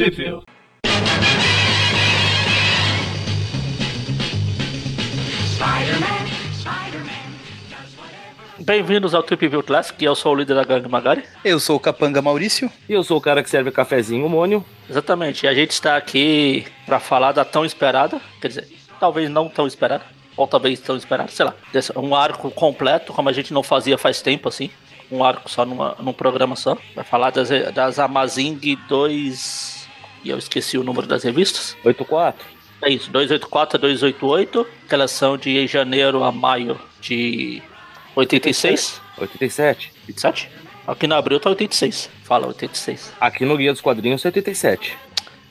Tripville. 0.00 0.40
Bem-vindos 8.60 9.14
ao 9.14 9.22
Trip 9.22 9.46
View 9.46 9.62
Classic, 9.62 10.02
eu 10.02 10.14
sou 10.14 10.32
o 10.32 10.36
líder 10.36 10.54
da 10.54 10.64
gangue 10.64 10.88
Magari. 10.88 11.22
Eu 11.44 11.60
sou 11.60 11.76
o 11.76 11.80
Capanga 11.80 12.22
Maurício. 12.22 12.72
E 12.88 12.94
eu 12.94 13.04
sou 13.04 13.18
o 13.18 13.20
cara 13.20 13.42
que 13.42 13.50
serve 13.50 13.70
cafezinho 13.70 14.26
mônio. 14.26 14.64
Exatamente, 14.88 15.44
e 15.44 15.48
a 15.50 15.52
gente 15.52 15.72
está 15.72 15.98
aqui 15.98 16.64
para 16.86 16.98
falar 16.98 17.32
da 17.32 17.44
tão 17.44 17.66
esperada, 17.66 18.18
quer 18.40 18.48
dizer, 18.48 18.68
talvez 18.98 19.28
não 19.28 19.50
tão 19.50 19.66
esperada, 19.66 20.04
ou 20.34 20.48
talvez 20.48 20.80
tão 20.80 20.96
esperada, 20.96 21.30
sei 21.30 21.44
lá, 21.44 21.54
um 21.96 22.14
arco 22.14 22.50
completo, 22.50 23.12
como 23.12 23.28
a 23.28 23.32
gente 23.34 23.52
não 23.52 23.62
fazia 23.62 23.98
faz 23.98 24.22
tempo 24.22 24.48
assim, 24.48 24.70
um 25.12 25.22
arco 25.22 25.50
só 25.50 25.66
numa, 25.66 25.94
num 26.00 26.14
programa 26.14 26.56
só. 26.56 26.78
Vai 26.94 27.04
falar 27.04 27.28
das, 27.28 27.50
das 27.74 27.98
Amazing 27.98 28.78
2. 28.88 29.79
E 30.24 30.30
eu 30.30 30.38
esqueci 30.38 30.76
o 30.78 30.84
número 30.84 31.06
das 31.06 31.22
revistas. 31.22 31.76
84. 31.84 32.44
É 32.82 32.90
isso, 32.90 33.10
284 33.10 33.76
a 33.76 33.80
288, 33.80 34.66
que 34.88 34.94
elas 34.94 35.10
são 35.10 35.36
de 35.36 35.66
janeiro 35.66 36.24
a 36.24 36.32
maio 36.32 36.80
de 37.00 37.62
86, 38.16 39.00
87. 39.18 39.92
27? 40.06 40.50
Aqui 40.86 41.06
no 41.06 41.14
abril 41.14 41.38
tá 41.38 41.50
86. 41.50 42.10
Fala 42.24 42.46
86. 42.48 43.12
Aqui 43.20 43.44
no 43.44 43.56
Guia 43.56 43.72
dos 43.72 43.82
Quadrinhos, 43.82 44.24
87. 44.24 44.96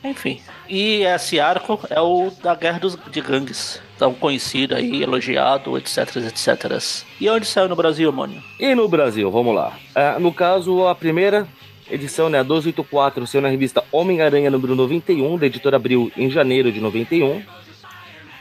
Enfim. 0.02 0.40
E 0.68 1.02
esse 1.02 1.38
arco 1.38 1.78
é 1.88 2.00
o 2.00 2.30
da 2.42 2.54
Guerra 2.54 2.78
dos, 2.78 2.98
de 3.10 3.20
Gangues. 3.20 3.80
Tão 3.98 4.14
conhecido 4.14 4.74
aí, 4.74 5.02
elogiado, 5.02 5.76
etc, 5.76 6.16
etc. 6.16 6.82
E 7.20 7.28
onde 7.28 7.46
saiu 7.46 7.68
no 7.68 7.76
Brasil, 7.76 8.10
Mônio? 8.10 8.42
E 8.58 8.74
no 8.74 8.88
Brasil, 8.88 9.30
vamos 9.30 9.54
lá. 9.54 9.78
Ah, 9.94 10.18
no 10.18 10.32
caso, 10.32 10.86
a 10.86 10.94
primeira 10.94 11.46
edição, 11.90 12.28
né, 12.28 12.38
a 12.38 12.42
284, 12.42 13.26
saiu 13.26 13.42
na 13.42 13.48
revista 13.48 13.84
Homem-Aranha 13.90 14.50
número 14.50 14.74
91, 14.74 15.38
da 15.38 15.46
editora 15.46 15.76
Abril, 15.76 16.10
em 16.16 16.30
janeiro 16.30 16.70
de 16.70 16.80
91. 16.80 17.42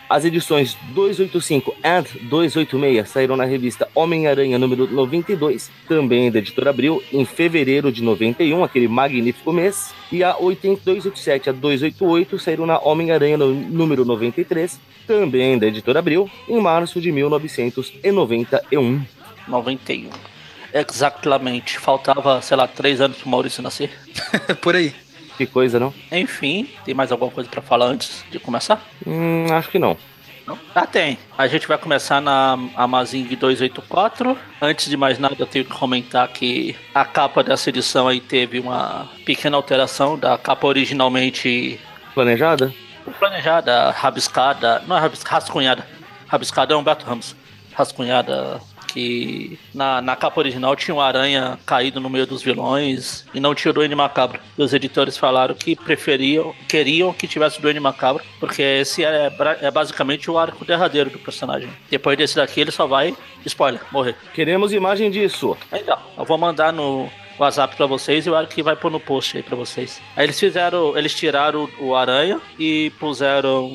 As 0.09 0.25
edições 0.25 0.75
285 0.95 1.75
and 1.83 2.05
286 2.29 3.07
saíram 3.07 3.35
na 3.37 3.45
revista 3.45 3.87
Homem-Aranha 3.93 4.57
número 4.57 4.91
92, 4.91 5.69
também 5.87 6.31
da 6.31 6.39
editora 6.39 6.71
Abril, 6.71 7.03
em 7.13 7.23
fevereiro 7.25 7.91
de 7.91 8.01
91, 8.01 8.63
aquele 8.63 8.87
magnífico 8.87 9.53
mês. 9.53 9.93
E 10.11 10.23
a 10.23 10.35
8287 10.35 11.51
a 11.51 11.53
288 11.53 12.39
saíram 12.39 12.65
na 12.65 12.79
Homem-Aranha 12.79 13.37
número 13.37 14.03
93, 14.03 14.79
também 15.05 15.59
da 15.59 15.67
editora 15.67 15.99
Abril, 15.99 16.27
em 16.47 16.59
março 16.59 16.99
de 16.99 17.11
1991. 17.11 19.01
91. 19.47 20.28
Exatamente. 20.73 21.79
Faltava, 21.79 22.41
sei 22.41 22.57
lá, 22.57 22.67
três 22.67 23.01
anos 23.01 23.17
pro 23.17 23.29
Maurício 23.29 23.63
nascer. 23.63 23.91
Por 24.61 24.75
aí. 24.75 24.93
Que 25.37 25.45
coisa, 25.45 25.79
não? 25.79 25.93
Enfim, 26.11 26.67
tem 26.83 26.93
mais 26.93 27.11
alguma 27.11 27.31
coisa 27.31 27.49
pra 27.49 27.61
falar 27.61 27.85
antes 27.85 28.25
de 28.29 28.39
começar? 28.39 28.81
Hum, 29.07 29.45
acho 29.51 29.69
que 29.69 29.79
não. 29.79 29.97
Não? 30.45 30.59
Ah, 30.75 30.85
tem. 30.85 31.17
A 31.37 31.47
gente 31.47 31.67
vai 31.67 31.77
começar 31.77 32.19
na 32.19 32.57
Amazing 32.75 33.23
284. 33.23 34.37
Antes 34.61 34.89
de 34.89 34.97
mais 34.97 35.17
nada, 35.17 35.35
eu 35.39 35.45
tenho 35.47 35.63
que 35.63 35.71
comentar 35.71 36.27
que 36.27 36.75
a 36.93 37.05
capa 37.05 37.41
dessa 37.43 37.69
edição 37.69 38.07
aí 38.07 38.19
teve 38.19 38.59
uma 38.59 39.07
pequena 39.25 39.55
alteração 39.55 40.17
da 40.17 40.37
capa 40.37 40.67
originalmente 40.67 41.79
Planejada? 42.13 42.73
planejada, 43.17 43.91
rabiscada, 43.91 44.83
não 44.87 44.97
é 44.97 44.99
rabiscada, 44.99 45.35
rascunhada. 45.35 45.87
Rabiscada 46.27 46.73
é 46.73 46.77
Humberto 46.77 47.05
Ramos. 47.05 47.35
Rascunhada 47.73 48.59
que 48.93 49.57
na, 49.73 50.01
na 50.01 50.15
capa 50.15 50.39
original 50.39 50.75
tinha 50.75 50.93
uma 50.95 51.05
aranha 51.05 51.57
caído 51.65 51.99
no 51.99 52.09
meio 52.09 52.25
dos 52.25 52.41
vilões 52.41 53.25
e 53.33 53.39
não 53.39 53.53
tinha 53.55 53.69
o 53.71 53.73
Duende 53.73 53.95
Macabro. 53.95 54.39
E 54.57 54.61
os 54.63 54.73
editores 54.73 55.17
falaram 55.17 55.53
que 55.55 55.75
preferiam, 55.75 56.53
queriam 56.67 57.13
que 57.13 57.27
tivesse 57.27 57.59
o 57.59 57.61
Duende 57.61 57.79
Macabro, 57.79 58.23
porque 58.39 58.61
esse 58.61 59.03
é, 59.03 59.29
bra- 59.29 59.57
é 59.61 59.69
basicamente 59.71 60.29
o 60.29 60.37
arco 60.37 60.65
derradeiro 60.65 61.09
do 61.09 61.19
personagem. 61.19 61.69
Depois 61.89 62.17
desse 62.17 62.35
daqui 62.35 62.61
ele 62.61 62.71
só 62.71 62.87
vai, 62.87 63.15
spoiler, 63.45 63.81
morrer. 63.91 64.15
Queremos 64.33 64.73
imagem 64.73 65.09
disso. 65.11 65.55
Então, 65.71 65.97
eu 66.17 66.25
vou 66.25 66.37
mandar 66.37 66.73
no 66.73 67.09
WhatsApp 67.37 67.75
pra 67.77 67.85
vocês 67.85 68.25
e 68.27 68.29
o 68.29 68.37
Eric 68.37 68.61
vai 68.61 68.75
pôr 68.75 68.91
no 68.91 68.99
post 68.99 69.37
aí 69.37 69.43
pra 69.43 69.55
vocês. 69.55 70.01
Aí 70.15 70.25
eles 70.25 70.37
fizeram, 70.39 70.97
eles 70.97 71.13
tiraram 71.15 71.69
o, 71.79 71.85
o 71.87 71.95
Aranha 71.95 72.41
e 72.57 72.91
puseram 72.99 73.65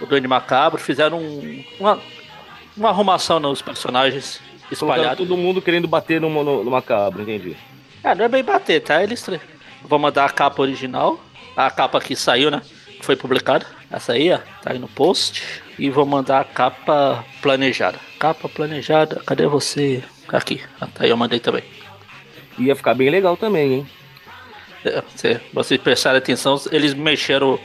o 0.00 0.06
Duende 0.06 0.26
Macabro, 0.26 0.80
fizeram 0.80 1.18
um- 1.18 1.64
uma, 1.78 1.98
uma 2.76 2.88
arrumação 2.88 3.38
nos 3.38 3.60
personagens 3.60 4.40
Espalhados. 4.70 5.18
todo 5.18 5.36
mundo 5.36 5.60
querendo 5.60 5.88
bater 5.88 6.20
no, 6.20 6.28
no, 6.28 6.64
no 6.64 6.70
macabro, 6.70 7.22
entendi. 7.22 7.56
É, 8.02 8.14
não 8.14 8.24
é 8.24 8.28
bem 8.28 8.42
bater, 8.42 8.80
tá? 8.80 9.02
Eles 9.02 9.24
vou 9.82 9.98
mandar 9.98 10.24
a 10.24 10.30
capa 10.30 10.62
original, 10.62 11.20
a 11.56 11.70
capa 11.70 12.00
que 12.00 12.16
saiu, 12.16 12.50
né? 12.50 12.62
Que 12.98 13.04
foi 13.04 13.16
publicada. 13.16 13.66
Essa 13.90 14.12
aí, 14.12 14.30
ó, 14.32 14.38
tá 14.62 14.72
aí 14.72 14.78
no 14.78 14.88
post. 14.88 15.42
E 15.78 15.90
vou 15.90 16.06
mandar 16.06 16.40
a 16.40 16.44
capa 16.44 17.24
planejada. 17.42 17.98
Capa 18.18 18.48
planejada, 18.48 19.20
cadê 19.26 19.46
você? 19.46 20.02
Aqui, 20.28 20.62
tá 20.78 20.88
aí, 21.00 21.10
eu 21.10 21.16
mandei 21.16 21.40
também. 21.40 21.64
Ia 22.58 22.76
ficar 22.76 22.94
bem 22.94 23.10
legal 23.10 23.36
também, 23.36 23.72
hein? 23.72 23.86
É, 24.84 25.02
Se 25.14 25.40
vocês 25.52 25.80
prestarem 25.80 26.18
atenção, 26.18 26.60
eles 26.70 26.94
mexeram, 26.94 27.58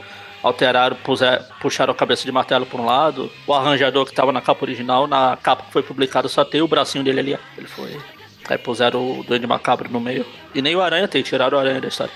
alteraram, 0.45 0.95
puser- 0.97 1.41
puxaram 1.59 1.91
a 1.91 1.95
cabeça 1.95 2.23
de 2.23 2.31
martelo 2.31 2.67
por 2.67 2.79
um 2.79 2.85
lado. 2.85 3.31
O 3.47 3.53
arranjador 3.53 4.05
que 4.05 4.11
estava 4.11 4.31
na 4.31 4.41
capa 4.41 4.63
original, 4.63 5.07
na 5.07 5.35
capa 5.41 5.63
que 5.65 5.73
foi 5.73 5.81
publicada, 5.81 6.27
só 6.27 6.45
tem 6.45 6.61
o 6.61 6.67
bracinho 6.67 7.03
dele 7.03 7.19
ali. 7.19 7.33
ó. 7.33 7.37
Ele 7.57 7.67
foi. 7.67 7.99
Aí 8.47 8.57
puseram 8.59 9.19
o 9.19 9.23
Duende 9.23 9.47
Macabro 9.47 9.89
no 9.89 9.99
meio. 9.99 10.23
E 10.53 10.61
nem 10.61 10.75
o 10.75 10.81
Aranha 10.81 11.07
tem, 11.07 11.23
tiraram 11.23 11.57
o 11.57 11.59
Aranha 11.59 11.81
da 11.81 11.87
história. 11.87 12.13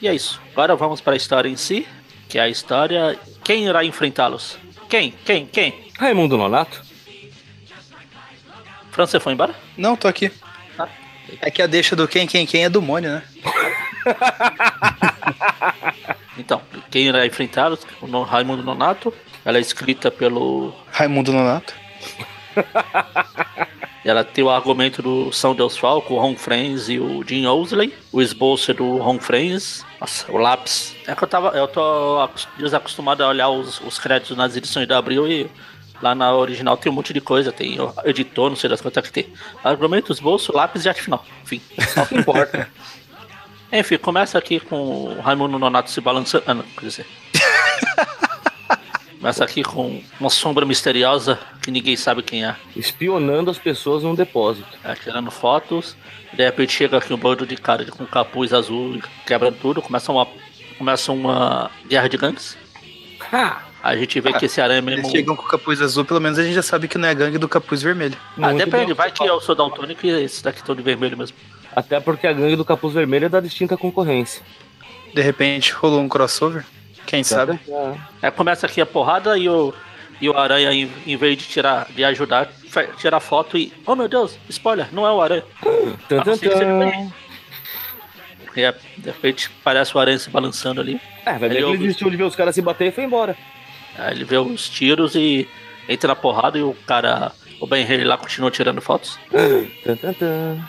E 0.00 0.06
é 0.06 0.14
isso. 0.14 0.40
Agora 0.52 0.76
vamos 0.76 1.00
para 1.00 1.14
a 1.14 1.16
história 1.16 1.48
em 1.48 1.56
si, 1.56 1.86
que 2.28 2.38
é 2.38 2.42
a 2.42 2.48
história. 2.48 3.18
Quem 3.42 3.66
irá 3.66 3.84
enfrentá-los? 3.84 4.56
Quem? 4.88 5.12
Quem? 5.24 5.44
Quem? 5.46 5.90
Raimundo 5.98 6.38
Nonato? 6.38 6.80
Fran, 8.92 9.06
você 9.06 9.18
foi 9.18 9.32
embora? 9.32 9.54
Não, 9.76 9.96
tô 9.96 10.06
aqui. 10.06 10.30
Ah. 10.78 10.88
É 11.42 11.50
que 11.50 11.60
a 11.60 11.66
deixa 11.66 11.96
do 11.96 12.06
quem, 12.06 12.28
quem, 12.28 12.46
quem 12.46 12.62
é 12.64 12.68
do 12.68 12.80
Mônio, 12.80 13.10
né? 13.10 13.22
Então, 16.38 16.60
quem 16.90 17.06
irá 17.06 17.26
enfrentá-los? 17.26 17.80
O 18.02 18.22
Raimundo 18.22 18.62
Nonato. 18.62 19.12
Ela 19.44 19.58
é 19.58 19.60
escrita 19.60 20.10
pelo 20.10 20.74
Raimundo 20.90 21.32
Nonato. 21.32 21.74
Ela 24.04 24.22
tem 24.22 24.44
o 24.44 24.50
argumento 24.50 25.02
do 25.02 25.32
São 25.32 25.52
Deus 25.54 25.76
Falco, 25.76 26.14
o 26.14 26.18
Ron 26.20 26.36
Friends 26.36 26.88
e 26.88 26.98
o 26.98 27.24
Jim 27.26 27.44
Owsley. 27.46 27.92
O 28.12 28.22
esboço 28.22 28.72
do 28.72 28.98
Ron 28.98 29.18
Friends. 29.18 29.84
Nossa, 30.00 30.30
o 30.30 30.36
lápis. 30.36 30.94
É 31.08 31.14
que 31.14 31.24
eu 31.24 31.28
tava. 31.28 31.48
Eu 31.56 31.66
tô 31.66 32.20
acos- 32.20 32.46
desacostumado 32.56 33.24
a 33.24 33.28
olhar 33.28 33.48
os, 33.48 33.80
os 33.80 33.98
créditos 33.98 34.36
nas 34.36 34.54
edições 34.56 34.86
da 34.86 34.96
Abril 34.98 35.26
e 35.26 35.50
lá 36.00 36.14
na 36.14 36.32
original 36.34 36.76
tem 36.76 36.90
um 36.92 36.94
monte 36.94 37.12
de 37.12 37.20
coisa. 37.20 37.50
Tem 37.50 37.76
editor, 38.04 38.48
não 38.48 38.56
sei 38.56 38.70
das 38.70 38.80
quantas 38.80 39.02
que 39.04 39.12
tem. 39.12 39.32
Argumento, 39.64 40.12
esboço, 40.12 40.54
lápis 40.54 40.84
e 40.84 40.88
arte 40.88 41.02
final. 41.02 41.24
Enfim. 41.42 41.60
Só 41.92 42.04
que 42.06 42.16
importa. 42.16 42.68
Enfim, 43.72 43.98
começa 43.98 44.38
aqui 44.38 44.60
com 44.60 44.76
o 45.16 45.20
Raimundo 45.20 45.58
Nonato 45.58 45.90
se 45.90 46.00
balançando. 46.00 46.44
Ah, 46.46 46.54
não, 46.54 46.62
quer 46.62 46.86
dizer. 46.86 47.06
começa 49.18 49.44
aqui 49.44 49.62
com 49.62 50.02
uma 50.20 50.30
sombra 50.30 50.64
misteriosa 50.64 51.38
que 51.62 51.70
ninguém 51.70 51.96
sabe 51.96 52.22
quem 52.22 52.44
é. 52.44 52.54
Espionando 52.76 53.50
as 53.50 53.58
pessoas 53.58 54.02
num 54.02 54.14
depósito. 54.14 54.66
É, 54.84 54.94
tirando 54.94 55.30
fotos. 55.30 55.96
De 56.32 56.44
repente 56.44 56.72
chega 56.72 56.98
aqui 56.98 57.12
um 57.12 57.16
bando 57.16 57.46
de 57.46 57.56
cara 57.56 57.84
de- 57.84 57.90
com 57.90 58.04
capuz 58.06 58.52
azul, 58.52 59.00
quebra 59.26 59.50
tudo, 59.50 59.80
começa 59.80 60.12
uma, 60.12 60.26
começa 60.76 61.10
uma 61.12 61.70
guerra 61.88 62.08
de 62.08 62.16
gangues. 62.16 62.56
Ha! 63.32 63.62
A 63.82 63.96
gente 63.96 64.20
vê 64.20 64.32
que 64.32 64.46
esse 64.46 64.60
aranha 64.60 64.82
mesmo. 64.82 65.00
Eles 65.02 65.10
chegam 65.12 65.36
com 65.36 65.42
o 65.44 65.46
capuz 65.48 65.80
azul, 65.80 66.04
pelo 66.04 66.20
menos 66.20 66.38
a 66.38 66.42
gente 66.42 66.54
já 66.54 66.62
sabe 66.62 66.88
que 66.88 66.98
não 66.98 67.08
é 67.08 67.14
gangue 67.14 67.38
do 67.38 67.48
capuz 67.48 67.82
vermelho. 67.82 68.16
Ah, 68.36 68.48
Muito 68.50 68.58
depende, 68.64 68.86
bem. 68.86 68.94
vai 68.94 69.12
que 69.12 69.24
eu 69.24 69.40
sou 69.40 69.54
daltônico 69.54 70.04
e 70.04 70.10
esse 70.24 70.42
daqui 70.42 70.62
todo 70.62 70.78
de 70.78 70.82
vermelho 70.82 71.16
mesmo. 71.16 71.36
Até 71.76 72.00
porque 72.00 72.26
a 72.26 72.32
gangue 72.32 72.56
do 72.56 72.64
capuz 72.64 72.94
vermelho 72.94 73.26
é 73.26 73.28
da 73.28 73.38
distinta 73.38 73.76
concorrência. 73.76 74.42
De 75.14 75.20
repente 75.20 75.72
rolou 75.72 76.00
um 76.00 76.08
crossover. 76.08 76.64
Quem 77.06 77.22
sabe? 77.22 77.60
É, 78.22 78.30
começa 78.30 78.66
aqui 78.66 78.80
a 78.80 78.86
porrada 78.86 79.36
e 79.38 79.46
o, 79.48 79.72
e 80.20 80.28
o 80.28 80.36
aranha, 80.36 80.72
em, 80.72 80.90
em 81.06 81.16
vez 81.16 81.36
de 81.36 81.44
tirar, 81.46 81.86
de 81.94 82.02
ajudar, 82.02 82.46
fe- 82.68 82.88
tira 82.98 83.20
foto 83.20 83.56
e. 83.58 83.72
Oh 83.86 83.94
meu 83.94 84.08
Deus, 84.08 84.36
spoiler, 84.48 84.88
não 84.90 85.06
é 85.06 85.12
o 85.12 85.20
aranha. 85.20 85.44
Tan. 86.08 86.22
também. 86.24 87.12
E 88.56 88.62
é, 88.62 88.72
de 88.96 89.10
repente 89.10 89.50
parece 89.62 89.94
o 89.94 90.00
aranha 90.00 90.18
se 90.18 90.30
balançando 90.30 90.80
ali. 90.80 90.98
É, 91.26 91.32
vai 91.38 91.40
ver 91.40 91.44
Ele 91.46 91.54
que 91.54 91.56
ele 91.58 91.64
ouve- 91.66 91.78
desistiu 91.78 92.08
de 92.10 92.16
ver 92.16 92.24
os 92.24 92.34
caras 92.34 92.54
se 92.54 92.62
bater 92.62 92.88
e 92.88 92.90
foi 92.90 93.04
embora. 93.04 93.36
Aí 93.98 94.14
ele 94.14 94.24
vê 94.24 94.38
os 94.38 94.68
tiros 94.68 95.14
e 95.14 95.46
entra 95.88 96.08
na 96.08 96.16
porrada 96.16 96.56
e 96.58 96.62
o 96.62 96.74
cara, 96.86 97.32
o 97.60 97.66
Ben 97.66 97.84
Haley 97.84 98.04
lá 98.04 98.16
continua 98.16 98.50
tirando 98.50 98.80
fotos. 98.80 99.18
Tan, 99.84 99.96
tan, 99.96 100.12
tan. 100.14 100.68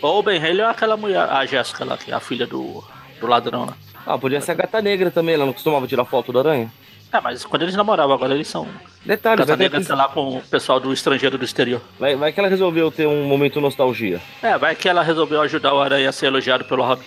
Ou 0.00 0.18
o 0.18 0.22
Ben 0.22 0.38
Haley 0.38 0.60
é 0.60 0.64
aquela 0.64 0.96
mulher, 0.96 1.28
a 1.28 1.44
Jéssica 1.44 1.84
lá, 1.84 1.96
que 1.96 2.10
é 2.10 2.14
a 2.14 2.20
filha 2.20 2.46
do, 2.46 2.84
do 3.20 3.26
ladrão 3.26 3.66
lá. 3.66 3.74
Ah, 4.06 4.16
podia 4.16 4.40
ser 4.40 4.52
a 4.52 4.54
gata 4.54 4.80
negra 4.80 5.10
também, 5.10 5.34
ela 5.34 5.44
não 5.44 5.52
costumava 5.52 5.86
tirar 5.86 6.04
foto 6.04 6.32
da 6.32 6.40
aranha? 6.40 6.72
É, 7.12 7.20
mas 7.20 7.44
quando 7.44 7.62
eles 7.62 7.74
namoravam, 7.74 8.14
agora 8.14 8.34
eles 8.34 8.48
são. 8.48 8.68
Detalhe, 9.04 9.38
Gata 9.38 9.56
Negra 9.56 9.82
tá 9.82 9.94
lá 9.94 10.08
com 10.08 10.36
o 10.36 10.42
pessoal 10.42 10.78
do 10.78 10.92
estrangeiro 10.92 11.38
do 11.38 11.44
exterior. 11.44 11.80
vai, 11.98 12.14
vai 12.16 12.32
que 12.32 12.38
ela 12.38 12.50
resolveu 12.50 12.90
ter 12.90 13.06
um 13.06 13.24
momento 13.24 13.60
nostalgia. 13.62 14.20
É, 14.42 14.58
vai 14.58 14.74
que 14.74 14.88
ela 14.88 15.02
resolveu 15.02 15.40
ajudar 15.40 15.72
o 15.72 15.80
Aranha 15.80 16.10
a 16.10 16.12
ser 16.12 16.26
elogiado 16.26 16.64
pelo 16.64 16.84
Robin. 16.84 17.04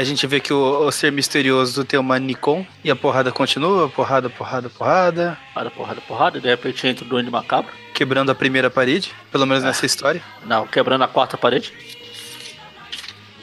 Aí 0.00 0.02
a 0.02 0.06
gente 0.06 0.26
vê 0.26 0.40
que 0.40 0.50
o, 0.50 0.86
o 0.86 0.90
ser 0.90 1.12
misterioso 1.12 1.84
tem 1.84 2.00
uma 2.00 2.18
Nikon 2.18 2.64
e 2.82 2.90
a 2.90 2.96
porrada 2.96 3.30
continua, 3.30 3.86
porrada, 3.86 4.30
porrada, 4.30 4.70
porrada, 4.70 5.38
Porrada, 5.52 5.70
porrada, 5.70 6.00
porrada. 6.00 6.40
De 6.40 6.48
repente 6.48 6.86
entra 6.86 7.04
o 7.04 7.06
Duende 7.06 7.30
Macabro. 7.30 7.70
quebrando 7.92 8.32
a 8.32 8.34
primeira 8.34 8.70
parede, 8.70 9.12
pelo 9.30 9.44
menos 9.46 9.62
nessa 9.62 9.84
história. 9.84 10.22
Não, 10.46 10.66
quebrando 10.66 11.04
a 11.04 11.08
quarta 11.08 11.36
parede. 11.36 11.70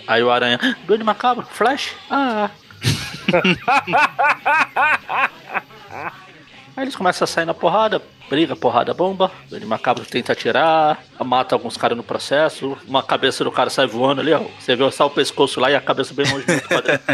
Aí 0.07 0.23
o 0.23 0.31
Aranha. 0.31 0.57
"Ah, 0.59 0.75
Duende 0.87 1.03
Macabro, 1.03 1.45
Flash. 1.45 1.93
Ah. 2.09 2.49
Aí 6.77 6.83
eles 6.83 6.95
começam 6.95 7.23
a 7.23 7.27
sair 7.27 7.45
na 7.45 7.55
porrada, 7.55 7.99
briga, 8.29 8.55
porrada, 8.55 8.93
bomba. 8.93 9.31
O 9.47 9.49
Duende 9.49 9.65
Macabro 9.65 10.05
tenta 10.05 10.33
atirar, 10.33 11.03
mata 11.25 11.55
alguns 11.55 11.75
caras 11.75 11.97
no 11.97 12.03
processo. 12.03 12.77
Uma 12.87 13.01
cabeça 13.01 13.43
do 13.43 13.51
cara 13.51 13.71
sai 13.71 13.87
voando 13.87 14.21
ali, 14.21 14.31
ó. 14.31 14.41
Você 14.59 14.75
vê 14.75 14.91
só 14.91 15.07
o 15.07 15.09
pescoço 15.09 15.59
lá 15.59 15.71
e 15.71 15.75
a 15.75 15.81
cabeça 15.81 16.13
bem 16.13 16.31
longe 16.31 16.45
do 16.45 16.53
outro 16.53 16.69
quadrante. 16.69 17.03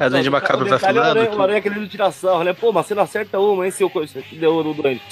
Aí 0.00 0.06
o 0.06 0.10
Duende 0.10 0.30
Macabro 0.30 0.66
vai 0.66 0.78
falando. 0.78 1.36
o 1.36 1.42
aranha 1.42 1.60
querendo 1.60 1.86
tirar 1.86 2.10
sarro, 2.10 2.42
né? 2.42 2.54
Pô, 2.54 2.72
mas 2.72 2.86
você 2.86 2.94
não 2.94 3.02
acerta 3.02 3.38
uma, 3.38 3.66
hein, 3.66 3.70
seu 3.70 3.90
coisa 3.90 4.22
que 4.22 4.36
deu 4.36 4.64
no 4.64 4.72
doente. 4.72 5.02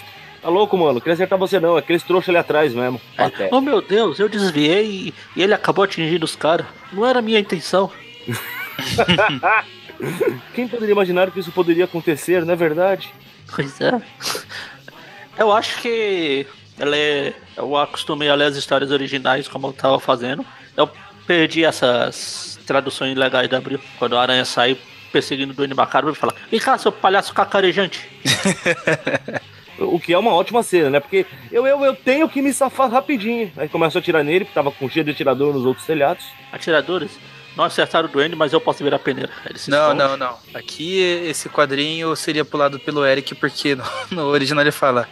Tá 0.40 0.48
louco, 0.48 0.78
mano? 0.78 0.98
Queria 0.98 1.12
acertar 1.12 1.38
você 1.38 1.60
não, 1.60 1.76
é 1.76 1.80
aqueles 1.80 2.02
trouxa 2.02 2.30
ali 2.30 2.38
atrás 2.38 2.72
mesmo. 2.72 2.98
Até. 3.18 3.50
oh 3.52 3.60
meu 3.60 3.82
Deus, 3.82 4.18
eu 4.18 4.30
desviei 4.30 4.86
e, 4.86 5.14
e 5.36 5.42
ele 5.42 5.52
acabou 5.52 5.84
atingindo 5.84 6.24
os 6.24 6.36
caras. 6.36 6.64
Não 6.90 7.04
era 7.04 7.18
a 7.18 7.22
minha 7.22 7.38
intenção. 7.38 7.92
Quem 10.54 10.68
poderia 10.68 10.92
imaginar 10.92 11.30
que 11.30 11.40
isso 11.40 11.52
poderia 11.52 11.84
acontecer, 11.84 12.44
não 12.44 12.52
é 12.52 12.56
verdade? 12.56 13.12
Pois 13.54 13.80
é. 13.80 14.00
Eu 15.38 15.52
acho 15.52 15.80
que 15.80 16.46
ela 16.78 16.96
é, 16.96 17.32
eu 17.56 17.76
acostumei 17.76 18.28
a 18.28 18.34
ler 18.34 18.46
as 18.46 18.56
histórias 18.56 18.90
originais 18.90 19.48
como 19.48 19.68
eu 19.68 19.72
tava 19.72 19.98
fazendo. 19.98 20.44
Eu 20.76 20.88
perdi 21.26 21.64
essas 21.64 22.58
traduções 22.66 23.16
legais 23.16 23.48
da 23.48 23.58
Abril. 23.58 23.80
Quando 23.98 24.12
o 24.12 24.18
Aranha 24.18 24.44
sai 24.44 24.76
perseguindo 25.12 25.52
o 25.52 25.56
Duende 25.56 25.74
Macabro, 25.74 26.10
ele 26.10 26.16
fala: 26.16 26.34
Vem 26.50 26.60
cá, 26.60 26.76
seu 26.78 26.92
palhaço 26.92 27.34
cacarejante. 27.34 28.08
O 29.78 30.00
que 30.00 30.12
é 30.12 30.18
uma 30.18 30.32
ótima 30.32 30.62
cena, 30.62 30.88
né? 30.88 31.00
Porque 31.00 31.26
eu, 31.52 31.66
eu, 31.66 31.84
eu 31.84 31.94
tenho 31.94 32.26
que 32.28 32.40
me 32.40 32.50
safar 32.52 32.90
rapidinho. 32.90 33.52
Aí 33.58 33.68
começou 33.68 33.98
a 33.98 34.00
atirar 34.00 34.24
nele, 34.24 34.46
porque 34.46 34.54
tava 34.54 34.72
com 34.72 34.88
cheio 34.88 35.04
de 35.04 35.10
atirador 35.10 35.52
nos 35.52 35.66
outros 35.66 35.86
telhados. 35.86 36.24
Atiradores 36.50 37.10
não 37.56 37.64
acertaram 37.64 38.08
o 38.08 38.12
Duende, 38.12 38.36
mas 38.36 38.52
eu 38.52 38.60
posso 38.60 38.84
virar 38.84 38.98
peneira. 38.98 39.30
Ele 39.48 39.58
se 39.58 39.70
Não, 39.70 39.94
não, 39.94 40.16
não. 40.16 40.36
Aqui 40.54 41.00
esse 41.00 41.48
quadrinho 41.48 42.14
seria 42.14 42.44
pulado 42.44 42.78
pelo 42.78 43.04
Eric, 43.04 43.34
porque 43.34 43.74
no, 43.74 43.84
no 44.12 44.26
original 44.26 44.62
ele 44.62 44.70
fala 44.70 45.08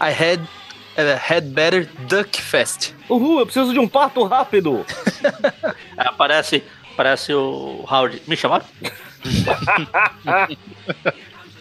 I 0.00 0.10
had, 0.10 0.40
uh, 0.40 1.20
had 1.28 1.44
better 1.44 1.88
duck 2.08 2.40
fast. 2.40 2.94
Uhul, 3.08 3.40
eu 3.40 3.46
preciso 3.46 3.72
de 3.72 3.78
um 3.78 3.86
pato 3.86 4.24
rápido! 4.24 4.84
Aí 5.96 6.06
aparece, 6.08 6.64
aparece 6.92 7.32
o 7.34 7.84
Howard. 7.88 8.22
Me 8.26 8.36
chamaram? 8.36 8.64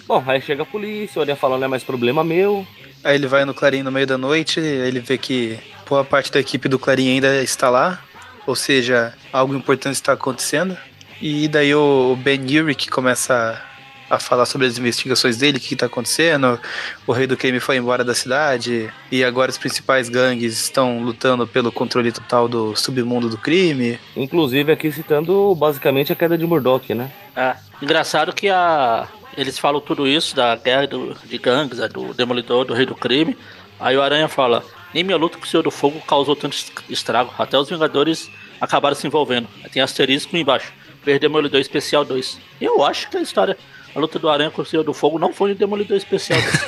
Bom, 0.08 0.24
aí 0.26 0.42
chega 0.42 0.64
a 0.64 0.66
polícia, 0.66 1.20
o 1.20 1.22
Aranha 1.22 1.36
fala, 1.36 1.58
não 1.58 1.66
é 1.66 1.68
mais 1.68 1.84
problema 1.84 2.24
meu. 2.24 2.66
Aí 3.04 3.16
ele 3.16 3.28
vai 3.28 3.46
no 3.46 3.54
Clarim 3.54 3.84
no 3.84 3.92
meio 3.92 4.08
da 4.08 4.18
noite, 4.18 4.60
ele 4.60 5.00
vê 5.00 5.18
que 5.18 5.60
boa 5.88 6.04
parte 6.04 6.32
da 6.32 6.40
equipe 6.40 6.68
do 6.68 6.80
Clarim 6.80 7.10
ainda 7.10 7.42
está 7.44 7.70
lá, 7.70 8.02
ou 8.46 8.56
seja, 8.56 9.14
algo 9.32 9.56
importante 9.56 9.96
está 9.96 10.14
acontecendo. 10.14 10.78
E 11.22 11.48
daí 11.48 11.74
o 11.76 12.16
Ben 12.16 12.40
Urich 12.60 12.90
começa 12.90 13.62
a, 14.10 14.20
falar 14.20 14.46
sobre 14.46 14.68
as 14.68 14.78
investigações 14.78 15.38
dele, 15.38 15.58
o 15.58 15.62
que 15.62 15.74
está 15.76 15.86
acontecendo. 15.86 16.60
O 17.06 17.12
rei 17.12 17.28
do 17.28 17.38
crime 17.38 17.60
foi 17.60 17.78
embora 17.78 18.04
da 18.04 18.14
cidade 18.16 18.92
e 19.12 19.24
agora 19.24 19.52
os 19.52 19.58
principais 19.58 20.10
gangues 20.10 20.54
estão 20.60 21.02
lutando 21.02 21.46
pelo 21.48 21.72
controle 21.72 22.12
total 22.12 22.48
do 22.50 22.76
submundo 22.76 23.30
do 23.30 23.38
crime. 23.38 24.00
Inclusive 24.18 24.72
aqui 24.72 24.92
citando 24.92 25.54
basicamente 25.56 26.12
a 26.12 26.16
queda 26.16 26.38
de 26.38 26.46
Murdoch, 26.46 26.94
né? 26.94 27.10
É. 27.36 27.56
Engraçado 27.82 28.34
que 28.34 28.50
a. 28.50 29.08
Eles 29.38 29.58
falam 29.58 29.80
tudo 29.80 30.06
isso 30.06 30.36
da 30.36 30.56
guerra 30.58 30.88
do- 30.88 31.16
de 31.24 31.38
gangues, 31.38 31.80
é, 31.80 31.88
do 31.88 32.14
Demolidor, 32.14 32.66
do 32.66 32.74
Rei 32.74 32.86
do 32.86 32.96
Crime. 32.96 33.38
Aí 33.80 33.96
o 33.96 34.02
Aranha 34.02 34.28
fala: 34.28 34.62
Nem 34.94 35.04
minha 35.04 35.18
luta 35.18 35.38
com 35.38 35.46
o 35.46 35.48
Senhor 35.48 35.64
do 35.64 35.72
Fogo 35.72 36.02
causou 36.08 36.36
tanto 36.36 36.54
es- 36.54 36.72
estrago. 36.90 37.34
Até 37.38 37.58
os 37.58 37.70
Vingadores 37.70 38.30
acabaram 38.60 38.96
se 38.96 39.08
envolvendo. 39.08 39.48
Tem 39.72 39.82
asterisco 39.82 40.36
embaixo. 40.36 40.72
Ver 41.04 41.20
Demolidor 41.20 41.60
Especial 41.60 42.06
2. 42.06 42.40
Eu 42.60 42.84
acho 42.84 43.10
que 43.10 43.18
a 43.18 43.22
história. 43.22 43.58
A 43.94 44.00
luta 44.00 44.18
do 44.18 44.30
Aranha 44.30 44.50
com 44.52 44.62
o 44.62 44.66
Senhor 44.66 44.84
do 44.84 44.94
Fogo 44.94 45.20
não 45.20 45.34
foi 45.34 45.50
no 45.50 45.56
Demolidor 45.56 45.98
Especial 45.98 46.40
2. 46.42 46.54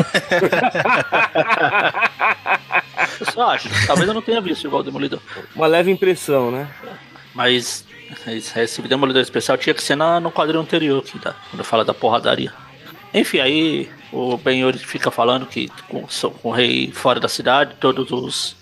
eu 3.21 3.25
só 3.31 3.49
acho. 3.51 3.69
Talvez 3.87 4.07
eu 4.07 4.13
não 4.13 4.21
tenha 4.21 4.41
visto 4.41 4.65
igual 4.67 4.81
o 4.81 4.83
Demolidor. 4.83 5.19
Uma 5.55 5.67
leve 5.67 5.91
impressão, 5.91 6.51
né? 6.51 6.67
Mas 7.33 7.85
esse 8.27 8.59
esse 8.59 8.81
Demolidor 8.81 9.21
Especial 9.21 9.57
tinha 9.57 9.73
que 9.73 9.81
ser 9.83 9.95
na, 9.95 10.19
no 10.19 10.31
quadrinho 10.31 10.61
anterior, 10.61 10.99
aqui, 11.05 11.17
tá? 11.19 11.35
quando 11.49 11.63
fala 11.63 11.85
da 11.85 11.93
porradaria. 11.93 12.53
Enfim, 13.13 13.39
aí 13.39 13.89
o 14.13 14.37
Ben 14.37 14.71
fica 14.73 15.09
falando 15.11 15.45
que 15.45 15.69
com, 15.89 16.05
com 16.41 16.49
o 16.49 16.51
rei 16.51 16.91
fora 16.91 17.19
da 17.19 17.27
cidade, 17.27 17.75
todos 17.79 18.11
os. 18.11 18.55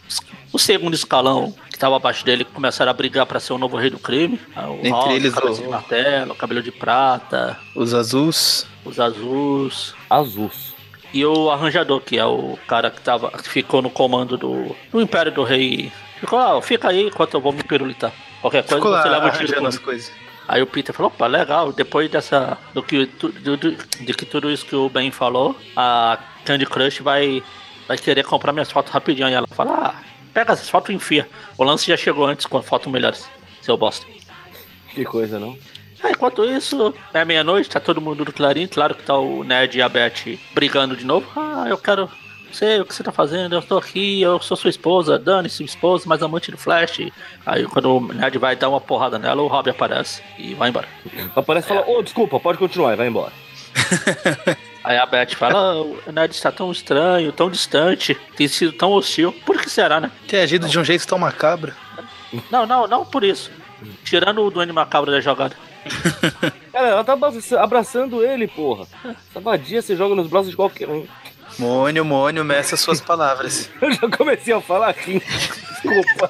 O 0.53 0.59
segundo 0.59 0.94
escalão 0.94 1.53
que 1.69 1.75
estava 1.75 1.95
abaixo 1.95 2.25
dele 2.25 2.44
começaram 2.44 2.89
a 2.92 2.94
brigar 2.94 3.25
para 3.25 3.39
ser 3.39 3.53
o 3.53 3.57
novo 3.57 3.77
rei 3.77 3.89
do 3.89 4.00
crime. 4.00 4.39
Ah, 4.56 4.69
O 4.69 4.75
Entre 4.75 4.89
Rock, 4.89 5.13
eles, 5.13 5.33
o- 5.38 5.53
de 5.62 5.68
martelo, 5.68 6.36
cabelo 6.36 6.62
de 6.62 6.71
prata, 6.71 7.57
Os 7.75 7.94
azuis. 7.94 8.65
os 8.83 9.00
azuis. 9.00 9.94
Azuis. 10.09 10.71
E 11.13 11.25
o 11.25 11.50
arranjador, 11.51 12.00
que 12.01 12.18
é 12.18 12.25
o 12.25 12.57
cara 12.68 12.89
que, 12.89 13.01
tava, 13.01 13.30
que 13.31 13.50
ficou 13.50 13.81
no 13.81 13.89
comando 13.89 14.38
do, 14.38 14.75
do 14.92 15.01
Império 15.01 15.31
do 15.31 15.44
Rei. 15.44 15.92
Ficou, 16.19 16.39
ah, 16.39 16.62
fica 16.62 16.89
aí 16.89 17.07
enquanto 17.07 17.33
eu 17.33 17.42
vou 17.42 17.51
me 17.51 17.63
pirulitar. 17.63 18.12
Qualquer 18.42 18.63
coisa 18.63 18.75
Ficou 18.77 18.92
lá 18.92 19.01
você 19.03 19.09
leva 19.09 19.27
o 19.27 19.31
tiro 19.31 19.68
as 19.68 19.77
coisas. 19.77 20.12
Aí 20.47 20.61
o 20.61 20.67
Peter 20.67 20.93
falou, 20.93 21.11
opa, 21.13 21.27
legal, 21.27 21.71
depois 21.71 22.09
dessa. 22.09 22.57
Do 22.73 22.83
que, 22.83 23.05
do, 23.05 23.29
do- 23.57 23.71
de 23.75 24.13
que 24.13 24.25
tudo 24.25 24.51
isso 24.51 24.65
que 24.65 24.75
o 24.75 24.89
Ben 24.89 25.11
falou, 25.11 25.55
a 25.75 26.17
Candy 26.45 26.65
Crush 26.65 26.99
vai, 26.99 27.41
vai 27.88 27.97
querer 27.97 28.23
comprar 28.25 28.51
minhas 28.51 28.71
fotos 28.71 28.91
rapidinho. 28.91 29.27
Aí 29.27 29.33
ela 29.33 29.47
fala, 29.47 29.71
ah, 29.73 30.03
pega 30.33 30.51
essas 30.53 30.69
fotos 30.69 30.89
e 30.89 30.93
enfia. 30.93 31.27
O 31.57 31.63
lance 31.63 31.88
já 31.88 31.95
chegou 31.95 32.25
antes 32.25 32.45
com 32.45 32.61
fotos 32.61 32.91
melhores, 32.91 33.29
seu 33.61 33.77
bosta. 33.77 34.05
Que 34.93 35.05
coisa, 35.05 35.39
não? 35.39 35.57
Aí, 36.03 36.11
enquanto 36.13 36.43
isso, 36.43 36.93
é 37.13 37.23
meia-noite, 37.23 37.69
tá 37.69 37.79
todo 37.79 38.01
mundo 38.01 38.25
do 38.25 38.33
Clarim, 38.33 38.65
claro 38.67 38.95
que 38.95 39.03
tá 39.03 39.15
o 39.17 39.43
Ned 39.43 39.77
e 39.77 39.81
a 39.83 39.88
Beth 39.88 40.38
brigando 40.53 40.97
de 40.97 41.05
novo. 41.05 41.27
Ah, 41.39 41.65
eu 41.69 41.77
quero. 41.77 42.09
Sei 42.51 42.80
o 42.81 42.86
que 42.86 42.94
você 42.94 43.03
tá 43.03 43.12
fazendo, 43.12 43.56
eu 43.56 43.62
tô 43.62 43.77
aqui, 43.77 44.21
eu 44.21 44.39
sou 44.42 44.57
sua 44.57 44.69
esposa, 44.69 45.18
dane-se, 45.18 45.63
esposa, 45.63 46.07
mais 46.07 46.21
amante 46.21 46.51
do 46.51 46.57
Flash. 46.57 47.00
Aí 47.45 47.65
quando 47.65 47.98
o 47.98 48.13
Ned 48.13 48.38
vai 48.38 48.55
dar 48.55 48.70
uma 48.70 48.81
porrada 48.81 49.17
nela, 49.17 49.41
o 49.41 49.48
Rob 49.48 49.70
aparece 49.70 50.22
e 50.38 50.53
vai 50.53 50.70
embora. 50.70 50.88
Aparece 51.36 51.67
e 51.67 51.70
fala, 51.70 51.88
ô, 51.89 52.01
desculpa, 52.01 52.39
pode 52.39 52.58
continuar, 52.58 52.93
e 52.93 52.98
vai 52.98 53.08
embora. 53.08 53.31
Aí 54.84 54.98
a 54.98 55.05
Beth 55.05 55.36
fala, 55.36 55.53
ah, 55.60 55.81
o 55.81 56.12
Ned 56.12 56.34
está 56.34 56.51
tão 56.51 56.72
estranho, 56.72 57.31
tão 57.31 57.50
distante, 57.51 58.15
tem 58.36 58.48
sido 58.48 58.74
tão 58.74 58.91
hostil. 58.91 59.31
Por 59.46 59.60
que 59.62 59.70
será, 59.70 60.00
né? 60.00 60.12
Tem 60.27 60.41
agido 60.41 60.67
de 60.67 60.79
um 60.79 60.84
jeito 60.84 61.05
tão 61.08 61.20
macabro. 61.20 61.72
Não, 62.50 62.65
não, 62.65 62.88
não 62.88 63.05
por 63.05 63.24
isso. 63.24 63.51
Tirando 64.03 64.43
o 64.43 64.50
Duende 64.51 64.74
Macabro 64.74 65.12
da 65.12 65.20
jogada. 65.22 65.55
Cara, 66.72 66.88
ela 66.88 67.03
tá 67.03 67.13
abraça- 67.13 67.60
abraçando 67.60 68.24
ele, 68.24 68.48
porra. 68.48 68.86
Essa 69.29 69.39
vadia 69.39 69.81
você 69.81 69.96
joga 69.96 70.15
nos 70.15 70.27
braços 70.27 70.50
de 70.51 70.55
qualquer 70.55 70.88
um. 70.89 71.05
Mônio, 71.60 72.03
Mônio, 72.05 72.43
meça 72.43 72.75
suas 72.77 73.00
palavras. 73.01 73.70
Eu 73.81 73.91
já 73.91 74.10
comecei 74.10 74.53
a 74.53 74.62
falar 74.62 74.89
aqui. 74.89 75.20
Desculpa. 75.20 76.29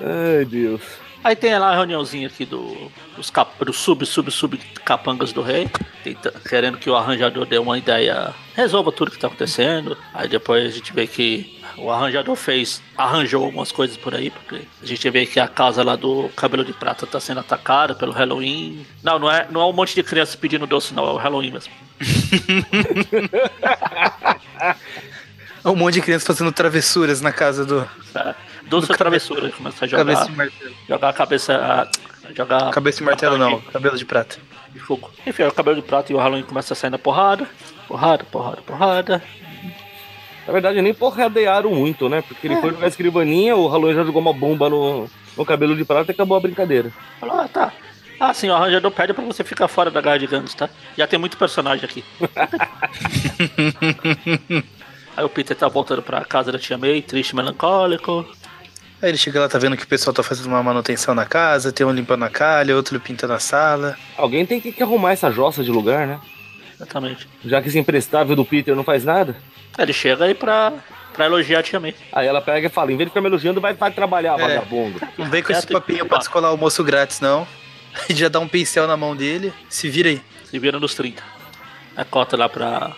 Ai, 0.00 0.44
Deus. 0.44 0.80
Aí 1.22 1.34
tem 1.34 1.58
lá 1.58 1.70
a 1.70 1.74
reuniãozinha 1.76 2.26
aqui 2.26 2.44
do, 2.44 2.90
dos, 3.16 3.30
cap, 3.30 3.64
dos 3.64 3.78
sub, 3.78 4.04
sub, 4.04 4.30
sub 4.30 4.58
capangas 4.84 5.32
do 5.32 5.40
rei, 5.40 5.70
tenta- 6.02 6.34
querendo 6.46 6.76
que 6.76 6.90
o 6.90 6.94
arranjador 6.94 7.46
dê 7.46 7.56
uma 7.56 7.78
ideia, 7.78 8.34
resolva 8.54 8.92
tudo 8.92 9.10
que 9.10 9.18
tá 9.18 9.28
acontecendo. 9.28 9.96
Aí 10.12 10.28
depois 10.28 10.66
a 10.66 10.68
gente 10.70 10.92
vê 10.92 11.06
que 11.06 11.53
o 11.76 11.90
arranjador 11.90 12.36
fez, 12.36 12.80
arranjou 12.96 13.44
algumas 13.44 13.72
coisas 13.72 13.96
por 13.96 14.14
aí, 14.14 14.30
porque 14.30 14.62
a 14.82 14.86
gente 14.86 15.08
vê 15.10 15.26
que 15.26 15.40
a 15.40 15.48
casa 15.48 15.82
lá 15.82 15.96
do 15.96 16.28
cabelo 16.36 16.64
de 16.64 16.72
prata 16.72 17.06
tá 17.06 17.18
sendo 17.20 17.40
atacada 17.40 17.94
pelo 17.94 18.12
Halloween. 18.12 18.86
Não, 19.02 19.18
não 19.18 19.30
é, 19.30 19.46
não 19.50 19.60
é 19.60 19.66
um 19.66 19.72
monte 19.72 19.94
de 19.94 20.02
crianças 20.02 20.34
pedindo 20.36 20.66
doce, 20.66 20.94
não, 20.94 21.06
é 21.06 21.10
o 21.12 21.16
Halloween 21.16 21.50
mesmo. 21.52 21.72
Um 25.64 25.74
monte 25.74 25.94
de 25.94 26.02
crianças 26.02 26.26
fazendo 26.26 26.52
travessuras 26.52 27.22
na 27.22 27.32
casa 27.32 27.64
do 27.64 27.88
É, 28.14 28.34
doce 28.66 28.90
ou 28.92 28.98
travessura, 28.98 29.50
começa 29.50 29.86
a 29.86 29.88
cabeça 29.88 30.20
jogar, 30.20 30.26
de 30.26 30.32
martelo. 30.36 30.74
jogar 30.86 31.08
a 31.08 31.12
cabeça. 31.12 31.90
Jogar 32.34 32.70
Cabeça 32.70 32.98
de 32.98 33.04
martelo 33.04 33.38
não, 33.38 33.60
cabelo 33.60 33.96
de 33.96 34.04
prata. 34.04 34.36
de 34.72 34.78
fogo. 34.80 35.10
Enfim, 35.26 35.42
o 35.44 35.52
cabelo 35.52 35.76
de 35.76 35.82
prata 35.82 36.12
e 36.12 36.14
o 36.14 36.18
Halloween 36.18 36.42
começa 36.42 36.74
a 36.74 36.76
sair 36.76 36.90
na 36.90 36.98
porrada. 36.98 37.46
Porrada, 37.88 38.24
porrada, 38.24 38.62
porrada. 38.62 39.22
Na 40.46 40.52
verdade, 40.52 40.82
nem 40.82 40.92
porradearam 40.92 41.70
muito, 41.70 42.08
né? 42.08 42.22
Porque 42.22 42.46
ele 42.46 42.56
foi 42.56 42.70
jogar 42.70 42.88
escrivaninha, 42.88 43.56
o 43.56 43.66
Halloween 43.66 43.94
já 43.94 44.04
jogou 44.04 44.20
uma 44.20 44.32
bomba 44.32 44.68
no, 44.68 45.08
no 45.36 45.44
cabelo 45.44 45.74
de 45.74 45.84
prata 45.84 46.10
e 46.10 46.14
acabou 46.14 46.36
a 46.36 46.40
brincadeira. 46.40 46.92
Falou, 47.18 47.40
ah, 47.40 47.48
tá. 47.48 47.72
Ah, 48.20 48.32
sim, 48.32 48.48
o 48.48 48.54
arranjador 48.54 48.90
pede 48.90 49.12
pra 49.12 49.24
você 49.24 49.42
ficar 49.42 49.68
fora 49.68 49.90
da 49.90 50.00
garra 50.00 50.18
de 50.18 50.26
gangues, 50.26 50.54
tá? 50.54 50.68
Já 50.96 51.06
tem 51.06 51.18
muito 51.18 51.36
personagem 51.36 51.84
aqui. 51.84 52.04
Aí 55.16 55.24
o 55.24 55.28
Peter 55.28 55.56
tá 55.56 55.68
voltando 55.68 56.02
pra 56.02 56.24
casa 56.24 56.52
da 56.52 56.58
tia 56.58 56.76
May, 56.76 57.00
triste, 57.00 57.36
melancólico. 57.36 58.26
Aí 59.00 59.10
ele 59.10 59.18
chega 59.18 59.40
lá, 59.40 59.48
tá 59.48 59.58
vendo 59.58 59.76
que 59.76 59.84
o 59.84 59.88
pessoal 59.88 60.14
tá 60.14 60.22
fazendo 60.22 60.46
uma 60.46 60.62
manutenção 60.62 61.14
na 61.14 61.26
casa, 61.26 61.72
tem 61.72 61.86
um 61.86 61.92
limpando 61.92 62.24
a 62.24 62.30
calha, 62.30 62.74
outro 62.74 62.98
pintando 63.00 63.32
a 63.32 63.38
sala. 63.38 63.96
Alguém 64.16 64.46
tem 64.46 64.60
que, 64.60 64.72
que 64.72 64.82
arrumar 64.82 65.12
essa 65.12 65.30
jossa 65.30 65.62
de 65.62 65.70
lugar, 65.70 66.06
né? 66.06 66.20
Exatamente. 66.74 67.28
Já 67.44 67.62
que 67.62 67.68
esse 67.68 67.78
emprestável 67.78 68.34
do 68.34 68.44
Peter 68.44 68.74
não 68.74 68.82
faz 68.82 69.04
nada. 69.04 69.36
Ele 69.78 69.92
chega 69.92 70.24
aí 70.24 70.34
pra, 70.34 70.72
pra 71.12 71.26
elogiar 71.26 71.58
a 71.60 71.62
tia 71.62 71.80
May. 71.80 71.94
Aí 72.12 72.26
ela 72.26 72.40
pega 72.40 72.66
e 72.66 72.70
fala: 72.70 72.92
em 72.92 72.96
vez 72.96 73.06
de 73.06 73.10
ficar 73.10 73.20
me 73.20 73.28
elogiando, 73.28 73.60
vai, 73.60 73.74
vai 73.74 73.90
trabalhar, 73.90 74.38
É. 74.38 74.42
vagabundo. 74.42 75.00
Não 75.18 75.28
vem 75.28 75.42
com 75.42 75.52
esse 75.52 75.66
papinho 75.66 76.06
pra 76.06 76.18
descolar 76.18 76.48
almoço 76.48 76.82
grátis, 76.84 77.20
não. 77.20 77.46
Ele 78.08 78.18
já 78.18 78.28
dá 78.28 78.40
um 78.40 78.48
pincel 78.48 78.86
na 78.86 78.96
mão 78.96 79.14
dele. 79.16 79.52
Se 79.68 79.88
vira 79.88 80.08
aí. 80.08 80.20
Se 80.44 80.58
vira 80.58 80.78
nos 80.78 80.94
30. 80.94 81.22
Aí 81.96 82.04
corta 82.04 82.36
lá 82.36 82.48
pra. 82.48 82.92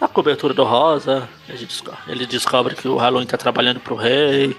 A 0.00 0.06
cobertura 0.08 0.52
do 0.52 0.62
Rosa. 0.64 1.26
Ele 1.48 1.64
descobre, 1.64 1.98
ele 2.08 2.26
descobre 2.26 2.74
que 2.74 2.86
o 2.86 2.96
Halloween 2.96 3.26
tá 3.26 3.36
trabalhando 3.38 3.80
pro 3.80 3.94
rei. 3.96 4.54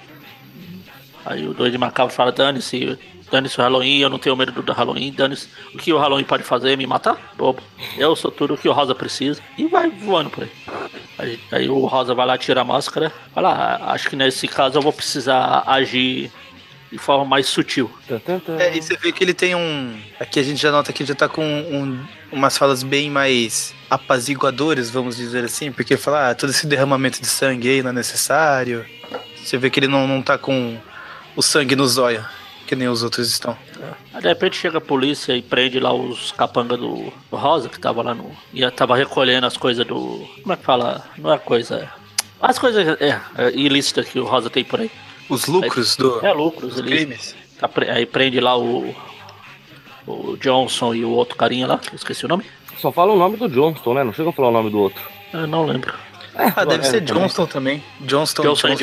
Aí 1.25 1.47
o 1.47 1.53
doido 1.53 1.77
macabro 1.77 2.13
fala: 2.13 2.31
dane-se, 2.31 2.97
dane-se 3.31 3.60
o 3.60 3.62
Halloween, 3.63 4.00
eu 4.00 4.10
não 4.10 4.19
tenho 4.19 4.36
medo 4.36 4.62
do 4.62 4.74
Halloween, 4.74 5.12
dane-se. 5.12 5.48
O 5.74 5.77
que 5.77 5.91
o 5.93 5.98
Halloween 5.98 6.24
pode 6.24 6.43
fazer? 6.43 6.77
Me 6.77 6.86
matar? 6.88 7.34
Bobo. 7.38 7.62
Eu 7.98 8.15
sou 8.15 8.31
tudo 8.31 8.53
o 8.53 8.57
que 8.57 8.67
o 8.69 8.74
Rosa 8.74 8.93
precisa. 8.96 9.41
E 9.57 9.67
vai 9.67 9.89
voando 9.89 10.29
por 10.29 10.43
aí. 10.43 10.51
Aí, 11.19 11.39
aí 11.51 11.69
o 11.69 11.86
Rosa 11.86 12.13
vai 12.13 12.25
lá, 12.25 12.38
tira 12.38 12.62
a 12.62 12.63
máscara. 12.63 13.12
Fala: 13.34 13.50
ah, 13.51 13.91
acho 13.93 14.10
que 14.10 14.15
nesse 14.15 14.48
caso 14.48 14.77
eu 14.77 14.81
vou 14.81 14.93
precisar 14.93 15.63
agir 15.65 16.31
de 16.91 16.98
forma 16.98 17.25
mais 17.25 17.48
sutil. 17.48 17.91
É, 18.60 18.77
e 18.77 18.81
você 18.81 18.96
vê 18.96 19.12
que 19.12 19.24
ele 19.24 19.34
tem 19.34 19.53
um. 19.55 20.00
Aqui 20.19 20.39
a 20.39 20.43
gente 20.43 20.62
já 20.62 20.72
nota 20.72 20.93
que 20.93 21.03
ele 21.03 21.07
já 21.10 21.15
tá 21.15 21.27
com 21.27 21.43
um- 21.43 22.00
umas 22.31 22.57
falas 22.57 22.81
bem 22.84 23.10
mais 23.10 23.74
apaziguadoras, 23.89 24.89
vamos 24.89 25.17
dizer 25.17 25.43
assim, 25.43 25.72
porque 25.72 25.93
ele 25.93 26.01
fala, 26.01 26.29
ah, 26.29 26.36
todo 26.36 26.50
esse 26.50 26.65
derramamento 26.65 27.22
de 27.22 27.27
sangue 27.27 27.69
aí 27.69 27.84
não 27.84 27.89
é 27.89 27.93
necessário. 27.93 28.86
Você 29.43 29.57
vê 29.57 29.69
que 29.69 29.79
ele 29.79 29.88
não, 29.88 30.07
não 30.07 30.22
tá 30.22 30.38
com 30.38 30.77
o 31.36 31.41
sangue 31.41 31.75
no 31.75 31.88
zóio, 31.88 32.25
que 32.67 32.75
nem 32.75 32.88
os 32.88 33.01
outros 33.01 33.29
estão. 33.29 33.57
Aí 34.13 34.21
de 34.21 34.27
repente 34.27 34.57
chega 34.57 34.77
a 34.77 34.81
polícia 34.81 35.36
e 35.36 35.41
prende 35.41 35.79
lá 35.79 35.93
os 35.93 36.31
capanga 36.33 36.75
do, 36.75 37.12
do 37.31 37.38
Rosa, 37.38 37.69
que 37.69 37.79
tava 37.79 38.03
lá 38.03 38.13
no. 38.13 38.29
E 38.53 38.69
tava 38.71 38.95
recolhendo 38.95 39.47
as 39.47 39.57
coisas 39.57 39.86
do. 39.86 40.27
Como 40.41 40.53
é 40.53 40.57
que 40.57 40.63
fala? 40.63 41.03
Não 41.17 41.33
é 41.33 41.38
coisa. 41.38 41.89
As 42.41 42.59
coisas 42.59 43.00
é, 43.01 43.19
é, 43.38 43.51
ilícitas 43.53 44.07
que 44.07 44.19
o 44.19 44.25
Rosa 44.25 44.50
tem 44.50 44.63
por 44.63 44.81
aí. 44.81 44.91
Os 45.29 45.47
lucros 45.47 45.95
do, 45.95 46.25
É 46.25 46.31
lucros 46.33 46.79
crimes. 46.79 47.36
Tá 47.59 47.69
aí 47.89 48.05
prende 48.05 48.39
lá 48.39 48.57
o. 48.57 48.93
O 50.05 50.38
Johnson 50.38 50.93
e 50.93 51.03
o 51.03 51.09
outro 51.09 51.36
carinha 51.36 51.67
lá, 51.67 51.77
que 51.77 51.89
eu 51.89 51.95
esqueci 51.95 52.24
o 52.24 52.29
nome. 52.29 52.45
Só 52.77 52.93
fala 52.93 53.12
o 53.12 53.17
nome 53.17 53.36
do 53.36 53.50
Johnston, 53.50 53.93
né? 53.93 54.03
Não 54.05 54.13
chega 54.13 54.29
a 54.29 54.33
falar 54.33 54.50
o 54.50 54.51
nome 54.53 54.69
do 54.69 54.79
outro. 54.79 55.03
Eu 55.33 55.45
não 55.47 55.65
lembro. 55.65 55.93
Ah, 56.33 56.63
deve 56.63 56.88
é, 56.88 56.89
ser 56.89 57.01
também. 57.01 57.24
Johnston 57.24 57.45
também. 57.45 57.83
Johnston, 58.01 58.43
Johnson 58.43 58.67
e 58.69 58.77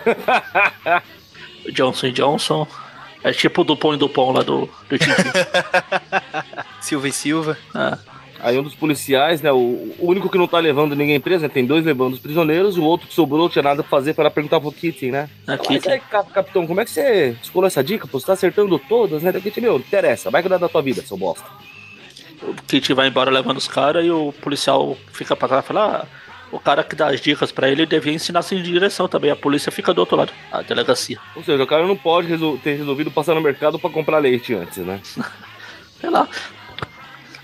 Johnson. 1.72 2.10
Johnson. 2.10 2.66
É 3.22 3.32
tipo 3.32 3.60
o 3.60 3.64
Dupont 3.64 3.96
e 3.96 3.98
Dupont 3.98 4.32
lá 4.38 4.42
do, 4.42 4.60
do. 4.88 4.96
Silva 6.80 7.08
e 7.08 7.12
Silva. 7.12 7.56
Ah, 7.74 7.98
Aí 8.42 8.58
um 8.58 8.62
dos 8.62 8.74
policiais, 8.74 9.42
né? 9.42 9.52
O, 9.52 9.56
o 9.98 10.06
único 10.08 10.30
que 10.30 10.38
não 10.38 10.48
tá 10.48 10.58
levando 10.58 10.96
ninguém 10.96 11.20
preso, 11.20 11.42
né? 11.42 11.48
Tem 11.50 11.66
dois 11.66 11.84
levando 11.84 12.14
os 12.14 12.18
prisioneiros, 12.18 12.78
o 12.78 12.82
outro 12.82 13.06
que 13.06 13.12
sobrou 13.12 13.38
não 13.42 13.50
tinha 13.50 13.62
nada 13.62 13.82
pra 13.82 13.90
fazer, 13.90 14.14
lá 14.16 14.30
perguntar 14.30 14.58
pro 14.60 14.72
Kitty, 14.72 15.10
né? 15.10 15.28
é 15.46 15.58
Mas 15.68 15.86
aí, 15.86 16.00
cap- 16.00 16.32
capitão, 16.32 16.66
como 16.66 16.80
é 16.80 16.84
que 16.86 16.90
você 16.90 17.36
escolheu 17.42 17.66
essa 17.66 17.84
dica? 17.84 18.06
Pô, 18.06 18.18
você 18.18 18.24
tá 18.26 18.32
acertando 18.32 18.78
todas, 18.78 19.22
né? 19.22 19.30
Kitty, 19.30 19.60
meu, 19.60 19.72
não 19.74 19.80
interessa, 19.80 20.30
vai 20.30 20.40
cuidar 20.40 20.56
da 20.56 20.70
tua 20.70 20.80
vida, 20.80 21.02
seu 21.02 21.18
bosta. 21.18 21.44
O 22.42 22.54
Kit 22.66 22.94
vai 22.94 23.08
embora 23.08 23.30
levando 23.30 23.58
os 23.58 23.68
caras 23.68 24.02
e 24.06 24.10
o 24.10 24.32
policial 24.32 24.96
fica 25.12 25.36
pra 25.36 25.46
trás 25.46 25.62
e 25.62 25.68
fala: 25.68 26.02
ah, 26.02 26.06
o 26.52 26.58
cara 26.58 26.82
que 26.82 26.96
dá 26.96 27.08
as 27.08 27.20
dicas 27.20 27.52
pra 27.52 27.68
ele 27.68 27.86
devia 27.86 28.12
ensinar 28.12 28.40
de 28.42 28.62
direção 28.62 29.06
também. 29.08 29.30
A 29.30 29.36
polícia 29.36 29.70
fica 29.70 29.92
do 29.94 29.98
outro 30.00 30.16
lado, 30.16 30.32
a 30.50 30.62
delegacia. 30.62 31.18
Ou 31.36 31.42
seja, 31.44 31.62
o 31.62 31.66
cara 31.66 31.86
não 31.86 31.96
pode 31.96 32.26
resol- 32.28 32.58
ter 32.58 32.74
resolvido 32.76 33.10
passar 33.10 33.34
no 33.34 33.40
mercado 33.40 33.78
pra 33.78 33.88
comprar 33.90 34.18
leite 34.18 34.54
antes, 34.54 34.78
né? 34.78 35.00
Sei 36.00 36.10
lá. 36.10 36.26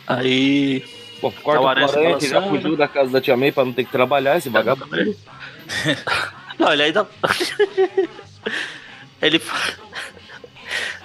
Aí. 0.07 0.85
Bom, 1.21 1.33
corta 1.43 1.61
o 1.63 1.67
Aranha 1.69 2.21
já 2.21 2.43
fugiu 2.43 2.77
da 2.77 2.87
casa 2.87 3.11
da 3.11 3.21
tia 3.21 3.37
May 3.37 3.51
pra 3.53 3.65
não 3.65 3.73
ter 3.73 3.85
que 3.85 3.91
trabalhar, 3.93 4.37
esse 4.37 4.49
vagabundo. 4.49 4.97
Não, 6.59 6.73
ele 6.73 6.85
ainda. 6.85 7.07
ele. 9.21 9.43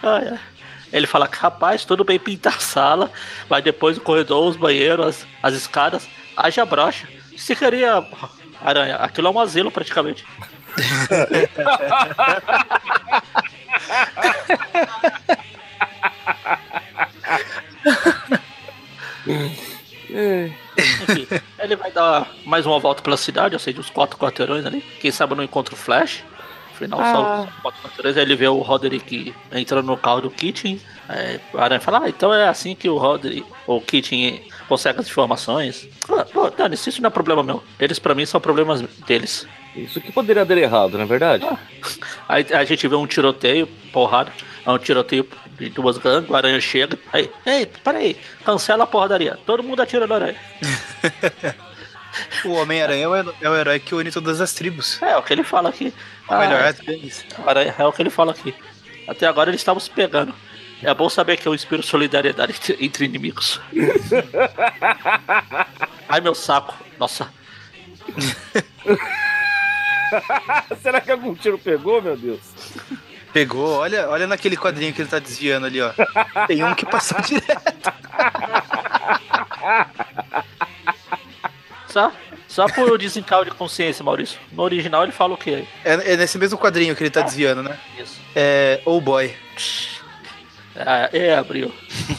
Ai, 0.04 0.28
ai. 0.30 0.40
Ele 0.94 1.08
fala 1.08 1.28
que, 1.28 1.38
rapaz, 1.38 1.86
tudo 1.86 2.04
bem 2.04 2.20
pintar 2.20 2.56
a 2.56 2.60
sala, 2.60 3.10
mas 3.50 3.64
depois 3.64 3.98
o 3.98 4.02
corredor, 4.02 4.46
os 4.48 4.58
banheiros, 4.58 5.06
as, 5.06 5.28
as 5.42 5.54
escadas, 5.54 6.08
haja 6.36 6.66
brocha. 6.66 7.08
Se 7.38 7.56
queria. 7.56 8.06
Aranha, 8.64 8.96
aquilo 8.98 9.28
é 9.28 9.32
um 9.32 9.40
asilo 9.40 9.72
praticamente. 9.72 10.26
É. 20.14 20.52
Enfim, 20.78 21.28
ele 21.60 21.76
vai 21.76 21.92
dar 21.92 22.28
mais 22.46 22.66
uma 22.66 22.80
volta 22.80 23.02
pela 23.02 23.16
cidade, 23.18 23.56
ou 23.56 23.60
seja, 23.60 23.80
os 23.80 23.90
quatro 23.90 24.18
quarteirões 24.18 24.66
ali. 24.66 24.82
Quem 25.00 25.12
sabe 25.12 25.36
não 25.36 25.44
encontra 25.44 25.74
o 25.74 25.78
Flash. 25.78 26.24
Afinal, 26.74 27.00
só 27.00 27.06
Ah. 27.26 27.42
os 27.48 27.62
quatro 27.62 27.82
quarteirões. 27.82 28.18
Aí 28.18 28.24
ele 28.24 28.36
vê 28.36 28.48
o 28.48 28.58
Roderick 28.60 29.34
entrando 29.52 29.86
no 29.86 29.98
carro 29.98 30.22
do 30.22 30.32
Kitchen. 30.32 30.82
Aí 31.08 31.40
o 31.54 31.60
Aranha 31.60 31.80
fala: 31.80 32.06
Ah, 32.06 32.10
então 32.10 32.34
é 32.34 32.48
assim 32.48 32.76
que 32.76 32.90
o 32.90 32.98
Roderick, 32.98 33.46
o 33.68 33.80
Kitchen 33.80 34.42
consegue 34.72 35.02
as 35.02 35.08
informações. 35.08 35.86
Ah, 36.10 36.24
Pô, 36.24 36.50
Dani, 36.50 36.76
isso 36.76 37.02
não 37.02 37.10
é 37.10 37.12
problema 37.12 37.44
meu. 37.44 37.62
Eles, 37.78 38.00
pra 38.00 38.16
mim, 38.16 38.26
são 38.26 38.40
problemas 38.40 38.80
deles. 39.06 39.46
Isso 39.76 40.00
que 40.00 40.14
poderia 40.14 40.46
dar 40.46 40.58
errado, 40.58 40.94
não 40.94 41.02
é 41.02 41.06
verdade? 41.06 41.46
Aí 42.30 42.46
a 42.54 42.64
gente 42.64 42.88
vê 42.88 42.96
um 42.96 43.06
tiroteio, 43.06 43.68
porrada. 43.92 44.32
É 44.66 44.72
um 44.72 44.78
tiroteio 44.78 45.28
de 45.60 45.70
duas 45.72 45.98
gangues, 45.98 46.30
o 46.30 46.36
Aranha 46.36 46.62
chega. 46.62 46.98
Aí, 47.12 47.30
ei, 47.46 47.66
peraí, 47.66 48.16
cancela 48.46 48.86
a 48.86 48.88
porradaria. 48.88 49.38
Todo 49.46 49.62
mundo 49.62 49.82
atira 49.82 50.08
no 50.08 50.14
Aranha. 50.14 50.40
O 52.44 52.52
Homem-Aranha 52.56 53.06
é 53.06 53.08
o 53.08 53.16
é 53.16 53.50
o 53.50 53.56
herói 53.56 53.80
que 53.80 53.96
une 53.96 54.12
todas 54.12 54.42
as 54.42 54.52
tribos. 54.52 55.02
É, 55.02 55.12
é 55.12 55.18
o 55.18 55.24
que 55.24 55.32
ele 55.32 55.46
fala 55.46 55.70
aqui. 55.70 55.94
O 56.28 56.38
melhor 56.38 56.60
Ah, 56.60 57.62
é 57.62 57.74
é 57.78 57.86
o 57.86 57.94
que 57.94 58.02
ele 58.02 58.10
fala 58.10 58.34
aqui. 58.34 58.54
Até 59.08 59.26
agora 59.28 59.50
eles 59.50 59.62
estavam 59.62 59.80
se 59.80 59.90
pegando. 59.90 60.36
É 60.84 60.94
bom 60.94 61.10
saber 61.10 61.38
que 61.38 61.48
eu 61.48 61.54
inspiro 61.54 61.84
solidariedade 61.84 62.54
entre, 62.80 63.06
inimigos. 63.06 63.62
Ai, 66.10 66.22
meu 66.22 66.34
saco. 66.34 66.74
Nossa. 67.00 67.32
Será 70.82 71.00
que 71.00 71.12
algum 71.12 71.36
tiro 71.36 71.58
pegou, 71.58 72.02
meu 72.02 72.18
Deus? 72.18 72.42
Pegou, 73.32 73.78
olha, 73.78 74.10
olha 74.10 74.28
naquele 74.28 74.58
quadrinho 74.58 74.94
que 74.94 75.02
ele 75.02 75.10
tá 75.10 75.20
desviando 75.20 75.66
ali, 75.66 75.82
ó. 75.82 75.94
Tem 76.48 76.62
um 76.64 76.76
que 76.76 76.86
passou 76.86 77.18
direto. 77.24 77.94
Só, 81.88 82.12
só 82.48 82.68
por 82.68 82.98
desencargo 82.98 83.46
de 83.46 83.52
consciência, 83.52 84.04
Maurício. 84.04 84.40
No 84.52 84.64
original 84.64 85.04
ele 85.04 85.14
fala 85.14 85.36
o 85.36 85.38
quê? 85.38 85.64
É, 85.86 86.14
é 86.14 86.18
nesse 86.18 86.38
mesmo 86.38 86.58
quadrinho 86.58 86.96
que 86.96 87.04
ele 87.04 87.10
tá 87.10 87.22
desviando, 87.22 87.64
né? 87.64 87.80
Isso. 87.98 88.20
É. 88.36 88.82
Oh 88.84 89.00
boy. 89.00 89.34
Ah, 90.76 91.10
é, 91.12 91.36
abriu. 91.36 91.72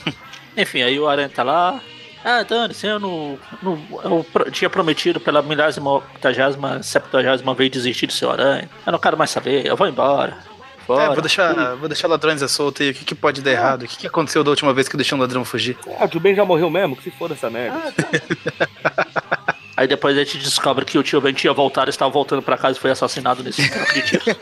Enfim, 0.56 0.82
aí 0.82 0.99
o 0.99 1.09
Aranha 1.09 1.28
tá 1.28 1.42
lá. 1.42 1.80
Ah, 2.25 2.42
Dani, 2.44 2.75
eu 2.85 3.00
não, 3.00 3.38
não. 3.62 3.82
Eu 4.04 4.26
pro- 4.32 4.50
tinha 4.50 4.71
prometido 4.71 5.18
pela 5.18 5.42
milésima, 5.42 5.90
octagésima, 5.94 6.82
septuagésima 6.82 7.52
vez 7.54 7.71
desistir 7.71 8.06
do 8.06 8.12
seu 8.12 8.30
Aranha. 8.30 8.68
Eu 8.87 8.92
não 8.92 8.99
quero 8.99 9.16
mais 9.18 9.30
saber, 9.30 9.66
eu 9.66 9.76
vou 9.76 9.88
embora. 9.88 10.37
Fora. 10.87 11.04
É, 11.04 11.06
vou 11.09 11.21
deixar, 11.23 11.75
vou 11.76 11.88
deixar 11.88 12.09
ladrões 12.09 12.42
à 12.42 12.49
solta 12.49 12.82
aí. 12.82 12.90
O 12.90 12.94
que, 12.94 13.04
que 13.04 13.14
pode 13.14 13.40
dar 13.40 13.50
errado? 13.52 13.82
O 13.85 13.88
que, 13.88 13.97
que 13.97 14.06
aconteceu 14.06 14.44
da 14.44 14.50
última 14.50 14.73
vez 14.75 14.88
que 14.88 14.94
eu 14.94 14.99
deixei 14.99 15.16
um 15.16 15.21
ladrão 15.21 15.44
fugir? 15.44 15.76
Ah, 15.99 16.04
o 16.04 16.09
tio 16.09 16.21
Ben 16.21 16.35
já 16.35 16.44
morreu 16.44 16.68
mesmo? 16.71 16.97
Que 16.97 17.04
se 17.04 17.11
foda 17.12 17.35
essa 17.35 17.49
merda. 17.50 17.80
Aí 19.76 19.87
depois 19.88 20.16
a 20.16 20.23
gente 20.23 20.38
descobre 20.38 20.85
que 20.85 20.99
o 20.99 21.02
tio 21.02 21.21
Ben 21.21 21.32
tinha 21.32 21.52
voltado, 21.52 21.88
estava 21.88 22.11
voltando 22.11 22.42
pra 22.42 22.59
casa 22.59 22.76
e 22.78 22.80
foi 22.80 22.90
assassinado 22.90 23.42
nesse 23.42 23.62
de 23.94 24.02
tiros. 24.02 24.37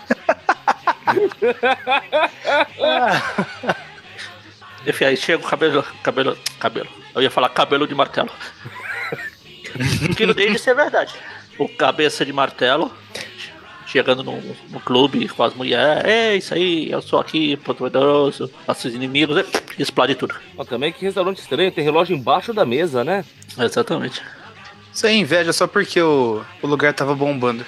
Enfim, 4.86 5.04
aí 5.04 5.16
chega 5.16 5.44
o 5.44 5.48
cabelo. 5.48 5.84
Cabelo. 6.02 6.38
Cabelo. 6.58 6.88
Eu 7.14 7.22
ia 7.22 7.30
falar 7.30 7.48
cabelo 7.50 7.86
de 7.86 7.94
martelo. 7.94 8.30
que 10.16 10.26
não 10.26 10.34
deixa 10.34 10.52
de 10.52 10.58
ser 10.58 10.74
verdade. 10.74 11.14
O 11.58 11.68
cabeça 11.68 12.24
de 12.24 12.32
martelo. 12.32 12.90
Chegando 13.86 14.22
no, 14.22 14.40
no 14.70 14.80
clube 14.80 15.28
com 15.28 15.42
as 15.42 15.52
mulheres. 15.52 16.04
É 16.04 16.36
isso 16.36 16.54
aí, 16.54 16.88
eu 16.88 17.02
sou 17.02 17.18
aqui, 17.18 17.56
poderoso, 17.56 18.48
nossos 18.66 18.94
inimigos. 18.94 19.44
Explode 19.76 20.14
tudo. 20.14 20.36
Ó, 20.56 20.64
também 20.64 20.92
que 20.92 21.04
restaurante 21.04 21.38
estranho, 21.38 21.72
tem 21.72 21.82
relógio 21.82 22.16
embaixo 22.16 22.52
da 22.52 22.64
mesa, 22.64 23.02
né? 23.02 23.24
Exatamente. 23.58 24.22
Isso 24.94 25.06
é 25.06 25.12
inveja 25.12 25.52
só 25.52 25.66
porque 25.66 26.00
o, 26.00 26.40
o 26.62 26.66
lugar 26.68 26.94
tava 26.94 27.16
bombando. 27.16 27.66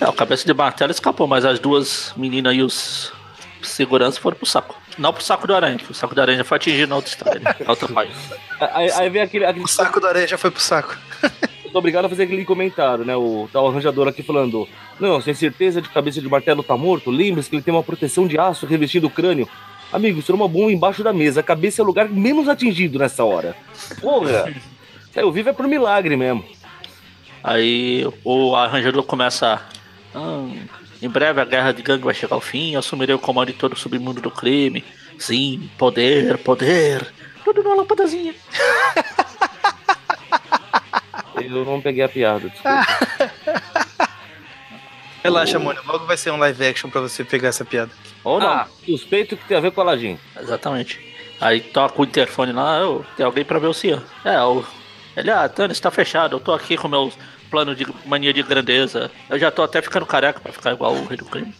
É, 0.00 0.08
o 0.08 0.12
cabeça 0.14 0.46
de 0.46 0.54
martelo 0.54 0.92
escapou, 0.92 1.26
mas 1.26 1.44
as 1.44 1.58
duas 1.58 2.14
meninas 2.16 2.54
e 2.54 2.62
os 2.62 3.12
seguranças 3.62 4.16
foram 4.16 4.36
pro 4.36 4.46
saco. 4.46 4.79
Não 4.98 5.12
pro 5.12 5.22
saco 5.22 5.46
do 5.46 5.54
aranha, 5.54 5.76
que 5.78 5.90
o 5.90 5.94
saco 5.94 6.14
do 6.14 6.20
aranha 6.20 6.38
já 6.38 6.44
foi 6.44 6.56
atingido 6.56 6.88
na 6.88 6.96
outra 6.96 7.10
história, 7.10 7.40
na 7.42 7.70
outra 7.70 7.88
página. 7.88 8.16
Aí, 8.72 8.90
aí 8.90 9.10
vem 9.10 9.22
aquele, 9.22 9.44
aquele 9.46 9.64
O 9.64 9.68
saco 9.68 10.00
da 10.00 10.08
areia 10.08 10.26
já 10.26 10.36
foi 10.38 10.50
pro 10.50 10.60
saco. 10.60 10.96
eu 11.64 11.70
tô 11.70 11.78
obrigado 11.78 12.04
a 12.04 12.08
fazer 12.08 12.24
aquele 12.24 12.44
comentário, 12.44 13.04
né? 13.04 13.16
O 13.16 13.48
tal 13.52 13.68
arranjador 13.68 14.08
aqui 14.08 14.22
falando: 14.22 14.68
Não, 14.98 15.20
sem 15.20 15.32
certeza 15.34 15.80
de 15.80 15.88
cabeça 15.88 16.20
de 16.20 16.28
martelo 16.28 16.62
tá 16.62 16.76
morto. 16.76 17.10
Lembre-se 17.10 17.48
que 17.48 17.56
ele 17.56 17.62
tem 17.62 17.72
uma 17.72 17.82
proteção 17.82 18.26
de 18.26 18.38
aço 18.38 18.66
revestindo 18.66 19.06
o 19.06 19.10
crânio. 19.10 19.48
Amigo, 19.92 20.20
isso 20.20 20.30
era 20.30 20.36
uma 20.36 20.46
bomba 20.48 20.70
embaixo 20.72 21.02
da 21.02 21.12
mesa. 21.12 21.40
A 21.40 21.42
cabeça 21.42 21.80
é 21.80 21.82
o 21.82 21.86
lugar 21.86 22.08
menos 22.08 22.48
atingido 22.48 22.98
nessa 22.98 23.24
hora. 23.24 23.56
Porra! 24.00 24.52
Saiu 25.12 25.32
vivo 25.32 25.48
é 25.48 25.52
por 25.52 25.66
milagre 25.66 26.16
mesmo. 26.16 26.44
Aí 27.42 28.06
o 28.24 28.54
arranjador 28.54 29.02
começa. 29.02 29.60
"Ah, 30.14 30.46
em 31.02 31.08
breve 31.08 31.40
a 31.40 31.44
guerra 31.44 31.72
de 31.72 31.82
gangue 31.82 32.04
vai 32.04 32.14
chegar 32.14 32.34
ao 32.34 32.40
fim. 32.40 32.72
Eu 32.72 32.80
assumirei 32.80 33.14
o 33.14 33.18
comando 33.18 33.48
de 33.48 33.54
todo 33.54 33.72
o 33.72 33.76
submundo 33.76 34.20
do 34.20 34.30
crime. 34.30 34.84
Sim, 35.18 35.70
poder, 35.78 36.38
poder. 36.38 37.12
Tudo 37.44 37.62
numa 37.62 37.76
lâmpadazinha. 37.76 38.34
Eu 41.40 41.64
não 41.64 41.80
peguei 41.80 42.04
a 42.04 42.08
piada, 42.08 42.48
desculpa. 42.48 42.86
Relaxa, 45.22 45.58
Mônio. 45.58 45.82
Logo 45.86 46.06
vai 46.06 46.16
ser 46.16 46.30
um 46.30 46.38
live 46.38 46.66
action 46.66 46.90
pra 46.90 47.00
você 47.00 47.24
pegar 47.24 47.48
essa 47.48 47.64
piada. 47.64 47.90
Ou 48.24 48.38
não. 48.38 48.48
Ah, 48.48 48.68
suspeito 48.84 49.36
que 49.36 49.44
tem 49.46 49.56
a 49.56 49.60
ver 49.60 49.70
com 49.70 49.80
a 49.80 49.84
Aladdin. 49.84 50.18
Exatamente. 50.38 51.00
Aí 51.40 51.60
toca 51.60 52.00
o 52.00 52.04
interfone 52.04 52.52
lá, 52.52 52.78
eu, 52.78 53.04
tem 53.16 53.24
alguém 53.24 53.44
pra 53.44 53.58
ver 53.58 53.68
o 53.68 53.74
Cian. 53.74 54.02
É, 54.24 54.40
o. 54.42 54.64
Ele, 55.16 55.30
ah, 55.30 55.48
Tânis, 55.48 55.80
tá 55.80 55.90
fechado, 55.90 56.36
eu 56.36 56.40
tô 56.40 56.52
aqui 56.52 56.76
com 56.76 56.86
meus 56.86 57.14
planos 57.50 57.76
de 57.76 57.86
mania 58.06 58.32
de 58.32 58.42
grandeza. 58.42 59.10
Eu 59.28 59.38
já 59.38 59.50
tô 59.50 59.62
até 59.62 59.82
ficando 59.82 60.06
careca 60.06 60.40
pra 60.40 60.52
ficar 60.52 60.72
igual 60.72 60.94
o 60.94 61.06
rei 61.06 61.16
do 61.16 61.24
crime. 61.24 61.52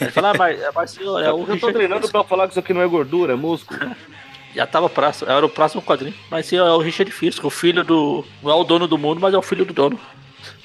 Ele 0.00 0.10
fala, 0.10 0.30
ah, 0.30 0.34
mas, 0.34 0.60
mas 0.74 0.90
senhor, 0.90 1.22
é 1.22 1.32
o 1.32 1.44
eu 1.48 1.58
tô 1.58 1.72
treinando 1.72 2.02
Fils. 2.02 2.12
pra 2.12 2.24
falar 2.24 2.46
que 2.46 2.52
isso 2.52 2.60
aqui 2.60 2.74
não 2.74 2.82
é 2.82 2.86
gordura, 2.86 3.32
é 3.32 3.36
músculo. 3.36 3.80
Já 4.54 4.66
tava 4.66 4.88
próximo, 4.88 5.30
era 5.30 5.44
o 5.44 5.48
próximo 5.48 5.82
quadrinho. 5.82 6.14
Mas 6.30 6.46
senhor, 6.46 6.66
é 6.66 6.72
o 6.72 6.78
Richard 6.78 7.10
Fisk, 7.12 7.44
o 7.44 7.50
filho 7.50 7.84
do. 7.84 8.24
Não 8.42 8.50
é 8.50 8.54
o 8.54 8.64
dono 8.64 8.88
do 8.88 8.98
mundo, 8.98 9.20
mas 9.20 9.34
é 9.34 9.38
o 9.38 9.42
filho 9.42 9.64
do 9.64 9.72
dono. 9.72 10.00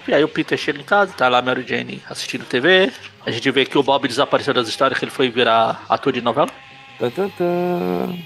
E 0.08 0.14
aí 0.14 0.24
o 0.24 0.28
Peter 0.28 0.58
chega 0.58 0.80
em 0.80 0.84
casa, 0.84 1.14
tá 1.14 1.30
lá 1.30 1.38
a 1.38 1.42
Mary 1.42 1.66
Jane 1.68 2.02
assistindo 2.10 2.46
TV. 2.46 2.92
A 3.26 3.32
gente 3.32 3.50
vê 3.52 3.66
que 3.66 3.78
o 3.78 3.84
Bob 3.84 4.08
desapareceu 4.08 4.54
das 4.54 4.68
histórias, 4.68 5.00
que 5.00 5.06
ele 5.06 5.12
foi 5.12 5.30
virar 5.30 5.84
ator 5.88 6.12
de 6.12 6.22
novela. 6.22 6.50
Tan, 7.00 7.10
tan, 7.10 7.30
tan. 7.30 8.18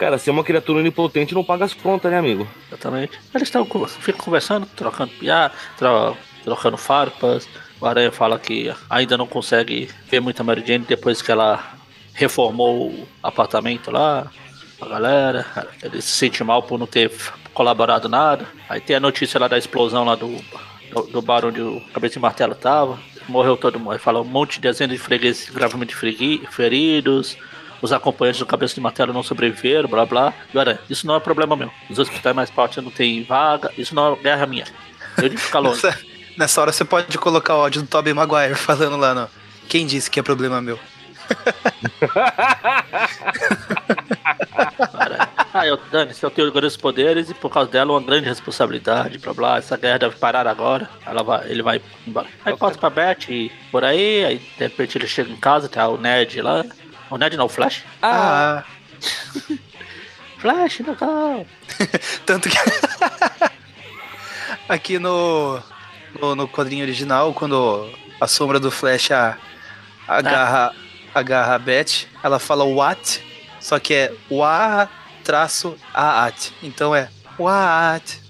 Cara, 0.00 0.16
se 0.16 0.30
é 0.30 0.32
uma 0.32 0.42
criatura 0.42 0.78
onipotente, 0.78 1.34
não 1.34 1.44
paga 1.44 1.66
as 1.66 1.74
contas, 1.74 2.10
né, 2.10 2.16
amigo? 2.16 2.48
Exatamente. 2.68 3.20
Eles 3.34 3.48
estão 3.48 3.66
ficam 3.86 4.24
conversando, 4.24 4.64
trocando 4.74 5.12
piada, 5.12 5.52
tro, 5.76 6.16
trocando 6.42 6.78
farpas. 6.78 7.46
O 7.78 7.84
Aranha 7.84 8.10
fala 8.10 8.38
que 8.38 8.74
ainda 8.88 9.18
não 9.18 9.26
consegue 9.26 9.90
ver 10.10 10.20
muita 10.20 10.42
Mary 10.42 10.64
Jane 10.66 10.86
depois 10.88 11.20
que 11.20 11.30
ela 11.30 11.74
reformou 12.14 12.86
o 12.86 13.08
apartamento 13.22 13.90
lá. 13.90 14.30
A 14.80 14.88
galera, 14.88 15.44
ele 15.82 16.00
se 16.00 16.12
sente 16.12 16.42
mal 16.42 16.62
por 16.62 16.78
não 16.78 16.86
ter 16.86 17.12
colaborado 17.52 18.08
nada. 18.08 18.46
Aí 18.70 18.80
tem 18.80 18.96
a 18.96 19.00
notícia 19.00 19.38
lá 19.38 19.48
da 19.48 19.58
explosão 19.58 20.04
lá 20.06 20.14
do, 20.14 20.34
do, 20.94 21.02
do 21.12 21.20
bar 21.20 21.44
onde 21.44 21.60
o 21.60 21.78
cabeça 21.92 22.14
de 22.14 22.20
martelo 22.20 22.54
tava. 22.54 22.98
Morreu 23.28 23.54
todo 23.54 23.78
mundo. 23.78 23.92
Aí 23.92 23.98
fala 23.98 24.22
um 24.22 24.24
monte 24.24 24.54
de 24.54 24.60
dezenas 24.60 24.96
de 24.96 25.02
fregueses 25.02 25.50
gravemente 25.50 25.94
feridos. 25.94 27.36
Os 27.82 27.92
acompanhantes 27.92 28.38
do 28.40 28.46
cabeça 28.46 28.74
de 28.74 28.80
martelo 28.80 29.12
não 29.12 29.22
sobreviveram, 29.22 29.88
blá 29.88 30.04
blá. 30.04 30.34
E 30.52 30.58
olha, 30.58 30.80
isso 30.88 31.06
não 31.06 31.14
é 31.16 31.20
problema 31.20 31.56
meu. 31.56 31.70
Os 31.88 31.98
hospitais 31.98 32.34
mais 32.34 32.50
fortes 32.50 32.82
não 32.82 32.90
tem 32.90 33.22
vaga. 33.24 33.72
Isso 33.76 33.94
não 33.94 34.12
é 34.12 34.16
guerra 34.16 34.46
minha. 34.46 34.64
Eu 35.16 35.28
de 35.28 35.36
ficar 35.36 35.58
longe. 35.60 35.82
Nessa, 35.82 36.00
nessa 36.36 36.60
hora 36.60 36.72
você 36.72 36.84
pode 36.84 37.16
colocar 37.18 37.56
o 37.56 37.60
áudio 37.60 37.82
do 37.82 37.88
Tobey 37.88 38.12
Maguire 38.12 38.54
falando 38.54 38.96
lá, 38.96 39.14
não. 39.14 39.28
Quem 39.68 39.86
disse 39.86 40.10
que 40.10 40.20
é 40.20 40.22
problema 40.22 40.60
meu? 40.60 40.78
Ah, 45.52 45.66
eu, 45.66 45.76
Dani, 45.90 46.12
eu 46.22 46.30
tenho 46.30 46.52
grandes 46.52 46.76
poderes 46.76 47.28
e 47.28 47.34
por 47.34 47.50
causa 47.50 47.68
dela 47.70 47.92
uma 47.92 48.00
grande 48.00 48.28
responsabilidade, 48.28 49.18
blá 49.18 49.34
blá. 49.34 49.58
Essa 49.58 49.76
guerra 49.76 49.98
deve 49.98 50.16
parar 50.16 50.46
agora. 50.46 50.88
Ela 51.04 51.24
vai, 51.24 51.50
ele 51.50 51.62
vai 51.62 51.82
embora. 52.06 52.28
Aí 52.44 52.56
corta 52.56 52.78
pra 52.78 52.88
Beth 52.88 53.28
e 53.28 53.50
por 53.70 53.84
aí, 53.84 54.24
aí 54.24 54.38
de 54.38 54.64
repente 54.64 54.96
ele 54.96 55.08
chega 55.08 55.30
em 55.30 55.36
casa, 55.36 55.68
tá 55.68 55.88
o 55.88 55.98
Ned 55.98 56.40
lá. 56.40 56.64
O 57.10 57.18
Ned 57.18 57.36
não, 57.36 57.46
o 57.46 57.48
Flash. 57.48 57.84
Ah, 58.00 58.64
Flash, 60.38 60.80
legal. 60.80 61.46
tanto 62.24 62.48
que. 62.48 62.56
Aqui 64.68 64.98
no, 64.98 65.60
no, 66.20 66.34
no 66.34 66.48
quadrinho 66.48 66.84
original, 66.84 67.34
quando 67.34 67.90
a 68.20 68.26
sombra 68.26 68.60
do 68.60 68.70
Flash 68.70 69.10
a- 69.10 69.36
agarra, 70.06 70.74
agarra 71.14 71.54
a 71.56 71.58
Beth, 71.58 72.06
ela 72.22 72.38
fala 72.38 72.64
what, 72.64 73.22
só 73.60 73.78
que 73.80 73.94
é 73.94 74.14
wa 74.30 74.88
traço 75.24 75.76
aat. 75.92 76.52
Então 76.62 76.94
é 76.94 77.08
what, 77.38 78.20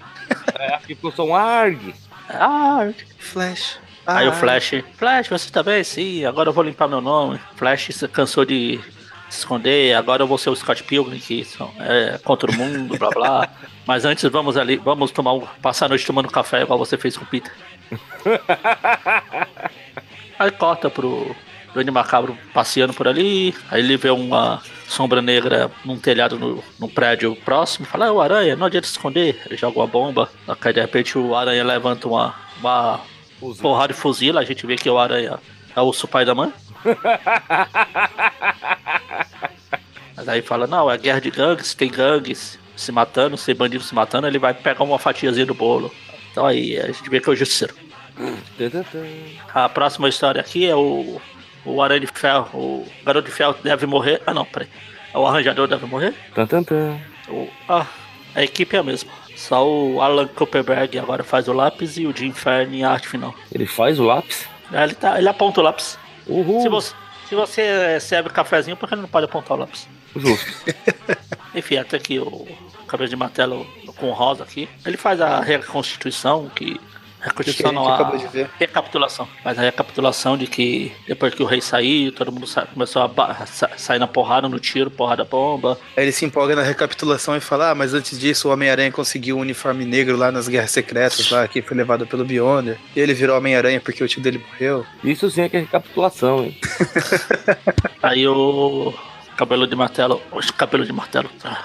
É, 0.58 0.74
aqui 0.74 0.94
ficou 0.94 1.12
só 1.12 1.24
um 1.26 1.34
arg. 1.34 1.94
Ah, 2.28 2.88
Flash. 3.18 3.78
Aí 4.16 4.27
o 4.27 4.31
ah. 4.31 4.35
Flash, 4.35 4.83
Flash, 4.96 5.29
você 5.29 5.51
tá 5.51 5.62
bem? 5.62 5.85
Sim, 5.85 6.25
agora 6.25 6.49
eu 6.49 6.53
vou 6.53 6.64
limpar 6.64 6.88
meu 6.88 7.01
nome. 7.01 7.38
Flash 7.57 8.05
cansou 8.12 8.44
de 8.44 8.81
se 9.29 9.38
esconder, 9.38 9.94
agora 9.94 10.25
eu 10.25 10.27
vou 10.27 10.37
ser 10.37 10.51
o 10.51 10.57
Scott 10.57 10.83
Pilgrim, 10.83 11.18
que 11.18 11.44
são, 11.44 11.73
é 11.79 12.18
contra 12.25 12.51
o 12.51 12.55
mundo, 12.55 12.99
blá 12.99 13.11
blá. 13.11 13.49
Mas 13.87 14.05
antes 14.05 14.29
vamos 14.31 14.57
ali, 14.57 14.77
vamos 14.77 15.12
tomar 15.12 15.35
um, 15.35 15.46
passar 15.62 15.87
a 15.87 15.88
noite 15.88 16.05
tomando 16.05 16.29
café, 16.29 16.62
igual 16.62 16.79
você 16.79 16.96
fez 16.96 17.16
com 17.16 17.25
o 17.25 17.29
Peter. 17.29 17.53
Aí 20.38 20.51
corta 20.51 20.90
pro 20.90 21.35
Duende 21.73 21.90
Macabro 21.90 22.37
passeando 22.53 22.92
por 22.92 23.07
ali, 23.07 23.55
aí 23.70 23.81
ele 23.81 23.96
vê 23.96 24.11
uma 24.11 24.61
sombra 24.88 25.23
negra 25.23 25.70
num 25.85 25.99
telhado 25.99 26.38
no, 26.38 26.64
num 26.79 26.88
prédio 26.88 27.37
próximo, 27.37 27.87
fala, 27.87 28.07
é 28.07 28.11
o 28.11 28.20
aranha, 28.20 28.57
não 28.57 28.66
adianta 28.66 28.87
se 28.87 28.94
esconder, 28.94 29.40
ele 29.46 29.57
joga 29.57 29.79
uma 29.79 29.87
bomba, 29.87 30.29
aí, 30.49 30.73
de 30.73 30.81
repente 30.81 31.16
o 31.16 31.37
aranha 31.37 31.62
levanta 31.62 32.09
uma, 32.09 32.35
uma 32.59 33.01
Fuzil. 33.40 33.62
porrada 33.62 33.92
de 33.92 33.98
fuzila, 33.98 34.40
a 34.40 34.44
gente 34.44 34.66
vê 34.66 34.76
que 34.76 34.88
o 34.88 34.98
aranha 34.98 35.38
é 35.74 35.81
o 35.81 35.85
urso 35.85 36.07
pai 36.07 36.24
da 36.24 36.35
mãe. 36.35 36.53
Mas 40.16 40.29
aí 40.29 40.42
fala, 40.42 40.66
não, 40.66 40.90
é 40.90 40.98
guerra 40.98 41.20
de 41.20 41.31
gangues, 41.31 41.74
tem 41.74 41.90
gangues 41.90 42.59
se 42.76 42.92
matando, 42.92 43.37
se 43.37 43.53
bandido 43.53 43.85
se 43.85 43.94
matando, 43.94 44.26
ele 44.26 44.38
vai 44.38 44.55
pegar 44.55 44.85
uma 44.85 44.98
fatiazinha 44.98 45.46
do 45.46 45.55
bolo. 45.55 45.92
Então 46.31 46.46
aí 46.46 46.79
a 46.79 46.87
gente 46.87 47.09
vê 47.09 47.20
que 47.20 47.29
é 47.29 47.33
o 47.33 47.37
justiceiro. 47.37 47.74
A 49.53 49.68
próxima 49.68 50.09
história 50.09 50.40
aqui 50.40 50.66
é 50.66 50.74
o, 50.74 51.20
o 51.64 51.83
Aranha 51.83 52.00
de 52.00 52.07
Ferro, 52.07 52.48
o 52.55 52.87
Garoto 53.05 53.29
de 53.29 53.35
Ferro 53.35 53.57
deve 53.62 53.87
morrer. 53.87 54.22
Ah 54.26 54.35
não, 54.35 54.44
peraí. 54.44 54.68
É 55.12 55.18
O 55.18 55.26
arranjador 55.26 55.66
deve 55.66 55.87
morrer? 55.87 56.14
Tan, 56.35 56.46
tan, 56.46 56.62
tan. 56.62 56.98
O, 57.29 57.48
ah, 57.68 57.87
a 58.35 58.42
equipe 58.42 58.76
é 58.76 58.79
a 58.79 58.83
mesma. 58.83 59.11
Só 59.40 59.66
o 59.66 60.03
Alan 60.03 60.29
Cooperberg 60.29 60.98
agora 60.98 61.24
faz 61.24 61.48
o 61.48 61.55
lápis 61.55 61.96
e 61.96 62.07
o 62.07 62.14
Jim 62.14 62.31
Fern 62.31 62.76
em 62.76 62.85
arte 62.85 63.09
final. 63.09 63.35
Ele 63.50 63.66
faz 63.66 63.98
o 63.98 64.05
lápis? 64.05 64.46
Aí 64.70 64.85
Ele, 64.85 64.94
tá, 64.94 65.18
ele 65.18 65.29
aponta 65.31 65.62
o 65.62 65.64
lápis. 65.64 65.98
Uhul. 66.26 66.61
Se 66.61 66.68
você, 66.68 66.94
se 67.26 67.35
você 67.35 67.98
serve 68.00 68.29
cafezinho, 68.29 68.76
por 68.76 68.87
que 68.87 68.94
ele 68.94 69.00
não 69.00 69.09
pode 69.09 69.24
apontar 69.24 69.57
o 69.57 69.61
lápis? 69.61 69.88
Justo. 70.14 70.46
Enfim, 71.57 71.79
até 71.79 71.98
que 71.98 72.20
o 72.20 72.46
cabeça 72.87 73.09
de 73.09 73.16
martelo 73.16 73.66
com 73.96 74.11
rosa 74.11 74.44
aqui, 74.44 74.68
ele 74.85 74.98
faz 74.98 75.22
a 75.22 75.40
reconstituição 75.40 76.50
que. 76.55 76.79
Reconstituição 77.20 77.70
Que 77.72 77.78
a 77.90 77.94
acabou 77.94 78.16
de 78.18 78.26
ver. 78.28 78.50
recapitulação. 78.59 79.28
Mas 79.44 79.59
a 79.59 79.62
recapitulação 79.62 80.37
de 80.38 80.46
que 80.46 80.92
depois 81.06 81.35
que 81.35 81.42
o 81.42 81.46
rei 81.46 81.61
saiu, 81.61 82.12
todo 82.12 82.33
mundo 82.33 82.46
sa- 82.46 82.66
começou 82.66 83.02
a 83.02 83.09
ba- 83.09 83.46
sa- 83.46 83.70
sair 83.76 83.98
na 83.98 84.06
porrada, 84.06 84.48
no 84.48 84.59
tiro, 84.59 84.90
porrada 84.90 85.24
bomba. 85.24 85.78
Aí 85.96 86.04
ele 86.04 86.12
se 86.12 86.24
empolga 86.24 86.56
na 86.56 86.62
recapitulação 86.62 87.37
e 87.37 87.40
fala: 87.40 87.70
Ah, 87.70 87.74
mas 87.74 87.92
antes 87.94 88.18
disso 88.18 88.48
o 88.48 88.52
Homem-Aranha 88.52 88.90
conseguiu 88.90 89.37
um 89.37 89.40
uniforme 89.40 89.85
negro 89.85 90.16
lá 90.16 90.33
nas 90.33 90.48
Guerras 90.48 90.70
Secretas, 90.70 91.30
lá 91.30 91.46
que 91.46 91.61
foi 91.62 91.76
levado 91.76 92.06
pelo 92.06 92.24
Beyonder. 92.24 92.78
E 92.96 93.00
ele 93.00 93.12
virou 93.14 93.37
Homem-Aranha 93.37 93.80
porque 93.80 94.02
o 94.02 94.09
tio 94.09 94.20
dele 94.22 94.38
morreu. 94.50 94.87
Isso 95.04 95.30
sim 95.30 95.42
é 95.42 95.48
que 95.48 95.56
é 95.56 95.61
recapitulação, 95.61 96.44
hein? 96.44 96.56
Aí 98.02 98.26
o 98.26 98.92
cabelo 99.40 99.66
de 99.66 99.74
martelo. 99.74 100.20
Oxe, 100.31 100.53
cabelo 100.53 100.85
de 100.85 100.92
martelo. 100.92 101.31
tá. 101.40 101.64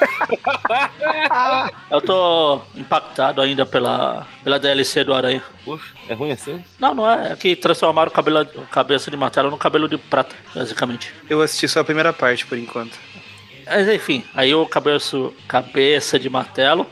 Eu 1.90 2.00
tô 2.00 2.62
impactado 2.74 3.42
ainda 3.42 3.66
pela, 3.66 4.26
pela 4.42 4.58
DLC 4.58 5.04
do 5.04 5.12
Aranha. 5.12 5.42
Poxa, 5.62 5.84
é 6.08 6.14
ruim 6.14 6.30
assim? 6.30 6.64
Não, 6.78 6.94
não 6.94 7.10
é. 7.10 7.32
É 7.32 7.36
que 7.36 7.54
transformaram 7.54 8.10
o 8.10 8.14
cabelo, 8.14 8.46
cabeça 8.70 9.10
de 9.10 9.18
martelo 9.18 9.50
no 9.50 9.58
cabelo 9.58 9.86
de 9.86 9.98
prata, 9.98 10.34
basicamente. 10.54 11.12
Eu 11.28 11.42
assisti 11.42 11.68
só 11.68 11.80
a 11.80 11.84
primeira 11.84 12.10
parte 12.10 12.46
por 12.46 12.56
enquanto. 12.56 12.98
Mas 13.66 13.86
enfim, 13.86 14.24
aí 14.34 14.54
o 14.54 14.64
cabeço, 14.64 15.34
cabeça 15.46 16.18
de 16.18 16.30
martelo 16.30 16.86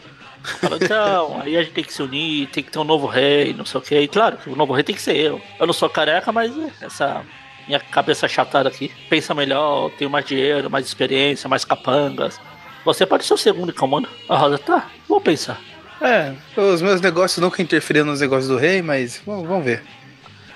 falou, 0.60 0.76
então, 0.80 1.40
aí 1.40 1.56
a 1.56 1.62
gente 1.62 1.72
tem 1.72 1.84
que 1.84 1.92
se 1.92 2.02
unir, 2.02 2.48
tem 2.48 2.62
que 2.62 2.70
ter 2.70 2.78
um 2.78 2.84
novo 2.84 3.06
rei, 3.06 3.54
não 3.54 3.64
sei 3.64 3.80
o 3.80 3.82
que. 3.82 3.98
E 3.98 4.06
claro, 4.06 4.36
o 4.46 4.54
novo 4.54 4.74
rei 4.74 4.84
tem 4.84 4.94
que 4.94 5.00
ser 5.00 5.16
eu. 5.16 5.40
Eu 5.58 5.66
não 5.66 5.72
sou 5.72 5.88
careca, 5.88 6.30
mas 6.30 6.52
essa 6.82 7.24
minha 7.68 7.78
cabeça 7.78 8.24
achatada 8.24 8.68
aqui 8.68 8.90
pensa 9.10 9.34
melhor, 9.34 9.90
tenho 9.90 10.10
mais 10.10 10.24
dinheiro, 10.24 10.70
mais 10.70 10.86
experiência, 10.86 11.48
mais 11.48 11.64
capangas. 11.64 12.40
Você 12.84 13.04
pode 13.04 13.26
ser 13.26 13.34
o 13.34 13.36
segundo 13.36 13.70
em 13.70 13.74
comando. 13.74 14.08
A 14.26 14.36
Rosa, 14.36 14.58
tá, 14.58 14.90
vou 15.06 15.20
pensar. 15.20 15.60
É, 16.00 16.32
os 16.56 16.80
meus 16.80 17.00
negócios 17.00 17.38
nunca 17.38 17.60
interferiram 17.60 18.06
nos 18.06 18.20
negócios 18.20 18.48
do 18.48 18.56
rei, 18.56 18.80
mas 18.80 19.20
vamos, 19.26 19.64
ver. 19.64 19.82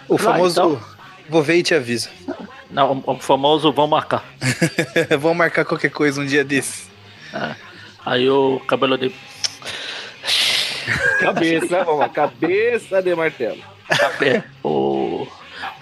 O 0.08 0.16
Vai, 0.16 0.32
famoso 0.32 0.60
então. 0.60 0.80
vou 1.28 1.42
ver 1.42 1.56
e 1.56 1.62
te 1.62 1.74
aviso. 1.74 2.08
Não, 2.70 3.02
o 3.04 3.18
famoso 3.18 3.70
vão 3.72 3.86
marcar. 3.86 4.24
vamos 5.20 5.36
marcar 5.36 5.64
qualquer 5.66 5.90
coisa 5.90 6.20
um 6.20 6.24
dia 6.24 6.42
desses. 6.42 6.90
Aí 8.06 8.28
o 8.30 8.60
cabelo 8.60 8.96
de. 8.96 9.14
Cabeça, 11.20 11.84
vamos 11.84 12.00
lá. 12.00 12.08
Cabeça 12.08 13.02
de 13.02 13.14
martelo. 13.14 13.62
É, 14.22 14.42
o 14.64 15.26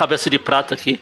cabeça 0.00 0.30
de 0.30 0.38
prata 0.38 0.74
aqui. 0.74 0.98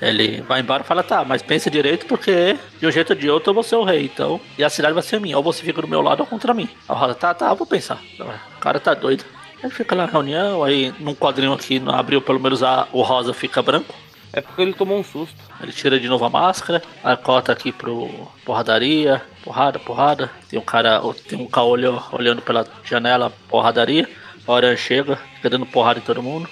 Ele 0.00 0.40
vai 0.42 0.60
embora 0.60 0.82
e 0.82 0.86
fala, 0.86 1.02
tá, 1.02 1.24
mas 1.24 1.42
pensa 1.42 1.70
direito 1.70 2.06
porque 2.06 2.56
de 2.78 2.86
um 2.86 2.90
jeito 2.90 3.10
ou 3.10 3.16
de 3.18 3.30
outro 3.30 3.50
eu 3.50 3.54
vou 3.54 3.62
ser 3.62 3.76
o 3.76 3.84
rei, 3.84 4.04
então. 4.04 4.40
E 4.56 4.64
a 4.64 4.70
cidade 4.70 4.94
vai 4.94 5.02
ser 5.02 5.20
minha, 5.20 5.36
ou 5.36 5.42
você 5.42 5.62
fica 5.62 5.82
do 5.82 5.88
meu 5.88 6.00
lado 6.00 6.20
ou 6.20 6.26
contra 6.26 6.54
mim. 6.54 6.68
A 6.88 6.94
Rosa, 6.94 7.14
tá, 7.14 7.34
tá, 7.34 7.48
eu 7.48 7.56
vou 7.56 7.66
pensar. 7.66 8.00
O 8.18 8.60
cara 8.60 8.80
tá 8.80 8.94
doido. 8.94 9.24
Aí 9.62 9.70
fica 9.70 9.94
na 9.94 10.06
reunião, 10.06 10.64
aí 10.64 10.92
num 10.98 11.14
quadrinho 11.14 11.52
aqui 11.52 11.78
no 11.78 11.90
abril, 11.90 12.22
pelo 12.22 12.40
menos 12.40 12.62
a, 12.62 12.88
o 12.92 13.02
rosa 13.02 13.34
fica 13.34 13.60
branco. 13.60 13.94
É 14.32 14.40
porque 14.40 14.62
ele 14.62 14.72
tomou 14.72 14.98
um 14.98 15.04
susto. 15.04 15.36
Ele 15.60 15.72
tira 15.72 16.00
de 16.00 16.08
novo 16.08 16.24
a 16.24 16.30
máscara, 16.30 16.82
aí 17.04 17.16
cota 17.16 17.52
aqui 17.52 17.70
pro 17.70 18.08
porradaria, 18.44 19.20
porrada, 19.42 19.78
porrada. 19.78 20.30
Tem 20.48 20.58
um 20.58 20.62
cara, 20.62 21.02
tem 21.28 21.38
um 21.38 21.46
caolho 21.46 22.02
olhando 22.12 22.40
pela 22.40 22.66
janela, 22.84 23.32
porradaria. 23.48 24.08
A 24.46 24.52
hora 24.52 24.74
chega, 24.76 25.16
fica 25.36 25.50
dando 25.50 25.66
porrada 25.66 25.98
em 25.98 26.02
todo 26.02 26.22
mundo. 26.22 26.48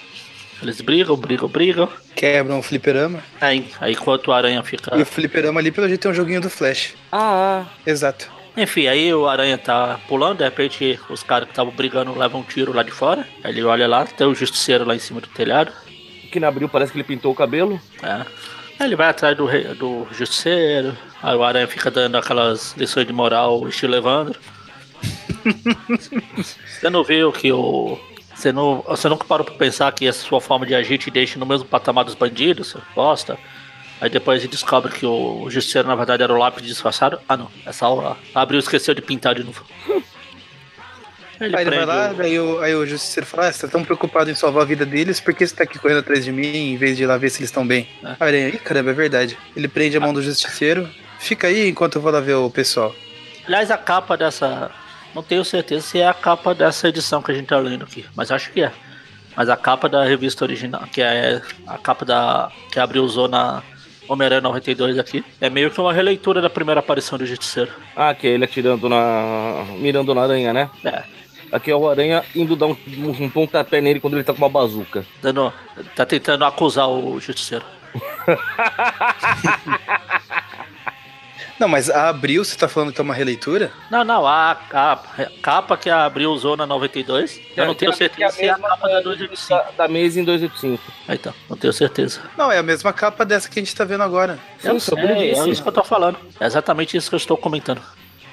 Eles 0.61 0.81
brigam, 0.81 1.15
brigam, 1.15 1.47
brigam. 1.47 1.89
Quebram 2.15 2.59
o 2.59 2.63
fliperama. 2.63 3.23
Aí, 3.39 3.69
aí 3.79 3.93
enquanto 3.93 4.27
o 4.27 4.33
aranha 4.33 4.61
fica. 4.63 4.95
E 4.97 5.01
o 5.01 5.05
fliperama 5.05 5.59
ali, 5.59 5.71
pelo 5.71 5.87
jeito, 5.87 6.01
tem 6.01 6.11
um 6.11 6.13
joguinho 6.13 6.41
do 6.41 6.49
Flash. 6.49 6.93
Ah, 7.11 7.65
Exato. 7.85 8.29
Enfim, 8.57 8.87
aí 8.87 9.13
o 9.13 9.25
aranha 9.27 9.57
tá 9.57 9.99
pulando, 10.07 10.39
de 10.39 10.43
repente 10.43 10.99
os 11.09 11.23
caras 11.23 11.45
que 11.45 11.53
estavam 11.53 11.71
brigando 11.71 12.17
levam 12.17 12.41
um 12.41 12.43
tiro 12.43 12.73
lá 12.73 12.83
de 12.83 12.91
fora. 12.91 13.25
Aí 13.41 13.51
ele 13.53 13.63
olha 13.63 13.87
lá, 13.87 14.05
tem 14.05 14.27
o 14.27 14.35
justiceiro 14.35 14.83
lá 14.83 14.93
em 14.95 14.99
cima 14.99 15.21
do 15.21 15.27
telhado. 15.27 15.71
que 16.31 16.39
na 16.41 16.49
abril 16.49 16.67
parece 16.67 16.91
que 16.91 16.97
ele 16.97 17.05
pintou 17.05 17.31
o 17.31 17.35
cabelo. 17.35 17.79
É. 18.03 18.25
Aí 18.79 18.87
ele 18.87 18.95
vai 18.97 19.07
atrás 19.09 19.37
do, 19.37 19.45
rei- 19.45 19.63
do 19.75 20.05
justiceiro. 20.11 20.97
Aí 21.23 21.35
o 21.35 21.43
aranha 21.43 21.67
fica 21.67 21.89
dando 21.89 22.17
aquelas 22.17 22.73
lições 22.75 23.07
de 23.07 23.13
moral, 23.13 23.65
estilo 23.69 23.95
Evandro. 23.95 24.37
Você 26.65 26.89
não 26.89 27.03
viu 27.03 27.31
que 27.31 27.51
o. 27.51 27.97
Você, 28.39 28.53
não, 28.53 28.81
você 28.87 29.09
nunca 29.09 29.25
parou 29.25 29.43
pra 29.45 29.53
pensar 29.55 29.91
que 29.91 30.07
essa 30.07 30.21
sua 30.23 30.39
forma 30.39 30.65
de 30.65 30.73
agir 30.73 30.97
te 30.97 31.11
deixa 31.11 31.37
no 31.37 31.45
mesmo 31.45 31.65
patamar 31.67 32.05
dos 32.05 32.15
bandidos, 32.15 32.69
seu 32.69 32.81
bosta? 32.95 33.37
Aí 33.99 34.09
depois 34.09 34.41
ele 34.41 34.49
descobre 34.49 34.93
que 34.93 35.05
o 35.05 35.49
justiceiro 35.49 35.85
na 35.89 35.93
verdade 35.95 36.23
era 36.23 36.33
o 36.33 36.37
lápis 36.37 36.65
disfarçado. 36.65 37.19
Ah 37.27 37.35
não, 37.35 37.51
essa 37.65 37.85
aula 37.85 38.17
abriu 38.33 38.57
esqueceu 38.57 38.93
de 38.95 39.01
pintar 39.01 39.35
de 39.35 39.43
novo. 39.43 39.65
Ele 41.41 41.55
Aí 41.55 41.61
ele 41.65 41.69
vai 41.73 41.85
lá, 41.85 42.11
o- 42.11 42.13
daí 42.15 42.37
o, 42.37 42.59
aí 42.59 42.75
o 42.75 42.85
justiceiro 42.85 43.25
fala: 43.25 43.47
ah, 43.47 43.51
você 43.53 43.65
tá 43.65 43.71
tão 43.71 43.81
preocupado 43.81 44.29
em 44.29 44.35
salvar 44.35 44.63
a 44.63 44.65
vida 44.65 44.85
deles, 44.85 45.21
por 45.21 45.33
que 45.33 45.47
você 45.47 45.55
tá 45.55 45.63
aqui 45.63 45.79
correndo 45.79 45.99
atrás 45.99 46.25
de 46.25 46.33
mim 46.33 46.73
em 46.73 46.75
vez 46.75 46.97
de 46.97 47.03
ir 47.03 47.05
lá 47.05 47.15
ver 47.17 47.29
se 47.29 47.39
eles 47.39 47.47
estão 47.49 47.65
bem? 47.65 47.87
É. 48.03 48.15
Aí 48.19 48.35
ele, 48.35 48.57
caramba, 48.57 48.89
é 48.89 48.93
verdade. 48.93 49.37
Ele 49.55 49.69
prende 49.69 49.95
a 49.95 50.01
mão 50.01 50.13
do 50.13 50.21
justiceiro, 50.21 50.89
fica 51.17 51.47
aí 51.47 51.69
enquanto 51.69 51.95
eu 51.95 52.01
vou 52.01 52.11
lá 52.11 52.19
ver 52.19 52.33
o 52.33 52.49
pessoal. 52.49 52.93
Aliás, 53.47 53.71
a 53.71 53.77
capa 53.77 54.17
dessa. 54.17 54.69
Não 55.13 55.23
tenho 55.23 55.43
certeza 55.43 55.81
se 55.81 55.99
é 55.99 56.07
a 56.07 56.13
capa 56.13 56.53
dessa 56.53 56.87
edição 56.87 57.21
que 57.21 57.31
a 57.31 57.35
gente 57.35 57.47
tá 57.47 57.57
lendo 57.57 57.83
aqui, 57.83 58.05
mas 58.15 58.31
acho 58.31 58.51
que 58.51 58.61
é. 58.61 58.71
Mas 59.35 59.49
a 59.49 59.57
capa 59.57 59.87
da 59.87 60.03
revista 60.03 60.43
original, 60.43 60.83
que 60.91 61.01
é 61.01 61.41
a 61.67 61.77
capa 61.77 62.05
da. 62.05 62.51
que 62.71 62.79
abriu 62.79 63.03
usou 63.03 63.27
na 63.27 63.61
Homem-Aranha 64.07 64.41
92 64.41 64.97
aqui, 64.97 65.23
é 65.39 65.49
meio 65.49 65.71
que 65.71 65.79
uma 65.79 65.93
releitura 65.93 66.41
da 66.41 66.49
primeira 66.49 66.79
aparição 66.79 67.17
do 67.17 67.25
Justiceiro. 67.25 67.71
Ah, 67.95 68.13
que 68.13 68.27
é 68.27 68.31
ele 68.31 68.45
atirando 68.45 68.89
na. 68.89 69.65
mirando 69.77 70.13
na 70.13 70.23
aranha, 70.23 70.53
né? 70.53 70.69
É, 70.83 71.03
Aqui 71.51 71.71
é 71.71 71.75
o 71.75 71.89
aranha 71.89 72.23
indo 72.35 72.55
dar 72.55 72.67
um, 72.67 72.77
um 73.19 73.29
pontapé 73.29 73.81
nele 73.81 73.99
quando 73.99 74.13
ele 74.13 74.23
tá 74.23 74.33
com 74.33 74.39
uma 74.39 74.49
bazuca. 74.49 75.03
dando, 75.21 75.51
tá 75.95 76.05
tentando 76.05 76.45
acusar 76.45 76.87
o 76.87 77.19
Justiceiro. 77.19 77.65
Não, 81.59 81.67
mas 81.67 81.89
a 81.89 82.07
Abril, 82.09 82.43
você 82.45 82.55
tá 82.57 82.67
falando 82.69 82.93
que 82.93 83.01
é 83.01 83.03
uma 83.03 83.13
releitura? 83.13 83.71
Não, 83.91 84.03
não, 84.03 84.25
a, 84.25 84.51
a 84.71 84.99
capa 85.41 85.75
que 85.75 85.89
a 85.89 86.05
Abril 86.05 86.31
usou 86.31 86.55
na 86.55 86.65
92, 86.65 87.39
eu 87.57 87.65
não 87.65 87.75
tenho 87.75 87.93
certeza 87.93 88.33
se 88.35 88.45
é 88.45 88.49
a 88.51 88.57
capa 88.57 88.87
da 88.87 89.01
285. 89.01 89.49
Da, 89.49 89.83
da 89.83 89.87
mesa 89.87 90.19
em 90.19 90.23
285. 90.23 90.81
Ah, 91.07 91.15
Então, 91.15 91.33
não 91.49 91.57
tenho 91.57 91.73
certeza. 91.73 92.21
Não, 92.37 92.51
é 92.51 92.57
a 92.57 92.63
mesma 92.63 92.93
capa 92.93 93.25
dessa 93.25 93.49
que 93.49 93.59
a 93.59 93.61
gente 93.61 93.75
tá 93.75 93.83
vendo 93.83 94.03
agora. 94.03 94.39
Eu 94.63 94.79
Sim, 94.79 94.95
sei, 94.95 95.05
belíssimo. 95.07 95.47
é 95.47 95.49
isso 95.49 95.61
que 95.61 95.67
eu 95.67 95.73
tô 95.73 95.83
falando. 95.83 96.17
É 96.39 96.45
exatamente 96.45 96.95
isso 96.95 97.09
que 97.09 97.15
eu 97.15 97.17
estou 97.17 97.35
comentando. 97.35 97.81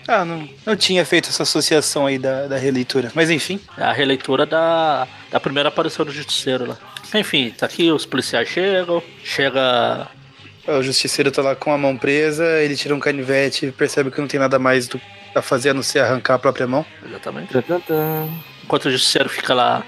Ah, 0.08 0.24
não, 0.24 0.48
não 0.64 0.76
tinha 0.76 1.04
feito 1.04 1.28
essa 1.28 1.42
associação 1.42 2.06
aí 2.06 2.16
da, 2.16 2.46
da 2.46 2.56
releitura. 2.56 3.10
Mas 3.12 3.28
enfim, 3.28 3.58
É 3.76 3.82
a 3.82 3.92
releitura 3.92 4.46
da, 4.46 5.08
da 5.32 5.40
primeira 5.40 5.68
aparição 5.68 6.04
do 6.06 6.12
Justiceiro 6.12 6.64
lá. 6.68 6.76
Enfim, 7.12 7.50
tá 7.50 7.66
aqui, 7.66 7.90
os 7.90 8.06
policiais 8.06 8.48
chegam, 8.48 9.02
chega. 9.24 10.06
O 10.66 10.82
justiceiro 10.82 11.30
tá 11.30 11.42
lá 11.42 11.54
com 11.54 11.72
a 11.72 11.78
mão 11.78 11.96
presa, 11.96 12.44
ele 12.60 12.76
tira 12.76 12.94
um 12.94 13.00
canivete 13.00 13.66
e 13.66 13.72
percebe 13.72 14.10
que 14.10 14.20
não 14.20 14.28
tem 14.28 14.40
nada 14.40 14.58
mais 14.58 14.88
do, 14.88 15.00
a 15.34 15.42
fazer 15.42 15.70
a 15.70 15.74
não 15.74 15.82
ser 15.82 16.00
arrancar 16.00 16.34
a 16.34 16.38
própria 16.38 16.66
mão. 16.66 16.84
Exatamente. 17.04 17.52
Enquanto 18.64 18.86
o 18.86 18.90
Justiceiro 18.90 19.28
fica 19.28 19.54
lá 19.54 19.84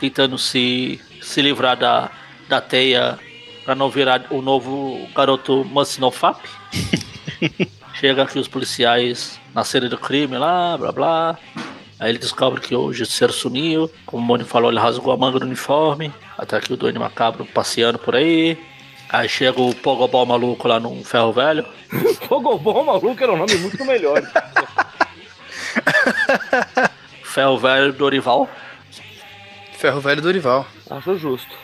tentando 0.00 0.38
se, 0.38 1.00
se 1.20 1.42
livrar 1.42 1.76
da, 1.76 2.10
da 2.48 2.60
teia 2.60 3.18
pra 3.64 3.74
não 3.74 3.90
virar 3.90 4.26
o 4.30 4.42
novo 4.42 5.06
garoto 5.14 5.64
Mussinofap. 5.64 6.40
chega 8.02 8.24
aqui 8.24 8.36
os 8.36 8.48
policiais 8.48 9.38
na 9.54 9.62
cena 9.62 9.88
do 9.88 9.96
crime 9.96 10.36
lá, 10.36 10.76
blá 10.76 10.90
blá. 10.90 11.38
Aí 12.00 12.10
ele 12.10 12.18
descobre 12.18 12.60
que 12.60 12.74
o 12.74 12.92
justiceiro 12.92 13.32
sumiu. 13.32 13.88
Como 14.04 14.20
o 14.20 14.26
Mônio 14.26 14.44
falou, 14.44 14.72
ele 14.72 14.80
rasgou 14.80 15.12
a 15.12 15.16
manga 15.16 15.38
do 15.38 15.46
uniforme. 15.46 16.12
Até 16.36 16.56
aqui 16.56 16.72
o 16.72 16.76
Duende 16.76 16.98
Macabro 16.98 17.46
passeando 17.46 18.00
por 18.00 18.16
aí. 18.16 18.58
Aí 19.12 19.28
chega 19.28 19.60
o 19.60 19.74
Pogobol 19.74 20.24
maluco 20.24 20.66
lá 20.66 20.80
num 20.80 21.04
ferro 21.04 21.34
velho. 21.34 21.66
Pogobol 22.26 22.82
maluco 22.82 23.22
era 23.22 23.32
um 23.32 23.36
nome 23.36 23.54
muito 23.56 23.84
melhor. 23.84 24.22
Ferro 27.22 27.58
velho 27.58 27.92
Dorival. 27.92 28.48
Ferro 29.76 30.00
velho 30.00 30.22
Dorival. 30.22 30.66
Acho 30.88 31.18
justo. 31.18 31.54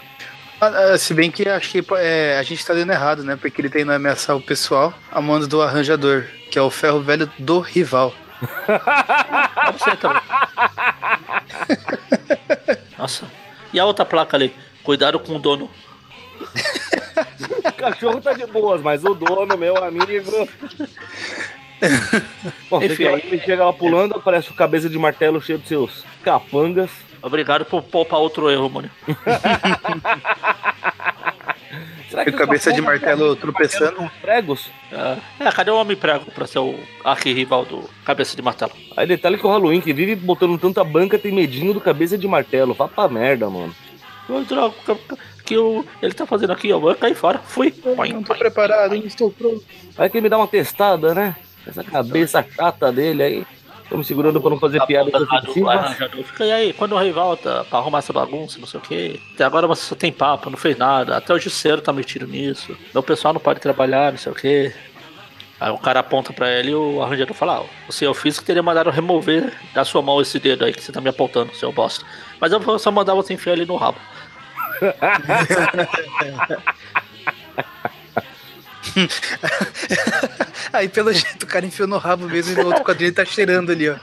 Ah, 0.60 0.92
ah, 0.92 0.98
se 0.98 1.14
bem 1.14 1.30
que 1.30 1.48
acho 1.48 1.70
que 1.70 1.82
é, 1.96 2.36
a 2.38 2.42
gente 2.42 2.66
tá 2.66 2.74
dando 2.74 2.92
errado, 2.92 3.24
né? 3.24 3.36
Porque 3.36 3.62
ele 3.62 3.70
tá 3.70 3.80
indo 3.80 3.92
ameaçar 3.92 4.36
o 4.36 4.42
pessoal 4.42 4.92
a 5.10 5.18
mando 5.20 5.46
do 5.46 5.62
arranjador, 5.62 6.26
que 6.50 6.58
é 6.58 6.62
o 6.62 6.68
ferro 6.68 7.00
velho 7.00 7.30
do 7.38 7.60
rival. 7.60 8.12
Pode 9.64 9.82
ser 9.82 9.96
também. 9.96 10.20
Nossa. 12.98 13.24
E 13.72 13.80
a 13.80 13.86
outra 13.86 14.04
placa 14.04 14.36
ali? 14.36 14.54
Cuidado 14.82 15.18
com 15.18 15.36
o 15.36 15.38
dono. 15.38 15.70
O 17.64 17.72
cachorro 17.76 18.20
tá 18.20 18.32
de 18.32 18.46
boas, 18.46 18.80
mas 18.82 19.04
o 19.04 19.14
dono, 19.14 19.56
meu 19.56 19.76
amigo. 19.82 20.48
Bom, 22.68 22.82
Enfim, 22.82 23.06
aí 23.06 23.22
ele 23.24 23.38
chega 23.40 23.64
lá 23.64 23.72
pulando, 23.72 24.16
aparece 24.16 24.50
o 24.50 24.54
cabeça 24.54 24.88
de 24.90 24.98
martelo 24.98 25.40
cheio 25.40 25.58
de 25.58 25.68
seus 25.68 26.04
capangas. 26.22 26.90
Obrigado 27.22 27.64
por 27.64 27.82
poupar 27.82 28.18
outro 28.20 28.50
erro, 28.50 28.68
mano. 28.68 28.90
Será 32.08 32.24
E 32.26 32.30
o 32.30 32.36
cabeça 32.36 32.72
de 32.72 32.80
martelo 32.80 33.36
tropeçando. 33.36 33.96
com 33.96 34.08
pregos? 34.20 34.70
É, 34.90 35.50
cadê 35.52 35.70
o 35.70 35.76
homem 35.76 35.96
prego 35.96 36.30
pra 36.30 36.46
ser 36.46 36.58
o 36.58 36.74
arquirrival 37.04 37.66
do 37.66 37.88
cabeça 38.04 38.34
de 38.34 38.40
martelo? 38.40 38.72
Aí 38.96 39.06
detalhe 39.06 39.36
que 39.36 39.46
o 39.46 39.50
Halloween, 39.50 39.80
que 39.80 39.92
vive 39.92 40.16
botando 40.16 40.58
tanta 40.58 40.82
banca, 40.82 41.18
tem 41.18 41.30
medinho 41.32 41.74
do 41.74 41.80
cabeça 41.80 42.16
de 42.16 42.26
martelo. 42.26 42.72
Vá 42.72 42.88
pra 42.88 43.08
merda, 43.08 43.50
mano. 43.50 43.74
Que 45.48 45.56
o, 45.56 45.82
ele 46.02 46.12
tá 46.12 46.26
fazendo 46.26 46.52
aqui, 46.52 46.70
ó. 46.72 46.78
Vou 46.78 46.94
cair 46.94 47.14
fora. 47.14 47.38
Fui. 47.38 47.70
Põe, 47.70 48.12
Não 48.12 48.22
tô 48.22 48.28
põe. 48.28 48.38
preparado, 48.38 48.94
não 48.94 49.06
estou 49.06 49.30
pronto. 49.30 49.64
Aí 49.96 50.10
que 50.10 50.20
me 50.20 50.28
dá 50.28 50.36
uma 50.36 50.46
testada, 50.46 51.14
né? 51.14 51.34
Essa 51.66 51.82
cabeça 51.82 52.44
chata 52.54 52.92
dele 52.92 53.22
aí. 53.22 53.46
Tô 53.88 53.96
me 53.96 54.04
segurando 54.04 54.38
pra 54.42 54.50
não 54.50 54.58
fazer 54.58 54.84
piadas 54.84 55.10
Lá 55.10 55.18
do 55.20 55.24
ofensivas. 55.24 55.74
arranjador. 55.74 56.22
Fica 56.24 56.44
e 56.44 56.52
aí, 56.52 56.72
quando 56.74 56.92
o 56.92 56.98
rei 56.98 57.10
volta 57.10 57.64
pra 57.70 57.78
arrumar 57.78 58.00
essa 58.00 58.12
bagunça, 58.12 58.58
não 58.58 58.66
sei 58.66 58.78
o 58.78 58.82
que. 58.82 59.20
Até 59.34 59.44
agora 59.44 59.66
você 59.66 59.82
só 59.82 59.94
tem 59.94 60.12
papo, 60.12 60.50
não 60.50 60.58
fez 60.58 60.76
nada. 60.76 61.16
Até 61.16 61.32
o 61.32 61.38
Justiceiro 61.38 61.80
tá 61.80 61.90
metido 61.94 62.26
nisso. 62.26 62.76
Meu 62.92 63.02
pessoal 63.02 63.32
não 63.32 63.40
pode 63.40 63.58
trabalhar, 63.60 64.12
não 64.12 64.18
sei 64.18 64.30
o 64.30 64.34
que. 64.34 64.70
Aí 65.58 65.72
o 65.72 65.78
cara 65.78 66.00
aponta 66.00 66.32
pra 66.34 66.50
ele 66.52 66.72
e 66.72 66.74
o 66.74 67.02
arranjador 67.02 67.34
fala: 67.34 67.60
ah, 67.60 67.64
o 67.88 67.92
senhor 67.92 68.12
físico 68.12 68.44
teria 68.44 68.62
mandado 68.62 68.90
remover 68.90 69.50
da 69.74 69.82
sua 69.86 70.02
mão 70.02 70.20
esse 70.20 70.38
dedo 70.38 70.66
aí 70.66 70.72
que 70.74 70.82
você 70.82 70.92
tá 70.92 71.00
me 71.00 71.08
apontando, 71.08 71.54
seu 71.56 71.72
bosta. 71.72 72.04
Mas 72.38 72.52
eu 72.52 72.60
vou 72.60 72.78
só 72.78 72.90
mandar 72.92 73.14
você 73.14 73.32
enfiar 73.32 73.54
ele 73.54 73.64
no 73.64 73.76
rabo. 73.76 73.98
Aí 80.72 80.88
pelo 80.88 81.12
jeito 81.12 81.44
o 81.44 81.46
cara 81.46 81.66
enfiou 81.66 81.86
no 81.88 81.98
rabo 81.98 82.26
mesmo 82.28 82.52
e 82.52 82.56
no 82.56 82.66
outro 82.66 82.84
quadrinho 82.84 83.12
tá 83.12 83.24
cheirando 83.24 83.70
ali, 83.72 83.88
ó. 83.90 83.96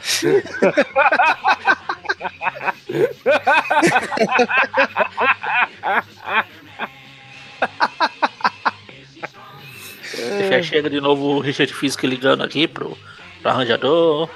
Já 10.49 10.61
chega 10.63 10.89
de 10.89 11.01
novo 11.01 11.23
o 11.25 11.39
Richard 11.39 11.73
Físico 11.73 12.05
ligando 12.05 12.43
aqui 12.43 12.67
pro, 12.67 12.97
pro 13.41 13.51
arranjador. 13.51 14.29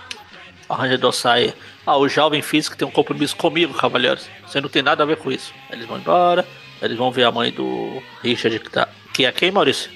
Arranjador 0.70 1.12
sai. 1.12 1.54
Ah, 1.86 1.98
o 1.98 2.08
jovem 2.08 2.42
físico 2.42 2.78
tem 2.78 2.88
um 2.88 2.92
compromisso 2.92 3.36
comigo, 3.36 3.74
cavalheiros. 3.74 4.30
Você 4.46 4.62
não 4.62 4.70
tem 4.70 4.84
nada 4.84 5.04
a 5.04 5.06
ver 5.06 5.18
com 5.18 5.32
isso. 5.32 5.54
Eles 5.72 5.88
vão 5.88 5.98
embora. 5.98 6.46
Eles 6.82 6.98
vão 6.98 7.12
ver 7.12 7.24
a 7.24 7.32
mãe 7.32 7.52
do 7.52 8.02
Richard 8.24 8.60
que 8.60 8.70
tá. 8.70 8.88
Que 9.14 9.26
é 9.26 9.32
quem, 9.32 9.52
Maurício? 9.52 9.92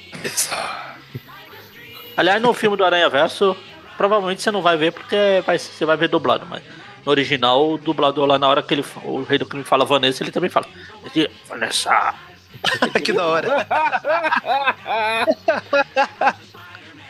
Aliás, 2.18 2.42
no 2.42 2.54
filme 2.54 2.76
do 2.76 2.84
Aranha 2.84 3.10
Verso, 3.10 3.56
provavelmente 3.98 4.42
você 4.42 4.52
não 4.52 4.62
vai 4.62 4.76
ver 4.76 4.92
porque 4.92 5.42
vai, 5.46 5.58
você 5.58 5.86
vai 5.86 5.96
ver 5.96 6.10
dublado, 6.10 6.46
mas 6.50 6.62
no 7.06 7.12
original, 7.12 7.72
o 7.72 7.78
dublador 7.78 8.26
lá 8.26 8.40
na 8.40 8.48
hora 8.48 8.64
que 8.64 8.74
ele, 8.74 8.86
o 9.04 9.24
rei 9.24 9.38
do 9.38 9.46
crime 9.46 9.64
fala 9.64 9.86
Vanessa, 9.86 10.24
ele 10.24 10.32
também 10.32 10.50
fala. 10.50 10.66
Vanessa. 11.48 12.16
que 13.04 13.12
da 13.12 13.26
hora. 13.26 13.68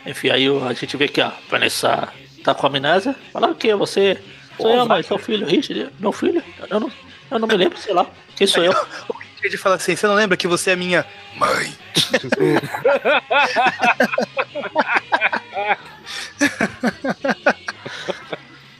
Enfim, 0.05 0.29
aí 0.29 0.47
a 0.47 0.73
gente 0.73 0.97
vê 0.97 1.07
que 1.07 1.21
a 1.21 1.31
Vanessa 1.49 2.11
tá 2.43 2.53
com 2.53 2.67
amnésia. 2.67 3.15
Fala 3.31 3.51
o 3.51 3.55
que? 3.55 3.73
Você. 3.75 4.21
Sou 4.57 4.69
eu, 4.69 4.85
mãe, 4.85 5.01
seu 5.01 5.17
filho, 5.17 5.47
Richard. 5.47 5.89
Meu 5.99 6.11
filho? 6.11 6.43
Eu 6.69 6.79
não, 6.79 6.91
eu 7.31 7.39
não 7.39 7.47
me 7.47 7.55
lembro, 7.55 7.77
sei 7.77 7.93
lá. 7.93 8.05
Quem 8.35 8.47
sou 8.47 8.63
eu? 8.63 8.73
O 9.09 9.13
Richard 9.43 9.57
fala 9.57 9.75
assim: 9.75 9.95
você 9.95 10.07
não 10.07 10.15
lembra 10.15 10.37
que 10.37 10.47
você 10.47 10.71
é 10.71 10.75
minha 10.75 11.05
mãe? 11.35 11.73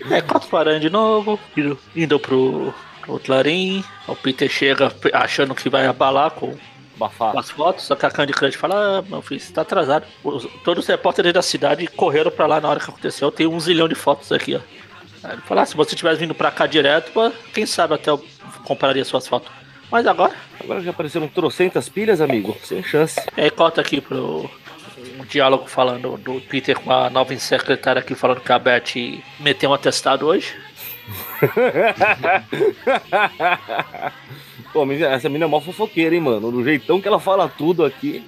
É, 0.10 0.22
quatro 0.22 0.50
parando 0.50 0.82
de 0.82 0.90
novo, 0.90 1.40
indo, 1.56 1.80
indo 1.96 2.20
pro, 2.20 2.74
pro 3.02 3.20
Clarim. 3.20 3.84
O 4.08 4.16
Peter 4.16 4.50
chega 4.50 4.94
achando 5.14 5.56
que 5.56 5.70
vai 5.70 5.86
abalar 5.86 6.32
com, 6.32 6.56
com 6.98 7.40
as 7.40 7.50
fotos, 7.50 7.86
só 7.86 7.96
que 7.96 8.06
a 8.06 8.12
Candy 8.12 8.34
Crush 8.34 8.56
fala: 8.56 9.00
ah, 9.00 9.02
meu 9.02 9.22
filho, 9.22 9.40
você 9.40 9.52
tá 9.54 9.62
atrasado. 9.62 10.06
Os- 10.24 10.48
todos 10.64 10.84
os 10.84 10.88
repórteres 10.90 11.34
da 11.34 11.42
cidade 11.42 11.88
correram 11.88 12.32
pra 12.32 12.46
lá 12.46 12.60
na 12.62 12.70
hora 12.70 12.80
que 12.80 12.90
aconteceu. 12.90 13.32
Tem 13.32 13.48
um 13.48 13.60
zilhão 13.60 13.88
de 13.88 13.96
fotos 13.96 14.32
aqui, 14.32 14.56
ó. 14.56 14.60
Aí 15.24 15.34
ele 15.34 15.42
fala: 15.42 15.62
ah, 15.62 15.66
se 15.66 15.76
você 15.76 15.96
tivesse 15.96 16.20
vindo 16.20 16.36
pra 16.36 16.52
cá 16.52 16.66
direto, 16.68 17.12
pô, 17.12 17.32
quem 17.54 17.66
sabe 17.66 17.94
até 17.96 18.10
eu 18.10 18.24
compraria 18.66 19.04
suas 19.06 19.28
fotos. 19.28 19.50
Mas 19.92 20.08
agora, 20.08 20.34
Agora 20.60 20.82
já 20.82 20.90
apareceram 20.92 21.28
trocentas 21.28 21.88
pilhas, 21.88 22.20
amigo. 22.22 22.58
Sem 22.64 22.82
chance. 22.82 23.20
aí 23.38 23.50
corta 23.52 23.80
aqui 23.82 24.02
pro 24.02 24.50
um 25.20 25.26
diálogo 25.26 25.68
falando 25.68 26.18
do 26.18 26.40
Peter 26.42 26.80
com 26.80 26.92
a 26.92 27.10
nova 27.10 27.38
secretária 27.38 28.00
aqui 28.00 28.16
falando 28.16 28.40
que 28.42 28.52
a 28.52 28.58
Beth 28.58 29.22
meteu 29.40 29.70
um 29.70 29.74
atestado 29.74 30.26
hoje. 30.26 30.56
Pô, 34.72 34.92
essa 34.92 35.30
mina 35.30 35.46
é 35.46 35.48
mó 35.48 35.62
fofoqueira, 35.62 36.16
hein, 36.16 36.22
mano? 36.22 36.52
Do 36.52 36.64
jeitão 36.64 37.00
que 37.00 37.08
ela 37.08 37.20
fala 37.20 37.48
tudo 37.48 37.86
aqui. 37.86 38.26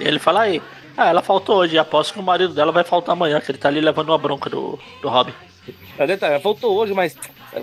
E 0.00 0.04
ele 0.08 0.18
fala 0.18 0.42
aí, 0.42 0.62
ah, 0.96 1.08
ela 1.08 1.22
faltou 1.22 1.56
hoje, 1.56 1.78
aposto 1.78 2.14
que 2.14 2.20
o 2.20 2.22
marido 2.22 2.54
dela 2.54 2.72
vai 2.72 2.82
faltar 2.82 3.12
amanhã, 3.12 3.40
que 3.40 3.50
ele 3.50 3.58
tá 3.58 3.68
ali 3.68 3.80
levando 3.80 4.08
uma 4.08 4.18
bronca 4.18 4.48
do, 4.48 4.78
do 5.02 5.08
Robin. 5.08 5.34
É 5.98 6.06
detalhe, 6.06 6.34
ela 6.34 6.42
faltou 6.42 6.74
hoje, 6.76 6.94
mas. 6.94 7.16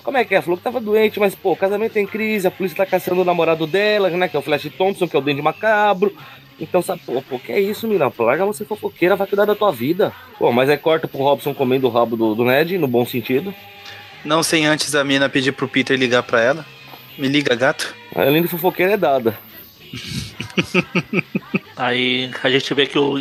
Como 0.03 0.17
é 0.17 0.25
que 0.25 0.35
é? 0.35 0.41
Falou 0.41 0.57
que 0.57 0.63
tava 0.63 0.79
doente, 0.79 1.19
mas, 1.19 1.35
pô, 1.35 1.51
o 1.51 1.55
casamento 1.55 1.93
tem 1.93 2.05
crise, 2.05 2.47
a 2.47 2.51
polícia 2.51 2.77
tá 2.77 2.85
caçando 2.85 3.21
o 3.21 3.25
namorado 3.25 3.65
dela, 3.65 4.09
né? 4.09 4.27
Que 4.27 4.35
é 4.35 4.39
o 4.39 4.43
Flash 4.43 4.69
Thompson, 4.77 5.07
que 5.07 5.15
é 5.15 5.19
o 5.19 5.21
Dente 5.21 5.41
Macabro. 5.41 6.15
Então, 6.59 6.81
sabe, 6.81 7.01
pô, 7.05 7.21
pô, 7.21 7.37
que 7.37 7.51
é 7.51 7.59
isso, 7.59 7.87
mina? 7.87 8.09
Pô, 8.09 8.23
Larga 8.23 8.45
você 8.45 8.63
fofoqueira, 8.63 9.15
vai 9.15 9.27
cuidar 9.27 9.45
da 9.45 9.55
tua 9.55 9.71
vida. 9.71 10.13
Pô, 10.39 10.51
mas 10.51 10.69
aí 10.69 10.77
corta 10.77 11.07
pro 11.07 11.19
Robson 11.19 11.53
comendo 11.53 11.87
o 11.87 11.89
rabo 11.89 12.15
do, 12.15 12.33
do 12.33 12.45
Ned, 12.45 12.77
no 12.77 12.87
bom 12.87 13.05
sentido. 13.05 13.53
Não 14.23 14.41
sem 14.41 14.65
antes 14.65 14.95
a 14.95 15.03
mina 15.03 15.29
pedir 15.29 15.51
pro 15.51 15.67
Peter 15.67 15.97
ligar 15.97 16.23
pra 16.23 16.41
ela. 16.41 16.65
Me 17.17 17.27
liga, 17.27 17.55
gato. 17.55 17.93
Além 18.15 18.41
de 18.41 18.47
fofoqueira 18.47 18.93
é 18.93 18.97
dada. 18.97 19.37
Aí 21.75 22.31
a 22.43 22.49
gente 22.49 22.73
vê 22.73 22.85
que 22.85 22.97
o. 22.97 23.19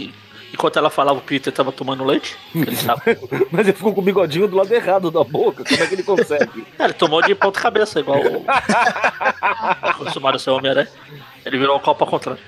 Enquanto 0.55 0.79
ela 0.79 0.89
falava, 0.89 1.19
o 1.19 1.21
Peter 1.21 1.53
tava 1.53 1.73
tomando 1.73 2.05
leite. 2.05 2.37
Ele, 2.55 2.77
tava, 2.77 3.03
Mas 3.51 3.67
ele 3.67 3.77
ficou 3.77 3.93
com 3.93 4.01
o 4.01 4.05
bigodinho 4.05 4.47
do 4.47 4.57
lado 4.57 4.73
errado 4.73 5.11
da 5.11 5.25
boca. 5.25 5.65
Como 5.65 5.83
é 5.83 5.87
que 5.87 5.95
ele 5.95 6.05
consegue? 6.05 6.65
É, 6.79 6.85
ele 6.85 6.93
tomou 6.93 7.21
de 7.23 7.35
ponta 7.35 7.61
cabeça, 7.61 7.99
igual 7.99 8.21
o. 8.21 8.45
acostumado 9.83 10.37
a 10.37 10.39
ser 10.39 10.51
Homem-Aranha. 10.51 10.89
Ele 11.45 11.59
virou 11.59 11.77
o 11.77 11.81
copo 11.81 12.05
ao 12.05 12.11
contrário. 12.11 12.41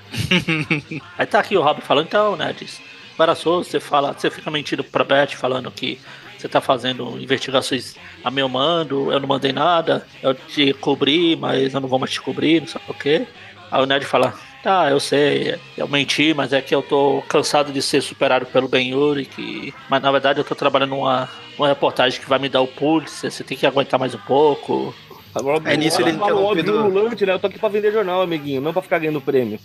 Aí 1.17 1.25
tá 1.25 1.39
aqui 1.39 1.57
o 1.57 1.61
Robin 1.61 1.81
falando, 1.81 2.05
então, 2.05 2.35
né, 2.37 2.55
diz. 2.57 2.81
Embaraçoso, 3.13 3.69
você 3.69 3.79
fala, 3.79 4.13
você 4.13 4.29
fica 4.29 4.49
mentindo 4.49 4.83
pra 4.83 5.03
Beth 5.03 5.35
falando 5.35 5.69
que 5.71 5.99
você 6.37 6.47
tá 6.47 6.61
fazendo 6.61 7.19
investigações 7.19 7.95
a 8.23 8.31
meu 8.31 8.47
mando, 8.47 9.11
eu 9.11 9.19
não 9.19 9.27
mandei 9.27 9.51
nada, 9.51 10.05
eu 10.21 10.33
te 10.33 10.71
cobri, 10.73 11.35
mas 11.35 11.73
eu 11.73 11.81
não 11.81 11.89
vou 11.89 11.99
mais 11.99 12.11
te 12.11 12.21
cobrir, 12.21 12.61
não 12.61 12.67
sei 12.67 12.81
o 12.87 12.93
quê. 12.93 13.27
Aí 13.71 13.81
o 13.81 13.85
Ned 13.85 14.05
fala, 14.05 14.33
tá, 14.67 14.89
eu 14.91 14.99
sei, 14.99 15.55
eu 15.77 15.87
menti, 15.87 16.33
mas 16.33 16.51
é 16.51 16.61
que 16.61 16.75
eu 16.75 16.81
tô 16.81 17.23
cansado 17.29 17.71
de 17.71 17.81
ser 17.81 18.01
superado 18.01 18.45
pelo 18.45 18.67
Ben 18.67 18.93
Urich, 18.93 19.73
mas 19.89 20.01
na 20.01 20.11
verdade 20.11 20.41
eu 20.41 20.43
tô 20.43 20.53
trabalhando 20.55 20.89
numa, 20.89 21.29
numa 21.57 21.69
reportagem 21.69 22.19
que 22.19 22.27
vai 22.27 22.37
me 22.37 22.49
dar 22.49 22.59
o 22.59 22.67
Pulitzer, 22.67 23.31
você 23.31 23.45
tem 23.45 23.57
que 23.57 23.65
aguentar 23.65 23.97
mais 23.97 24.13
um 24.13 24.17
pouco. 24.17 24.93
Agora, 25.33 25.61
Aí 25.63 25.77
nisso 25.77 26.01
ele 26.01 26.11
interrompido- 26.11 26.83
ululante, 26.83 27.25
né? 27.25 27.31
Eu 27.33 27.39
tô 27.39 27.47
aqui 27.47 27.57
pra 27.57 27.69
vender 27.69 27.93
jornal, 27.93 28.21
amiguinho, 28.21 28.59
não 28.59 28.73
pra 28.73 28.81
ficar 28.81 28.99
ganhando 28.99 29.21
prêmio. 29.21 29.57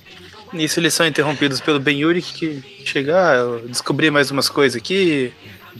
Nisso 0.53 0.79
eles 0.79 0.95
são 0.95 1.05
interrompidos 1.05 1.61
pelo 1.61 1.81
Ben 1.81 2.05
Urich 2.05 2.33
que 2.35 2.63
chega, 2.87 3.31
ah, 3.31 3.35
eu 3.35 3.59
descobri 3.67 4.09
mais 4.09 4.31
umas 4.31 4.49
coisas 4.49 4.81
aqui. 4.81 5.33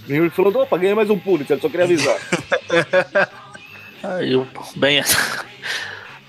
E 0.09 0.13
ele 0.13 0.31
falou, 0.31 0.63
opa, 0.63 0.77
ganhei 0.77 0.97
mais 0.97 1.11
um 1.11 1.19
Pulitzer, 1.19 1.61
só 1.61 1.69
queria 1.69 1.85
avisar. 1.85 2.17
Aí 4.03 4.35
o 4.35 4.45
Ben, 4.75 5.01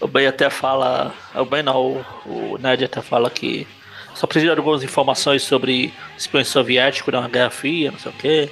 o 0.04 0.08
ben 0.08 0.28
até 0.28 0.50
fala. 0.50 1.14
O 1.34 1.46
Ben 1.46 1.64
não, 1.64 1.78
o, 1.78 2.06
o 2.26 2.58
Ned 2.60 2.84
até 2.84 3.02
fala 3.02 3.30
que 3.30 3.66
só 4.14 4.28
precisa 4.28 4.54
de 4.54 4.60
algumas 4.60 4.84
informações 4.84 5.44
sobre 5.44 5.94
espiões 6.18 6.50
soviéticos 6.50 7.14
na 7.14 7.28
Guerra 7.28 7.50
Fria, 7.50 7.92
não 7.92 8.00
sei 8.00 8.12
o 8.12 8.16
quê. 8.16 8.50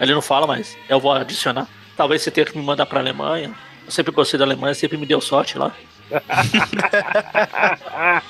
Ele 0.00 0.12
não 0.12 0.20
fala, 0.20 0.46
mas 0.46 0.76
eu 0.88 0.98
vou 0.98 1.12
adicionar. 1.12 1.68
Talvez 1.96 2.22
você 2.22 2.30
tenha 2.30 2.44
que 2.44 2.58
me 2.58 2.64
mandar 2.64 2.86
pra 2.86 3.00
Alemanha. 3.00 3.54
Eu 3.84 3.92
sempre 3.92 4.12
gostei 4.12 4.38
da 4.38 4.44
Alemanha, 4.44 4.74
sempre 4.74 4.98
me 4.98 5.06
deu 5.06 5.20
sorte 5.20 5.58
lá. 5.58 5.72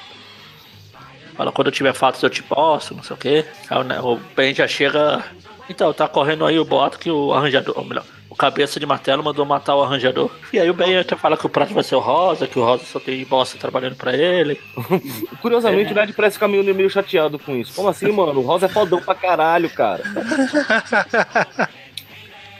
Fala, 1.35 1.53
quando 1.53 1.69
eu 1.69 1.73
tiver 1.73 1.95
fatos 1.95 2.23
eu 2.23 2.29
te 2.29 2.43
posto, 2.43 2.95
não 2.95 3.03
sei 3.03 3.15
o 3.15 3.19
quê. 3.19 3.47
Aí 3.71 3.79
o 4.01 4.17
Ben 4.37 4.55
já 4.55 4.69
chega. 4.69 5.25
Então, 5.69 5.93
tá 5.93 6.07
correndo 6.07 6.45
aí 6.45 6.59
o 6.59 6.65
boato 6.65 6.99
que 6.99 7.11
o 7.11 7.33
arranjador, 7.33 7.79
ou 7.79 7.85
melhor, 7.85 8.05
cabeça 8.41 8.81
de 8.81 8.87
martelo 8.87 9.23
mandou 9.23 9.45
matar 9.45 9.77
o 9.77 9.83
arranjador. 9.83 10.31
E 10.51 10.59
aí 10.59 10.71
o 10.71 10.75
Ben 10.75 10.97
até 10.97 11.15
fala 11.15 11.37
que 11.37 11.45
o 11.45 11.49
prato 11.51 11.75
vai 11.75 11.83
ser 11.85 11.95
o 11.97 12.01
Rosa, 12.01 12.47
que 12.47 12.59
o 12.59 12.65
Rosa 12.65 12.85
só 12.87 12.99
tem 12.99 13.23
bosta 13.27 13.59
trabalhando 13.59 13.97
pra 13.97 14.17
ele. 14.17 14.59
Curiosamente, 15.43 15.93
o 15.93 15.95
Ned 15.95 16.13
parece 16.15 16.35
ficar 16.35 16.49
meio, 16.49 16.65
meio 16.75 16.89
chateado 16.89 17.39
com 17.39 17.55
isso. 17.55 17.75
Como 17.75 17.89
assim, 17.89 18.11
mano? 18.11 18.41
O 18.41 18.43
Rosa 18.43 18.65
é 18.65 18.69
fodão 18.71 18.99
pra 19.03 19.15
caralho, 19.15 19.69
cara. 19.69 20.03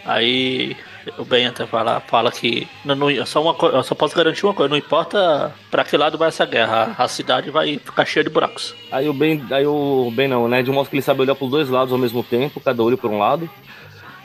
Aí 0.05 0.77
o 1.19 1.25
Ben 1.25 1.47
até 1.47 1.67
fala, 1.67 2.01
fala 2.01 2.31
que 2.31 2.69
não, 2.85 2.95
não- 2.95 3.11
eu 3.11 3.25
só, 3.27 3.43
uma, 3.43 3.55
eu 3.69 3.83
só 3.83 3.95
posso 3.95 4.15
garantir 4.15 4.45
uma 4.45 4.55
coisa, 4.55 4.69
não 4.71 4.77
importa 4.77 5.55
pra 5.71 5.85
que 5.85 5.97
lado 5.97 6.19
vai 6.19 6.29
essa 6.29 6.45
guerra, 6.45 6.95
a, 6.99 7.05
a 7.05 7.09
cidade 7.09 7.51
vai 7.51 7.79
ficar 7.79 8.05
cheia 8.05 8.25
de 8.25 8.31
buracos. 8.31 8.75
Aí 8.93 9.09
o 9.09 9.13
Ben, 9.15 9.43
aí 9.51 9.67
o 9.67 10.11
Ben 10.15 10.29
não, 10.29 10.45
o 10.45 10.49
Ned 10.49 10.71
mostra 10.71 10.91
que 10.91 10.97
ele 10.97 11.03
sabe 11.03 11.21
olhar 11.23 11.35
pros 11.35 11.51
dois 11.51 11.69
lados 11.69 11.93
ao 11.93 11.99
mesmo 11.99 12.23
tempo, 12.23 12.61
cada 12.61 12.83
olho 12.83 12.99
por 12.99 13.11
um 13.11 13.19
lado. 13.19 13.49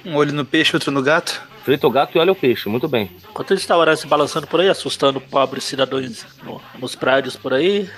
Um 0.05 0.15
olho 0.15 0.31
no 0.33 0.45
peixe, 0.45 0.75
outro 0.75 0.91
no 0.91 1.01
gato. 1.01 1.41
Frita 1.63 1.87
o 1.87 1.89
gato 1.89 2.15
e 2.15 2.19
olha 2.19 2.31
o 2.31 2.35
peixe, 2.35 2.69
muito 2.69 2.87
bem. 2.87 3.09
Enquanto 3.29 3.51
eles 3.51 3.63
estavam 3.63 3.95
se 3.95 4.05
balançando 4.05 4.45
por 4.45 4.59
aí, 4.61 4.69
assustando 4.69 5.19
pobres 5.19 5.63
cidadãos 5.63 6.23
no- 6.43 6.61
nos 6.77 6.95
prédios 6.95 7.35
por 7.35 7.53
aí. 7.53 7.89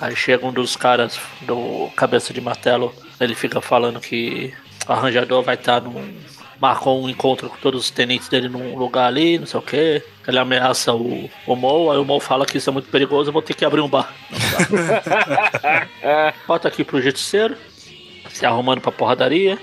Aí 0.00 0.14
chega 0.14 0.46
um 0.46 0.52
dos 0.52 0.76
caras 0.76 1.18
do 1.42 1.90
cabeça 1.96 2.32
de 2.32 2.40
martelo, 2.40 2.94
ele 3.18 3.34
fica 3.34 3.60
falando 3.60 3.98
que 3.98 4.54
o 4.86 4.92
arranjador 4.92 5.42
vai 5.42 5.54
estar 5.56 5.80
num. 5.80 6.14
Marcou 6.60 7.02
um 7.04 7.08
encontro 7.08 7.50
com 7.50 7.56
todos 7.58 7.82
os 7.84 7.90
tenentes 7.90 8.28
dele 8.28 8.48
num 8.48 8.76
lugar 8.76 9.06
ali, 9.08 9.38
não 9.38 9.46
sei 9.46 9.58
o 9.60 9.62
que. 9.62 10.02
Ele 10.26 10.38
ameaça 10.38 10.94
o, 10.94 11.28
o 11.46 11.54
Mo, 11.56 11.90
aí 11.90 11.98
o 11.98 12.04
Mo 12.04 12.18
fala 12.20 12.46
que 12.46 12.56
isso 12.56 12.70
é 12.70 12.72
muito 12.72 12.88
perigoso, 12.88 13.28
eu 13.28 13.32
vou 13.32 13.42
ter 13.42 13.52
que 13.52 13.64
abrir 13.64 13.80
um 13.82 13.88
bar. 13.88 14.10
Bota 16.46 16.68
aqui 16.68 16.82
pro 16.84 17.00
justiceiro, 17.02 17.56
se 18.30 18.46
arrumando 18.46 18.80
pra 18.80 18.92
porradaria. 18.92 19.58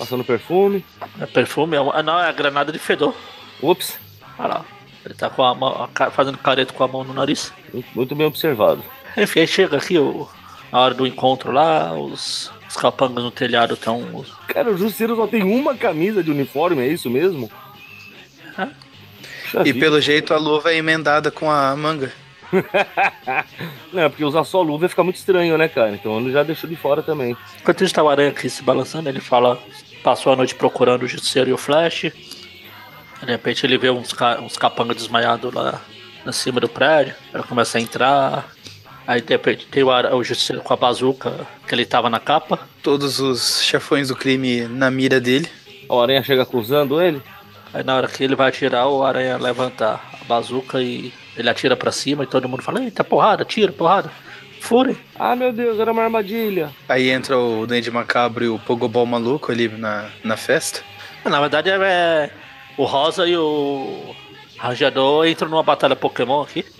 Passando 0.00 0.24
perfume. 0.24 0.82
É 1.20 1.26
perfume, 1.26 1.76
é 1.76 1.80
uma- 1.80 1.94
ah, 1.94 2.02
não, 2.02 2.18
é 2.18 2.26
a 2.28 2.32
granada 2.32 2.72
de 2.72 2.78
fedor. 2.78 3.14
Ups, 3.62 3.98
Olha 4.38 4.48
lá. 4.48 4.64
Ele 5.04 5.12
tá 5.14 5.28
com 5.28 5.42
a 5.42 5.54
mão, 5.54 5.88
fazendo 6.12 6.38
careta 6.38 6.72
com 6.72 6.82
a 6.82 6.88
mão 6.88 7.04
no 7.04 7.12
nariz. 7.12 7.52
muito- 7.94 8.14
bem 8.14 8.26
observado. 8.26 8.82
Enfim, 9.16 9.40
aí 9.40 9.46
chega 9.46 9.76
aqui 9.76 9.98
o, 9.98 10.26
a 10.72 10.80
hora 10.80 10.94
do 10.94 11.06
encontro 11.06 11.52
lá, 11.52 11.92
os, 11.94 12.50
os 12.68 12.76
capangas 12.76 13.22
no 13.24 13.30
telhado 13.30 13.74
estão. 13.74 14.24
Cara, 14.48 14.70
o 14.70 14.76
Justiceiro 14.78 15.16
só 15.16 15.26
tem 15.26 15.42
uma 15.42 15.74
camisa 15.74 16.22
de 16.22 16.30
uniforme, 16.30 16.82
é 16.82 16.88
isso 16.88 17.10
mesmo? 17.10 17.50
Puxa 19.42 19.60
E 19.60 19.72
vida. 19.72 19.80
pelo 19.80 20.00
jeito 20.00 20.32
a 20.32 20.38
luva 20.38 20.72
é 20.72 20.76
emendada 20.76 21.30
com 21.30 21.50
a 21.50 21.74
manga. 21.76 22.10
Não, 23.92 24.02
é 24.02 24.08
porque 24.08 24.24
usar 24.24 24.44
só 24.44 24.60
luva 24.62 24.88
fica 24.88 25.04
muito 25.04 25.16
estranho, 25.16 25.56
né, 25.58 25.68
cara? 25.68 25.90
Então 25.92 26.18
ele 26.18 26.32
já 26.32 26.42
deixou 26.42 26.68
de 26.68 26.76
fora 26.76 27.02
também. 27.02 27.36
Enquanto 27.60 27.84
está 27.84 28.02
o 28.02 28.08
aranha 28.08 28.30
aqui 28.30 28.48
se 28.50 28.62
balançando, 28.62 29.08
ele 29.08 29.20
fala. 29.20 29.58
Passou 30.02 30.32
a 30.32 30.36
noite 30.36 30.54
procurando 30.54 31.02
o 31.02 31.08
Justiceiro 31.08 31.50
e 31.50 31.52
o 31.52 31.58
Flash. 31.58 32.12
De 33.22 33.26
repente 33.26 33.66
ele 33.66 33.76
vê 33.76 33.90
uns, 33.90 34.14
uns 34.42 34.56
capangas 34.56 34.96
desmaiados 34.96 35.52
lá 35.52 35.80
em 36.26 36.32
cima 36.32 36.60
do 36.60 36.68
prédio. 36.68 37.14
Ele 37.34 37.42
começa 37.42 37.78
a 37.78 37.80
entrar. 37.80 38.48
Aí 39.06 39.20
de 39.20 39.32
repente 39.32 39.66
tem 39.66 39.82
o, 39.82 39.88
o 39.88 40.24
Justiceiro 40.24 40.62
com 40.62 40.72
a 40.72 40.76
bazuca 40.76 41.46
que 41.66 41.74
ele 41.74 41.84
tava 41.84 42.08
na 42.08 42.18
capa. 42.18 42.58
Todos 42.82 43.20
os 43.20 43.62
chefões 43.62 44.08
do 44.08 44.16
crime 44.16 44.62
na 44.68 44.90
mira 44.90 45.20
dele. 45.20 45.48
A 45.88 46.02
aranha 46.02 46.22
chega 46.22 46.42
acusando 46.42 47.00
ele. 47.00 47.22
Aí 47.74 47.84
na 47.84 47.96
hora 47.96 48.08
que 48.08 48.24
ele 48.24 48.34
vai 48.34 48.48
atirar, 48.48 48.88
o 48.88 49.04
aranha 49.04 49.36
levanta 49.36 50.00
a 50.20 50.24
bazuca 50.24 50.80
e 50.82 51.12
ele 51.36 51.48
atira 51.48 51.76
pra 51.76 51.92
cima 51.92 52.24
e 52.24 52.26
todo 52.26 52.48
mundo 52.48 52.62
fala, 52.62 52.82
eita, 52.82 53.04
porrada, 53.04 53.44
tira, 53.44 53.70
porrada. 53.70 54.10
Furem. 54.60 54.96
Ah, 55.18 55.34
meu 55.34 55.52
Deus, 55.52 55.80
era 55.80 55.90
uma 55.90 56.04
armadilha. 56.04 56.70
Aí 56.88 57.10
entra 57.10 57.36
o 57.36 57.66
Duende 57.66 57.90
Macabro 57.90 58.44
e 58.44 58.48
o 58.48 58.58
Pogobol 58.58 59.06
maluco 59.06 59.50
ali 59.50 59.68
na, 59.68 60.08
na 60.22 60.36
festa. 60.36 60.82
Na 61.24 61.40
verdade 61.40 61.70
é 61.70 62.30
o 62.76 62.84
Rosa 62.84 63.26
e 63.26 63.34
o 63.36 64.14
Rajador 64.58 65.26
entram 65.26 65.48
numa 65.48 65.62
batalha 65.62 65.96
Pokémon 65.96 66.42
aqui. 66.42 66.64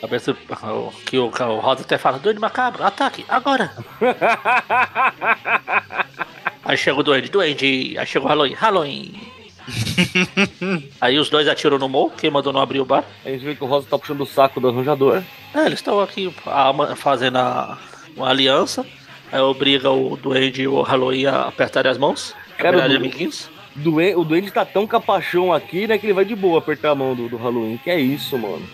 Cabeça 0.00 0.34
que 1.04 1.18
o, 1.18 1.26
o 1.26 1.60
Rosa 1.60 1.82
até 1.82 1.98
fala, 1.98 2.18
doido 2.18 2.40
macabro, 2.40 2.82
ataque, 2.84 3.24
agora! 3.28 3.72
aí 6.64 6.76
chega 6.76 7.00
o 7.00 7.02
Duende, 7.02 7.30
Duende, 7.30 7.96
aí 7.98 8.06
chega 8.06 8.24
o 8.24 8.28
Halloween, 8.28 8.54
Halloween! 8.54 9.35
aí 11.00 11.18
os 11.18 11.28
dois 11.28 11.48
atiram 11.48 11.78
no 11.78 11.88
Mo, 11.88 12.10
quem 12.10 12.30
mandou 12.30 12.52
não 12.52 12.60
abrir 12.60 12.80
o 12.80 12.84
bar. 12.84 13.04
Aí 13.24 13.32
a 13.32 13.36
gente 13.36 13.44
vê 13.44 13.54
que 13.54 13.64
o 13.64 13.66
Rosa 13.66 13.86
tá 13.88 13.98
puxando 13.98 14.20
o 14.20 14.26
saco 14.26 14.60
do 14.60 14.68
arranjador. 14.68 15.22
É, 15.54 15.66
eles 15.66 15.78
estão 15.78 16.00
aqui 16.00 16.32
fazendo 16.96 17.36
a, 17.36 17.78
uma 18.16 18.28
aliança. 18.28 18.86
Aí 19.30 19.40
obriga 19.40 19.90
o 19.90 20.16
Duende 20.16 20.62
e 20.62 20.68
o 20.68 20.80
Halloween 20.82 21.26
a 21.26 21.42
apertarem 21.42 21.90
as 21.90 21.98
mãos. 21.98 22.34
Cara, 22.56 22.84
amiguinhos. 22.84 23.50
Duende, 23.74 24.14
o 24.16 24.24
Duende 24.24 24.50
tá 24.50 24.64
tão 24.64 24.86
capachão 24.86 25.52
aqui, 25.52 25.86
né, 25.86 25.98
que 25.98 26.06
ele 26.06 26.14
vai 26.14 26.24
de 26.24 26.34
boa 26.34 26.58
apertar 26.58 26.90
a 26.90 26.94
mão 26.94 27.14
do, 27.14 27.28
do 27.28 27.36
Halloween. 27.36 27.78
Que 27.82 27.90
é 27.90 28.00
isso, 28.00 28.38
mano. 28.38 28.66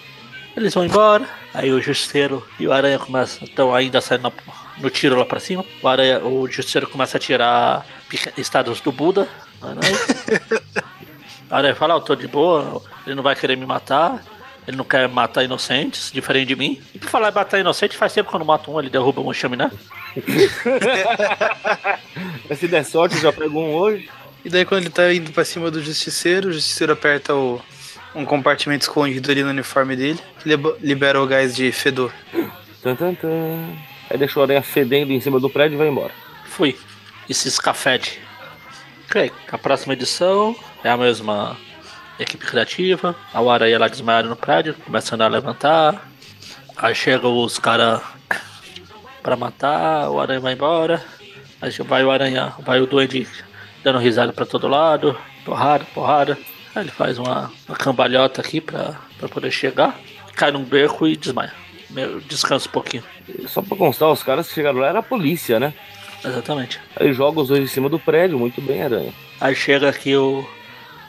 Eles 0.57 0.75
vão 0.75 0.85
embora. 0.85 1.27
Aí 1.55 1.73
o 1.73 1.81
Justiceiro 1.81 2.47
e 2.61 2.67
o 2.67 2.73
Aranha 2.73 2.99
começam. 2.99 3.45
Estão 3.45 3.75
ainda 3.75 4.01
saindo 4.01 4.25
no, 4.25 4.33
no 4.83 4.91
tiro 4.91 5.17
lá 5.17 5.25
pra 5.25 5.41
cima. 5.41 5.65
O, 5.83 5.89
Aranha, 5.89 6.25
o 6.25 6.47
Justiceiro 6.47 6.87
começa 6.87 7.17
a 7.17 7.21
tirar 7.21 7.87
estados 8.37 8.81
do 8.81 8.93
Buda. 8.93 9.27
A 11.51 11.59
Aranha 11.59 11.75
fala, 11.75 11.95
eu 11.95 12.01
tô 12.01 12.15
de 12.15 12.27
boa, 12.27 12.83
ele 13.07 13.15
não 13.15 13.23
vai 13.23 13.37
querer 13.37 13.57
me 13.57 13.67
matar. 13.67 14.23
Ele 14.67 14.77
não 14.77 14.85
quer 14.85 15.09
matar 15.09 15.43
inocentes, 15.43 16.11
diferente 16.13 16.49
de 16.49 16.57
mim. 16.57 16.81
E 16.95 16.99
por 16.99 17.09
falar 17.09 17.31
em 17.31 17.35
matar 17.35 17.59
inocente, 17.59 17.97
faz 17.97 18.13
tempo 18.13 18.31
que 18.31 18.37
eu 18.37 18.39
não 18.39 18.47
mato 18.47 18.71
um, 18.71 18.79
ele 18.79 18.89
derruba 18.89 19.21
um 19.21 19.33
chaminé. 19.33 19.71
Se 22.55 22.69
der 22.69 22.85
sorte, 22.85 23.19
já 23.19 23.33
pegou 23.33 23.65
um 23.65 23.75
hoje. 23.75 24.09
E 24.45 24.49
daí 24.49 24.65
quando 24.65 24.83
ele 24.83 24.91
tá 24.91 25.13
indo 25.13 25.33
pra 25.33 25.45
cima 25.45 25.71
do 25.71 25.83
justiceiro, 25.83 26.49
o 26.49 26.53
justiceiro 26.53 26.93
aperta 26.93 27.35
o, 27.35 27.61
um 28.15 28.25
compartimento 28.25 28.83
escondido 28.83 29.31
ali 29.31 29.43
no 29.43 29.51
uniforme 29.51 29.97
dele, 29.97 30.21
libera 30.81 31.21
o 31.21 31.27
gás 31.27 31.57
de 31.57 31.73
fedor. 31.73 32.13
Tan, 32.83 32.95
tan, 32.95 33.15
tan. 33.15 33.77
Aí 34.11 34.19
deixa 34.19 34.39
o 34.39 34.43
aranha 34.43 34.63
fedendo 34.63 35.13
em 35.13 35.21
cima 35.21 35.41
do 35.41 35.51
prédio 35.51 35.77
e 35.77 35.79
vai 35.79 35.89
embora. 35.89 36.13
Fui. 36.45 36.77
Esses 37.29 37.59
cafés. 37.59 38.19
Ok, 39.13 39.31
a 39.53 39.59
próxima 39.59 39.93
edição 39.93 40.57
é 40.83 40.89
a 40.89 40.97
mesma 40.97 41.55
equipe 42.19 42.47
criativa. 42.47 43.15
A 43.35 43.41
aranha 43.53 43.79
lá 43.79 43.87
desmaiada 43.87 44.27
no 44.27 44.35
prédio, 44.35 44.75
começando 44.87 45.21
a 45.21 45.29
levantar. 45.29 46.09
Aí 46.79 46.95
chegam 46.95 47.37
os 47.45 47.59
caras 47.59 48.01
pra 49.23 49.37
matar, 49.37 50.09
o 50.09 50.19
aranha 50.19 50.41
vai 50.41 50.55
embora. 50.55 51.05
Aí 51.61 51.71
vai 51.87 52.03
o 52.03 52.11
aranha, 52.11 52.55
vai 52.61 52.81
o 52.81 52.87
duende 52.87 53.29
dando 53.85 53.99
risada 53.99 54.33
pra 54.33 54.47
todo 54.47 54.67
lado. 54.67 55.15
Porrada, 55.45 55.85
porrada. 55.93 56.39
Aí 56.75 56.83
ele 56.83 56.91
faz 56.91 57.19
uma, 57.19 57.53
uma 57.69 57.77
cambalhota 57.77 58.41
aqui 58.41 58.63
pra, 58.63 58.99
pra 59.19 59.29
poder 59.29 59.51
chegar. 59.51 59.95
Cai 60.35 60.51
num 60.51 60.65
beco 60.65 61.07
e 61.07 61.19
desmaia. 61.19 61.53
Descansa 62.27 62.67
um 62.67 62.73
pouquinho. 62.73 63.05
Só 63.47 63.61
pra 63.61 63.77
constar, 63.77 64.11
os 64.11 64.23
caras 64.23 64.49
que 64.49 64.55
chegaram 64.55 64.79
lá 64.79 64.87
era 64.87 65.01
a 65.01 65.03
polícia, 65.03 65.61
né? 65.61 65.75
Exatamente. 66.25 66.81
Aí 66.97 67.13
joga 67.13 67.41
os 67.41 67.49
dois 67.49 67.61
em 67.61 67.67
cima 67.67 67.89
do 67.89 67.99
prédio, 67.99 68.39
muito 68.39 68.61
bem, 68.61 68.83
aranha. 68.83 69.13
Aí 69.41 69.55
chega 69.55 69.89
aqui 69.89 70.17
o. 70.17 70.47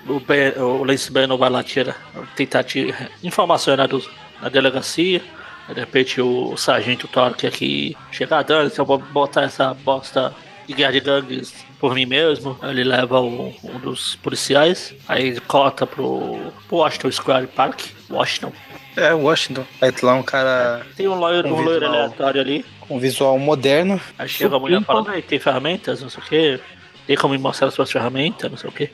O, 0.07 0.19
ben, 0.19 0.51
o 0.57 0.83
Lance 0.83 1.09
Bannon 1.09 1.37
vai 1.37 1.49
lá 1.49 1.63
tirar, 1.63 1.95
tentar 2.35 2.63
tirar 2.63 3.09
informações 3.23 3.77
na, 3.77 3.87
do, 3.87 4.03
na 4.41 4.49
delegacia. 4.49 5.21
De 5.69 5.79
repente 5.79 6.19
o, 6.19 6.57
sargento 6.57 7.07
Torque 7.07 7.47
aqui 7.47 7.95
chega 8.11 8.43
dando, 8.43 8.69
se 8.69 8.79
eu 8.79 8.85
vou 8.85 8.97
botar 8.97 9.43
essa 9.43 9.73
bosta 9.73 10.35
de 10.67 10.73
guerra 10.73 10.91
de 10.91 10.99
gangues 10.99 11.53
por 11.79 11.95
mim 11.95 12.05
mesmo. 12.05 12.57
Ele 12.63 12.83
leva 12.83 13.21
um, 13.21 13.53
um 13.63 13.79
dos 13.79 14.17
policiais, 14.17 14.93
aí 15.07 15.27
ele 15.27 15.39
cota 15.39 15.87
pro, 15.87 16.51
pro 16.67 16.77
Washington 16.77 17.11
Square 17.11 17.47
Park. 17.47 17.85
Washington. 18.09 18.51
É, 18.95 19.13
Washington. 19.13 19.65
Aí 19.81 19.93
lá 20.01 20.15
um 20.15 20.23
cara. 20.23 20.85
Tem 20.95 21.07
um 21.07 21.15
loiro, 21.15 21.47
um, 21.47 21.57
um 21.57 21.61
loiro 21.61 21.85
aleatório 21.85 22.41
ali. 22.41 22.65
Com 22.87 22.97
um 22.97 22.99
visual 22.99 23.37
moderno. 23.39 23.99
Aí 24.17 24.27
chega 24.27 24.55
a 24.55 24.59
mulher 24.59 24.81
falando, 24.83 25.09
ah, 25.09 25.21
tem 25.21 25.39
ferramentas, 25.39 26.01
não 26.01 26.09
sei 26.09 26.23
o 26.23 26.25
que. 26.25 26.59
Tem 27.07 27.17
como 27.17 27.33
me 27.33 27.39
mostrar 27.39 27.67
as 27.67 27.73
suas 27.73 27.91
ferramentas, 27.91 28.49
não 28.49 28.57
sei 28.57 28.69
o 28.69 28.73
que. 28.73 28.89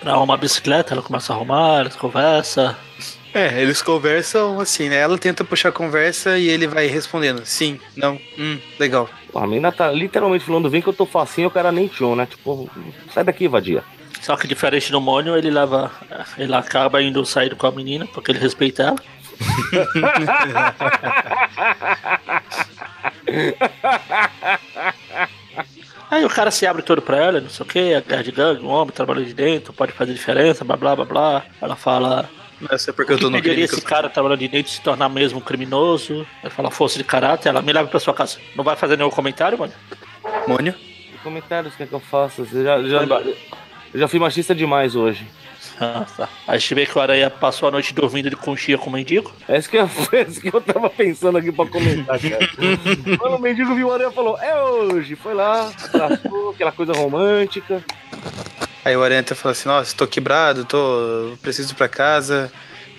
Pra 0.00 0.12
arrumar 0.12 0.34
a 0.34 0.38
bicicleta, 0.38 0.94
ela 0.94 1.02
começa 1.02 1.32
a 1.32 1.36
arrumar, 1.36 1.80
eles 1.80 1.96
conversam. 1.96 2.74
É, 3.34 3.62
eles 3.62 3.80
conversam 3.80 4.60
assim, 4.60 4.88
né? 4.88 4.96
Ela 4.96 5.16
tenta 5.16 5.42
puxar 5.42 5.70
a 5.70 5.72
conversa 5.72 6.38
e 6.38 6.48
ele 6.48 6.66
vai 6.66 6.86
respondendo 6.86 7.44
sim, 7.46 7.80
não, 7.96 8.20
hum, 8.38 8.58
legal. 8.78 9.08
A 9.34 9.46
menina 9.46 9.72
tá 9.72 9.90
literalmente 9.90 10.44
falando, 10.44 10.68
vem 10.68 10.82
que 10.82 10.88
eu 10.88 10.92
tô 10.92 11.06
facinho, 11.06 11.48
o 11.48 11.50
cara 11.50 11.72
nem 11.72 11.88
tinha, 11.88 12.14
né? 12.14 12.26
Tipo, 12.26 12.70
sai 13.12 13.24
daqui, 13.24 13.48
vadia. 13.48 13.82
Só 14.20 14.36
que 14.36 14.46
diferente 14.46 14.92
do 14.92 15.00
Mônio, 15.00 15.36
ele 15.36 15.50
leva. 15.50 15.90
Ele 16.38 16.54
acaba 16.54 17.02
indo 17.02 17.24
sair 17.24 17.56
com 17.56 17.66
a 17.66 17.72
menina, 17.72 18.06
porque 18.06 18.30
ele 18.30 18.38
respeita 18.38 18.82
ela. 18.84 18.96
Aí 26.10 26.24
o 26.24 26.28
cara 26.28 26.50
se 26.50 26.66
abre 26.66 26.82
todo 26.82 27.00
pra 27.00 27.16
ela, 27.16 27.40
não 27.40 27.48
sei 27.48 27.64
o 27.64 27.68
que, 27.68 27.94
a 27.94 28.00
guerra 28.00 28.22
de 28.22 28.32
gangue, 28.32 28.62
um 28.62 28.68
homem 28.68 28.92
trabalha 28.92 29.24
de 29.24 29.32
dentro, 29.32 29.72
pode 29.72 29.92
fazer 29.92 30.12
diferença, 30.12 30.62
blá 30.62 30.76
blá 30.76 30.94
blá 30.94 31.06
blá. 31.06 31.42
Ela 31.60 31.74
fala. 31.74 32.28
Essa 32.70 32.90
é 32.90 32.92
porque 32.92 33.14
eu 33.14 33.18
tô 33.18 33.30
no 33.30 33.40
crime. 33.40 33.62
esse 33.62 33.80
cara 33.80 34.10
trabalhando 34.10 34.40
de 34.40 34.48
dentro 34.48 34.70
se 34.70 34.80
tornar 34.82 35.08
mesmo 35.08 35.38
um 35.38 35.42
criminoso? 35.42 36.26
Ela 36.42 36.50
fala 36.50 36.70
força 36.70 36.98
de 36.98 37.04
caráter, 37.04 37.48
ela 37.48 37.62
me 37.62 37.72
leva 37.72 37.88
pra 37.88 37.98
sua 37.98 38.12
casa. 38.12 38.38
Não 38.54 38.62
vai 38.62 38.76
fazer 38.76 38.96
nenhum 38.98 39.10
comentário, 39.10 39.58
mano? 39.58 39.72
Mônio? 40.46 40.74
Que 40.74 41.18
comentários 41.22 41.74
quer 41.74 41.86
que 41.86 41.94
eu 41.94 42.00
faça? 42.00 42.44
Você 42.44 42.62
já, 42.62 42.80
já, 42.82 43.02
eu 43.04 43.36
já 43.94 44.06
fui 44.06 44.18
machista 44.18 44.54
demais 44.54 44.94
hoje. 44.94 45.26
A 46.46 46.58
gente 46.58 46.74
vê 46.74 46.86
que 46.86 46.96
o 46.96 47.00
Aranha 47.00 47.30
passou 47.30 47.68
a 47.68 47.72
noite 47.72 47.94
dormindo 47.94 48.30
de 48.30 48.36
conchinha 48.36 48.78
com 48.78 48.90
o 48.90 48.92
mendigo. 48.92 49.32
É 49.48 49.58
isso 49.58 49.68
que 49.68 49.76
eu, 49.76 49.88
é 50.12 50.22
isso 50.22 50.40
que 50.40 50.54
eu 50.54 50.60
tava 50.60 50.88
pensando 50.90 51.38
aqui 51.38 51.50
pra 51.50 51.66
comentar, 51.66 52.18
cara. 52.18 53.18
Quando 53.18 53.36
o 53.36 53.38
mendigo 53.38 53.74
viu 53.74 53.88
o 53.88 53.92
Aranha 53.92 54.10
falou, 54.10 54.38
é 54.38 54.60
hoje. 54.62 55.16
Foi 55.16 55.34
lá, 55.34 55.72
abraçou, 55.84 56.50
aquela 56.50 56.72
coisa 56.72 56.92
romântica. 56.92 57.84
Aí 58.84 58.96
o 58.96 59.02
Aranha 59.02 59.20
até 59.20 59.34
falou 59.34 59.52
assim, 59.52 59.68
nossa, 59.68 59.96
tô 59.96 60.06
quebrado, 60.06 60.64
tô. 60.64 61.36
preciso 61.40 61.72
ir 61.72 61.76
pra 61.76 61.88
casa. 61.88 62.52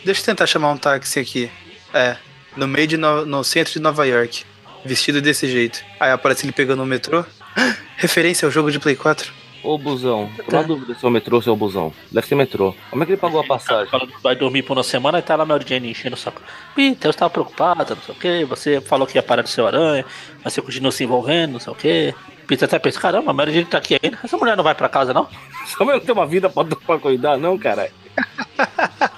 Deixa 0.06 0.22
eu 0.22 0.26
tentar 0.26 0.48
chamar 0.48 0.72
um 0.72 0.78
táxi 0.78 1.20
aqui. 1.20 1.52
É, 1.94 2.18
no 2.56 2.68
meio 2.68 2.88
de 2.88 2.98
no, 2.98 3.26
no 3.26 3.44
centro 3.44 3.74
de 3.74 3.80
Nova 3.80 4.06
York. 4.06 4.46
Vestido 4.86 5.22
desse 5.22 5.48
jeito. 5.48 5.84
Aí 6.00 6.12
aparece 6.12 6.46
ele 6.46 6.52
pegando 6.52 6.84
o 6.84 6.86
metrô. 6.86 7.24
Referência 7.98 8.46
ao 8.46 8.52
jogo 8.52 8.72
de 8.72 8.80
Play 8.80 8.96
4. 8.96 9.43
Ô, 9.64 9.78
busão, 9.78 10.30
tô 10.50 10.58
na 10.58 10.62
dúvida 10.62 10.94
se 10.94 11.06
é 11.06 11.08
o 11.08 11.12
metrô 11.12 11.38
ou 11.38 11.42
se 11.42 11.48
é 11.48 11.52
o 11.52 11.56
busão. 11.56 11.94
Deve 12.12 12.28
ser 12.28 12.36
metrô. 12.36 12.76
Como 12.90 13.02
é 13.02 13.06
que 13.06 13.14
ele 13.14 13.20
pagou 13.20 13.40
a 13.40 13.46
passagem? 13.46 13.90
Vai 14.22 14.36
dormir 14.36 14.62
por 14.64 14.76
uma 14.76 14.84
semana 14.84 15.20
e 15.20 15.22
tá 15.22 15.38
lá 15.38 15.46
Mary 15.46 15.64
Jane 15.66 15.90
enchendo 15.90 16.16
o 16.16 16.20
saco. 16.20 16.42
Peter, 16.76 17.08
eu 17.08 17.12
estava 17.12 17.30
preocupada, 17.30 17.96
não 17.96 18.02
sei 18.02 18.14
o 18.14 18.18
que. 18.18 18.46
Você 18.46 18.82
falou 18.82 19.08
que 19.08 19.18
ia 19.18 19.24
parar 19.24 19.42
de 19.42 19.50
ser 19.50 19.62
aranha, 19.62 20.06
mas 20.44 20.54
você 20.54 20.62
continua 20.62 20.92
se 20.92 21.06
envolvendo, 21.06 21.54
não 21.54 21.60
sei 21.62 21.72
o 21.72 21.76
que. 21.76 22.14
Peter 22.46 22.66
até 22.66 22.78
pensa, 22.78 23.00
caramba, 23.00 23.32
a 23.32 23.34
Mary 23.34 23.54
Jane 23.54 23.66
tá 23.66 23.78
aqui 23.78 23.98
ainda. 24.04 24.20
Essa 24.22 24.36
mulher 24.36 24.58
não 24.58 24.66
vai 24.66 24.76
pra 24.76 24.90
casa, 24.90 25.14
não? 25.14 25.30
Essa 25.64 25.82
mulher 25.82 25.98
não 25.98 26.06
tem 26.06 26.14
uma 26.14 26.28
vida 26.28 26.50
pra, 26.50 26.66
pra 26.66 27.00
cuidar, 27.00 27.38
não, 27.38 27.58
cara. 27.58 27.90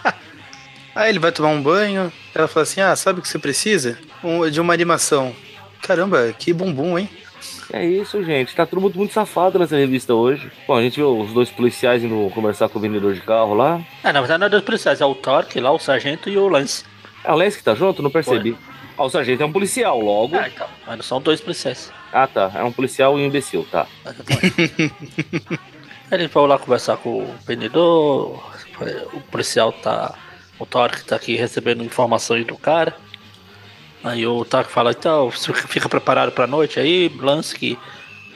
Aí 0.93 1.10
ele 1.10 1.19
vai 1.19 1.31
tomar 1.31 1.49
um 1.49 1.62
banho. 1.62 2.13
Ela 2.36 2.47
fala 2.47 2.63
assim: 2.63 2.81
Ah, 2.81 2.95
sabe 2.95 3.19
o 3.19 3.21
que 3.21 3.27
você 3.27 3.39
precisa? 3.39 3.97
Um, 4.23 4.47
de 4.49 4.62
uma 4.62 4.73
animação. 4.73 5.36
Caramba, 5.81 6.34
que 6.38 6.53
bumbum, 6.53 6.97
hein? 6.97 7.10
É 7.73 7.86
isso, 7.86 8.23
gente. 8.23 8.56
Tá 8.56 8.65
todo 8.65 8.82
mundo 8.82 8.97
muito 8.97 9.13
safado 9.13 9.58
nessa 9.58 9.75
revista 9.75 10.13
hoje. 10.13 10.51
Bom, 10.67 10.75
a 10.75 10.82
gente 10.82 10.97
viu 10.97 11.19
os 11.19 11.34
dois 11.34 11.49
policiais 11.49 12.04
indo 12.04 12.30
conversar 12.34 12.69
com 12.69 12.78
o 12.78 12.82
vendedor 12.82 13.13
de 13.13 13.21
carro 13.21 13.54
lá. 13.54 13.82
É, 14.04 14.12
na 14.12 14.19
verdade 14.19 14.39
não 14.39 14.47
é 14.47 14.49
dois 14.49 14.63
policiais, 14.63 15.01
é 15.01 15.06
o 15.06 15.15
Torque 15.15 15.60
lá, 15.60 15.71
o 15.71 15.80
sargento 15.80 16.30
e 16.30 16.38
o 16.38 16.47
Lance. 16.47 16.84
É 17.23 17.32
o 17.32 17.36
Lance 17.36 17.58
que 17.58 17.63
tá 17.63 17.73
junto? 17.73 18.04
Não 18.04 18.12
percebi. 18.12 18.56
Ah, 18.97 19.04
o 19.04 19.10
sargento 19.10 19.43
é 19.43 19.45
um 19.45 19.51
policial, 19.51 19.99
logo. 19.99 20.38
Ah, 20.38 20.47
então. 20.47 20.67
Mas 20.88 20.97
não 20.97 21.04
são 21.04 21.21
dois 21.21 21.41
policiais. 21.41 21.91
Ah, 22.13 22.28
tá. 22.28 22.51
É 22.55 22.63
um 22.63 22.72
policial 22.72 23.20
e 23.20 23.24
um 23.24 23.26
imbecil, 23.26 23.68
tá. 23.70 23.88
Eles 26.11 26.32
vão 26.32 26.45
lá 26.45 26.57
conversar 26.57 26.97
com 26.97 27.24
o 27.24 27.36
vendedor. 27.45 28.41
O 29.13 29.22
policial 29.32 29.74
tá. 29.74 30.16
O 30.57 30.66
Torque 30.66 31.03
tá 31.03 31.18
aqui 31.18 31.36
recebendo 31.36 31.84
informações 31.84 32.45
do 32.45 32.55
cara. 32.55 32.95
Aí 34.06 34.26
o 34.28 34.45
Taco 34.45 34.70
fala, 34.70 34.91
então, 34.91 35.32
você 35.32 35.51
fica 35.51 35.89
preparado 35.89 36.32
pra 36.32 36.45
noite 36.45 36.80
aí, 36.80 37.12
lance 37.20 37.56
que 37.56 37.76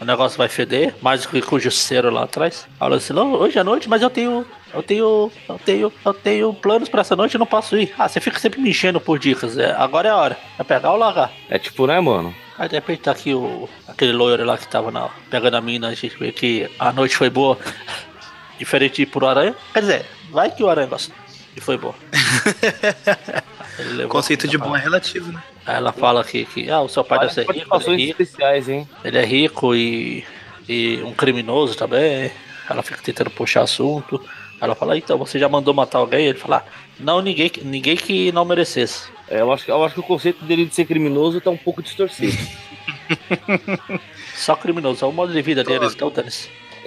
o 0.01 0.05
negócio 0.05 0.35
vai 0.35 0.49
feder, 0.49 0.95
mais 0.99 1.21
do 1.21 1.29
que 1.29 1.43
com 1.43 1.57
o 1.57 1.59
justiceiro 1.59 2.09
lá 2.09 2.23
atrás. 2.23 2.67
Fala 2.79 2.95
assim, 2.95 3.13
não, 3.13 3.33
hoje 3.33 3.59
à 3.59 3.63
noite, 3.63 3.87
mas 3.87 4.01
eu 4.01 4.09
tenho. 4.09 4.43
Eu 4.73 4.81
tenho. 4.81 5.31
Eu 5.47 5.59
tenho. 5.63 5.93
Eu 6.03 6.13
tenho 6.13 6.53
planos 6.55 6.89
pra 6.89 7.01
essa 7.01 7.15
noite, 7.15 7.35
eu 7.35 7.39
não 7.39 7.45
posso 7.45 7.77
ir. 7.77 7.93
Ah, 7.99 8.07
você 8.07 8.19
fica 8.19 8.39
sempre 8.39 8.59
me 8.59 8.71
enchendo 8.71 8.99
por 8.99 9.19
dicas. 9.19 9.59
É, 9.59 9.71
agora 9.73 10.07
é 10.07 10.11
a 10.11 10.17
hora. 10.17 10.37
É 10.57 10.63
pegar 10.63 10.91
ou 10.91 10.97
largar. 10.97 11.31
É 11.49 11.59
tipo, 11.59 11.85
né, 11.85 11.99
mano? 11.99 12.33
Aí 12.57 12.67
de 12.67 12.75
repente 12.75 13.03
tá 13.03 13.11
aqui 13.11 13.35
o. 13.35 13.69
aquele 13.87 14.11
loiro 14.11 14.43
lá 14.45 14.57
que 14.57 14.67
tava 14.67 14.89
na, 14.89 15.07
pegando 15.29 15.55
a 15.55 15.61
mina, 15.61 15.89
a 15.89 15.93
gente 15.93 16.17
vê 16.17 16.31
que 16.31 16.67
a 16.79 16.91
noite 16.91 17.15
foi 17.15 17.29
boa. 17.29 17.59
Diferente 18.57 18.95
de 18.95 19.01
ir 19.03 19.05
pro 19.05 19.27
aranha. 19.27 19.55
Quer 19.71 19.79
dizer, 19.81 20.05
vai 20.31 20.49
que 20.49 20.63
o 20.63 20.69
aranha 20.69 20.87
gosta. 20.87 21.13
E 21.55 21.61
foi 21.61 21.77
boa. 21.77 21.95
o 24.05 24.07
conceito 24.07 24.47
de 24.47 24.57
bom 24.57 24.75
é 24.75 24.79
relativo, 24.79 25.31
né? 25.31 25.41
Aí 25.65 25.75
ela 25.75 25.91
fala 25.91 26.23
que, 26.23 26.45
que 26.45 26.69
ah, 26.69 26.81
o 26.81 26.89
seu 26.89 27.03
pai 27.03 27.19
deve 27.19 27.33
ser 27.33 27.41
rico. 27.49 27.75
Ele 27.75 27.93
é 27.93 27.95
rico, 27.95 28.21
especiais, 28.21 28.69
hein? 28.69 28.87
ele 29.03 29.17
é 29.17 29.25
rico 29.25 29.75
e, 29.75 30.25
e 30.67 31.01
um 31.03 31.13
criminoso 31.13 31.75
também. 31.75 32.31
Ela 32.69 32.83
fica 32.83 33.01
tentando 33.01 33.29
puxar 33.29 33.61
assunto. 33.61 34.23
Ela 34.61 34.75
fala, 34.75 34.97
então, 34.97 35.17
você 35.17 35.39
já 35.39 35.47
mandou 35.47 35.73
matar 35.73 35.99
alguém? 35.99 36.27
Ele 36.27 36.37
fala, 36.37 36.65
não, 36.99 37.21
ninguém, 37.21 37.51
ninguém 37.63 37.95
que 37.95 38.31
não 38.31 38.43
merecesse. 38.43 39.09
É, 39.29 39.39
eu, 39.41 39.51
acho, 39.51 39.63
que- 39.65 39.71
eu 39.71 39.83
acho 39.83 39.93
que 39.93 39.99
o 40.01 40.03
conceito 40.03 40.43
dele 40.43 40.65
de 40.65 40.75
ser 40.75 40.85
criminoso 40.85 41.39
tá 41.39 41.49
um 41.49 41.57
pouco 41.57 41.81
distorcido. 41.81 42.37
Só 44.35 44.55
criminoso, 44.55 45.03
é 45.03 45.07
o 45.07 45.11
modo 45.11 45.31
de 45.31 45.41
vida 45.41 45.63
deles, 45.63 45.93
então, 45.93 46.11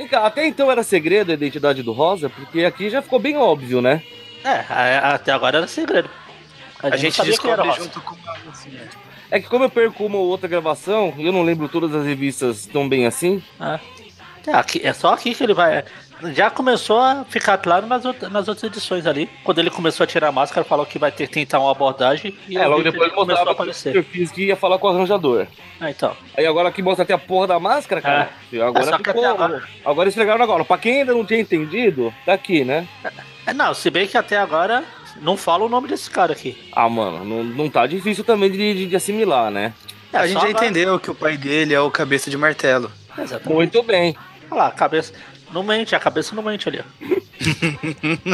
cá, 0.08 0.26
até 0.26 0.46
então 0.46 0.70
era 0.70 0.82
segredo 0.82 1.30
a 1.30 1.34
identidade 1.34 1.82
do 1.82 1.92
Rosa, 1.92 2.28
porque 2.30 2.64
aqui 2.64 2.88
já 2.90 3.02
ficou 3.02 3.18
bem 3.18 3.36
óbvio, 3.36 3.80
né? 3.80 4.02
É, 4.44 4.98
até 4.98 5.32
agora 5.32 5.58
era 5.58 5.66
segredo. 5.66 6.10
A 6.82 6.96
gente 6.96 7.14
quem 7.20 7.50
era 7.50 7.62
descobre 7.62 7.72
junto 7.84 8.00
com 8.00 8.14
a 8.28 8.50
assim, 8.50 8.70
né? 8.70 8.88
É 9.30 9.40
que 9.40 9.48
como 9.48 9.64
eu 9.64 9.70
perco 9.70 10.04
uma 10.04 10.18
ou 10.18 10.26
outra 10.28 10.48
gravação, 10.48 11.14
eu 11.18 11.32
não 11.32 11.42
lembro 11.42 11.68
todas 11.68 11.94
as 11.94 12.04
revistas 12.04 12.66
tão 12.66 12.88
bem 12.88 13.06
assim, 13.06 13.42
É. 13.60 13.78
É, 14.44 14.54
aqui, 14.54 14.80
é 14.82 14.92
só 14.92 15.14
aqui 15.14 15.32
que 15.36 15.44
ele 15.44 15.54
vai. 15.54 15.84
Já 16.34 16.50
começou 16.50 16.98
a 16.98 17.24
ficar 17.28 17.56
claro 17.58 17.86
nas, 17.86 18.04
outra- 18.04 18.28
nas 18.28 18.48
outras 18.48 18.64
edições 18.64 19.06
ali. 19.06 19.30
Quando 19.44 19.60
ele 19.60 19.70
começou 19.70 20.02
a 20.02 20.06
tirar 20.06 20.28
a 20.28 20.32
máscara, 20.32 20.64
falou 20.64 20.84
que 20.84 20.98
vai 20.98 21.12
ter 21.12 21.28
que 21.28 21.32
tentar 21.34 21.60
uma 21.60 21.70
abordagem. 21.70 22.36
E 22.48 22.56
é, 22.58 22.66
logo 22.66 22.82
que 22.82 22.90
depois 22.90 23.06
ele 23.08 23.14
começou 23.16 23.42
a 23.42 23.46
que 23.46 23.52
aparecer. 23.52 23.94
eu 23.94 24.02
fiz 24.02 24.32
que 24.32 24.46
ia 24.46 24.56
falar 24.56 24.78
com 24.80 24.88
o 24.88 24.90
arranjador. 24.90 25.46
Ah, 25.80 25.90
então. 25.90 26.16
Aí 26.36 26.44
agora 26.44 26.68
aqui 26.70 26.82
mostra 26.82 27.04
até 27.04 27.14
a 27.14 27.18
porra 27.18 27.46
da 27.46 27.60
máscara, 27.60 28.00
cara. 28.00 28.30
E 28.52 28.60
Agora 28.60 28.84
É, 28.84 28.88
só 28.88 28.98
que 28.98 29.04
ficou. 29.04 29.24
agora- 29.24 29.62
Agora 29.84 30.08
estragaram 30.08 30.42
agora. 30.42 30.64
Pra 30.64 30.76
quem 30.78 31.00
ainda 31.00 31.12
não 31.14 31.24
tinha 31.24 31.38
entendido, 31.40 32.12
tá 32.26 32.32
aqui, 32.32 32.64
né? 32.64 32.86
É, 33.46 33.54
não, 33.54 33.72
se 33.74 33.90
bem 33.90 34.08
que 34.08 34.16
até 34.18 34.36
agora 34.38 34.82
não 35.20 35.36
fala 35.36 35.64
o 35.64 35.68
nome 35.68 35.88
desse 35.88 36.10
cara 36.10 36.32
aqui. 36.32 36.56
Ah, 36.72 36.88
mano, 36.88 37.24
não, 37.24 37.44
não 37.44 37.70
tá 37.70 37.86
difícil 37.86 38.24
também 38.24 38.50
de, 38.50 38.74
de- 38.74 38.86
de 38.86 38.96
assimilar, 38.96 39.50
né? 39.50 39.72
É, 40.12 40.18
a 40.18 40.26
gente 40.26 40.40
já 40.42 40.50
entendeu 40.50 40.98
que 41.00 41.10
o 41.10 41.14
pai 41.14 41.36
dele 41.36 41.74
é 41.74 41.80
o 41.80 41.90
cabeça 41.90 42.30
de 42.30 42.36
martelo. 42.36 42.90
Exatamente. 43.16 43.54
Muito 43.54 43.82
bem. 43.82 44.16
Olha 44.50 44.62
lá, 44.62 44.66
a 44.68 44.72
cabeça. 44.72 45.12
Não 45.52 45.62
mente, 45.62 45.94
a 45.94 46.00
cabeça 46.00 46.34
não 46.34 46.42
mente 46.42 46.68
ali. 46.68 46.80
ó. 46.80 47.22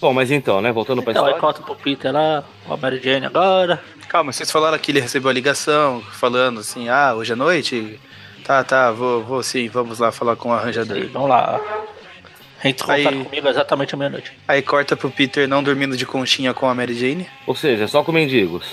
Bom, 0.00 0.12
mas 0.12 0.30
então, 0.30 0.60
né? 0.60 0.72
Voltando 0.72 1.02
pra 1.02 1.12
Então, 1.12 1.24
aí 1.24 1.32
história. 1.34 1.40
corta 1.54 1.62
pro 1.62 1.76
Peter 1.76 2.12
lá, 2.12 2.44
com 2.66 2.74
a 2.74 2.76
Mary 2.76 3.00
Jane 3.02 3.26
agora. 3.26 3.82
Calma, 4.08 4.32
vocês 4.32 4.50
falaram 4.50 4.78
que 4.78 4.90
ele 4.90 5.00
recebeu 5.00 5.30
a 5.30 5.32
ligação 5.32 6.02
falando 6.12 6.60
assim, 6.60 6.88
ah, 6.88 7.14
hoje 7.14 7.32
à 7.32 7.36
noite? 7.36 8.00
Tá, 8.44 8.64
tá, 8.64 8.90
vou, 8.90 9.22
vou 9.22 9.42
sim, 9.42 9.68
vamos 9.68 9.98
lá 10.00 10.10
falar 10.10 10.34
com 10.36 10.50
o 10.50 10.52
arranjador. 10.52 10.96
Aí, 10.96 11.06
vamos 11.06 11.28
lá. 11.28 11.60
Entre 12.64 12.82
em 12.84 12.86
contato 13.04 13.14
Aí- 13.14 13.24
comigo 13.24 13.48
exatamente 13.48 13.94
à 13.94 13.98
meia-noite. 13.98 14.32
Aí 14.46 14.62
corta 14.62 14.96
pro 14.96 15.10
Peter 15.10 15.48
não 15.48 15.62
dormindo 15.62 15.96
de 15.96 16.06
conchinha 16.06 16.54
com 16.54 16.68
a 16.68 16.74
Mary 16.74 16.94
Jane. 16.94 17.26
Ou 17.46 17.54
seja, 17.56 17.88
só 17.88 18.02
com 18.02 18.12
mendigos. 18.12 18.66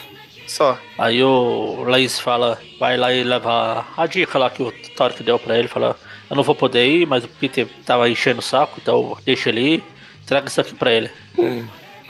Só. 0.48 0.78
Aí 0.98 1.24
o 1.24 1.84
Lance 1.84 2.22
fala, 2.22 2.60
vai 2.80 2.98
lá 2.98 3.14
e 3.14 3.24
leva 3.24 3.86
a 3.96 4.06
dica 4.08 4.38
lá 4.40 4.50
que 4.50 4.64
o 4.64 4.72
Torque 4.96 5.22
deu 5.24 5.38
pra 5.38 5.58
ele, 5.58 5.68
fala, 5.68 5.96
eu 6.30 6.36
não 6.36 6.44
vou 6.44 6.56
poder 6.56 6.88
ir, 6.88 7.06
mas 7.06 7.24
o 7.24 7.28
Peter 7.28 7.68
tava 7.86 8.10
enchendo 8.10 8.40
o 8.40 8.44
saco, 8.44 8.80
então 8.82 9.16
deixa 9.26 9.50
ele 9.50 9.76
ir, 9.76 9.84
traga 10.26 10.48
isso 10.48 10.60
aqui 10.60 10.74
pra 10.74 10.92
ele. 10.92 11.12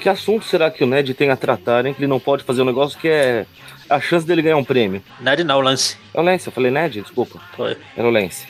Que 0.01 0.07
assunto 0.07 0.45
será 0.45 0.71
que 0.71 0.83
o 0.83 0.87
Ned 0.87 1.13
tem 1.13 1.29
a 1.29 1.35
tratar, 1.35 1.85
hein? 1.85 1.93
Que 1.93 1.99
ele 1.99 2.07
não 2.07 2.19
pode 2.19 2.45
fazer 2.45 2.61
um 2.61 2.65
negócio 2.65 2.97
que 2.97 3.09
é 3.09 3.45
a 3.89 3.99
chance 3.99 4.25
dele 4.25 4.41
ganhar 4.41 4.55
um 4.55 4.63
prêmio. 4.63 5.03
Ned 5.19 5.43
não, 5.43 5.59
Lance. 5.59 5.97
É 6.13 6.19
o 6.19 6.23
Lance, 6.23 6.47
eu 6.47 6.53
falei 6.53 6.71
Ned? 6.71 7.01
Desculpa. 7.01 7.41
Foi. 7.57 7.75
Era 7.97 8.07
o 8.07 8.11
Lance. 8.11 8.47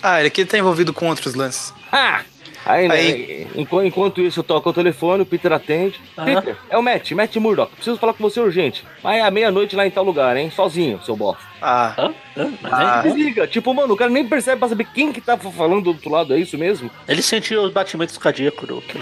Ah, 0.00 0.20
ele 0.20 0.28
aqui 0.28 0.44
tá 0.44 0.56
envolvido 0.56 0.92
com 0.92 1.08
outros 1.08 1.34
lances. 1.34 1.74
Ah! 1.90 2.22
Aí, 2.64 2.86
né, 2.88 2.94
Aí- 2.94 3.46
enqu- 3.56 3.82
enquanto 3.84 4.20
isso, 4.20 4.40
eu 4.40 4.44
toco 4.44 4.70
o 4.70 4.72
telefone, 4.72 5.22
o 5.22 5.26
Peter 5.26 5.52
atende. 5.52 6.00
Aham. 6.16 6.26
Peter, 6.40 6.56
é 6.70 6.78
o 6.78 6.82
Matt, 6.82 7.10
Matt 7.12 7.34
Murdock. 7.36 7.74
Preciso 7.74 7.98
falar 7.98 8.12
com 8.14 8.22
você 8.22 8.38
urgente. 8.40 8.84
Mas 9.02 9.16
é 9.18 9.22
à 9.22 9.30
meia-noite 9.30 9.74
lá 9.74 9.86
em 9.86 9.90
tal 9.90 10.04
lugar, 10.04 10.36
hein? 10.36 10.50
Sozinho, 10.54 11.00
seu 11.04 11.16
bosta. 11.16 11.42
Ah, 11.60 11.94
Ah. 11.96 13.02
nem- 13.04 13.12
Desliga. 13.14 13.46
Tipo, 13.46 13.72
mano, 13.74 13.94
o 13.94 13.96
cara 13.96 14.10
nem 14.10 14.26
percebe 14.26 14.58
pra 14.58 14.68
saber 14.68 14.86
quem 14.94 15.12
que 15.12 15.20
tá 15.20 15.36
falando 15.36 15.82
do 15.82 15.90
outro 15.90 16.10
lado, 16.10 16.34
é 16.34 16.38
isso 16.38 16.56
mesmo? 16.58 16.90
Ele 17.08 17.22
sentiu 17.22 17.62
os 17.62 17.72
batimentos 17.72 18.16
cardíacos 18.18 18.68
do 18.68 18.82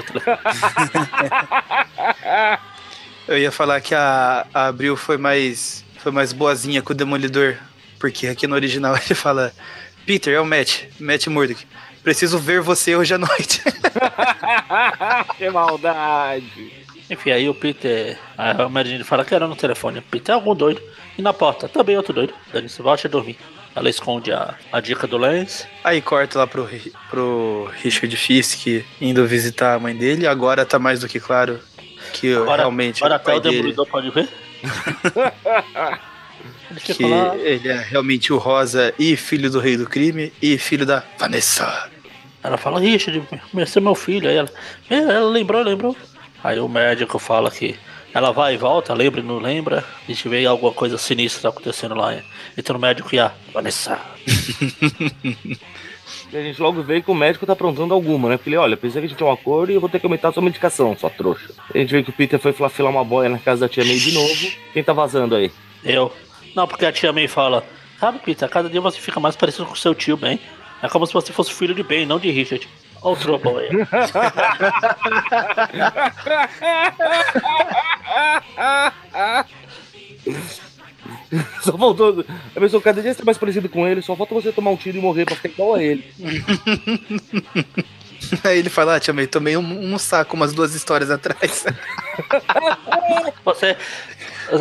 eu 3.28 3.38
ia 3.38 3.52
falar 3.52 3.80
que 3.80 3.94
a, 3.94 4.46
a 4.52 4.66
Abril 4.68 4.96
foi 4.96 5.16
mais, 5.16 5.84
foi 5.98 6.11
mais 6.12 6.32
boazinha 6.32 6.82
com 6.82 6.92
o 6.92 6.96
Demolidor. 6.96 7.56
Porque 7.98 8.26
aqui 8.26 8.46
no 8.46 8.54
original 8.54 8.94
ele 9.04 9.14
fala, 9.14 9.52
Peter, 10.06 10.34
é 10.34 10.40
o 10.40 10.46
Matt, 10.46 10.84
Matt 10.98 11.26
Murdock. 11.26 11.66
Preciso 12.03 12.38
ver 12.38 12.61
você 12.61 12.96
hoje 12.96 13.14
à 13.14 13.18
noite. 13.18 13.62
que 15.36 15.51
maldade. 15.51 16.72
Enfim, 17.11 17.30
aí 17.30 17.48
o 17.48 17.55
Peter, 17.55 18.18
a 18.38 18.68
Mary 18.68 18.90
Jane 18.90 19.05
fala 19.05 19.24
que 19.24 19.34
era 19.34 19.46
no 19.46 19.57
telefone. 19.57 19.98
O 19.98 20.03
Peter 20.03 20.32
é 20.32 20.36
algum 20.36 20.55
doido. 20.55 20.80
E 21.18 21.22
na 21.22 21.32
porta, 21.32 21.68
também 21.68 21.96
outro 21.96 22.12
doido. 22.14 22.32
Dane-se, 22.53 22.80
volte 22.80 23.07
a 23.07 23.11
dormir. 23.11 23.36
Ela 23.74 23.88
esconde 23.88 24.32
a, 24.32 24.55
a 24.72 24.80
dica 24.80 25.07
do 25.07 25.16
Lance. 25.16 25.66
Aí 25.84 26.01
corta 26.01 26.38
lá 26.38 26.46
pro, 26.46 26.68
pro 27.09 27.70
Richard 27.82 28.14
Fisk 28.16 28.66
indo 29.01 29.26
visitar 29.26 29.74
a 29.74 29.78
mãe 29.78 29.94
dele. 29.94 30.26
Agora 30.26 30.64
tá 30.64 30.78
mais 30.78 31.01
do 31.01 31.09
que 31.09 31.20
claro 31.20 31.61
que 32.12 32.34
Agora, 32.34 32.62
realmente 32.62 33.05
agora 33.05 33.14
o 33.14 33.16
até 33.16 33.34
o 33.34 33.40
dele, 33.40 33.57
Demolidor 33.57 33.86
pode 33.86 34.11
ver. 34.11 34.28
Ele 36.71 36.81
que 36.81 37.05
lá. 37.05 37.37
ele 37.37 37.68
é 37.68 37.77
realmente 37.77 38.33
o 38.33 38.39
Rosa 38.39 38.95
e 38.99 39.16
filho 39.16 39.51
do 39.51 39.59
rei 39.59 39.77
do 39.77 39.87
crime 39.89 40.33
e 40.41 40.57
filho 40.59 40.87
da 40.87 41.03
Vanessa. 41.18 41.89
Ela 42.43 42.57
fala, 42.57 42.81
Richard, 42.81 43.23
esse 43.59 43.79
é 43.79 43.81
meu 43.81 43.95
filho. 43.95 44.29
Aí 44.29 44.37
ela, 44.37 44.49
"É, 44.89 44.97
ela 44.97 45.29
lembrou, 45.31 45.62
lembrou. 45.62 45.97
Aí 46.43 46.59
o 46.59 46.68
médico 46.68 47.18
fala 47.18 47.51
que 47.51 47.77
ela 48.14 48.33
vai 48.33 48.55
e 48.55 48.57
volta, 48.57 48.95
lembra 48.95 49.21
e 49.21 49.25
não 49.25 49.39
lembra. 49.39 49.85
A 50.09 50.11
gente 50.12 50.29
vê 50.29 50.47
alguma 50.47 50.73
coisa 50.73 50.97
sinistra 50.97 51.51
acontecendo 51.51 51.95
lá. 51.95 52.16
Entra 52.57 52.73
no 52.73 52.79
médico 52.81 53.14
e 53.14 53.18
a 53.18 53.33
Vanessa. 53.53 53.99
E 56.33 56.37
a 56.37 56.43
gente 56.43 56.62
logo 56.62 56.81
vê 56.83 57.03
que 57.03 57.11
o 57.11 57.14
médico 57.14 57.45
tá 57.45 57.55
aprontando 57.55 57.93
alguma, 57.93 58.29
né? 58.29 58.37
Porque 58.37 58.51
ele, 58.51 58.57
olha, 58.57 58.77
pensei 58.77 59.01
que 59.01 59.07
a 59.07 59.09
gente 59.09 59.16
tinha 59.18 59.29
um 59.29 59.33
acordo 59.33 59.73
e 59.73 59.75
eu 59.75 59.81
vou 59.81 59.91
ter 59.91 59.99
que 59.99 60.07
aumentar 60.07 60.29
a 60.29 60.33
sua 60.33 60.43
medicação, 60.43 60.97
sua 60.97 61.11
trouxa. 61.11 61.51
A 61.75 61.77
gente 61.77 61.91
vê 61.91 62.05
que 62.05 62.11
o 62.11 62.12
Peter 62.12 62.39
foi 62.39 62.53
filar 62.53 62.93
uma 62.93 63.05
boia 63.05 63.29
na 63.29 63.39
casa 63.39 63.62
da 63.62 63.68
tia 63.68 63.85
May 63.85 63.97
de 63.97 64.12
novo. 64.12 64.47
Quem 64.73 64.83
tá 64.85 64.93
vazando 64.93 65.35
aí? 65.35 65.51
Eu. 65.85 66.12
Não, 66.55 66.66
porque 66.66 66.86
a 66.86 66.92
tia 66.92 67.12
May 67.12 67.28
fala, 67.28 67.64
sabe, 67.98 68.18
Peter, 68.18 68.48
cada 68.48 68.68
dia 68.68 68.80
você 68.80 68.98
fica 68.98 69.20
mais 69.20 69.36
parecido 69.36 69.66
com 69.66 69.74
seu 69.74 69.94
tio 69.94 70.16
Ben. 70.16 70.40
É 70.82 70.88
como 70.88 71.07
se 71.07 71.12
você 71.12 71.32
fosse 71.32 71.53
filho 71.53 71.74
de 71.74 71.82
Ben, 71.82 72.07
não 72.07 72.18
de 72.18 72.30
Richard. 72.30 72.66
Olha 73.03 73.16
o 73.16 73.18
trouble 73.18 73.59
aí. 73.59 73.68
Só 81.62 81.78
faltou. 81.78 82.24
A 82.55 82.61
pessoa, 82.61 82.82
cada 82.82 83.01
dia 83.01 83.12
você 83.12 83.18
tá 83.18 83.24
mais 83.24 83.38
parecido 83.38 83.68
com 83.68 83.86
ele, 83.86 84.03
só 84.03 84.16
falta 84.16 84.34
você 84.34 84.53
tomar 84.53 84.70
um 84.70 84.76
tiro 84.76 84.98
e 84.98 85.01
morrer 85.01 85.24
pra 85.24 85.36
ficar 85.36 85.48
igual 85.48 85.74
a 85.74 85.82
ele. 85.82 86.05
Aí 88.45 88.59
ele 88.59 88.70
fala, 88.70 88.97
ah, 88.97 89.01
tia 89.01 89.14
tomei 89.28 89.57
um, 89.57 89.95
um 89.95 89.99
saco 89.99 90.37
umas 90.37 90.53
duas 90.53 90.74
histórias 90.74 91.11
atrás. 91.11 91.64
Você. 93.45 93.76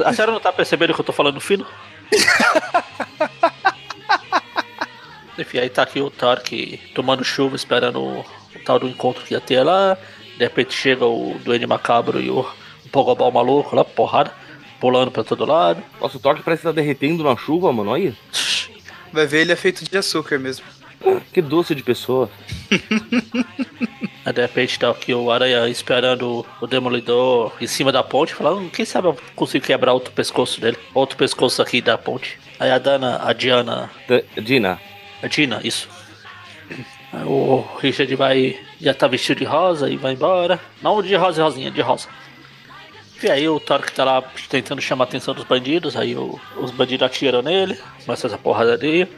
A 0.06 0.14
senhora 0.14 0.32
não 0.32 0.40
tá 0.40 0.52
percebendo 0.52 0.94
que 0.94 1.02
eu 1.02 1.06
tô 1.06 1.14
falando 1.14 1.40
fino? 1.40 1.66
Enfim, 5.38 5.60
aí 5.60 5.70
tá 5.70 5.84
aqui 5.84 6.02
o 6.02 6.10
Tark 6.10 6.52
tomando 6.94 7.24
chuva, 7.24 7.56
esperando 7.56 8.02
o, 8.02 8.20
o 8.20 8.26
tal 8.66 8.78
do 8.78 8.90
encontro 8.90 9.24
que 9.24 9.34
ia 9.34 9.40
ter 9.40 9.64
lá. 9.64 9.98
De 10.38 10.44
repente 10.44 10.74
chega 10.74 11.06
o 11.06 11.40
Duende 11.46 11.66
Macabro 11.66 12.20
e 12.20 12.30
o, 12.30 12.42
o 12.42 12.90
Pogobol 12.92 13.32
maluco 13.32 13.74
lá, 13.74 13.86
porrada, 13.86 14.34
pulando 14.82 15.12
pra 15.12 15.24
todo 15.24 15.46
lado. 15.46 15.82
Nossa, 16.02 16.18
o 16.18 16.20
Torque 16.20 16.44
parece 16.44 16.62
que 16.62 16.68
tá 16.68 16.74
derretendo 16.74 17.24
na 17.24 17.38
chuva, 17.38 17.72
mano. 17.72 17.92
Olha. 17.92 18.14
Vai 19.14 19.26
ver, 19.26 19.42
ele 19.42 19.54
é 19.54 19.56
feito 19.56 19.84
de 19.84 19.98
açúcar 19.98 20.38
mesmo. 20.38 20.66
Que 21.34 21.42
doce 21.42 21.74
de 21.76 21.84
pessoa. 21.84 22.30
Aí 24.26 24.34
de 24.34 24.42
repente 24.42 24.78
tá 24.80 24.90
aqui 24.90 25.14
o 25.14 25.32
Aranha 25.32 25.68
esperando 25.70 26.46
o 26.62 26.68
Demolidor 26.68 27.54
em 27.62 27.68
cima 27.68 27.92
da 27.92 28.04
ponte, 28.04 28.34
falando, 28.34 28.70
quem 28.70 28.86
sabe 28.86 29.08
eu 29.08 29.18
consigo 29.36 29.66
quebrar 29.66 29.94
outro 29.94 30.12
pescoço 30.12 30.60
dele. 30.60 30.78
Outro 30.94 31.18
pescoço 31.18 31.62
aqui 31.62 31.82
da 31.82 31.98
ponte. 31.98 32.38
Aí 32.60 32.70
a 32.72 32.78
Dana, 32.78 33.22
a 33.24 33.32
Diana, 33.34 33.90
Da- 34.08 34.42
Dina, 34.42 34.80
a 35.24 35.28
Dina, 35.28 35.62
isso. 35.64 35.88
Aí 37.14 37.24
o 37.26 37.66
Richard 37.80 38.14
vai. 38.16 38.60
Já 38.82 38.94
tá 38.94 39.08
vestido 39.08 39.40
de 39.40 39.46
rosa 39.46 39.90
e 39.90 39.98
vai 39.98 40.14
embora. 40.14 40.60
Não 40.82 41.02
de 41.02 41.16
rosa 41.16 41.42
e 41.42 41.44
rosinha, 41.44 41.72
de 41.72 41.82
rosa. 41.82 42.08
E 43.24 43.30
aí 43.30 43.48
o 43.50 43.60
Torque 43.60 43.92
tá 43.92 44.04
lá 44.04 44.22
tentando 44.50 44.82
chamar 44.82 45.06
a 45.06 45.08
atenção 45.08 45.34
dos 45.34 45.44
bandidos, 45.44 45.96
aí 45.98 46.16
o- 46.16 46.40
os 46.58 46.72
bandidos 46.72 47.06
atiram 47.06 47.42
nele, 47.42 47.78
começa 48.06 48.28
essa 48.28 48.38
porradaria. 48.38 49.10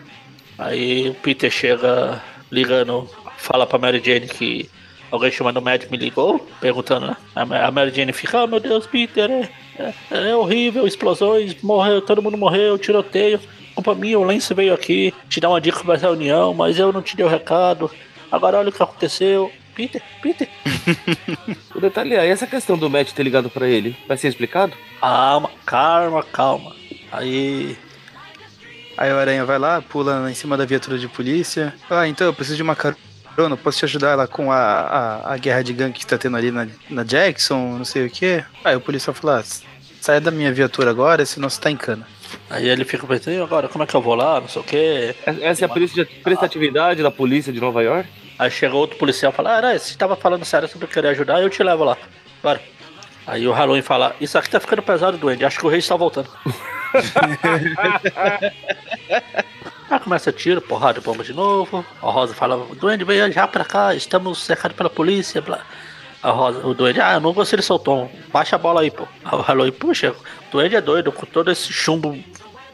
Aí 0.58 1.10
o 1.10 1.14
Peter 1.16 1.50
chega 1.50 2.22
ligando, 2.52 3.10
fala 3.38 3.66
pra 3.66 3.80
Mary 3.80 4.02
Jane 4.04 4.28
que 4.28 4.70
alguém 5.10 5.32
chamando 5.32 5.58
o 5.58 5.62
Mad 5.62 5.84
me 5.90 5.98
ligou, 5.98 6.46
perguntando, 6.60 7.08
né? 7.08 7.18
A 7.36 7.46
Ma- 7.46 7.60
a 7.66 7.72
Mary 7.72 7.92
Jane 7.94 8.14
fica, 8.14 8.44
oh 8.44 8.48
meu 8.48 8.60
Deus, 8.60 8.86
Peter, 8.88 9.30
é, 9.30 9.50
é, 10.12 10.30
é 10.32 10.36
horrível, 10.36 10.86
explosões, 10.88 11.56
morreu, 11.62 12.02
todo 12.02 12.22
mundo 12.22 12.38
morreu, 12.38 12.78
tiroteio, 12.78 13.40
culpa 13.74 13.96
minha, 13.96 14.20
o 14.20 14.24
Lance 14.24 14.54
veio 14.54 14.74
aqui 14.74 15.14
te 15.30 15.40
dar 15.40 15.50
uma 15.50 15.60
dica 15.62 15.84
pra 15.84 15.96
reunião, 15.98 16.54
mas 16.54 16.78
eu 16.78 16.92
não 16.94 17.02
te 17.02 17.16
dei 17.16 17.26
o 17.26 17.30
recado. 17.30 17.90
Agora 18.32 18.58
olha 18.60 18.70
o 18.70 18.72
que 18.72 18.82
aconteceu. 18.82 19.52
Peter, 19.76 20.02
Peter. 20.22 20.48
o 21.76 21.80
detalhe 21.80 22.14
é, 22.14 22.28
e 22.28 22.30
essa 22.30 22.46
questão 22.46 22.78
do 22.78 22.90
Matt 22.90 23.12
ter 23.14 23.24
ligado 23.24 23.50
pra 23.50 23.68
ele, 23.68 23.96
vai 24.08 24.18
ser 24.18 24.28
explicado? 24.28 24.74
Calma, 25.00 25.50
calma, 25.66 26.24
calma. 26.24 26.76
Aí 27.12 27.78
Aí 29.02 29.12
o 29.12 29.18
Aranha 29.18 29.44
vai 29.44 29.58
lá, 29.58 29.82
pula 29.82 30.30
em 30.30 30.36
cima 30.36 30.56
da 30.56 30.64
viatura 30.64 30.96
de 30.96 31.08
polícia. 31.08 31.74
Ah, 31.90 32.08
então 32.08 32.28
eu 32.28 32.34
preciso 32.36 32.58
de 32.58 32.62
uma 32.62 32.76
carona, 32.76 33.58
posso 33.58 33.80
te 33.80 33.86
ajudar 33.86 34.14
lá 34.14 34.28
com 34.28 34.52
a, 34.52 34.60
a, 34.60 35.34
a 35.34 35.38
guerra 35.38 35.64
de 35.64 35.74
gangue 35.74 35.98
que 35.98 36.06
tá 36.06 36.20
tendo 36.20 36.38
ali 36.38 36.52
na, 36.52 36.68
na 36.88 37.04
Jackson, 37.04 37.80
não 37.80 37.84
sei 37.84 38.06
o 38.06 38.12
que. 38.12 38.44
Aí 38.64 38.76
o 38.76 38.80
policial 38.80 39.16
fala, 39.16 39.40
ah, 39.40 39.44
sai 40.00 40.20
da 40.20 40.30
minha 40.30 40.54
viatura 40.54 40.92
agora, 40.92 41.26
senão 41.26 41.50
você 41.50 41.60
tá 41.60 41.72
em 41.72 41.76
cana. 41.76 42.06
Aí 42.48 42.70
ele 42.70 42.86
fica 42.86 43.08
pensando, 43.08 43.42
agora 43.42 43.68
como 43.68 43.84
é 43.84 43.88
que 43.88 43.96
eu 43.96 44.02
vou 44.04 44.14
lá, 44.14 44.40
não 44.40 44.48
sei 44.48 44.62
o 44.62 44.66
quê. 44.66 45.16
Essa 45.42 45.66
é 45.66 45.68
a 45.68 46.06
prestatividade 46.24 47.02
da 47.02 47.10
polícia 47.10 47.52
de 47.52 47.60
Nova 47.60 47.82
York? 47.82 48.08
Aí 48.38 48.52
chega 48.52 48.76
outro 48.76 49.00
policial 49.00 49.32
e 49.32 49.36
fala, 49.36 49.56
Aranha, 49.56 49.80
você 49.80 49.98
tava 49.98 50.16
falando 50.16 50.46
sério 50.46 50.68
sobre 50.68 50.86
querer 50.86 51.08
ajudar, 51.08 51.42
eu 51.42 51.50
te 51.50 51.64
levo 51.64 51.84
lá. 51.84 51.98
Bora. 52.44 52.62
Aí 53.26 53.48
o 53.48 53.52
Halloween 53.52 53.82
fala, 53.82 54.16
isso 54.22 54.38
aqui 54.38 54.48
tá 54.48 54.60
ficando 54.60 54.84
pesado, 54.84 55.18
doente, 55.18 55.44
acho 55.44 55.58
que 55.58 55.66
o 55.66 55.70
rei 55.70 55.80
está 55.80 55.96
voltando. 55.96 56.30
Aí 59.90 60.00
começa 60.00 60.32
tiro, 60.32 60.62
porrada, 60.62 61.02
bomba 61.02 61.24
de 61.24 61.34
novo. 61.34 61.86
A 62.02 62.10
Rosa 62.10 62.34
fala, 62.34 62.66
Duende, 62.76 63.04
vem 63.04 63.32
já 63.32 63.48
pra 63.48 63.66
cá, 63.66 63.94
estamos 63.94 64.42
cercados 64.44 64.78
pela 64.78 64.90
polícia. 64.90 65.42
Blá. 65.42 65.60
A 66.24 66.30
Rosa, 66.30 66.66
o 66.66 66.74
Duende, 66.74 67.02
ah, 67.02 67.14
eu 67.14 67.20
não 67.20 67.34
gostei 67.34 67.58
desse 67.58 67.78
tom, 67.80 68.10
baixa 68.32 68.56
a 68.56 68.60
bola 68.60 68.82
aí, 68.82 68.92
pô. 68.92 69.08
Aí 69.26 69.38
o 69.38 69.42
Halloween, 69.42 69.72
puxa, 69.72 70.12
o 70.12 70.16
Duende 70.52 70.76
é 70.76 70.82
doido, 70.82 71.12
com 71.12 71.26
todo 71.26 71.52
esse 71.52 71.74
chumbo 71.74 72.18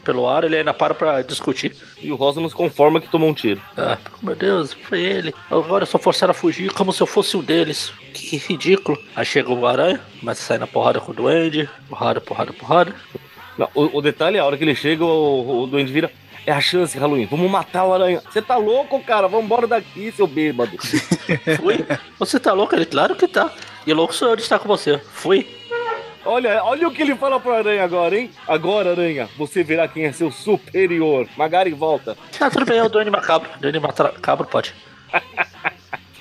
pelo 0.04 0.28
ar, 0.28 0.44
ele 0.44 0.56
ainda 0.56 0.72
para 0.72 0.94
pra 0.94 1.20
discutir. 1.22 1.76
E 2.00 2.12
o 2.12 2.16
Rosa 2.16 2.40
não 2.40 2.48
se 2.48 2.54
conforma 2.54 3.00
que 3.00 3.08
tomou 3.08 3.28
um 3.28 3.34
tiro. 3.34 3.60
Ah, 3.76 3.98
meu 4.22 4.34
Deus, 4.34 4.72
foi 4.72 5.00
ele. 5.00 5.34
Agora 5.50 5.84
só 5.84 5.98
forçaram 5.98 6.30
a 6.30 6.34
fugir 6.34 6.72
como 6.72 6.92
se 6.92 7.02
eu 7.02 7.06
fosse 7.06 7.36
um 7.36 7.42
deles. 7.42 7.92
Que 8.14 8.36
ridículo. 8.36 8.98
Aí 9.14 9.24
chega 9.24 9.52
o 9.52 9.66
Aranha, 9.66 10.00
começa 10.20 10.42
a 10.42 10.46
sair 10.46 10.58
na 10.58 10.66
porrada 10.66 11.00
com 11.00 11.12
o 11.12 11.14
Duende. 11.14 11.68
Porrada, 11.88 12.20
porrada, 12.20 12.52
porrada. 12.52 12.94
Não, 13.58 13.68
o, 13.74 13.98
o, 13.98 14.00
detalhe 14.00 14.36
é 14.36 14.40
a 14.40 14.44
hora 14.44 14.56
que 14.56 14.62
ele 14.62 14.74
chega, 14.74 15.04
o, 15.04 15.64
o 15.64 15.66
Duende 15.66 15.92
vira. 15.92 16.10
É 16.46 16.52
a 16.52 16.60
chance, 16.60 16.96
Halloween. 16.96 17.26
Vamos 17.26 17.50
matar 17.50 17.84
o 17.84 17.92
aranha. 17.92 18.22
Você 18.24 18.40
tá 18.40 18.56
louco, 18.56 19.02
cara? 19.02 19.28
Vamos 19.28 19.44
embora 19.44 19.66
daqui, 19.66 20.10
seu 20.12 20.26
bêbado. 20.26 20.78
Fui. 21.60 21.84
Você 22.18 22.40
tá 22.40 22.54
louco? 22.54 22.74
Ele, 22.74 22.86
claro 22.86 23.14
que 23.16 23.28
tá. 23.28 23.52
E 23.86 23.92
louco 23.92 24.14
sou 24.14 24.28
eu 24.28 24.36
de 24.36 24.42
estar 24.42 24.58
com 24.58 24.66
você. 24.66 24.96
Fui. 24.96 25.46
Olha, 26.24 26.62
olha 26.64 26.88
o 26.88 26.90
que 26.90 27.02
ele 27.02 27.14
fala 27.14 27.38
pro 27.38 27.52
Aranha 27.52 27.84
agora, 27.84 28.18
hein? 28.18 28.30
Agora, 28.46 28.92
Aranha, 28.92 29.28
você 29.36 29.62
verá 29.62 29.86
quem 29.88 30.04
é 30.04 30.12
seu 30.12 30.30
superior. 30.30 31.28
Magari, 31.36 31.70
volta. 31.72 32.16
Ah, 32.40 32.50
tudo 32.50 32.64
bem, 32.64 32.78
é 32.78 32.82
o 32.82 32.88
Duende 32.88 33.10
Macabro. 33.10 33.50
Duende 33.60 33.80
Macabro 33.80 34.46
pode. 34.46 34.74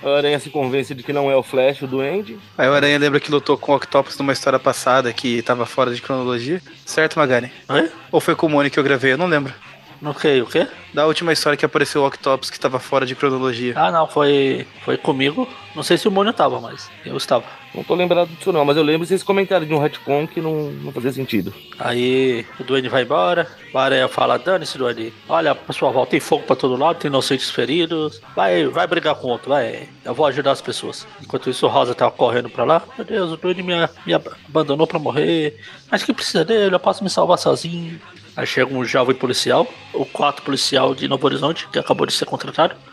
O 0.07 0.15
Aranha 0.15 0.39
se 0.39 0.49
convence 0.49 0.95
de 0.95 1.03
que 1.03 1.11
não 1.11 1.29
é 1.29 1.35
o 1.35 1.43
Flash, 1.43 1.81
o 1.81 1.87
Duende. 1.87 2.37
Aí 2.57 2.69
o 2.69 2.73
Aranha 2.73 2.97
lembra 2.97 3.19
que 3.19 3.29
lutou 3.29 3.57
com 3.57 3.73
o 3.73 3.75
Octopus 3.75 4.17
numa 4.17 4.31
história 4.31 4.57
passada 4.57 5.11
que 5.11 5.41
tava 5.41 5.65
fora 5.65 5.93
de 5.93 6.01
cronologia. 6.01 6.61
Certo, 6.85 7.19
Magari? 7.19 7.51
Oi? 7.67 7.91
Ou 8.09 8.21
foi 8.21 8.33
com 8.33 8.47
o 8.47 8.49
Mônio 8.49 8.71
que 8.71 8.79
eu 8.79 8.83
gravei? 8.83 9.11
Eu 9.11 9.17
não 9.17 9.27
lembro. 9.27 9.53
No 10.01 10.13
que? 10.13 10.41
O 10.41 10.45
quê? 10.45 10.67
Da 10.93 11.05
última 11.05 11.33
história 11.33 11.57
que 11.57 11.65
apareceu 11.65 12.01
o 12.01 12.07
Octopus 12.07 12.49
que 12.49 12.59
tava 12.59 12.79
fora 12.79 13.05
de 13.05 13.15
cronologia. 13.15 13.73
Ah, 13.75 13.91
não, 13.91 14.07
foi, 14.07 14.65
foi 14.83 14.97
comigo. 14.97 15.47
Não 15.75 15.83
sei 15.83 15.97
se 15.97 16.07
o 16.07 16.11
Mônio 16.11 16.33
tava, 16.33 16.59
mas 16.59 16.89
eu 17.05 17.17
estava. 17.17 17.43
Não 17.73 17.83
tô 17.83 17.93
lembrado 17.93 18.29
disso 18.29 18.51
não, 18.51 18.65
mas 18.65 18.77
eu 18.77 18.83
lembro 18.83 19.05
vocês 19.05 19.21
comentaram 19.21 19.65
de 19.65 19.73
um 19.73 19.79
retcon 19.79 20.27
que 20.27 20.41
não, 20.41 20.71
não 20.71 20.91
fazia 20.91 21.11
sentido. 21.11 21.53
Aí 21.77 22.45
o 22.59 22.63
Duende 22.63 22.89
vai 22.89 23.03
embora, 23.03 23.47
o 23.71 23.77
Aranha 23.77 24.07
fala, 24.07 24.39
dane-se, 24.39 24.77
Duende. 24.77 25.13
Olha, 25.29 25.53
pessoal, 25.53 25.93
volta, 25.93 26.11
tem 26.11 26.19
fogo 26.19 26.43
pra 26.43 26.55
todo 26.55 26.75
lado, 26.75 26.97
tem 26.97 27.09
inocentes 27.09 27.51
feridos. 27.51 28.19
Vai, 28.35 28.65
vai 28.67 28.87
brigar 28.87 29.15
com 29.15 29.27
outro, 29.27 29.49
vai. 29.49 29.87
Eu 30.03 30.15
vou 30.15 30.25
ajudar 30.25 30.51
as 30.51 30.61
pessoas. 30.61 31.05
Enquanto 31.21 31.49
isso, 31.49 31.65
o 31.65 31.69
Rosa 31.69 31.93
tava 31.93 32.11
correndo 32.11 32.49
pra 32.49 32.63
lá. 32.63 32.81
Meu 32.97 33.05
Deus, 33.05 33.31
o 33.31 33.37
Duende 33.37 33.61
me, 33.61 33.73
me 34.05 34.13
abandonou 34.13 34.87
pra 34.87 34.97
morrer. 34.97 35.59
Mas 35.91 36.03
que 36.03 36.13
precisa 36.13 36.43
dele? 36.43 36.73
Eu 36.73 36.79
posso 36.79 37.03
me 37.03 37.09
salvar 37.09 37.37
sozinho. 37.37 37.99
Aí 38.37 38.45
chega 38.45 38.71
um 38.71 38.85
jovem 38.85 39.15
policial, 39.15 39.67
o 39.91 40.05
quarto 40.05 40.43
policial 40.43 40.93
de 40.93 41.07
Novo 41.07 41.25
Horizonte, 41.25 41.67
que 41.69 41.79
acabou 41.79 42.05
de 42.05 42.13
ser 42.13 42.25
contratado. 42.25 42.75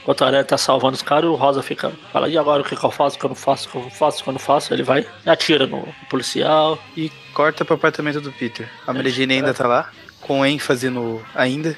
Enquanto 0.00 0.22
a 0.22 0.26
Aranha 0.28 0.44
tá 0.44 0.56
salvando 0.56 0.94
os 0.94 1.02
caras, 1.02 1.28
o 1.28 1.34
Rosa 1.34 1.60
fica. 1.60 1.90
Fala, 2.12 2.28
e 2.28 2.38
agora 2.38 2.62
o 2.62 2.64
que, 2.64 2.76
que 2.76 2.84
eu 2.84 2.90
faço? 2.92 3.16
O 3.16 3.18
que 3.18 3.26
eu 3.26 3.30
não 3.30 3.34
faço? 3.34 3.66
O 3.66 3.72
que 3.72 3.76
eu 3.78 3.82
não 3.82 3.90
faço? 3.90 4.20
O 4.20 4.22
que 4.22 4.28
eu 4.28 4.32
não 4.34 4.38
faço? 4.38 4.72
Ele 4.72 4.84
vai 4.84 5.04
e 5.26 5.28
atira 5.28 5.66
no 5.66 5.92
policial. 6.08 6.78
E 6.96 7.10
corta 7.34 7.64
pro 7.64 7.74
apartamento 7.74 8.20
do 8.20 8.30
Peter. 8.30 8.70
A 8.86 8.92
Mary 8.92 9.10
Jane 9.10 9.34
ainda 9.34 9.52
tá 9.52 9.66
lá, 9.66 9.90
com 10.20 10.46
ênfase 10.46 10.88
no 10.88 11.20
ainda. 11.34 11.76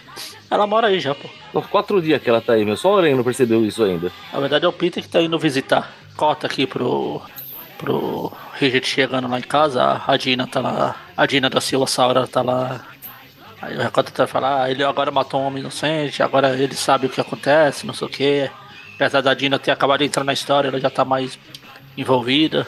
Ela 0.51 0.67
mora 0.67 0.89
aí 0.89 1.01
já, 1.01 1.15
pô. 1.15 1.63
Quatro 1.63 2.03
dias 2.03 2.21
que 2.21 2.29
ela 2.29 2.43
tá 2.43 2.53
aí, 2.53 2.67
meu. 2.67 2.77
Só 2.77 2.93
o 2.93 2.99
Aranha 2.99 3.17
não 3.17 3.25
percebeu 3.25 3.65
isso 3.65 3.83
ainda. 3.83 4.13
Na 4.31 4.41
verdade 4.41 4.67
é 4.67 4.69
o 4.69 4.73
Peter 4.75 5.03
que 5.03 5.09
tá 5.09 5.23
indo 5.23 5.39
visitar. 5.39 5.91
Corta 6.15 6.47
aqui 6.47 6.67
pro 6.67 7.23
pro 7.79 8.33
Rigid 8.55 8.87
chegando 8.87 9.29
lá 9.29 9.39
em 9.39 9.43
casa, 9.43 10.03
a 10.07 10.17
Dina 10.17 10.47
tá 10.47 10.61
lá, 10.61 10.97
a 11.17 11.27
Dina 11.27 11.49
da 11.49 11.61
Silva 11.61 11.87
Saura 11.87 12.27
tá 12.27 12.43
lá. 12.43 12.85
Aí 13.63 13.77
o 13.77 13.81
Recorda 13.81 14.11
tá 14.11 14.27
falando, 14.27 14.63
ah, 14.63 14.71
ele 14.71 14.85
agora 14.85 15.11
matou 15.11 15.41
um 15.41 15.47
homem 15.47 15.61
inocente, 15.61 16.23
agora 16.23 16.55
ele 16.57 16.75
sabe 16.75 17.07
o 17.07 17.11
que 17.11 17.21
acontece, 17.21 17.87
não 17.87 17.95
sei 17.95 18.07
o 18.07 18.11
que. 18.11 18.51
Apesar 18.95 19.21
da 19.21 19.35
Dina 19.35 19.59
ter 19.59 19.71
acabado 19.71 20.01
de 20.01 20.07
entrar 20.07 20.25
na 20.25 20.33
história, 20.33 20.69
ela 20.69 20.81
já 20.81 20.91
tá 20.91 21.05
mais 21.05 21.39
envolvida. 21.97 22.67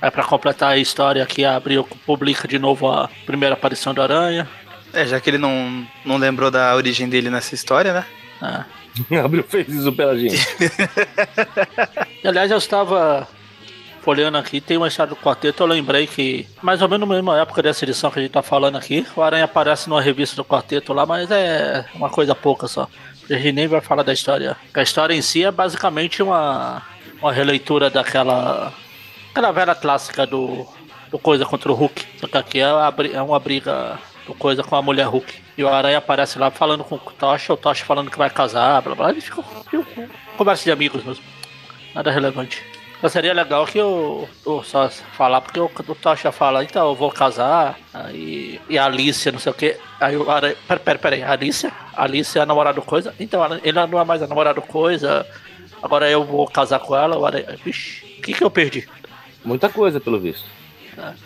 Aí 0.00 0.10
pra 0.10 0.24
completar 0.24 0.72
a 0.72 0.78
história 0.78 1.22
aqui, 1.22 1.44
abriu, 1.44 1.84
publica 2.06 2.46
de 2.48 2.58
novo 2.58 2.90
a 2.90 3.08
primeira 3.26 3.54
aparição 3.54 3.94
do 3.94 4.02
Aranha. 4.02 4.48
É, 4.92 5.04
já 5.06 5.20
que 5.20 5.30
ele 5.30 5.38
não, 5.38 5.86
não 6.04 6.16
lembrou 6.16 6.50
da 6.50 6.74
origem 6.74 7.08
dele 7.08 7.30
nessa 7.30 7.54
história, 7.54 7.92
né? 7.92 8.04
É. 9.10 9.18
Abriu 9.18 9.42
fez 9.42 9.68
isso 9.68 9.92
pela 9.92 10.16
gente. 10.16 10.38
aliás, 12.24 12.50
eu 12.50 12.58
estava 12.58 13.26
folheando 14.04 14.36
aqui, 14.36 14.60
tem 14.60 14.76
uma 14.76 14.86
história 14.86 15.14
do 15.14 15.16
quarteto, 15.16 15.62
eu 15.62 15.66
lembrei 15.66 16.06
que, 16.06 16.46
mais 16.60 16.82
ou 16.82 16.88
menos 16.88 17.08
na 17.08 17.14
mesma 17.14 17.40
época 17.40 17.62
dessa 17.62 17.84
edição 17.86 18.10
que 18.10 18.18
a 18.18 18.22
gente 18.22 18.32
tá 18.32 18.42
falando 18.42 18.76
aqui, 18.76 19.06
o 19.16 19.22
Aranha 19.22 19.44
aparece 19.44 19.88
numa 19.88 20.02
revista 20.02 20.36
do 20.36 20.44
quarteto 20.44 20.92
lá, 20.92 21.06
mas 21.06 21.30
é 21.30 21.86
uma 21.94 22.10
coisa 22.10 22.34
pouca 22.34 22.68
só. 22.68 22.86
A 23.30 23.34
gente 23.34 23.52
nem 23.52 23.66
vai 23.66 23.80
falar 23.80 24.02
da 24.02 24.12
história. 24.12 24.54
A 24.74 24.82
história 24.82 25.14
em 25.14 25.22
si 25.22 25.42
é 25.42 25.50
basicamente 25.50 26.22
uma, 26.22 26.82
uma 27.18 27.32
releitura 27.32 27.88
daquela. 27.88 28.74
aquela 29.30 29.50
velha 29.50 29.74
clássica 29.74 30.26
do, 30.26 30.66
do 31.10 31.18
Coisa 31.18 31.46
contra 31.46 31.72
o 31.72 31.74
Hulk. 31.74 32.04
Só 32.20 32.26
que 32.26 32.36
aqui 32.36 32.60
é, 32.60 32.66
é 33.14 33.22
uma 33.22 33.40
briga 33.40 33.98
do 34.26 34.34
Coisa 34.34 34.62
com 34.62 34.76
a 34.76 34.82
mulher 34.82 35.06
Hulk. 35.06 35.32
E 35.56 35.64
o 35.64 35.68
Aranha 35.68 35.96
aparece 35.96 36.38
lá 36.38 36.50
falando 36.50 36.84
com 36.84 36.96
o 36.96 36.98
Tocha, 36.98 37.54
o 37.54 37.56
Tocha 37.56 37.82
falando 37.86 38.10
que 38.10 38.18
vai 38.18 38.28
casar, 38.28 38.82
blá 38.82 38.94
blá. 38.94 39.10
Eles 39.10 39.24
ficam. 39.24 39.42
Conversa 40.36 40.64
de 40.64 40.72
amigos 40.72 41.02
mesmo. 41.02 41.24
Nada 41.94 42.10
relevante. 42.10 42.73
Mas 43.04 43.12
seria 43.12 43.34
legal 43.34 43.66
que 43.66 43.76
eu, 43.76 44.26
eu 44.46 44.62
só 44.62 44.88
falar, 44.88 45.42
porque 45.42 45.60
o, 45.60 45.66
o 45.66 45.94
Tocha 45.94 46.32
fala, 46.32 46.64
então 46.64 46.88
eu 46.88 46.94
vou 46.94 47.10
casar, 47.10 47.78
aí, 47.92 48.58
e 48.66 48.78
a 48.78 48.86
Alicia, 48.86 49.30
não 49.30 49.38
sei 49.38 49.52
o 49.52 49.54
que. 49.54 49.76
Aí 50.00 50.16
o 50.16 50.30
Aranha, 50.30 50.56
pera, 50.66 50.80
pera, 50.80 50.98
pera 50.98 51.16
aí, 51.16 51.22
a 51.22 51.32
Alicia? 51.32 51.70
A 51.94 52.04
Alicia 52.04 52.38
é 52.38 52.42
a 52.44 52.46
namorada 52.46 52.80
coisa? 52.80 53.14
Então 53.20 53.44
ele 53.62 53.72
não 53.72 54.00
é 54.00 54.04
mais 54.06 54.22
a 54.22 54.26
namorada 54.26 54.58
coisa, 54.62 55.26
agora 55.82 56.10
eu 56.10 56.24
vou 56.24 56.46
casar 56.48 56.78
com 56.78 56.96
ela, 56.96 57.18
o 57.18 57.26
Aranha, 57.26 57.58
vixe, 57.62 58.06
o 58.20 58.22
que 58.22 58.32
que 58.32 58.42
eu 58.42 58.50
perdi? 58.50 58.88
Muita 59.44 59.68
coisa, 59.68 60.00
pelo 60.00 60.18
visto. 60.18 60.46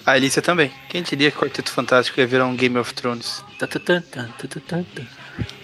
A 0.05 0.11
Alicia 0.11 0.43
também. 0.43 0.73
Quem 0.89 1.05
diria 1.05 1.31
que 1.31 1.37
o 1.37 1.41
Quarteto 1.43 1.71
Fantástico 1.71 2.19
ia 2.19 2.27
virar 2.27 2.47
um 2.47 2.57
Game 2.57 2.77
of 2.77 2.93
Thrones? 2.93 3.45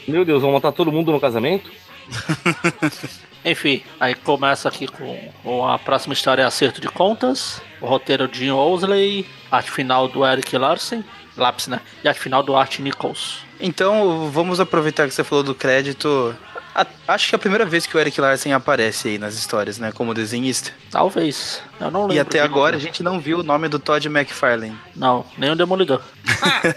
Meu 0.06 0.24
Deus, 0.24 0.42
vão 0.42 0.52
matar 0.52 0.70
todo 0.70 0.92
mundo 0.92 1.10
no 1.10 1.18
casamento? 1.18 1.72
Enfim, 3.44 3.82
aí 4.00 4.14
começa 4.14 4.68
aqui 4.68 4.86
com, 4.88 5.66
a 5.66 5.78
próxima 5.78 6.14
história 6.14 6.42
é 6.42 6.46
Acerto 6.46 6.80
de 6.80 6.88
Contas, 6.88 7.60
o 7.78 7.86
roteiro 7.86 8.26
de 8.26 8.38
Jim 8.38 8.50
Owsley, 8.50 9.26
arte 9.50 9.70
final 9.70 10.08
do 10.08 10.24
Eric 10.24 10.56
Larsen, 10.56 11.04
Lápis, 11.36 11.66
né? 11.66 11.80
E 12.02 12.08
arte 12.08 12.20
final 12.20 12.42
do 12.42 12.56
Art 12.56 12.78
Nichols. 12.78 13.40
Então, 13.60 14.30
vamos 14.30 14.60
aproveitar 14.60 15.06
que 15.06 15.14
você 15.14 15.22
falou 15.22 15.44
do 15.44 15.54
crédito. 15.54 16.34
A, 16.74 16.86
acho 17.08 17.28
que 17.28 17.34
é 17.34 17.36
a 17.36 17.38
primeira 17.38 17.66
vez 17.66 17.86
que 17.86 17.96
o 17.96 18.00
Eric 18.00 18.20
Larsen 18.20 18.52
aparece 18.52 19.08
aí 19.08 19.18
nas 19.18 19.34
histórias, 19.34 19.78
né? 19.78 19.92
Como 19.92 20.14
desenhista. 20.14 20.72
Talvez. 20.90 21.60
Eu 21.78 21.90
não 21.90 22.02
lembro. 22.02 22.16
E 22.16 22.20
até 22.20 22.40
agora 22.40 22.76
a 22.76 22.80
gente 22.80 23.02
não 23.02 23.20
viu 23.20 23.40
o 23.40 23.42
nome 23.42 23.68
do 23.68 23.78
Todd 23.78 24.06
McFarlane. 24.08 24.76
Não, 24.94 25.24
nem 25.36 25.50
o 25.50 25.56
Demolidor. 25.56 26.00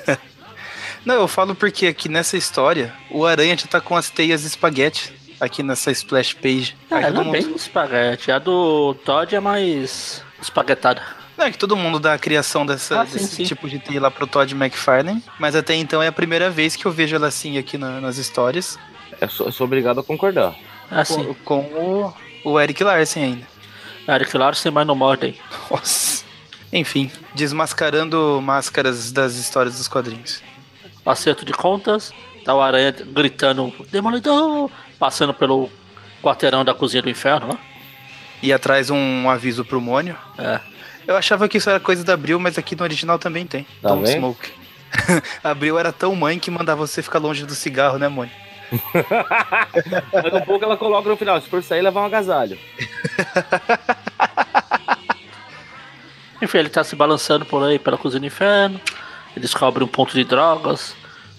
não, 1.06 1.16
eu 1.16 1.28
falo 1.28 1.56
porque 1.56 1.88
aqui 1.88 2.10
nessa 2.10 2.36
história 2.36 2.94
o 3.10 3.26
Aranha 3.26 3.58
já 3.58 3.68
tá 3.68 3.80
com 3.80 3.96
as 3.96 4.10
teias 4.10 4.42
de 4.42 4.48
espaguete 4.48 5.17
aqui 5.40 5.64
nessa 5.64 5.92
splash 5.92 6.34
page. 6.34 6.76
É, 6.90 7.10
não 7.12 7.22
é 7.22 7.32
bem 7.32 7.56
espaguete. 7.56 8.32
A 8.32 8.40
do 8.40 8.94
Todd 9.06 9.36
é 9.36 9.40
mais 9.40 10.24
espaguetada. 10.42 11.02
Não, 11.38 11.46
é 11.46 11.52
que 11.52 11.58
todo 11.58 11.76
mundo 11.76 12.00
dá 12.00 12.14
a 12.14 12.18
criação 12.18 12.66
dessa, 12.66 13.02
ah, 13.02 13.06
sim, 13.06 13.14
desse 13.14 13.36
sim. 13.36 13.44
tipo 13.44 13.70
de 13.70 13.78
teia 13.78 14.02
lá 14.02 14.10
pro 14.10 14.26
Todd 14.26 14.52
McFarlane, 14.56 15.24
mas 15.40 15.56
até 15.56 15.76
então 15.76 16.02
é 16.02 16.08
a 16.08 16.12
primeira 16.12 16.50
vez 16.50 16.76
que 16.76 16.86
eu 16.86 16.92
vejo 16.92 17.16
ela 17.16 17.28
assim 17.28 17.60
aqui 17.60 17.78
na, 17.78 18.02
nas 18.02 18.18
histórias. 18.18 18.78
Eu 19.22 19.30
sou, 19.30 19.46
eu 19.46 19.52
sou, 19.52 19.66
obrigado 19.66 20.00
a 20.00 20.04
concordar. 20.04 20.56
Assim. 20.90 21.36
Com, 21.46 21.64
com 21.64 22.14
o, 22.44 22.52
o, 22.52 22.60
Eric 22.60 22.84
Larsen 22.84 23.24
ainda. 23.24 23.48
Eric 24.08 24.36
Larsen, 24.36 24.72
mas 24.72 24.88
não 24.88 24.96
morde 24.96 25.36
Nossa. 25.70 26.26
Enfim, 26.74 27.12
desmascarando 27.36 28.42
máscaras 28.42 29.12
das 29.12 29.36
histórias 29.36 29.78
dos 29.78 29.88
quadrinhos. 29.88 30.42
Acerto 31.06 31.46
de 31.46 31.54
contas, 31.54 32.12
tá 32.44 32.54
o 32.54 32.62
Aranha 32.62 32.92
gritando, 32.92 33.74
Demolidor! 33.90 34.70
Passando 35.00 35.34
pelo 35.34 35.70
quarteirão 36.22 36.66
da 36.66 36.74
cozinha 36.74 37.02
do 37.02 37.10
inferno, 37.10 37.48
né? 37.48 37.58
E 38.42 38.54
atrás 38.54 38.90
um 38.90 39.30
aviso 39.30 39.66
pro 39.66 39.82
Mônio. 39.82 40.16
É. 40.38 40.60
Eu 41.08 41.16
achava 41.16 41.48
que 41.48 41.58
isso 41.58 41.70
era 41.70 41.80
coisa 41.80 42.04
da 42.04 42.14
Abril, 42.14 42.40
mas 42.40 42.58
aqui 42.58 42.76
no 42.76 42.84
original 42.84 43.18
também 43.18 43.48
tem. 43.48 43.66
Tá 43.82 43.90
Tom 43.90 44.06
Smoke. 44.06 44.52
Abril 45.44 45.80
era 45.80 45.92
tão 45.92 46.16
mãe 46.16 46.38
que 46.38 46.52
mandava 46.52 46.86
você 46.86 47.02
ficar 47.02 47.20
longe 47.20 47.46
do 47.46 47.56
cigarro, 47.56 47.98
né, 47.98 48.08
Mônica? 48.08 48.36
Daqui 50.12 50.36
um 50.36 50.42
pouco 50.42 50.66
ela 50.66 50.76
coloca 50.76 51.08
no 51.08 51.16
final, 51.16 51.40
se 51.40 51.48
for 51.50 51.64
sair, 51.64 51.82
levar 51.82 52.02
um 52.02 52.06
agasalho. 52.06 52.60
Enfim, 56.42 56.58
ele 56.60 56.70
tá 56.70 56.84
se 56.84 56.96
balançando 56.96 57.46
por 57.46 57.64
aí 57.64 57.80
pela 57.80 57.98
cozinha 57.98 58.20
do 58.20 58.26
inferno. 58.26 58.80
Ele 59.32 59.42
descobre 59.42 59.84
um 59.84 59.88
ponto 59.88 60.14
de 60.14 60.24
drogas. 60.24 60.96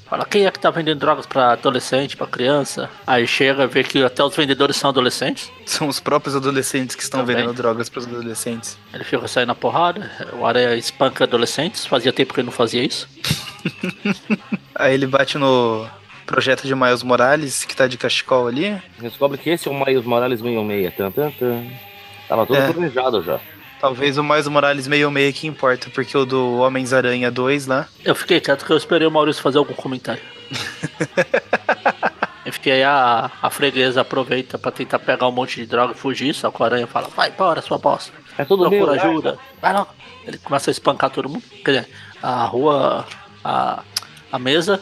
Fala, 0.09 0.25
quem 0.25 0.47
é 0.47 0.51
que 0.51 0.59
tá 0.59 0.71
vendendo 0.71 0.99
drogas 1.01 1.27
pra 1.27 1.53
adolescente, 1.53 2.17
pra 2.17 2.27
criança? 2.27 2.89
Aí 3.07 3.27
chega 3.27 3.65
e 3.65 3.67
vê 3.67 3.85
que 3.85 4.03
até 4.03 4.25
os 4.25 4.35
vendedores 4.35 4.77
são 4.77 4.89
adolescentes. 4.89 5.53
São 5.67 5.87
os 5.87 6.01
próprios 6.01 6.35
adolescentes 6.35 6.97
que 6.97 7.03
estão 7.03 7.21
Também. 7.21 7.37
vendendo 7.37 7.53
drogas 7.55 7.91
para 7.91 7.99
os 8.01 8.07
adolescentes. 8.07 8.79
Ele 8.95 9.05
fica 9.05 9.29
saindo 9.29 9.49
na 9.49 9.55
porrada. 9.55 10.11
O 10.33 10.47
Aranha 10.47 10.75
espanca 10.77 11.25
adolescentes. 11.25 11.85
Fazia 11.85 12.11
tempo 12.11 12.33
que 12.33 12.41
ele 12.41 12.47
não 12.47 12.53
fazia 12.53 12.83
isso. 12.83 13.07
Aí 14.75 14.95
ele 14.95 15.07
bate 15.07 15.37
no 15.37 15.87
projeto 16.25 16.67
de 16.67 16.75
Miles 16.75 17.03
Morales, 17.03 17.65
que 17.67 17.77
tá 17.77 17.87
de 17.87 17.99
cachecol 17.99 18.47
ali. 18.49 18.81
Descobre 18.99 19.37
que 19.37 19.51
esse 19.51 19.69
é 19.69 19.71
o 19.71 19.75
Miles 19.75 20.05
Morales 20.05 20.41
616. 20.41 20.95
Tan, 20.97 21.11
tan, 21.11 21.31
tan. 21.33 21.65
Tava 22.29 22.47
tudo 22.47 22.59
É. 22.59 22.73
planejado 22.73 23.23
já. 23.23 23.41
Talvez 23.81 24.19
o 24.19 24.25
Miles 24.25 24.49
Morales 24.49 24.89
meio 24.89 25.11
meio 25.11 25.33
que 25.33 25.47
importa, 25.47 25.89
porque 25.91 26.17
o 26.17 26.25
do 26.25 26.59
Homens-Aranha 26.59 27.31
2 27.31 27.67
lá. 27.67 27.87
Eu 28.05 28.15
fiquei 28.15 28.41
quieto 28.41 28.65
que 28.65 28.73
eu 28.73 28.77
esperei 28.77 29.07
o 29.07 29.11
Maurício 29.11 29.43
fazer 29.43 29.59
algum 29.59 29.75
comentário. 29.75 30.23
Eu 32.47 32.53
fiquei 32.55 32.73
aí 32.73 32.83
a, 32.83 33.31
a 33.43 33.51
freguesa 33.51 34.01
aproveita 34.01 34.57
pra 34.57 34.71
tentar 34.71 34.99
pegar 35.01 35.29
um 35.29 35.31
monte 35.31 35.57
de 35.57 35.67
droga 35.67 35.93
e 35.93 35.95
fugir, 35.95 36.35
só 36.35 36.51
que 36.51 36.63
o 36.63 36.65
aranha 36.65 36.87
fala, 36.87 37.07
vai 37.15 37.29
embora, 37.29 37.61
sua 37.61 37.77
bosta. 37.77 38.11
É 38.39 38.45
tudo 38.47 38.71
meu. 38.71 38.87
Procura 38.87 38.99
vai. 38.99 39.07
ajuda. 39.07 39.39
Vai 39.61 39.73
logo. 39.75 39.91
Ele 40.27 40.39
começa 40.39 40.71
a 40.71 40.73
espancar 40.73 41.11
todo 41.11 41.29
mundo. 41.29 41.43
Quer 41.63 41.83
dizer, 41.83 41.89
a 42.23 42.45
rua, 42.47 43.05
a, 43.45 43.83
a 44.33 44.39
mesa, 44.39 44.81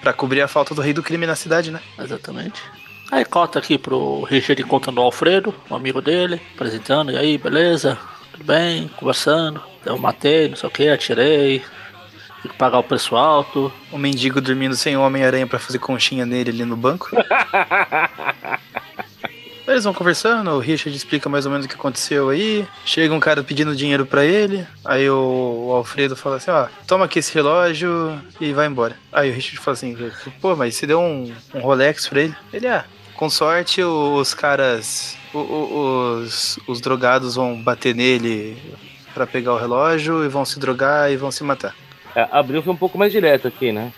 Pra 0.00 0.12
cobrir 0.12 0.40
a 0.40 0.48
falta 0.48 0.74
do 0.74 0.80
rei 0.80 0.92
do 0.92 1.02
crime 1.02 1.26
na 1.26 1.34
cidade, 1.34 1.70
né? 1.70 1.80
exatamente. 1.98 2.60
Aí 3.10 3.24
corta 3.24 3.58
aqui 3.58 3.78
pro 3.78 4.22
Richard 4.24 4.62
contando 4.64 4.98
o 4.98 5.02
Alfredo, 5.02 5.54
um 5.70 5.74
amigo 5.74 6.00
dele, 6.00 6.40
apresentando, 6.54 7.10
e 7.10 7.16
aí, 7.16 7.38
beleza? 7.38 7.98
Tudo 8.38 8.46
bem? 8.46 8.88
Conversando. 8.96 9.60
Eu 9.84 9.98
matei, 9.98 10.48
não 10.48 10.56
sei 10.56 10.68
o 10.68 10.72
que, 10.72 10.88
atirei. 10.88 11.58
Tem 12.40 12.52
que 12.52 12.56
pagar 12.56 12.78
o 12.78 12.84
preço 12.84 13.16
alto. 13.16 13.72
O 13.90 13.98
mendigo 13.98 14.40
dormindo 14.40 14.76
sem 14.76 14.96
o 14.96 15.02
Homem-Aranha 15.02 15.46
pra 15.46 15.58
fazer 15.58 15.80
conchinha 15.80 16.24
nele 16.24 16.50
ali 16.50 16.64
no 16.64 16.76
banco. 16.76 17.08
Eles 19.66 19.84
vão 19.84 19.92
conversando, 19.92 20.50
o 20.52 20.60
Richard 20.60 20.96
explica 20.96 21.28
mais 21.28 21.44
ou 21.44 21.52
menos 21.52 21.66
o 21.66 21.68
que 21.68 21.74
aconteceu 21.74 22.30
aí. 22.30 22.66
Chega 22.86 23.12
um 23.12 23.20
cara 23.20 23.42
pedindo 23.42 23.76
dinheiro 23.76 24.06
pra 24.06 24.24
ele. 24.24 24.66
Aí 24.82 25.10
o, 25.10 25.66
o 25.66 25.72
Alfredo 25.72 26.16
fala 26.16 26.36
assim: 26.36 26.50
Ó, 26.50 26.68
toma 26.86 27.04
aqui 27.04 27.18
esse 27.18 27.34
relógio 27.34 28.18
e 28.40 28.52
vai 28.54 28.66
embora. 28.66 28.96
Aí 29.12 29.30
o 29.30 29.34
Richard 29.34 29.58
fala 29.58 29.74
assim: 29.74 29.94
Pô, 30.40 30.56
mas 30.56 30.74
você 30.74 30.86
deu 30.86 31.00
um, 31.00 31.30
um 31.52 31.60
Rolex 31.60 32.08
pra 32.08 32.22
ele? 32.22 32.34
Ele, 32.50 32.66
ah, 32.66 32.86
com 33.14 33.28
sorte 33.28 33.82
os 33.82 34.32
caras, 34.32 35.17
o- 35.34 35.38
o- 35.38 36.12
os, 36.22 36.58
os 36.66 36.80
drogados 36.80 37.34
vão 37.34 37.60
bater 37.60 37.94
nele 37.94 38.56
pra 39.14 39.26
pegar 39.26 39.54
o 39.54 39.58
relógio 39.58 40.24
e 40.24 40.28
vão 40.28 40.44
se 40.44 40.58
drogar 40.58 41.10
e 41.10 41.16
vão 41.16 41.30
se 41.30 41.42
matar. 41.44 41.74
É, 42.14 42.26
Abril 42.32 42.62
foi 42.62 42.72
um 42.72 42.76
pouco 42.76 42.96
mais 42.98 43.12
direto 43.12 43.48
aqui, 43.48 43.72
né? 43.72 43.92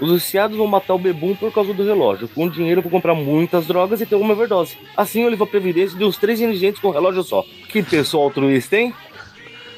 Os 0.00 0.10
viciados 0.12 0.56
vão 0.56 0.66
matar 0.66 0.94
o 0.94 0.98
bebum 0.98 1.34
por 1.36 1.52
causa 1.52 1.74
do 1.74 1.84
relógio. 1.84 2.26
Com 2.28 2.48
dinheiro 2.48 2.80
vou 2.80 2.90
comprar 2.90 3.14
muitas 3.14 3.66
drogas 3.66 4.00
e 4.00 4.06
ter 4.06 4.14
uma 4.14 4.32
overdose. 4.32 4.78
Assim, 4.96 5.24
Oliva 5.26 5.46
Previdência 5.46 5.98
deu 5.98 6.08
os 6.08 6.16
três 6.16 6.40
indigentes 6.40 6.80
com 6.80 6.88
um 6.88 6.92
relógio 6.92 7.22
só. 7.22 7.44
Que 7.68 7.82
pessoa 7.82 8.24
altruísta, 8.24 8.76
hein? 8.78 8.94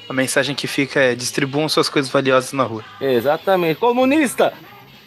A 0.09 0.12
mensagem 0.12 0.55
que 0.55 0.66
fica 0.68 1.00
é: 1.00 1.14
distribuam 1.16 1.68
suas 1.68 1.88
coisas 1.88 2.11
valiosas 2.11 2.53
na 2.53 2.62
rua. 2.62 2.84
Exatamente. 3.00 3.80
Comunista! 3.80 4.53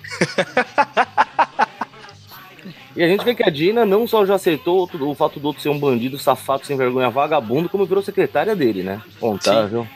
e 2.95 3.03
a 3.03 3.07
gente 3.07 3.25
vê 3.25 3.35
que 3.35 3.43
a 3.43 3.49
Dina 3.49 3.85
não 3.85 4.07
só 4.07 4.25
já 4.25 4.35
aceitou 4.35 4.89
o 4.91 5.11
o 5.11 5.15
fato 5.15 5.39
do 5.39 5.47
outro 5.47 5.61
ser 5.61 5.69
um 5.69 5.77
bandido 5.77 6.17
safado, 6.17 6.65
sem 6.65 6.77
vergonha, 6.77 7.09
vagabundo, 7.09 7.67
como 7.69 7.85
virou 7.85 8.01
secretária 8.01 8.55
dele, 8.55 8.83
né? 8.83 9.01
Contável. 9.19 9.87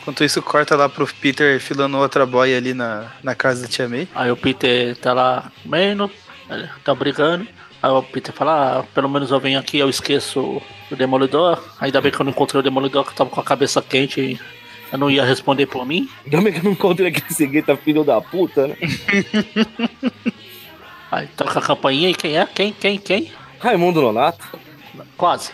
Enquanto 0.00 0.24
isso, 0.24 0.42
corta 0.42 0.76
lá 0.76 0.88
pro 0.88 1.06
Peter 1.06 1.60
filando 1.60 1.98
outra 1.98 2.24
boia 2.24 2.56
ali 2.56 2.72
na, 2.72 3.12
na 3.22 3.34
casa 3.34 3.62
da 3.62 3.68
Tia 3.68 3.88
May. 3.88 4.08
Aí 4.14 4.30
o 4.30 4.36
Peter 4.36 4.96
tá 4.96 5.12
lá 5.12 5.52
comendo, 5.62 6.10
tá 6.82 6.94
brigando. 6.94 7.46
Aí 7.82 7.90
o 7.90 8.02
Peter 8.02 8.34
fala, 8.34 8.80
ah, 8.80 8.82
pelo 8.94 9.08
menos 9.08 9.30
eu 9.30 9.38
venho 9.38 9.58
aqui, 9.58 9.78
eu 9.78 9.88
esqueço 9.88 10.60
o 10.90 10.96
Demolidor. 10.96 11.62
Ainda 11.80 12.00
bem 12.00 12.10
que 12.10 12.20
eu 12.20 12.24
não 12.24 12.32
encontrei 12.32 12.60
o 12.60 12.62
Demolidor, 12.62 13.04
que 13.04 13.10
eu 13.10 13.14
tava 13.14 13.30
com 13.30 13.40
a 13.40 13.44
cabeça 13.44 13.80
quente 13.80 14.20
e 14.20 14.40
eu 14.92 14.98
não 14.98 15.10
ia 15.10 15.24
responder 15.24 15.66
por 15.66 15.86
mim. 15.86 16.08
Ainda 16.24 16.40
bem 16.40 16.52
que 16.52 16.58
eu 16.58 16.64
não 16.64 16.72
encontrei 16.72 17.08
aquele 17.08 17.32
seguinte 17.32 17.74
filho 17.76 18.02
da 18.02 18.20
puta, 18.20 18.66
né? 18.66 18.76
Aí 21.10 21.26
toca 21.28 21.58
a 21.58 21.62
campainha 21.62 22.08
e 22.10 22.14
quem 22.14 22.36
é? 22.36 22.46
Quem, 22.46 22.72
quem, 22.72 22.98
quem? 22.98 23.32
Raimundo 23.58 24.00
Nonato. 24.00 24.44
Quase. 25.16 25.52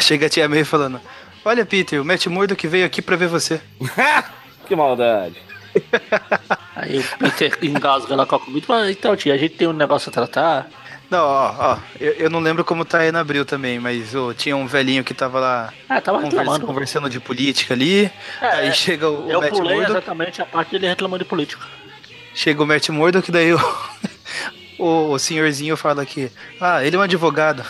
Chega 0.00 0.26
a 0.26 0.28
Tia 0.28 0.48
May 0.48 0.64
falando: 0.64 1.00
Olha, 1.44 1.64
Peter, 1.64 2.00
o 2.00 2.04
Matt 2.04 2.26
Murdock 2.26 2.66
veio 2.66 2.86
aqui 2.86 3.00
pra 3.02 3.16
ver 3.16 3.28
você. 3.28 3.60
que 4.66 4.74
maldade. 4.76 5.36
Aí 6.74 6.98
o 6.98 7.18
Peter 7.18 7.58
engasga 7.62 8.14
lá 8.16 8.26
com 8.26 8.36
a 8.36 8.40
comida 8.40 8.58
e 8.58 8.66
fala, 8.66 8.90
então 8.90 9.14
tia, 9.16 9.34
a 9.34 9.38
gente 9.38 9.54
tem 9.56 9.68
um 9.68 9.72
negócio 9.72 10.08
a 10.08 10.12
tratar. 10.12 10.68
Não, 11.10 11.24
ó, 11.24 11.54
ó, 11.58 11.78
eu, 12.00 12.12
eu 12.14 12.30
não 12.30 12.40
lembro 12.40 12.64
como 12.64 12.84
tá 12.84 12.98
aí 12.98 13.12
na 13.12 13.20
Abril 13.20 13.44
também, 13.44 13.78
mas 13.78 14.14
ô, 14.14 14.34
tinha 14.34 14.56
um 14.56 14.66
velhinho 14.66 15.04
que 15.04 15.14
tava 15.14 15.38
lá 15.38 15.72
Ah, 15.88 16.00
tava 16.00 16.18
conversa- 16.18 16.38
reclamando. 16.38 16.66
conversando 16.66 17.08
de 17.10 17.20
política 17.20 17.74
ali. 17.74 18.10
É, 18.40 18.46
aí 18.46 18.72
chega 18.72 19.08
o, 19.08 19.26
o 19.26 19.30
Eu 19.30 19.40
Matt 19.40 19.50
pulei 19.50 19.78
exatamente 19.84 20.42
a 20.42 20.46
parte 20.46 20.70
dele 20.72 20.88
reclamando 20.88 21.22
de 21.22 21.28
política. 21.30 21.64
Chega 22.36 22.62
o 22.62 22.66
Matt 22.66 22.88
Murdock, 22.90 23.32
daí 23.32 23.52
o, 23.52 23.58
o, 24.78 25.10
o 25.12 25.18
senhorzinho 25.18 25.76
fala 25.76 26.04
que, 26.06 26.30
ah, 26.60 26.84
ele 26.84 26.94
é 26.94 26.98
um 26.98 27.02
advogado. 27.02 27.64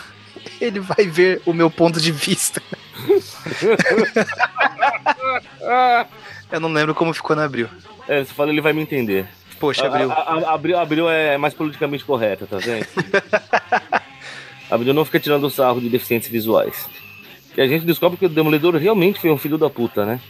Ele 0.61 0.81
vai 0.81 1.07
ver 1.07 1.41
o 1.47 1.53
meu 1.53 1.71
ponto 1.71 2.01
de 2.01 2.11
vista. 2.13 2.61
Eu 6.51 6.61
não 6.61 6.73
lembro 6.73 6.95
como 6.95 7.13
ficou 7.13 7.35
na 7.37 7.45
Abril. 7.45 7.69
É, 8.09 8.21
você 8.25 8.33
fala, 8.33 8.51
ele 8.51 8.61
vai 8.61 8.73
me 8.73 8.81
entender. 8.83 9.27
Poxa, 9.59 9.87
Abril. 9.87 10.11
A- 10.13 10.15
a- 10.15 10.51
a- 10.51 10.55
abril, 10.55 10.79
abril 10.79 11.11
é 11.11 11.37
mais 11.39 11.55
politicamente 11.55 12.05
correta, 12.05 12.47
tá 12.47 12.59
vendo? 12.59 12.87
abril 14.71 14.93
não 14.95 15.05
fica 15.05 15.19
tirando 15.19 15.51
sarro 15.51 15.81
de 15.81 15.89
deficientes 15.89 16.29
visuais. 16.29 16.89
E 17.57 17.61
a 17.61 17.67
gente 17.67 17.85
descobre 17.87 18.19
que 18.19 18.27
o 18.27 18.29
Demolidor 18.29 18.77
realmente 18.77 19.19
foi 19.21 19.31
um 19.31 19.39
filho 19.39 19.57
da 19.59 19.71
puta, 19.71 20.05
né? 20.05 20.21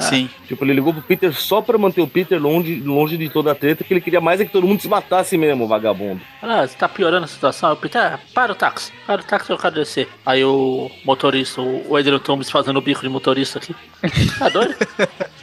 Sim. 0.00 0.28
Tipo, 0.46 0.64
ele 0.64 0.74
ligou 0.74 0.92
pro 0.92 1.02
Peter 1.02 1.32
só 1.32 1.60
pra 1.60 1.78
manter 1.78 2.00
o 2.00 2.06
Peter 2.08 2.40
longe, 2.40 2.80
longe 2.80 3.16
de 3.16 3.28
toda 3.28 3.52
a 3.52 3.54
treta, 3.54 3.84
que 3.84 3.92
ele 3.92 4.00
queria 4.00 4.20
mais 4.20 4.40
é 4.40 4.44
que 4.44 4.50
todo 4.52 4.66
mundo 4.66 4.80
se 4.80 4.88
matasse 4.88 5.36
mesmo, 5.38 5.66
vagabundo. 5.66 6.20
Ah, 6.42 6.66
você 6.66 6.76
tá 6.76 6.88
piorando 6.88 7.24
a 7.24 7.28
situação. 7.28 7.70
Eu 7.70 7.76
Peter, 7.76 8.00
ah, 8.00 8.18
para 8.34 8.52
o 8.52 8.54
táxi. 8.54 8.92
Para 9.06 9.20
o 9.20 9.24
táxi, 9.24 9.50
eu 9.50 9.58
quero 9.58 9.74
descer. 9.76 10.08
Aí 10.24 10.44
o 10.44 10.90
motorista, 11.04 11.60
o 11.60 11.76
o 11.88 11.96
Adrian 11.96 12.18
Thomas 12.18 12.50
fazendo 12.50 12.76
o 12.78 12.82
bico 12.82 13.00
de 13.02 13.08
motorista 13.08 13.58
aqui. 13.58 13.74
Tá 14.38 14.48
doido? 14.48 14.74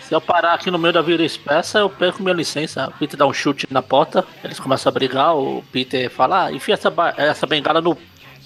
Se 0.01 0.13
eu 0.13 0.19
parar 0.21 0.53
aqui 0.53 0.69
no 0.69 0.77
meio 0.77 0.93
da 0.93 1.01
Vila 1.01 1.23
Expressa, 1.23 1.79
eu 1.79 1.89
perco 1.89 2.21
minha 2.21 2.35
licença. 2.35 2.87
O 2.89 2.91
Peter 2.91 3.17
dá 3.17 3.25
um 3.25 3.33
chute 3.33 3.65
na 3.71 3.81
porta, 3.81 4.25
eles 4.43 4.59
começam 4.59 4.89
a 4.89 4.93
brigar. 4.93 5.35
O 5.35 5.63
Peter 5.71 6.09
fala: 6.09 6.45
ah, 6.45 6.51
enfia 6.51 6.73
essa, 6.75 6.93
essa 7.17 7.47
bengala 7.47 7.81
no. 7.81 7.97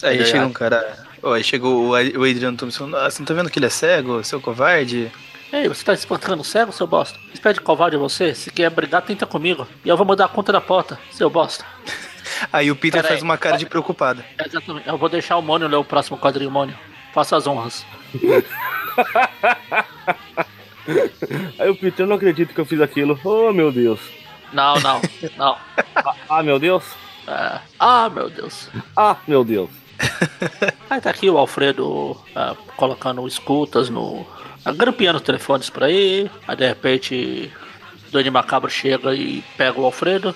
Aí 0.03 0.17
Ele- 0.17 0.25
chega 0.25 0.45
um 0.45 0.53
cara. 0.53 1.05
Ó, 1.23 1.33
aí 1.33 1.43
chegou 1.43 1.87
o 1.87 1.89
o 1.91 2.23
Adriano 2.23 2.55
Thompson. 2.55 2.85
Nossa, 2.87 3.19
não 3.19 3.25
tá 3.25 3.33
vendo 3.33 3.49
que 3.49 3.57
ele 3.57 3.65
é 3.65 3.69
cego, 3.69 4.23
seu 4.23 4.39
covarde? 4.39 5.11
Ei, 5.51 5.67
você 5.67 5.83
tá 5.83 5.93
espantando 5.93 6.43
cego, 6.43 6.71
seu 6.71 6.85
bosta? 6.85 7.17
Espera 7.33 7.53
de 7.53 7.61
covarde 7.61 7.95
você. 7.97 8.35
Se 8.35 8.51
quer 8.51 8.69
brigar, 8.69 9.01
tenta 9.01 9.25
comigo. 9.25 9.65
E 9.85 9.89
eu 9.89 9.95
vou 9.95 10.05
mudar 10.05 10.25
a 10.25 10.29
conta 10.29 10.51
da 10.51 10.59
porta, 10.59 10.99
seu 11.11 11.29
bosta. 11.29 11.65
Aí 12.51 12.69
o 12.69 12.75
Peter 12.75 13.01
Pera 13.01 13.07
faz 13.07 13.21
aí. 13.21 13.23
uma 13.23 13.37
cara 13.37 13.57
de 13.57 13.65
preocupado. 13.65 14.23
Exatamente. 14.45 14.87
Eu 14.87 14.97
vou 14.97 15.07
deixar 15.09 15.37
o 15.37 15.41
Mônio 15.41 15.67
ler 15.67 15.77
o 15.77 15.83
próximo 15.83 16.17
quadrinho, 16.17 16.51
Mônio. 16.51 16.77
Faça 17.13 17.37
as 17.37 17.47
honras. 17.47 17.85
Aí 21.57 21.69
o 21.69 21.75
Peter, 21.75 22.03
eu 22.03 22.07
não 22.07 22.15
acredito 22.17 22.53
que 22.53 22.59
eu 22.59 22.65
fiz 22.65 22.79
aquilo. 22.81 23.19
Oh, 23.23 23.51
meu 23.53 23.71
Deus. 23.71 23.99
Não, 24.53 24.75
não, 24.79 25.01
não. 25.37 25.57
Ah, 25.95 26.13
ah, 26.29 26.43
meu 26.43 26.59
Deus. 26.59 26.83
É, 27.27 27.59
Ah, 27.79 28.09
meu 28.09 28.29
Deus. 28.29 28.69
Ah, 28.95 29.17
meu 29.27 29.43
Deus. 29.43 29.69
Aí 30.89 31.01
tá 31.01 31.09
aqui 31.09 31.29
o 31.29 31.37
Alfredo 31.37 32.15
ah, 32.35 32.55
colocando 32.75 33.27
escutas 33.27 33.89
no. 33.89 34.25
ah, 34.63 34.71
grampeando 34.71 35.17
os 35.17 35.23
telefones 35.23 35.69
por 35.69 35.83
aí. 35.83 36.29
Aí 36.47 36.55
de 36.55 36.67
repente 36.67 37.51
o 38.07 38.11
Duende 38.11 38.29
Macabro 38.31 38.69
chega 38.69 39.13
e 39.13 39.43
pega 39.57 39.79
o 39.79 39.85
Alfredo. 39.85 40.35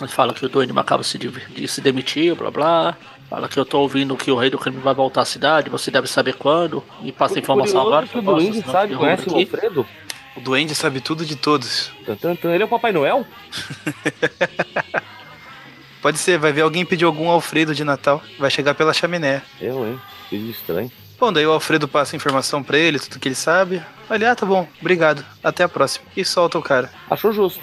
Ele 0.00 0.08
fala 0.08 0.32
que 0.32 0.44
o 0.44 0.48
Duende 0.48 0.72
Macabro 0.72 1.04
se, 1.04 1.18
de- 1.18 1.68
se 1.68 1.80
demitiu, 1.80 2.34
blá 2.36 2.50
blá. 2.50 2.96
Fala 3.28 3.48
que 3.48 3.56
eu 3.58 3.64
tô 3.64 3.78
ouvindo 3.80 4.16
que 4.16 4.30
o 4.30 4.36
Rei 4.36 4.50
do 4.50 4.58
Crime 4.58 4.78
vai 4.78 4.92
voltar 4.94 5.20
à 5.20 5.24
cidade, 5.24 5.70
você 5.70 5.88
deve 5.90 6.08
saber 6.08 6.34
quando. 6.34 6.82
Me 7.00 7.12
passa 7.12 7.36
a 7.36 7.38
informação 7.38 7.80
agora. 7.82 8.06
que 8.06 8.16
o 8.16 8.18
eu 8.18 8.24
posso, 8.24 8.36
Duende 8.46 8.62
sabe, 8.70 8.96
conhece 8.96 9.28
o 9.28 9.32
aqui. 9.32 9.40
Alfredo? 9.42 9.86
O 10.36 10.40
Duende 10.40 10.74
sabe 10.74 11.00
tudo 11.00 11.24
de 11.24 11.36
todos. 11.36 11.92
Ele 12.44 12.62
é 12.62 12.66
o 12.66 12.68
Papai 12.68 12.92
Noel? 12.92 13.24
Pode 16.02 16.18
ser, 16.18 16.38
vai 16.38 16.52
ver 16.52 16.62
alguém 16.62 16.84
pedir 16.84 17.04
algum 17.04 17.28
Alfredo 17.28 17.74
de 17.74 17.84
Natal. 17.84 18.22
Vai 18.38 18.50
chegar 18.50 18.74
pela 18.74 18.92
chaminé. 18.92 19.42
Eu, 19.60 19.86
hein? 19.86 20.00
Que 20.28 20.36
estranho. 20.36 20.90
Bom, 21.18 21.30
daí 21.30 21.46
o 21.46 21.52
Alfredo 21.52 21.86
passa 21.86 22.16
a 22.16 22.18
informação 22.18 22.62
pra 22.62 22.78
ele, 22.78 22.98
tudo 22.98 23.18
que 23.18 23.28
ele 23.28 23.34
sabe. 23.34 23.82
Ele, 24.10 24.24
ah, 24.24 24.34
tá 24.34 24.46
bom, 24.46 24.66
obrigado, 24.80 25.24
até 25.44 25.62
a 25.62 25.68
próxima. 25.68 26.06
E 26.16 26.24
solta 26.24 26.58
o 26.58 26.62
cara. 26.62 26.90
Achou 27.10 27.32
justo. 27.32 27.60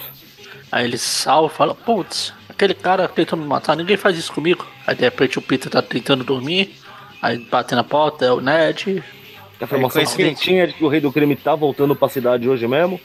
Aí 0.70 0.84
ele 0.84 0.96
salva 0.96 1.52
e 1.52 1.56
fala, 1.56 1.74
putz, 1.74 2.32
aquele 2.48 2.74
cara 2.74 3.08
tentou 3.08 3.38
me 3.38 3.44
matar, 3.44 3.76
ninguém 3.76 3.96
faz 3.96 4.16
isso 4.16 4.32
comigo. 4.32 4.64
Aí 4.86 4.94
de 4.94 5.02
repente 5.02 5.38
o 5.38 5.42
Peter 5.42 5.70
tá 5.70 5.82
tentando 5.82 6.22
dormir, 6.22 6.76
aí 7.20 7.38
bate 7.38 7.74
na 7.74 7.82
porta, 7.82 8.24
é 8.24 8.30
o 8.30 8.40
Ned. 8.40 9.02
A 9.60 9.64
informação 9.64 10.04
quentinha 10.14 10.68
de 10.68 10.74
que 10.74 10.84
o 10.84 10.88
rei 10.88 11.00
do 11.00 11.10
crime 11.10 11.34
tá 11.34 11.54
voltando 11.54 11.96
pra 11.96 12.08
cidade 12.08 12.48
hoje 12.48 12.68
mesmo. 12.68 13.00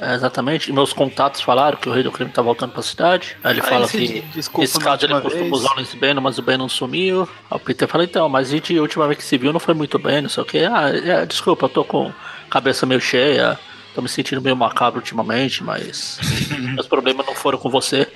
É, 0.00 0.14
exatamente, 0.14 0.70
e 0.70 0.72
meus 0.72 0.92
contatos 0.94 1.42
falaram 1.42 1.76
que 1.76 1.88
o 1.88 1.92
rei 1.92 2.02
do 2.02 2.10
crime 2.10 2.30
tá 2.30 2.40
voltando 2.40 2.72
pra 2.72 2.82
cidade. 2.82 3.36
Aí 3.44 3.52
ele 3.52 3.60
Ah, 3.60 3.64
fala 3.64 3.86
que 3.86 3.98
de- 4.06 4.20
desculpa 4.22 4.64
esse 4.64 4.78
caso 4.78 5.04
ele 5.04 5.20
costuma 5.20 5.54
usar 5.56 5.72
o 5.72 5.76
Lance 5.76 5.96
Bannon, 5.96 6.20
mas 6.22 6.38
o 6.38 6.42
Bannon 6.42 6.68
sumiu. 6.70 7.28
Aí 7.50 7.56
o 7.56 7.60
Peter 7.60 7.86
fala, 7.86 8.04
então, 8.04 8.28
mas 8.28 8.48
a 8.48 8.50
gente, 8.52 8.76
a 8.76 8.80
última 8.80 9.06
vez 9.06 9.18
que 9.18 9.24
se 9.24 9.36
viu 9.36 9.52
não 9.52 9.60
foi 9.60 9.74
muito 9.74 9.98
bem, 9.98 10.22
não 10.22 10.28
sei 10.30 10.42
o 10.42 10.46
que. 10.46 10.58
Ah, 10.64 10.88
é, 10.88 11.26
desculpa, 11.26 11.66
eu 11.66 11.68
tô 11.68 11.84
com 11.84 12.06
a 12.08 12.50
cabeça 12.50 12.86
meio 12.86 13.00
cheia, 13.00 13.58
tô 13.94 14.00
me 14.00 14.08
sentindo 14.08 14.40
meio 14.40 14.56
macabro 14.56 15.00
ultimamente, 15.00 15.62
mas 15.62 16.18
meus 16.74 16.86
problemas 16.86 17.26
não 17.26 17.34
foram 17.34 17.58
com 17.58 17.68
você. 17.68 18.08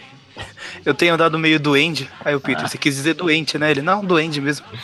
Eu 0.85 0.95
tenho 0.95 1.15
andado 1.15 1.39
meio 1.39 1.61
doente. 1.61 2.11
Aí 2.25 2.35
o 2.35 2.41
Peter, 2.41 2.67
você 2.69 2.77
quis 2.77 2.97
dizer 2.97 3.15
doente, 3.15 3.57
né? 3.59 3.71
Ele, 3.71 3.83
não, 3.83 4.05
doente 4.05 4.41
mesmo. 4.41 4.67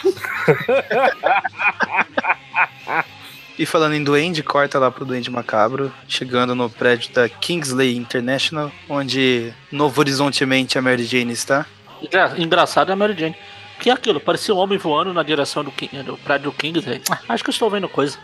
e 3.63 3.67
falando 3.67 3.95
em 3.95 4.03
duende, 4.03 4.43
corta 4.43 4.79
lá 4.79 4.91
pro 4.91 5.05
Duende 5.05 5.31
Macabro, 5.31 5.93
chegando 6.09 6.55
no 6.55 6.71
prédio 6.71 7.13
da 7.13 7.29
Kingsley 7.29 7.95
International, 7.97 8.73
onde 8.89 9.53
novo 9.71 10.01
horizontemente 10.01 10.79
a 10.79 10.83
Mary 10.83 11.05
Jane 11.05 11.33
está. 11.33 11.67
Engra- 12.03 12.35
Engraçado 12.39 12.91
é 12.91 12.93
a 12.93 12.97
Mary 12.97 13.15
Jane. 13.19 13.37
Que 13.79 13.91
é 13.91 13.93
aquilo? 13.93 14.19
Parecia 14.21 14.55
um 14.55 14.59
homem 14.59 14.79
voando 14.79 15.13
na 15.13 15.23
direção 15.23 15.63
do, 15.65 15.71
do 16.05 16.17
prédio 16.19 16.51
do 16.51 16.57
Kings. 16.57 16.83
Ah, 17.11 17.19
acho 17.29 17.45
que 17.45 17.51
estou 17.51 17.69
vendo 17.71 17.89
coisa. 17.89 18.19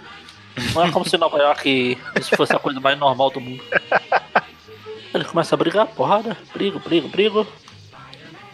Não 0.74 0.84
é 0.86 0.90
como 0.90 1.06
se 1.06 1.18
Nova 1.18 1.36
York 1.38 1.98
isso 2.18 2.34
fosse 2.36 2.54
a 2.54 2.58
coisa 2.58 2.80
mais 2.80 2.98
normal 2.98 3.30
do 3.30 3.40
mundo. 3.40 3.62
Ele 5.14 5.24
começa 5.24 5.54
a 5.54 5.58
brigar, 5.58 5.86
porrada, 5.86 6.36
brigo, 6.54 6.78
brigo, 6.78 7.08
brigo. 7.08 7.46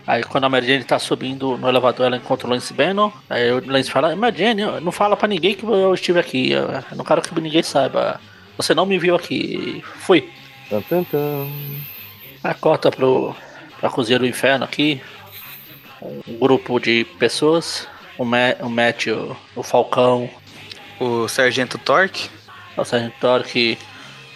Aí 0.07 0.22
quando 0.24 0.44
a 0.44 0.48
Mary 0.48 0.66
Jane 0.66 0.84
tá 0.84 0.98
subindo 0.98 1.57
no 1.57 1.68
elevador, 1.68 2.07
ela 2.07 2.16
encontra 2.16 2.46
o 2.46 2.50
Lance 2.50 2.72
Bannon. 2.74 3.12
Aí 3.30 3.53
o 3.53 3.62
Lance 3.70 3.90
fala, 3.90 4.14
Mary 4.16 4.36
Jane, 4.38 4.62
não 4.80 4.90
fala 4.92 5.16
pra 5.16 5.28
ninguém 5.28 5.55
que 5.55 5.64
eu 5.64 5.94
estive 5.94 6.18
aqui. 6.18 6.50
Eu 6.50 6.68
não 6.96 7.05
quero 7.05 7.22
que 7.22 7.40
ninguém 7.40 7.62
saiba. 7.62 8.20
Você 8.57 8.74
não 8.74 8.84
me 8.84 8.98
viu 8.98 9.14
aqui. 9.14 9.82
Fui. 10.00 10.28
Aí 12.42 12.55
corta 12.55 12.90
pro, 12.90 13.34
pra 13.80 13.90
cozinha 13.90 14.18
do 14.18 14.26
inferno 14.26 14.64
aqui. 14.64 15.00
Um 16.00 16.36
grupo 16.38 16.80
de 16.80 17.05
pessoas. 17.18 17.86
O, 18.18 18.24
Ma 18.24 18.55
o 18.61 18.68
Matt, 18.68 19.07
o, 19.07 19.36
o 19.57 19.62
Falcão, 19.62 20.28
O 21.00 21.26
Sargento 21.28 21.78
Torque. 21.78 22.28
o 22.76 22.84
Sargento 22.84 23.14
Torque 23.20 23.78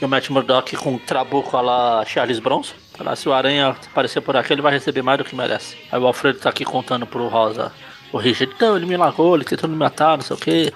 e 0.01 0.05
o 0.05 0.09
Matt 0.09 0.31
Murdock 0.31 0.77
com 0.77 0.93
um 0.93 0.99
trabuco 0.99 1.61
lá 1.61 2.05
Charles 2.07 2.39
Bronson. 2.39 2.75
Se 3.17 3.29
o 3.29 3.33
Aranha 3.33 3.69
aparecer 3.71 4.21
por 4.21 4.37
aqui, 4.37 4.53
ele 4.53 4.63
vai 4.63 4.73
receber 4.73 5.03
mais 5.03 5.19
do 5.19 5.25
que 5.25 5.35
merece. 5.37 5.77
Aí 5.91 5.99
o 6.01 6.07
Alfredo 6.07 6.39
tá 6.39 6.49
aqui 6.51 6.65
contando 6.65 7.07
pro 7.07 7.29
Rosa. 7.29 7.73
O 8.13 8.19
Richard, 8.19 8.53
então, 8.55 8.77
ele 8.77 8.87
me 8.87 8.97
largou, 8.97 9.35
ele 9.35 9.45
tentou 9.45 9.69
me 9.69 9.77
matar, 9.77 10.17
não 10.17 10.25
sei 10.25 10.37
o 10.37 10.39
que. 10.39 10.73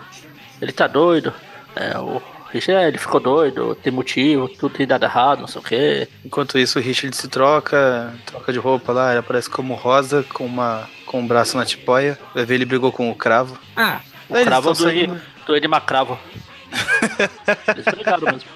Ele 0.60 0.72
tá 0.72 0.86
doido. 0.86 1.32
É, 1.76 1.96
o 1.98 2.20
Richard, 2.52 2.82
é, 2.84 2.88
ele 2.88 2.98
ficou 2.98 3.20
doido, 3.20 3.74
tem 3.76 3.92
motivo, 3.92 4.48
tudo 4.48 4.74
tem 4.76 4.86
dado 4.86 5.04
errado, 5.04 5.40
não 5.40 5.46
sei 5.46 5.60
o 5.60 5.64
que. 5.64 6.08
Enquanto 6.24 6.58
isso, 6.58 6.78
o 6.78 6.82
Richard 6.82 7.16
se 7.16 7.28
troca, 7.28 8.12
troca 8.26 8.52
de 8.52 8.58
roupa 8.58 8.92
lá, 8.92 9.10
ele 9.10 9.20
aparece 9.20 9.48
como 9.48 9.74
rosa, 9.74 10.24
com, 10.34 10.44
uma, 10.44 10.88
com 11.06 11.20
um 11.20 11.26
braço 11.26 11.56
na 11.56 11.64
tipóia. 11.64 12.18
Vai 12.34 12.44
ver, 12.44 12.56
ele 12.56 12.64
brigou 12.66 12.90
com 12.92 13.10
o 13.10 13.14
cravo. 13.14 13.58
Ah, 13.76 14.00
O 14.28 14.34
cravo 14.44 14.70
do 14.72 14.76
saindo. 14.76 15.20
do 15.46 15.56
Ed 15.56 15.66
Macravo. 15.68 16.18
Eles 17.74 17.84
brigaram 17.84 18.32
mesmo. 18.32 18.48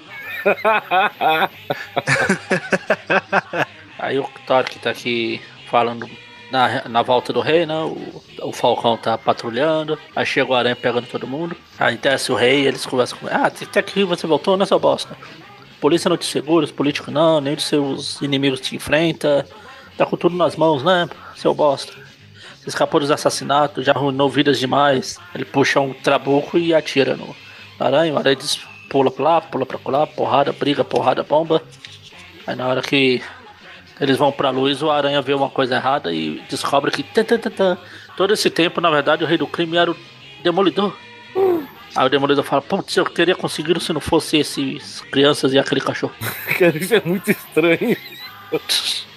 Aí 3.97 4.19
o 4.19 4.29
Torque 4.45 4.77
tá 4.79 4.91
aqui 4.91 5.41
falando 5.69 6.09
na, 6.51 6.87
na 6.87 7.01
volta 7.01 7.33
do 7.33 7.41
rei, 7.41 7.65
né? 7.65 7.79
O, 7.79 8.21
o 8.43 8.51
Falcão 8.51 8.95
tá 8.97 9.17
patrulhando. 9.17 9.97
Aí 10.15 10.25
chega 10.25 10.51
o 10.51 10.53
Aranha 10.53 10.75
pegando 10.75 11.07
todo 11.07 11.27
mundo. 11.27 11.55
Aí 11.79 11.97
desce 11.97 12.31
o 12.31 12.35
rei 12.35 12.67
eles 12.67 12.85
conversam 12.85 13.17
com. 13.17 13.27
Ah, 13.27 13.47
até 13.47 13.81
que 13.81 14.03
você 14.03 14.27
voltou, 14.27 14.57
né, 14.57 14.65
seu 14.65 14.79
bosta? 14.79 15.17
Polícia 15.81 16.09
não 16.09 16.17
te 16.17 16.25
segura, 16.25 16.65
os 16.65 16.71
políticos 16.71 17.13
não, 17.13 17.41
nem 17.41 17.53
os 17.53 17.65
seus 17.65 18.21
inimigos 18.21 18.61
te 18.61 18.75
enfrenta. 18.75 19.45
Tá 19.97 20.05
com 20.05 20.17
tudo 20.17 20.35
nas 20.35 20.55
mãos, 20.55 20.83
né, 20.83 21.07
seu 21.35 21.53
bosta? 21.53 21.93
Você 22.59 22.69
escapou 22.69 22.99
dos 22.99 23.11
assassinatos, 23.11 23.85
já 23.85 23.91
arruinou 23.91 24.29
vidas 24.29 24.59
demais. 24.59 25.19
Ele 25.33 25.45
puxa 25.45 25.79
um 25.79 25.93
trabuco 25.93 26.57
e 26.57 26.73
atira 26.73 27.15
no 27.15 27.35
aranha. 27.79 28.13
O 28.13 28.17
aranha 28.17 28.35
diz, 28.35 28.59
pula 28.89 29.11
pra 29.11 29.23
lá, 29.23 29.41
pula 29.41 29.65
pra 29.65 29.79
lá, 29.85 30.07
porrada, 30.07 30.51
briga, 30.51 30.83
porrada, 30.83 31.23
bomba. 31.23 31.61
Aí 32.45 32.55
na 32.55 32.67
hora 32.67 32.81
que 32.81 33.21
eles 33.99 34.17
vão 34.17 34.31
pra 34.31 34.49
luz, 34.49 34.81
o 34.81 34.91
aranha 34.91 35.21
vê 35.21 35.33
uma 35.33 35.49
coisa 35.49 35.75
errada 35.75 36.13
e 36.13 36.41
descobre 36.49 36.91
que 36.91 37.03
tan, 37.03 37.23
tan, 37.23 37.37
tan, 37.37 37.77
todo 38.17 38.33
esse 38.33 38.49
tempo, 38.49 38.81
na 38.81 38.89
verdade, 38.89 39.23
o 39.23 39.27
rei 39.27 39.37
do 39.37 39.47
crime 39.47 39.77
era 39.77 39.91
o 39.91 39.97
demolidor. 40.43 40.95
Aí 41.95 42.05
o 42.05 42.09
demolidor 42.09 42.43
fala, 42.43 42.61
putz, 42.61 42.95
eu 42.97 43.05
teria 43.05 43.35
conseguido 43.35 43.79
se 43.79 43.93
não 43.93 44.01
fosse 44.01 44.37
esses 44.37 45.01
crianças 45.11 45.53
e 45.53 45.59
aquele 45.59 45.79
cachorro. 45.79 46.13
cara, 46.59 46.77
isso 46.77 46.93
é 46.93 47.01
muito 47.05 47.31
estranho. 47.31 47.97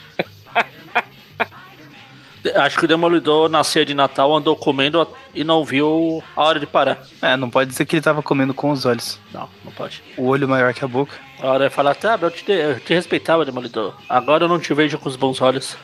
Acho 2.56 2.78
que 2.78 2.84
o 2.84 2.88
demolidor 2.88 3.48
na 3.48 3.64
ceia 3.64 3.84
de 3.84 3.94
Natal 3.94 4.34
andou 4.34 4.56
comendo 4.56 5.06
e 5.34 5.44
não 5.44 5.64
viu 5.64 6.22
a 6.36 6.42
hora 6.42 6.60
de 6.60 6.66
parar. 6.66 6.98
É, 7.20 7.36
não 7.36 7.50
pode 7.50 7.70
dizer 7.70 7.84
que 7.84 7.96
ele 7.96 8.02
tava 8.02 8.22
comendo 8.22 8.54
com 8.54 8.70
os 8.70 8.84
olhos. 8.84 9.18
Não, 9.32 9.48
não 9.64 9.72
pode. 9.72 10.02
O 10.16 10.26
olho 10.26 10.48
maior 10.48 10.72
que 10.74 10.84
a 10.84 10.88
boca. 10.88 11.14
A 11.40 11.48
hora 11.48 11.68
de 11.68 11.74
falar, 11.74 11.94
tá, 11.94 12.18
eu 12.20 12.30
te, 12.30 12.50
eu 12.50 12.80
te 12.80 12.94
respeitava, 12.94 13.44
Demolidor. 13.44 13.94
Agora 14.08 14.44
eu 14.44 14.48
não 14.48 14.58
te 14.58 14.74
vejo 14.74 14.98
com 14.98 15.08
os 15.08 15.16
bons 15.16 15.40
olhos. 15.40 15.76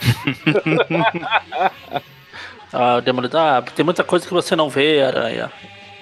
ah, 2.72 2.96
o 2.96 3.00
Demolidor, 3.00 3.40
ah, 3.40 3.62
tem 3.62 3.84
muita 3.84 4.02
coisa 4.02 4.26
que 4.26 4.32
você 4.32 4.56
não 4.56 4.70
vê, 4.70 5.02
Aranha. 5.02 5.52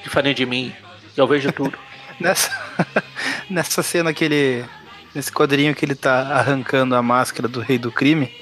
Diferente 0.03 0.39
de 0.39 0.47
mim. 0.47 0.73
Eu 1.17 1.27
vejo 1.27 1.51
tudo. 1.53 1.77
Nessa, 2.21 2.53
nessa 3.51 3.83
cena 3.83 4.13
que 4.13 4.25
ele. 4.25 4.65
Nesse 5.15 5.33
quadrinho 5.33 5.75
que 5.75 5.85
ele 5.85 5.95
tá 5.95 6.21
arrancando 6.21 6.95
a 6.95 7.03
máscara 7.03 7.49
do 7.49 7.59
rei 7.59 7.79
do 7.79 7.91
crime, 7.91 8.33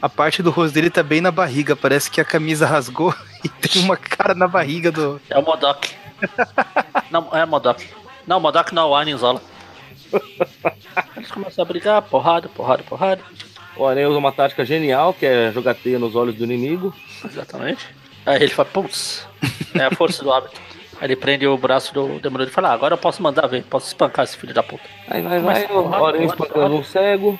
a 0.00 0.08
parte 0.08 0.42
do 0.42 0.50
rosto 0.50 0.74
dele 0.74 0.90
tá 0.90 1.02
bem 1.02 1.20
na 1.20 1.30
barriga. 1.30 1.74
Parece 1.76 2.10
que 2.10 2.20
a 2.20 2.24
camisa 2.24 2.66
rasgou 2.66 3.14
e 3.44 3.48
tem 3.48 3.82
uma 3.82 3.96
cara 3.96 4.34
na 4.34 4.48
barriga 4.48 4.90
do. 4.90 5.20
É 5.28 5.38
o 5.38 5.42
Modok. 5.42 5.94
não, 7.10 7.28
é 7.32 7.44
o 7.44 7.48
Modok. 7.48 7.86
Não, 8.26 8.40
Modok 8.40 8.74
não, 8.74 8.90
o 8.90 8.94
Aninzola. 8.94 9.40
Eles 11.16 11.30
começam 11.30 11.62
a 11.62 11.66
brigar, 11.66 12.02
porrada, 12.02 12.48
porrada, 12.48 12.82
porrada. 12.82 13.22
O 13.76 13.86
Aranha 13.86 14.08
usa 14.08 14.18
uma 14.18 14.32
tática 14.32 14.64
genial, 14.64 15.14
que 15.14 15.24
é 15.24 15.52
jogar 15.52 15.74
teia 15.74 15.98
nos 15.98 16.16
olhos 16.16 16.34
do 16.34 16.44
inimigo. 16.44 16.94
Exatamente. 17.24 17.86
Aí 18.26 18.42
ele 18.42 18.52
fala, 18.52 18.68
putz, 18.68 19.26
é 19.74 19.84
a 19.84 19.90
força 19.90 20.22
do 20.22 20.32
hábito. 20.32 20.60
Aí 21.00 21.06
ele 21.06 21.16
prende 21.16 21.46
o 21.46 21.56
braço 21.56 21.94
do 21.94 22.18
Demolidor 22.18 22.48
e 22.48 22.54
fala, 22.54 22.70
ah, 22.70 22.72
agora 22.72 22.94
eu 22.94 22.98
posso 22.98 23.22
mandar 23.22 23.46
ver, 23.46 23.62
posso 23.64 23.86
espancar 23.86 24.24
esse 24.24 24.36
filho 24.36 24.52
da 24.52 24.62
puta. 24.62 24.82
Aí 25.06 25.22
vai, 25.22 25.38
Mas 25.38 25.66
vai, 25.68 25.76
o 25.76 26.04
Aranha 26.06 26.26
espancando 26.26 26.74
um 26.74 26.82
cego. 26.82 27.38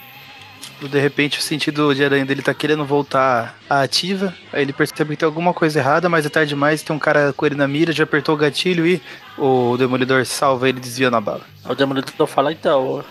De 0.81 1.01
repente 1.01 1.39
o 1.39 1.43
sentido 1.43 1.95
de 1.95 2.05
aranha 2.05 2.25
dele 2.25 2.43
tá 2.43 2.55
querendo 2.55 2.85
voltar 2.85 3.59
à 3.69 3.83
ativa. 3.83 4.35
Aí 4.53 4.63
ele 4.63 4.73
percebe 4.73 5.11
que 5.11 5.17
tem 5.17 5.27
alguma 5.27 5.53
coisa 5.53 5.79
errada, 5.79 6.09
mas 6.09 6.25
é 6.25 6.29
tarde 6.29 6.51
demais, 6.51 6.83
tem 6.83 6.95
um 6.95 6.99
cara 6.99 7.33
com 7.33 7.45
ele 7.45 7.55
na 7.55 7.67
mira, 7.67 7.93
já 7.93 8.05
apertou 8.05 8.35
o 8.35 8.39
gatilho 8.39 8.87
e 8.87 9.03
o 9.37 9.77
demolidor 9.77 10.25
salva 10.25 10.69
ele 10.69 10.79
e 10.79 10.81
desvia 10.81 11.11
na 11.11 11.21
bala. 11.21 11.43
Aí 11.65 11.73
o 11.73 11.75
Demolidor 11.75 12.27
fala, 12.27 12.53
então, 12.53 13.05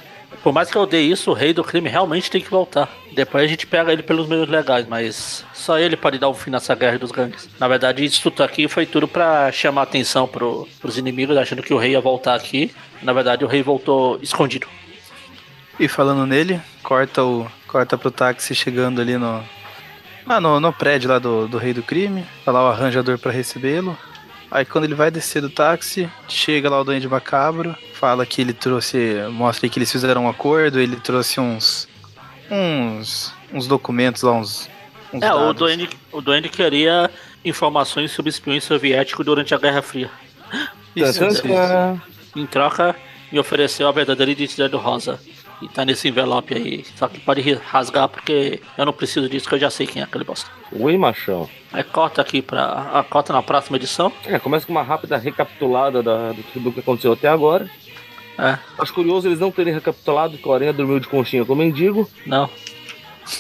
por 0.43 0.53
mais 0.53 0.70
que 0.70 0.78
eu 0.78 0.86
dê 0.86 1.01
isso, 1.01 1.32
o 1.32 1.34
rei 1.34 1.53
do 1.53 1.63
crime 1.63 1.89
realmente 1.89 2.32
tem 2.32 2.41
que 2.41 2.49
voltar. 2.49 2.89
Depois 3.13 3.43
a 3.43 3.47
gente 3.47 3.68
pega 3.68 3.91
ele 3.91 4.03
pelos 4.03 4.28
meios 4.28 4.47
legais, 4.47 4.88
mas 4.88 5.45
só 5.53 5.78
ele 5.78 5.95
pode 5.97 6.18
dar 6.18 6.30
um 6.30 6.34
fim 6.34 6.49
nessa 6.49 6.74
guerra 6.74 6.97
dos 6.97 7.11
gangues. 7.11 7.49
Na 7.59 7.68
verdade, 7.68 8.03
isso 8.03 8.22
tudo 8.30 8.43
aqui 8.43 8.68
foi 8.68 8.86
tudo 8.86 9.07
pra 9.07 9.51
chamar 9.51 9.84
atenção 9.84 10.28
pro, 10.28 10.68
pros 10.80 10.97
inimigos, 10.97 11.38
achando 11.38 11.63
que 11.63 11.74
o 11.74 11.78
rei 11.78 11.91
ia 11.91 12.01
voltar 12.01 12.36
aqui. 12.36 12.74
Na 13.01 13.13
verdade, 13.13 13.43
o 13.43 13.47
rei 13.47 13.61
voltou 13.61 14.20
escondido. 14.22 14.68
E 15.80 15.88
falando 15.88 16.26
nele, 16.26 16.59
corta 16.82 17.24
o 17.24 17.45
corta 17.68 17.97
pro 17.97 18.11
táxi 18.11 18.55
chegando 18.55 19.01
ali 19.01 19.18
no 19.18 19.43
ah, 20.28 20.41
no, 20.41 20.59
no 20.59 20.74
prédio 20.74 21.09
lá 21.09 21.20
do, 21.20 21.47
do 21.47 21.57
rei 21.57 21.74
do 21.74 21.82
crime. 21.82 22.26
Tá 22.43 22.51
lá 22.51 22.63
o 22.65 22.68
arranjador 22.68 23.18
pra 23.18 23.32
recebê-lo. 23.32 23.97
Aí 24.51 24.65
quando 24.65 24.86
ele 24.86 24.95
vai 24.95 25.11
descer 25.11 25.41
do 25.41 25.49
táxi, 25.49 26.09
chega 26.28 26.70
lá 26.70 26.80
o 26.80 26.84
Duende 26.84 27.07
Macabro, 27.07 27.76
fala 27.93 28.26
que 28.26 28.41
ele 28.41 28.53
trouxe, 28.53 29.15
mostra 29.32 29.65
aí 29.65 29.70
que 29.70 29.78
eles 29.78 29.91
fizeram 29.91 30.24
um 30.24 30.30
acordo, 30.30 30.80
ele 30.80 30.95
trouxe 30.95 31.39
uns 31.39 31.88
uns 32.49 33.34
uns 33.53 33.68
documentos 33.68 34.24
lá, 34.24 34.34
uns, 34.34 34.70
uns 35.13 35.22
É, 35.22 35.34
o 35.34 35.38
dados. 35.38 35.55
Duende, 35.55 35.89
o 36.11 36.22
Duende 36.22 36.49
queria 36.49 37.09
informações 37.43 38.11
sobre 38.11 38.30
espiões 38.30 38.63
soviéticos 38.63 39.26
durante 39.26 39.53
a 39.53 39.57
Guerra 39.57 39.82
Fria. 39.82 40.09
Isso, 40.95 41.24
isso. 41.26 41.43
Em 42.36 42.45
troca, 42.45 42.95
me 43.32 43.39
ofereceu 43.39 43.88
a 43.88 43.91
verdadeira 43.91 44.32
identidade 44.32 44.72
do 44.72 44.78
Rosa. 44.78 45.20
E 45.62 45.68
tá 45.68 45.84
nesse 45.84 46.08
envelope 46.08 46.53
aí. 46.53 46.86
Só 46.95 47.08
que 47.08 47.20
pode 47.20 47.41
rasgar 47.53 48.08
porque 48.08 48.62
eu 48.78 48.86
não 48.86 48.93
preciso 48.93 49.28
disso, 49.28 49.49
que 49.49 49.55
eu 49.55 49.60
já 49.60 49.70
sei 49.70 49.88
quem 49.88 50.01
é 50.01 50.05
aquele 50.05 50.24
bosta. 50.24 50.49
Oi, 50.72 50.97
machão. 50.97 51.49
Aí 51.74 51.84
corta 51.84 52.22
aqui 52.22 52.41
pra. 52.41 52.91
A 52.93 53.03
corta 53.03 53.34
na 53.34 53.41
próxima 53.41 53.78
edição. 53.78 54.12
É, 54.26 54.38
começa 54.38 54.66
com 54.66 54.72
uma 54.72 54.84
rápida 54.84 55.18
recapitulada 55.18 56.03
da, 56.03 56.32
do, 56.32 56.60
do 56.60 56.72
que 56.72 56.80
aconteceu 56.80 57.14
até 57.14 57.28
agora. 57.28 57.70
É, 58.38 58.58
Acho 58.78 58.93
curioso 58.93 59.28
eles 59.28 59.39
não 59.39 59.49
terem 59.49 59.74
recapitulado 59.74 60.38
que 60.38 60.47
o 60.47 60.53
Aranha 60.53 60.72
dormiu 60.72 60.99
de 60.99 61.08
conchinha 61.08 61.43
com 61.43 61.53
o 61.53 61.55
mendigo. 61.55 62.08
não. 62.26 62.47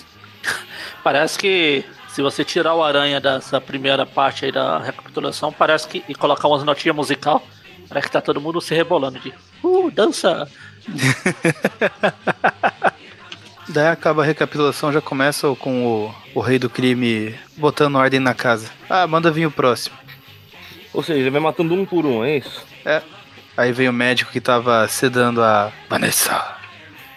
parece 1.03 1.37
que 1.37 1.85
se 2.17 2.21
você 2.23 2.43
tirar 2.43 2.73
o 2.73 2.83
aranha 2.83 3.21
dessa 3.21 3.61
primeira 3.61 4.03
parte 4.03 4.43
aí 4.43 4.51
da 4.51 4.79
recapitulação, 4.79 5.53
parece 5.53 5.87
que. 5.87 6.03
e 6.09 6.15
colocar 6.15 6.47
umas 6.47 6.63
notinhas 6.63 6.95
musical, 6.95 7.43
parece 7.87 8.07
que 8.07 8.13
tá 8.13 8.19
todo 8.19 8.41
mundo 8.41 8.59
se 8.59 8.73
rebolando 8.73 9.19
de. 9.19 9.31
Uh, 9.63 9.91
dança! 9.91 10.49
Daí 13.69 13.87
acaba 13.87 14.23
a 14.23 14.25
recapitulação, 14.25 14.93
já 14.93 15.01
começa 15.01 15.53
com 15.55 15.85
o, 15.85 16.15
o 16.33 16.39
rei 16.39 16.57
do 16.57 16.69
crime 16.69 17.35
botando 17.57 17.97
ordem 17.97 18.19
na 18.19 18.33
casa. 18.33 18.69
Ah, 18.89 19.05
manda 19.05 19.29
vir 19.29 19.45
o 19.45 19.51
próximo. 19.51 19.95
Ou 20.93 21.03
seja, 21.03 21.19
ele 21.19 21.29
vai 21.29 21.41
matando 21.41 21.73
um 21.73 21.85
por 21.85 22.05
um, 22.05 22.23
é 22.23 22.37
isso? 22.37 22.65
É. 22.85 23.01
Aí 23.57 23.73
vem 23.73 23.89
o 23.89 23.93
médico 23.93 24.31
que 24.31 24.39
tava 24.39 24.87
sedando 24.87 25.43
a 25.43 25.71
Vanessa. 25.89 26.55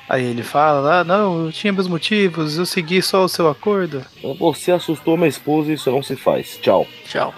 Aí 0.08 0.24
ele 0.24 0.42
fala, 0.42 1.00
ah, 1.00 1.04
não, 1.04 1.46
eu 1.46 1.52
tinha 1.52 1.72
meus 1.72 1.86
motivos, 1.86 2.58
eu 2.58 2.66
segui 2.66 3.00
só 3.00 3.24
o 3.24 3.28
seu 3.28 3.48
acordo. 3.48 4.04
Você 4.40 4.72
assustou 4.72 5.16
minha 5.16 5.28
esposa 5.28 5.70
e 5.70 5.74
isso 5.74 5.88
não 5.88 6.02
se 6.02 6.16
faz. 6.16 6.58
Tchau. 6.60 6.84
Tchau. 7.04 7.32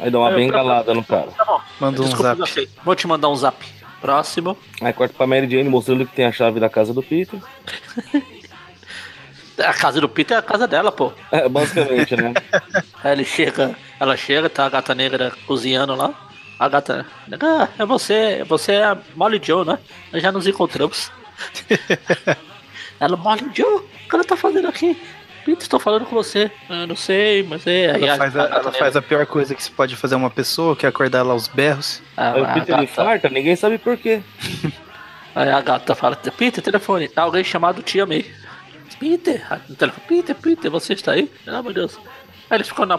Aí 0.00 0.10
dá 0.10 0.18
uma 0.18 0.30
É, 0.30 0.34
bengalada 0.34 0.94
no 0.94 1.04
cara. 1.04 1.28
Tá 1.36 1.44
bom. 1.44 1.60
Manda 1.78 2.00
um 2.00 2.04
Desculpa, 2.06 2.36
zap. 2.36 2.70
Vou 2.82 2.94
te 2.96 3.06
mandar 3.06 3.28
um 3.28 3.36
zap. 3.36 3.54
Próximo. 4.00 4.56
Aí 4.80 4.92
corta 4.92 5.14
pra 5.14 5.26
Mary 5.26 5.48
Jane 5.50 5.68
mostrando 5.68 6.06
que 6.06 6.14
tem 6.14 6.24
a 6.24 6.32
chave 6.32 6.58
da 6.58 6.70
casa 6.70 6.94
do 6.94 7.02
Peter. 7.02 7.38
A 9.58 9.74
casa 9.74 10.00
do 10.00 10.08
Peter 10.08 10.36
é 10.36 10.38
a 10.38 10.42
casa 10.42 10.66
dela, 10.66 10.90
pô. 10.90 11.12
É, 11.30 11.46
basicamente, 11.48 12.16
né? 12.16 12.32
Aí 13.04 13.12
ele 13.12 13.24
chega, 13.24 13.76
ela 13.98 14.16
chega, 14.16 14.48
tá 14.48 14.64
a 14.64 14.70
gata 14.70 14.94
negra 14.94 15.32
cozinhando 15.46 15.94
lá. 15.94 16.14
A 16.58 16.68
gata 16.68 17.06
negra, 17.28 17.64
ah, 17.64 17.68
é 17.78 17.84
você, 17.84 18.42
você 18.48 18.72
é 18.72 18.84
a 18.84 18.98
Molly 19.14 19.40
Joe, 19.42 19.66
né? 19.66 19.78
Nós 20.12 20.22
já 20.22 20.32
nos 20.32 20.46
encontramos. 20.46 21.12
ela, 22.98 23.16
Molly 23.16 23.50
Joe, 23.54 23.76
o 23.76 24.08
que 24.08 24.14
ela 24.14 24.24
tá 24.24 24.36
fazendo 24.36 24.68
aqui? 24.68 24.98
Peter, 25.44 25.62
estou 25.62 25.80
falando 25.80 26.04
com 26.06 26.14
você. 26.14 26.50
Eu 26.68 26.86
não 26.86 26.96
sei, 26.96 27.42
mas 27.42 27.66
é. 27.66 27.92
Aí 27.92 28.04
Ela 28.04 28.16
faz 28.16 28.36
a, 28.36 28.46
gata 28.46 28.60
ela 28.60 28.72
faz 28.72 28.96
a 28.96 29.02
pior 29.02 29.24
coisa 29.26 29.54
que 29.54 29.62
se 29.62 29.70
pode 29.70 29.96
fazer 29.96 30.14
uma 30.14 30.30
pessoa, 30.30 30.76
que 30.76 30.84
é 30.86 30.88
acordar 30.88 31.22
lá 31.22 31.32
aos 31.32 31.48
berros. 31.48 32.02
a- 32.16 32.32
Aí 32.32 32.40
o 32.40 32.44
a 32.44 32.48
Peter 32.48 32.66
gata- 32.68 32.82
infarta, 32.84 33.28
ninguém 33.28 33.56
sabe 33.56 33.78
por 33.78 33.96
quê. 33.96 34.20
Aí 35.34 35.48
a 35.50 35.60
gata 35.60 35.94
fala, 35.94 36.16
Peter, 36.16 36.62
telefone. 36.62 37.08
Tá 37.08 37.22
alguém 37.22 37.44
chamado 37.44 37.82
Tia 37.82 38.04
May. 38.04 38.24
Peter, 38.98 39.46
telefone, 39.78 40.06
Peter, 40.08 40.34
Peter, 40.36 40.70
você 40.70 40.92
está 40.92 41.12
aí? 41.12 41.30
Ah, 41.46 41.62
meu 41.62 41.72
Deus. 41.72 41.98
Aí 42.50 42.56
eles 42.58 42.68
ficam 42.68 42.84
na 42.84 42.98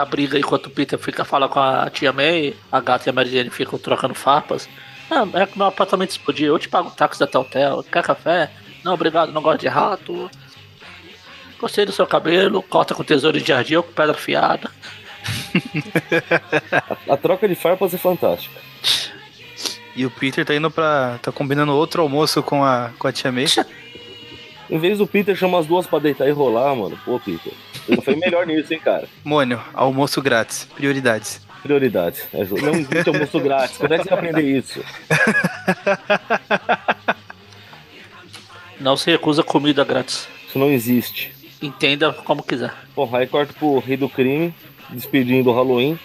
a 0.00 0.04
briga 0.04 0.38
enquanto 0.38 0.66
o 0.66 0.70
Peter 0.70 0.98
fica 0.98 1.24
fala 1.24 1.48
com 1.48 1.58
a 1.60 1.90
Tia 1.90 2.12
May, 2.12 2.54
a 2.72 2.80
gata 2.80 3.08
e 3.08 3.10
a 3.10 3.12
Mary 3.12 3.28
Jane 3.30 3.50
ficam 3.50 3.78
trocando 3.78 4.14
farpas. 4.14 4.68
Ah, 5.10 5.26
é 5.34 5.46
que 5.46 5.58
meu 5.58 5.66
apartamento 5.66 6.10
explodiu, 6.10 6.54
eu 6.54 6.58
te 6.58 6.68
pago 6.68 6.88
o 6.88 6.92
táxi 6.92 7.22
até 7.22 7.36
o 7.36 7.42
hotel, 7.42 7.84
quer 7.90 8.02
café? 8.04 8.50
Não, 8.84 8.94
obrigado, 8.94 9.32
não 9.32 9.42
gosto 9.42 9.60
de 9.60 9.68
rato. 9.68 10.30
Gostei 11.58 11.84
do 11.84 11.92
seu 11.92 12.06
cabelo, 12.06 12.62
corta 12.62 12.94
com 12.94 13.02
tesouro 13.02 13.40
de 13.40 13.46
jardim 13.46 13.74
ou 13.74 13.82
com 13.82 13.92
pedra 13.92 14.14
fiada. 14.14 14.70
A, 17.06 17.08
a 17.14 17.16
troca 17.16 17.48
de 17.48 17.54
farpas 17.54 17.92
é 17.92 17.98
fantástica. 17.98 18.60
E 19.96 20.06
o 20.06 20.10
Peter 20.10 20.44
tá 20.44 20.54
indo 20.54 20.70
pra. 20.70 21.18
tá 21.20 21.32
combinando 21.32 21.74
outro 21.74 22.02
almoço 22.02 22.42
com 22.42 22.64
a, 22.64 22.90
com 22.98 23.08
a 23.08 23.12
tia 23.12 23.32
May. 23.32 23.46
Em 24.70 24.78
vez 24.78 24.98
do 24.98 25.06
Peter 25.06 25.34
chamar 25.34 25.58
as 25.58 25.66
duas 25.66 25.86
pra 25.86 25.98
deitar 25.98 26.28
e 26.28 26.30
rolar, 26.30 26.74
mano. 26.76 26.96
Pô, 27.04 27.18
Peter. 27.18 27.52
Ele 27.88 28.00
foi 28.00 28.14
melhor 28.14 28.46
nisso, 28.46 28.72
hein, 28.72 28.78
cara. 28.78 29.08
Mônio, 29.24 29.60
almoço 29.74 30.22
grátis. 30.22 30.68
Prioridades. 30.76 31.40
Prioridades. 31.62 32.28
É 32.32 32.44
Não 32.44 32.74
existe 32.74 33.08
almoço 33.08 33.40
grátis. 33.40 33.78
Quando 33.78 33.92
é 33.92 33.98
que 33.98 34.04
você 34.04 34.10
vai 34.10 34.18
aprender 34.18 34.58
isso? 34.58 34.84
Não 38.78 38.96
se 38.96 39.10
recusa 39.10 39.42
comida 39.42 39.84
grátis. 39.84 40.28
Isso 40.48 40.58
não 40.58 40.70
existe. 40.70 41.34
Entenda 41.60 42.12
como 42.12 42.42
quiser. 42.42 42.72
Bom, 42.94 43.08
aí 43.12 43.26
corta 43.26 43.52
pro 43.52 43.78
rei 43.80 43.96
do 43.96 44.08
crime, 44.08 44.54
despedindo 44.90 45.50
o 45.50 45.54
Halloween. 45.54 45.98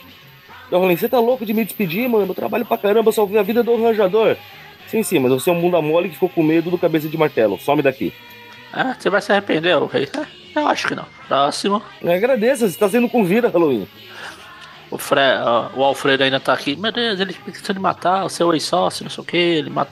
Halloween, 0.72 0.96
você 0.96 1.08
tá 1.08 1.20
louco 1.20 1.46
de 1.46 1.54
me 1.54 1.64
despedir, 1.64 2.10
mano? 2.10 2.26
Eu 2.26 2.34
trabalho 2.34 2.66
pra 2.66 2.78
caramba, 2.78 3.10
eu 3.10 3.14
salvei 3.14 3.40
a 3.40 3.44
vida 3.44 3.62
do 3.62 3.74
arranjador. 3.74 4.36
Sim, 4.88 5.04
sim, 5.04 5.20
mas 5.20 5.32
você 5.32 5.50
é 5.50 5.54
um 5.54 5.62
bunda 5.62 5.82
mole 5.82 6.10
que 6.10 6.16
ficou 6.16 6.30
com 6.30 6.44
medo 6.44 6.72
do 6.72 6.78
cabeça 6.78 7.08
de 7.08 7.18
martelo. 7.18 7.60
Some 7.60 7.82
daqui. 7.82 8.14
Ah, 8.72 8.96
você 8.98 9.10
vai 9.10 9.22
se 9.22 9.32
arrepender, 9.32 9.78
o 9.78 9.86
rei. 9.86 10.10
É, 10.56 10.60
eu 10.60 10.68
acho 10.68 10.88
que 10.88 10.96
não. 10.96 11.06
Próximo. 11.28 11.82
Agradeça, 12.04 12.68
você 12.68 12.78
tá 12.78 12.90
sendo 12.90 13.08
com 13.08 13.24
vida, 13.24 13.50
Halloween. 13.50 13.88
O, 14.90 14.98
Fre 14.98 15.20
o 15.76 15.84
Alfredo 15.84 16.24
ainda 16.24 16.40
tá 16.40 16.54
aqui. 16.54 16.76
Meu 16.76 16.92
Deus, 16.92 17.20
ele 17.20 17.34
tentou 17.34 17.76
me 17.76 17.82
matar, 17.82 18.26
o 18.26 18.30
seu 18.30 18.54
ex-sócio, 18.54 19.04
não 19.04 19.10
sei 19.10 19.22
o 19.24 19.26
que. 19.26 19.38
Ele 19.38 19.70
mat... 19.70 19.90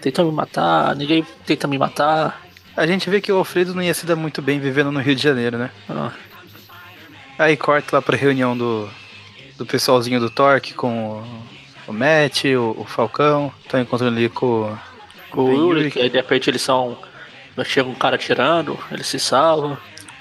tentou 0.00 0.24
me 0.24 0.32
matar, 0.32 0.94
ninguém 0.96 1.24
tenta 1.46 1.66
me 1.66 1.78
matar. 1.78 2.43
A 2.76 2.86
gente 2.86 3.08
vê 3.08 3.20
que 3.20 3.30
o 3.30 3.36
Alfredo 3.36 3.74
não 3.74 3.82
ia 3.82 3.94
se 3.94 4.04
dar 4.04 4.16
muito 4.16 4.42
bem 4.42 4.58
vivendo 4.58 4.90
no 4.90 5.00
Rio 5.00 5.14
de 5.14 5.22
Janeiro, 5.22 5.56
né? 5.58 5.70
Ah, 5.88 6.12
Aí 7.38 7.56
corta 7.56 7.96
lá 7.96 8.02
pra 8.02 8.16
reunião 8.16 8.56
do, 8.56 8.88
do 9.56 9.64
pessoalzinho 9.66 10.18
do 10.20 10.30
Torque 10.30 10.74
com 10.74 11.20
o, 11.20 11.24
o 11.88 11.92
Matt, 11.92 12.44
o, 12.46 12.74
o 12.80 12.84
Falcão. 12.84 13.52
Estão 13.62 13.80
encontrando 13.80 14.16
ali 14.16 14.28
com 14.28 14.76
o 15.32 15.44
Ben 15.46 15.54
Ulrich, 15.58 15.98
aí 16.00 16.08
de 16.10 16.16
repente 16.16 16.50
eles 16.50 16.62
são. 16.62 16.96
Chega 17.64 17.88
um 17.88 17.94
cara 17.94 18.18
tirando, 18.18 18.76
eles 18.90 19.06
se 19.06 19.18
salvam. 19.20 19.78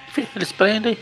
Enfim, 0.09 0.27
eles 0.35 0.51
prendem. 0.51 0.95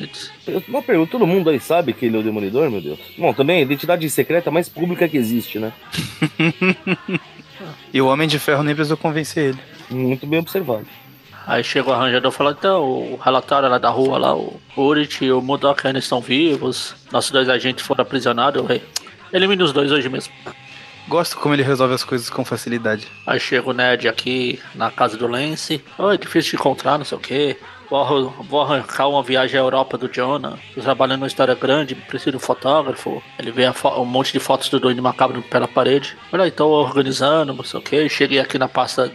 Eles- 0.00 0.32
Uma 0.68 0.82
pergunta, 0.82 1.12
todo 1.12 1.26
mundo 1.26 1.50
aí 1.50 1.60
sabe 1.60 1.92
que 1.92 2.06
ele 2.06 2.16
é 2.16 2.20
o 2.20 2.22
Demolidor, 2.24 2.68
meu 2.70 2.80
Deus? 2.80 2.98
Bom, 3.16 3.32
também 3.32 3.58
a 3.58 3.62
identidade 3.62 4.08
secreta 4.10 4.50
mais 4.50 4.68
pública 4.68 5.08
que 5.08 5.16
existe, 5.16 5.58
né? 5.60 5.72
E 7.92 8.00
o 8.00 8.06
Homem 8.06 8.28
de 8.28 8.38
Ferro 8.38 8.62
nem 8.62 8.74
precisou 8.74 8.96
convencer 8.96 9.50
ele. 9.50 9.58
Muito 9.90 10.26
bem 10.26 10.40
observado. 10.40 10.86
Aí 11.46 11.64
chega 11.64 11.88
o 11.88 11.92
arranjador 11.92 12.30
falando, 12.30 12.58
então, 12.58 12.84
o 12.84 13.16
relatório 13.16 13.70
lá 13.70 13.78
da 13.78 13.88
rua 13.88 14.18
lá, 14.18 14.36
o 14.36 14.60
Ulrich 14.76 15.24
e 15.24 15.32
o 15.32 15.40
Murdoch 15.40 15.86
ainda 15.86 15.98
estão 15.98 16.20
vivos. 16.20 16.94
Nossos 17.10 17.30
dois 17.30 17.48
agentes 17.48 17.86
foram 17.86 18.02
aprisionados, 18.02 18.62
o 18.62 18.66
rei. 18.66 18.82
Elimine 19.32 19.62
os 19.62 19.72
dois 19.72 19.90
hoje 19.90 20.10
mesmo. 20.10 20.32
Gosto 21.08 21.38
como 21.38 21.54
ele 21.54 21.62
resolve 21.62 21.94
as 21.94 22.04
coisas 22.04 22.28
com 22.28 22.44
facilidade. 22.44 23.06
Aí 23.26 23.40
chega 23.40 23.66
o 23.66 23.72
Ned 23.72 24.06
aqui 24.06 24.60
na 24.74 24.90
casa 24.90 25.16
do 25.16 25.26
Lance. 25.26 25.82
Oi, 25.96 26.18
difícil 26.18 26.50
de 26.50 26.56
encontrar, 26.56 26.98
não 26.98 27.04
sei 27.06 27.16
o 27.16 27.20
que. 27.20 27.56
Vou, 27.88 28.30
vou 28.42 28.60
arrancar 28.60 29.08
uma 29.08 29.22
viagem 29.22 29.58
à 29.58 29.62
Europa 29.62 29.96
do 29.96 30.12
Jonah. 30.12 30.58
Tô 30.74 30.82
trabalhando 30.82 31.20
numa 31.20 31.26
história 31.26 31.54
grande, 31.54 31.94
preciso 31.94 32.32
de 32.32 32.36
um 32.36 32.40
fotógrafo. 32.40 33.22
Ele 33.38 33.50
vê 33.50 33.64
um 33.96 34.04
monte 34.04 34.34
de 34.34 34.38
fotos 34.38 34.68
do 34.68 34.78
Doido 34.78 35.02
Macabro 35.02 35.40
pela 35.40 35.66
parede. 35.66 36.14
Olha 36.30 36.44
aí, 36.44 36.50
tô 36.50 36.68
organizando, 36.68 37.54
não 37.54 37.64
sei 37.64 37.80
o 37.80 37.82
que. 37.82 38.06
Cheguei 38.10 38.38
aqui 38.38 38.58
na 38.58 38.68
pasta, 38.68 39.10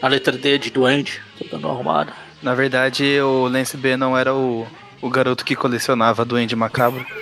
na 0.00 0.08
letra 0.08 0.36
D 0.36 0.58
de 0.58 0.70
Duende. 0.70 1.22
Tô 1.38 1.44
dando 1.50 1.66
uma 1.66 1.74
arrumada. 1.74 2.12
Na 2.42 2.54
verdade, 2.54 3.20
o 3.20 3.48
Lance 3.48 3.76
B 3.76 3.96
não 3.96 4.16
era 4.16 4.34
o, 4.34 4.66
o 5.00 5.10
garoto 5.10 5.44
que 5.44 5.56
colecionava 5.56 6.24
Duende 6.24 6.54
Macabro. 6.54 7.04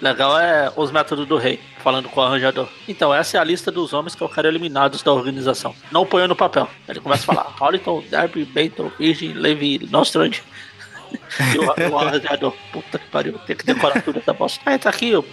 Legal 0.00 0.38
é 0.38 0.70
os 0.76 0.90
métodos 0.90 1.26
do 1.26 1.38
rei, 1.38 1.58
falando 1.82 2.10
com 2.10 2.20
o 2.20 2.24
arranjador. 2.24 2.68
Então, 2.86 3.14
essa 3.14 3.38
é 3.38 3.40
a 3.40 3.44
lista 3.44 3.70
dos 3.70 3.94
homens 3.94 4.14
que 4.14 4.22
eu 4.22 4.28
quero 4.28 4.48
eliminados 4.48 5.02
da 5.02 5.10
organização. 5.12 5.74
Não 5.90 6.04
ponha 6.04 6.28
no 6.28 6.36
papel. 6.36 6.68
Ele 6.86 7.00
começa 7.00 7.22
a 7.22 7.34
falar: 7.34 7.48
Holliton, 7.58 8.04
Darby, 8.10 8.44
Benton, 8.44 8.90
Virgin, 8.98 9.32
Levi, 9.32 9.88
Nostrand. 9.90 10.32
E 11.54 11.58
o, 11.58 11.92
o 11.92 11.98
arranjador, 11.98 12.52
puta 12.72 12.98
que 12.98 13.06
pariu, 13.06 13.38
tem 13.46 13.54
que 13.54 13.64
decorar 13.64 14.02
tudo 14.02 14.18
essa 14.18 14.32
bosta. 14.32 14.60
Aí 14.66 14.76
tá 14.76 14.90
aqui, 14.90 15.14
o 15.14 15.24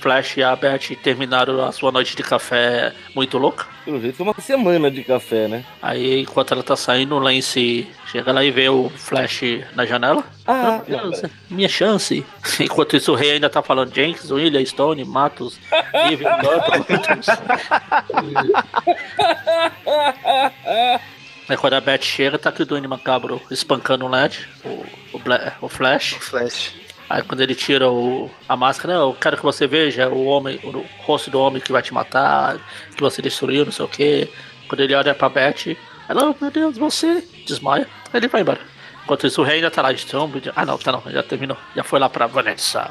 Flash 0.00 0.36
e 0.38 0.42
a 0.42 0.54
Beth 0.56 0.96
terminaram 1.02 1.62
a 1.64 1.72
sua 1.72 1.92
noite 1.92 2.16
de 2.16 2.22
café 2.22 2.92
muito 3.14 3.36
louca. 3.38 3.66
Pelo 3.84 4.00
jeito 4.00 4.16
foi 4.16 4.26
uma 4.26 4.34
semana 4.40 4.90
de 4.90 5.02
café, 5.04 5.46
né? 5.48 5.64
Aí, 5.82 6.20
enquanto 6.20 6.52
ela 6.52 6.62
tá 6.62 6.76
saindo, 6.76 7.14
o 7.14 7.18
Lance 7.18 7.86
chega 8.10 8.32
lá 8.32 8.42
e 8.44 8.50
vê 8.50 8.68
o 8.68 8.88
Flash 8.90 9.42
na 9.74 9.84
janela. 9.86 10.24
Ah, 10.46 10.80
Meu 10.88 11.10
Deus, 11.10 11.22
minha 11.48 11.68
chance. 11.68 12.24
Enquanto 12.60 12.96
isso, 12.96 13.12
o 13.12 13.14
rei 13.14 13.32
ainda 13.32 13.48
tá 13.50 13.62
falando 13.62 13.94
Jenkins, 13.94 14.30
William, 14.30 14.64
Stone, 14.64 15.04
Matos, 15.04 15.58
Niven, 16.08 16.28
Norton. 16.42 16.84
Aí 21.48 21.56
quando 21.56 21.74
a 21.74 21.80
Beth 21.80 22.02
chega, 22.02 22.38
tá 22.38 22.50
aqui 22.50 22.62
o 22.62 22.66
Duende 22.66 22.86
Macabro 22.86 23.40
espancando 23.50 24.06
o 24.06 24.08
LED, 24.08 24.48
o, 24.64 24.84
o, 25.14 25.18
Bla- 25.18 25.54
o 25.60 25.68
Flash. 25.68 26.12
O 26.16 26.20
Flash. 26.20 26.72
Aí 27.10 27.24
quando 27.24 27.40
ele 27.40 27.56
tira 27.56 27.90
o, 27.90 28.30
a 28.48 28.56
máscara, 28.56 28.94
eu 28.94 29.16
quero 29.20 29.36
que 29.36 29.42
você 29.42 29.66
veja 29.66 30.08
o 30.08 30.26
homem, 30.26 30.60
o 30.62 30.84
rosto 31.02 31.28
do 31.28 31.40
homem 31.40 31.60
que 31.60 31.72
vai 31.72 31.82
te 31.82 31.92
matar, 31.92 32.56
que 32.94 33.00
você 33.00 33.20
destruiu, 33.20 33.64
não 33.64 33.72
sei 33.72 33.84
o 33.84 33.88
que. 33.88 34.30
Quando 34.68 34.80
ele 34.80 34.94
olha 34.94 35.12
pra 35.12 35.28
Beth, 35.28 35.76
ela, 36.08 36.30
oh, 36.30 36.34
meu 36.40 36.52
Deus, 36.52 36.78
você 36.78 37.26
desmaia. 37.44 37.88
Aí 38.12 38.20
ele 38.20 38.28
vai 38.28 38.42
embora. 38.42 38.60
Enquanto 39.02 39.26
isso, 39.26 39.42
o 39.42 39.44
rei 39.44 39.56
ainda 39.56 39.72
tá 39.72 39.82
lá 39.82 39.92
de 39.92 40.06
trombo. 40.06 40.40
Ah, 40.54 40.64
não, 40.64 40.78
tá 40.78 40.92
não, 40.92 41.02
já 41.10 41.20
terminou. 41.20 41.56
Já 41.74 41.82
foi 41.82 41.98
lá 41.98 42.08
pra 42.08 42.28
Vanessa. 42.28 42.88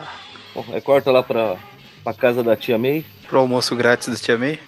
Bom, 0.54 0.66
aí 0.74 0.82
corta 0.82 1.12
lá 1.12 1.24
pra 1.24 1.56
pra 2.04 2.14
casa 2.14 2.44
da 2.44 2.58
tia 2.58 2.78
May. 2.78 3.06
Pro 3.28 3.40
almoço 3.40 3.74
grátis 3.76 4.10
da 4.10 4.16
tia 4.16 4.38
May. 4.38 4.60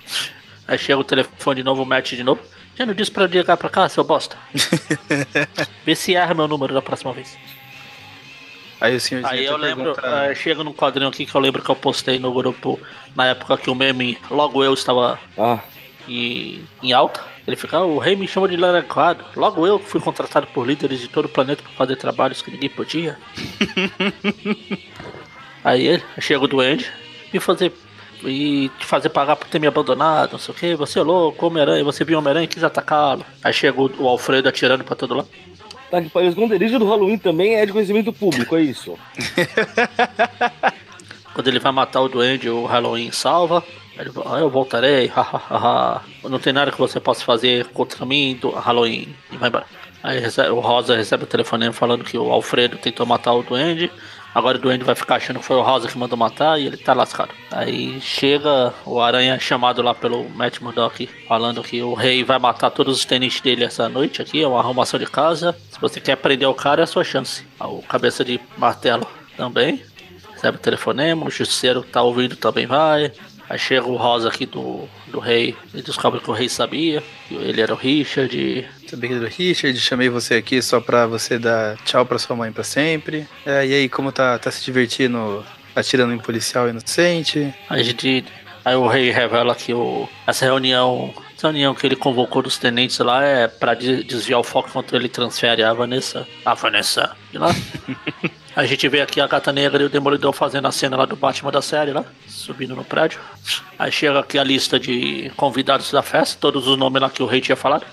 Aí 0.65 0.77
chega 0.77 0.99
o 0.99 1.03
telefone 1.03 1.57
de 1.57 1.63
novo, 1.63 1.85
mete 1.85 2.15
de 2.15 2.23
novo. 2.23 2.41
Já 2.75 2.85
não 2.85 2.93
disse 2.93 3.11
pra 3.11 3.27
ligar 3.27 3.57
pra 3.57 3.69
cá, 3.69 3.89
seu 3.89 4.03
bosta. 4.03 4.37
Vê 5.85 5.93
se 5.93 6.15
erra 6.15 6.33
meu 6.33 6.47
número 6.47 6.73
da 6.73 6.81
próxima 6.81 7.11
vez. 7.11 7.37
Aí 8.81 8.95
o 8.95 8.99
senhorzinho 8.99 9.31
Aí 9.33 9.45
eu 9.45 9.55
lembro, 9.57 9.93
pergunta- 9.93 10.25
eh, 10.31 10.35
chega 10.35 10.63
num 10.63 10.73
quadrinho 10.73 11.07
aqui 11.07 11.25
que 11.25 11.33
eu 11.35 11.39
lembro 11.39 11.61
que 11.61 11.69
eu 11.69 11.75
postei 11.75 12.17
no 12.19 12.33
grupo 12.33 12.79
na 13.15 13.27
época 13.27 13.57
que 13.57 13.69
o 13.69 13.75
meme 13.75 14.17
Logo 14.29 14.63
Eu 14.63 14.73
estava 14.73 15.19
Ah, 15.37 15.59
em, 16.09 16.61
em 16.81 16.91
alta. 16.91 17.21
Ele 17.47 17.55
fica, 17.55 17.77
"Ah, 17.77 17.85
o 17.85 17.99
rei 17.99 18.15
me 18.15 18.27
chama 18.27 18.47
de 18.47 18.57
laranjado. 18.57 19.23
Logo 19.35 19.65
eu 19.67 19.79
que 19.79 19.87
fui 19.87 20.01
contratado 20.01 20.47
por 20.47 20.65
líderes 20.67 20.99
de 20.99 21.07
todo 21.07 21.25
o 21.25 21.29
planeta 21.29 21.61
para 21.63 21.71
fazer 21.73 21.95
trabalhos 21.95 22.41
que 22.41 22.49
ninguém 22.51 22.69
podia. 22.69 23.17
Aí 25.63 25.87
ele 25.87 26.03
chega 26.19 26.43
o 26.43 26.47
duende 26.47 26.91
e 27.33 27.39
fazer 27.39 27.71
e 28.23 28.69
te 28.79 28.85
fazer 28.85 29.09
pagar 29.09 29.35
por 29.35 29.47
ter 29.47 29.59
me 29.59 29.65
abandonado, 29.67 30.33
não 30.33 30.39
sei 30.39 30.53
o 30.53 30.57
que. 30.57 30.75
Você 30.75 30.99
é 30.99 31.03
louco, 31.03 31.45
Homem-Aranha, 31.45 31.83
você 31.83 32.03
viu 32.03 32.17
Homem-Aranha 32.19 32.45
e 32.45 32.47
quis 32.47 32.63
atacá-lo. 32.63 33.25
Aí 33.43 33.53
chega 33.53 33.79
o, 33.81 33.91
o 34.03 34.07
Alfredo 34.07 34.47
atirando 34.49 34.83
pra 34.83 34.95
todo 34.95 35.15
lado. 35.15 35.27
Tá 35.91 36.01
que 36.01 36.09
pariu. 36.09 36.29
O 36.29 36.31
esconderijo 36.31 36.79
do 36.79 36.87
Halloween 36.87 37.17
também 37.17 37.55
é 37.55 37.65
de 37.65 37.71
conhecimento 37.71 38.13
público, 38.13 38.55
é 38.55 38.61
isso? 38.61 38.97
Quando 41.33 41.47
ele 41.47 41.59
vai 41.59 41.71
matar 41.71 42.01
o 42.01 42.09
duende, 42.09 42.49
o 42.49 42.65
Halloween 42.65 43.11
salva. 43.11 43.63
Ele 43.97 44.09
"Ah, 44.25 44.39
eu 44.39 44.49
voltarei. 44.49 45.11
Não 46.23 46.39
tem 46.39 46.53
nada 46.53 46.71
que 46.71 46.79
você 46.79 46.99
possa 46.99 47.23
fazer 47.23 47.65
contra 47.67 48.05
mim 48.05 48.37
do 48.39 48.49
Halloween. 48.49 49.15
E 49.31 49.37
vai 49.37 49.49
embora. 49.49 49.65
Aí 50.03 50.19
o 50.49 50.59
Rosa 50.59 50.95
recebe 50.95 51.25
o 51.25 51.27
telefonema 51.27 51.71
falando 51.71 52.03
que 52.03 52.17
o 52.17 52.31
Alfredo 52.31 52.77
tentou 52.77 53.05
matar 53.05 53.33
o 53.33 53.43
duende. 53.43 53.91
Agora 54.33 54.57
o 54.57 54.61
duende 54.61 54.83
vai 54.83 54.95
ficar 54.95 55.15
achando 55.15 55.39
que 55.39 55.45
foi 55.45 55.57
o 55.57 55.61
Rosa 55.61 55.87
que 55.87 55.97
mandou 55.97 56.17
matar 56.17 56.59
e 56.59 56.65
ele 56.65 56.77
tá 56.77 56.93
lascado. 56.93 57.31
Aí 57.51 57.99
chega 57.99 58.73
o 58.85 59.01
Aranha 59.01 59.37
chamado 59.39 59.81
lá 59.81 59.93
pelo 59.93 60.29
Matt 60.29 60.61
Murdock 60.61 61.07
falando 61.27 61.61
que 61.61 61.81
o 61.81 61.93
rei 61.93 62.23
vai 62.23 62.39
matar 62.39 62.69
todos 62.69 62.97
os 62.97 63.05
tenentes 63.05 63.41
dele 63.41 63.65
essa 63.65 63.89
noite 63.89 64.21
aqui, 64.21 64.41
é 64.41 64.47
uma 64.47 64.59
arrumação 64.59 64.99
de 64.99 65.05
casa. 65.05 65.55
Se 65.69 65.79
você 65.79 65.99
quer 65.99 66.15
prender 66.15 66.47
o 66.47 66.53
cara, 66.53 66.81
é 66.81 66.83
a 66.83 66.87
sua 66.87 67.03
chance. 67.03 67.45
Aí 67.59 67.67
O 67.67 67.81
cabeça 67.81 68.23
de 68.23 68.39
martelo 68.57 69.05
também. 69.35 69.83
Recebe 70.33 70.57
o 70.57 70.61
telefonema, 70.61 71.25
o 71.25 71.29
justiceiro 71.29 71.83
tá 71.83 72.01
ouvindo 72.01 72.35
também 72.35 72.65
vai. 72.65 73.11
Aí 73.49 73.59
chega 73.59 73.85
o 73.85 73.97
Rosa 73.97 74.29
aqui 74.29 74.45
do, 74.45 74.87
do 75.07 75.19
rei 75.19 75.57
e 75.73 75.81
descobre 75.81 76.21
que 76.21 76.29
o 76.29 76.33
rei 76.33 76.47
sabia, 76.47 77.03
que 77.27 77.35
ele 77.35 77.59
era 77.59 77.73
o 77.73 77.77
Richard. 77.77 78.65
Sabia 78.91 79.07
que 79.09 79.15
era 79.15 79.25
o 79.25 79.27
Richard, 79.29 79.79
chamei 79.79 80.09
você 80.09 80.35
aqui 80.35 80.61
só 80.61 80.81
pra 80.81 81.07
você 81.07 81.39
dar 81.39 81.77
tchau 81.85 82.05
pra 82.05 82.19
sua 82.19 82.35
mãe 82.35 82.51
pra 82.51 82.61
sempre. 82.63 83.25
É, 83.45 83.65
e 83.65 83.73
aí, 83.73 83.87
como 83.89 84.11
tá, 84.11 84.37
tá 84.37 84.51
se 84.51 84.63
divertindo 84.65 85.45
atirando 85.73 86.13
em 86.13 86.17
policial 86.17 86.67
inocente? 86.67 87.53
A 87.69 87.81
gente, 87.81 88.25
aí 88.65 88.75
o 88.75 88.87
rei 88.87 89.09
revela 89.09 89.55
que 89.55 89.73
o, 89.73 90.09
essa 90.27 90.43
reunião, 90.43 91.13
essa 91.37 91.47
reunião 91.47 91.73
que 91.73 91.87
ele 91.87 91.95
convocou 91.95 92.41
dos 92.41 92.57
tenentes 92.57 92.99
lá 92.99 93.23
é 93.23 93.47
pra 93.47 93.73
de- 93.73 94.03
desviar 94.03 94.41
o 94.41 94.43
foco 94.43 94.67
enquanto 94.67 94.93
ele 94.93 95.07
transfere 95.07 95.63
a 95.63 95.71
Vanessa. 95.73 96.27
A 96.45 96.53
Vanessa, 96.53 97.15
de 97.31 97.37
lá. 97.37 97.55
A 98.53 98.65
gente 98.65 98.85
vê 98.89 98.99
aqui 98.99 99.21
a 99.21 99.27
Gata 99.27 99.53
Negra 99.53 99.81
e 99.81 99.85
o 99.85 99.89
Demolidor 99.89 100.33
fazendo 100.33 100.67
a 100.67 100.73
cena 100.73 100.97
lá 100.97 101.05
do 101.05 101.15
Batman 101.15 101.53
da 101.53 101.61
série 101.61 101.93
lá, 101.93 102.03
subindo 102.27 102.75
no 102.75 102.83
prédio. 102.83 103.17
Aí 103.79 103.89
chega 103.93 104.19
aqui 104.19 104.37
a 104.37 104.43
lista 104.43 104.77
de 104.77 105.31
convidados 105.37 105.89
da 105.89 106.01
festa, 106.01 106.37
todos 106.37 106.67
os 106.67 106.77
nomes 106.77 107.01
lá 107.01 107.09
que 107.09 107.23
o 107.23 107.25
rei 107.25 107.39
tinha 107.39 107.55
falado. 107.55 107.85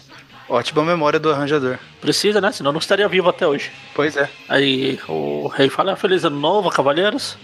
Ótima 0.48 0.82
memória 0.82 1.20
do 1.20 1.30
arranjador. 1.30 1.78
Precisa, 2.00 2.40
né? 2.40 2.50
Senão 2.52 2.72
não 2.72 2.78
estaria 2.78 3.06
vivo 3.08 3.28
até 3.28 3.46
hoje. 3.46 3.70
Pois 3.94 4.16
é. 4.16 4.28
Aí 4.48 4.98
o 5.08 5.46
rei 5.48 5.68
fala: 5.68 5.94
Feliz 5.96 6.24
ano 6.24 6.38
novo, 6.38 6.70
cavaleiros. 6.70 7.36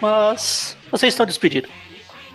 Mas 0.00 0.76
vocês 0.90 1.12
estão 1.14 1.24
despedidos. 1.26 1.70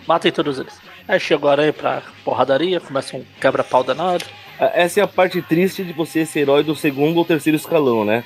Matem 0.06 0.32
todos 0.32 0.58
eles. 0.58 0.74
Aí 1.08 1.20
chegou 1.20 1.48
a 1.48 1.52
aranha 1.52 1.72
pra 1.72 2.02
porradaria, 2.24 2.80
começa 2.80 3.16
um 3.16 3.24
quebra-pau 3.40 3.84
danado. 3.84 4.24
Ah, 4.58 4.70
Essa 4.74 5.00
é 5.00 5.02
a 5.02 5.06
parte 5.08 5.40
triste 5.42 5.84
de 5.84 5.92
você 5.92 6.24
ser 6.26 6.40
herói 6.40 6.64
do 6.64 6.74
segundo 6.74 7.18
ou 7.18 7.24
terceiro 7.24 7.56
escalão, 7.56 8.04
né? 8.04 8.24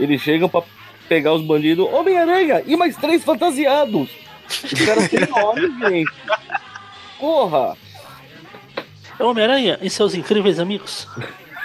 Eles 0.00 0.22
chegam 0.22 0.48
pra 0.48 0.62
pegar 1.08 1.34
os 1.34 1.42
bandidos, 1.42 1.86
Homem-Aranha 1.92 2.62
e 2.66 2.76
mais 2.76 2.96
três 2.96 3.22
fantasiados. 3.22 4.08
Os 4.48 4.84
caras 4.86 5.08
têm 5.08 5.20
nome, 5.28 5.90
gente. 5.90 6.12
Porra! 7.18 7.76
É 9.18 9.24
Homem-Aranha 9.24 9.78
e 9.82 9.88
seus 9.90 10.14
incríveis 10.14 10.58
amigos. 10.58 11.06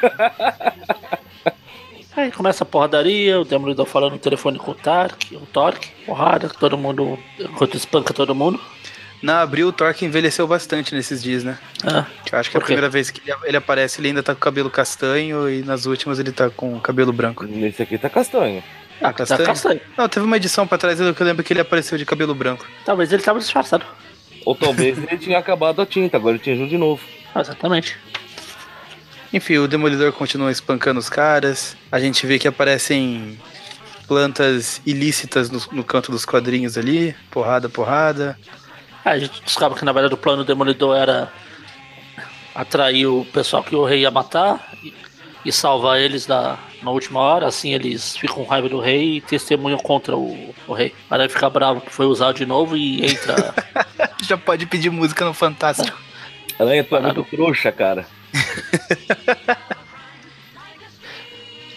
Aí 2.15 2.31
começa 2.31 2.63
a 2.63 2.67
porradaria, 2.67 3.39
o 3.39 3.45
Demolidor 3.45 3.85
falando 3.85 4.13
no 4.13 4.19
telefone 4.19 4.57
com 4.59 4.71
o 4.71 4.75
Tark, 4.75 5.31
o 5.31 5.45
Torque, 5.45 5.89
porrada, 6.05 6.49
todo 6.49 6.77
mundo, 6.77 7.17
enquanto 7.39 7.77
espanca 7.77 8.13
todo 8.13 8.35
mundo. 8.35 8.59
Na 9.21 9.41
abril, 9.41 9.67
o 9.67 9.71
Torque 9.73 10.05
envelheceu 10.05 10.45
bastante 10.47 10.93
nesses 10.95 11.21
dias, 11.21 11.43
né? 11.43 11.57
Ah, 11.85 12.05
Eu 12.31 12.39
acho 12.39 12.49
que 12.49 12.57
a 12.57 12.59
Por 12.59 12.65
quê? 12.65 12.73
primeira 12.73 12.89
vez 12.89 13.09
que 13.09 13.21
ele- 13.29 13.37
ele 13.45 13.57
aparece, 13.57 13.99
ele 14.01 14.09
ainda 14.09 14.23
tá 14.23 14.33
com 14.33 14.37
o 14.39 14.41
cabelo 14.41 14.69
castanho 14.69 15.49
e 15.49 15.61
nas 15.61 15.85
últimas 15.85 16.19
ele 16.19 16.31
tá 16.31 16.49
com 16.49 16.75
o 16.75 16.81
cabelo 16.81 17.11
branco. 17.13 17.43
Nesse 17.45 17.81
aqui 17.83 17.97
tá 17.97 18.09
castanho. 18.09 18.63
Ah, 19.01 19.13
tá 19.13 19.25
castanho. 19.37 19.79
Não, 19.97 20.09
teve 20.09 20.25
uma 20.25 20.35
edição 20.37 20.65
pra 20.67 20.77
trás 20.77 20.97
que 20.99 21.21
eu 21.21 21.25
lembro 21.25 21.43
que 21.43 21.53
ele 21.53 21.61
apareceu 21.61 21.97
de 21.97 22.05
cabelo 22.05 22.33
branco. 22.35 22.65
Talvez 22.85 23.11
ele 23.13 23.21
tava 23.23 23.39
disfarçado. 23.39 23.85
Ou 24.45 24.55
talvez 24.55 24.97
ele 24.97 25.17
tinha 25.17 25.37
acabado 25.37 25.81
a 25.81 25.85
tinta, 25.85 26.17
agora 26.17 26.35
ele 26.35 26.43
tinha 26.43 26.55
junto 26.55 26.69
de 26.69 26.77
novo. 26.77 27.01
Ah, 27.33 27.41
Exatamente. 27.41 27.97
Enfim, 29.31 29.57
o 29.57 29.67
Demolidor 29.67 30.11
continua 30.11 30.51
espancando 30.51 30.99
os 30.99 31.09
caras. 31.09 31.77
A 31.91 31.99
gente 31.99 32.25
vê 32.25 32.39
que 32.39 32.47
aparecem 32.47 33.37
plantas 34.07 34.81
ilícitas 34.85 35.51
no, 35.51 35.61
no 35.71 35.83
canto 35.83 36.11
dos 36.11 36.25
quadrinhos 36.25 36.77
ali. 36.77 37.15
Porrada, 37.29 37.69
porrada. 37.69 38.37
Aí 39.05 39.17
a 39.17 39.19
gente 39.19 39.41
descobre 39.43 39.77
que 39.77 39.85
na 39.85 39.91
verdade 39.91 40.15
o 40.15 40.17
plano 40.17 40.43
do 40.43 40.47
Demolidor 40.47 40.97
era 40.97 41.31
atrair 42.55 43.05
o 43.05 43.23
pessoal 43.25 43.63
que 43.63 43.75
o 43.75 43.85
rei 43.85 44.01
ia 44.01 44.11
matar 44.11 44.73
e, 44.83 44.93
e 45.45 45.51
salvar 45.51 45.99
eles 45.99 46.25
da, 46.25 46.57
na 46.81 46.89
última 46.89 47.19
hora, 47.19 47.47
assim 47.47 47.73
eles 47.73 48.17
ficam 48.17 48.37
com 48.37 48.43
raiva 48.43 48.67
do 48.67 48.79
rei 48.79 49.17
e 49.17 49.21
testemunham 49.21 49.77
contra 49.77 50.17
o, 50.17 50.55
o 50.67 50.73
rei. 50.73 50.93
Aí 51.09 51.21
ele 51.21 51.29
fica 51.29 51.47
bravo 51.51 51.81
que 51.81 51.91
foi 51.91 52.07
usado 52.07 52.35
de 52.35 52.47
novo 52.47 52.75
e 52.75 53.05
entra. 53.05 53.53
Já 54.23 54.37
pode 54.37 54.65
pedir 54.65 54.89
música 54.89 55.23
no 55.23 55.35
Fantástico. 55.35 56.08
Aranha, 56.59 56.83
tu 56.83 56.95
é 56.95 56.99
muito 56.99 57.23
trouxa, 57.23 57.71
cara. 57.71 58.05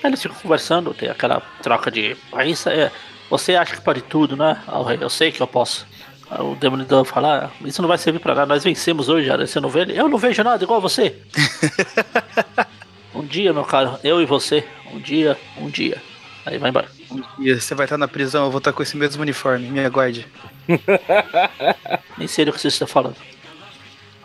Aí 0.02 0.04
eles 0.10 0.20
ficam 0.20 0.36
conversando, 0.38 0.92
tem 0.92 1.08
aquela 1.08 1.40
troca 1.62 1.90
de. 1.90 2.16
Aí 2.32 2.52
é. 2.66 2.90
Você 3.30 3.54
acha 3.54 3.74
que 3.74 3.80
pode 3.80 4.02
tudo, 4.02 4.36
né? 4.36 4.60
Eu 5.00 5.08
sei 5.08 5.32
que 5.32 5.40
eu 5.40 5.46
posso. 5.46 5.86
O 6.38 6.54
Demolidor 6.54 7.04
fala, 7.04 7.46
ah, 7.46 7.66
isso 7.66 7.80
não 7.80 7.88
vai 7.88 7.96
servir 7.96 8.18
pra 8.18 8.34
nada, 8.34 8.46
nós 8.46 8.64
vencemos 8.64 9.08
hoje, 9.08 9.26
já, 9.26 9.36
você 9.36 9.60
não 9.60 9.68
vê 9.68 9.80
ele? 9.80 9.98
Eu 9.98 10.08
não 10.08 10.18
vejo 10.18 10.42
nada 10.42 10.64
igual 10.64 10.80
você. 10.80 11.18
um 13.14 13.22
dia, 13.22 13.52
meu 13.52 13.64
caro, 13.64 13.98
eu 14.02 14.20
e 14.20 14.24
você, 14.24 14.66
um 14.92 14.98
dia, 14.98 15.38
um 15.58 15.68
dia. 15.68 16.00
Aí 16.44 16.58
vai 16.58 16.70
embora. 16.70 16.88
E 17.38 17.54
você 17.54 17.74
vai 17.74 17.84
estar 17.84 17.98
na 17.98 18.08
prisão, 18.08 18.46
eu 18.46 18.50
vou 18.50 18.58
estar 18.58 18.72
com 18.72 18.82
esse 18.82 18.96
mesmo 18.96 19.22
uniforme. 19.22 19.68
Me 19.68 19.84
aguarde. 19.84 20.26
Nem 22.18 22.26
sei 22.26 22.44
do 22.44 22.52
que 22.52 22.60
você 22.60 22.68
está 22.68 22.86
falando. 22.86 23.16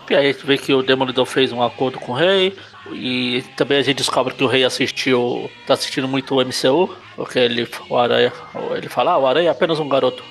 E 0.09 0.15
aí 0.15 0.29
a 0.29 0.31
gente 0.31 0.45
vê 0.45 0.57
que 0.57 0.73
o 0.73 0.81
Demolidor 0.81 1.25
fez 1.25 1.51
um 1.51 1.61
acordo 1.61 1.99
com 1.99 2.11
o 2.11 2.15
rei. 2.15 2.55
E 2.91 3.43
também 3.55 3.79
a 3.79 3.81
gente 3.81 3.97
descobre 3.97 4.33
que 4.33 4.43
o 4.43 4.47
rei 4.47 4.63
assistiu. 4.63 5.49
tá 5.65 5.73
assistindo 5.73 6.07
muito 6.07 6.35
o 6.35 6.41
MCU. 6.43 6.95
Porque 7.15 7.39
ele, 7.39 7.67
o 7.89 7.97
Aranha, 7.97 8.31
ele 8.75 8.89
fala, 8.89 9.11
ah, 9.11 9.17
o 9.17 9.27
Aranha 9.27 9.49
é 9.49 9.51
apenas 9.51 9.79
um 9.79 9.89
garoto. 9.89 10.23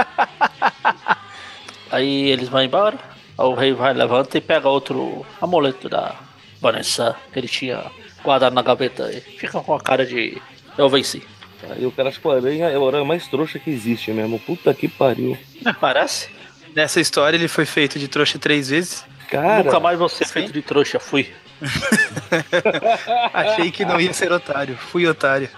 aí 1.90 2.30
eles 2.30 2.48
vão 2.48 2.62
embora. 2.62 2.98
Aí 3.36 3.46
o 3.46 3.54
rei 3.54 3.72
vai, 3.72 3.92
levanta 3.92 4.38
e 4.38 4.40
pega 4.40 4.68
outro 4.68 5.26
amuleto 5.40 5.88
da 5.88 6.14
Vanessa 6.60 7.16
que 7.32 7.38
ele 7.38 7.48
tinha 7.48 7.84
guardado 8.22 8.54
na 8.54 8.62
gaveta 8.62 9.12
e 9.12 9.20
fica 9.20 9.60
com 9.60 9.74
a 9.74 9.80
cara 9.80 10.06
de 10.06 10.40
eu 10.78 10.88
venci. 10.88 11.22
Aí 11.70 11.84
o 11.86 11.92
cara 11.92 12.08
acha 12.08 12.20
que 12.20 12.26
o 12.26 12.30
aranha 12.30 12.68
é 12.68 12.78
o 12.78 12.86
aranha 12.86 13.04
mais 13.04 13.26
trouxa 13.26 13.58
que 13.58 13.70
existe 13.70 14.10
mesmo. 14.12 14.38
Puta 14.38 14.72
que 14.74 14.88
pariu. 14.88 15.36
Parece? 15.80 16.28
Nessa 16.74 17.00
história 17.00 17.36
ele 17.36 17.48
foi 17.48 17.64
feito 17.64 17.98
de 17.98 18.08
trouxa 18.08 18.38
três 18.38 18.68
vezes. 18.70 19.04
Cara, 19.30 19.62
Nunca 19.64 19.80
mais 19.80 19.98
você 19.98 20.24
feito 20.24 20.52
de 20.52 20.62
trouxa, 20.62 20.98
fui. 21.00 21.32
Achei 23.32 23.70
que 23.70 23.84
não 23.84 24.00
ia 24.00 24.12
ser 24.12 24.32
otário. 24.32 24.76
Fui 24.76 25.06
otário. 25.06 25.48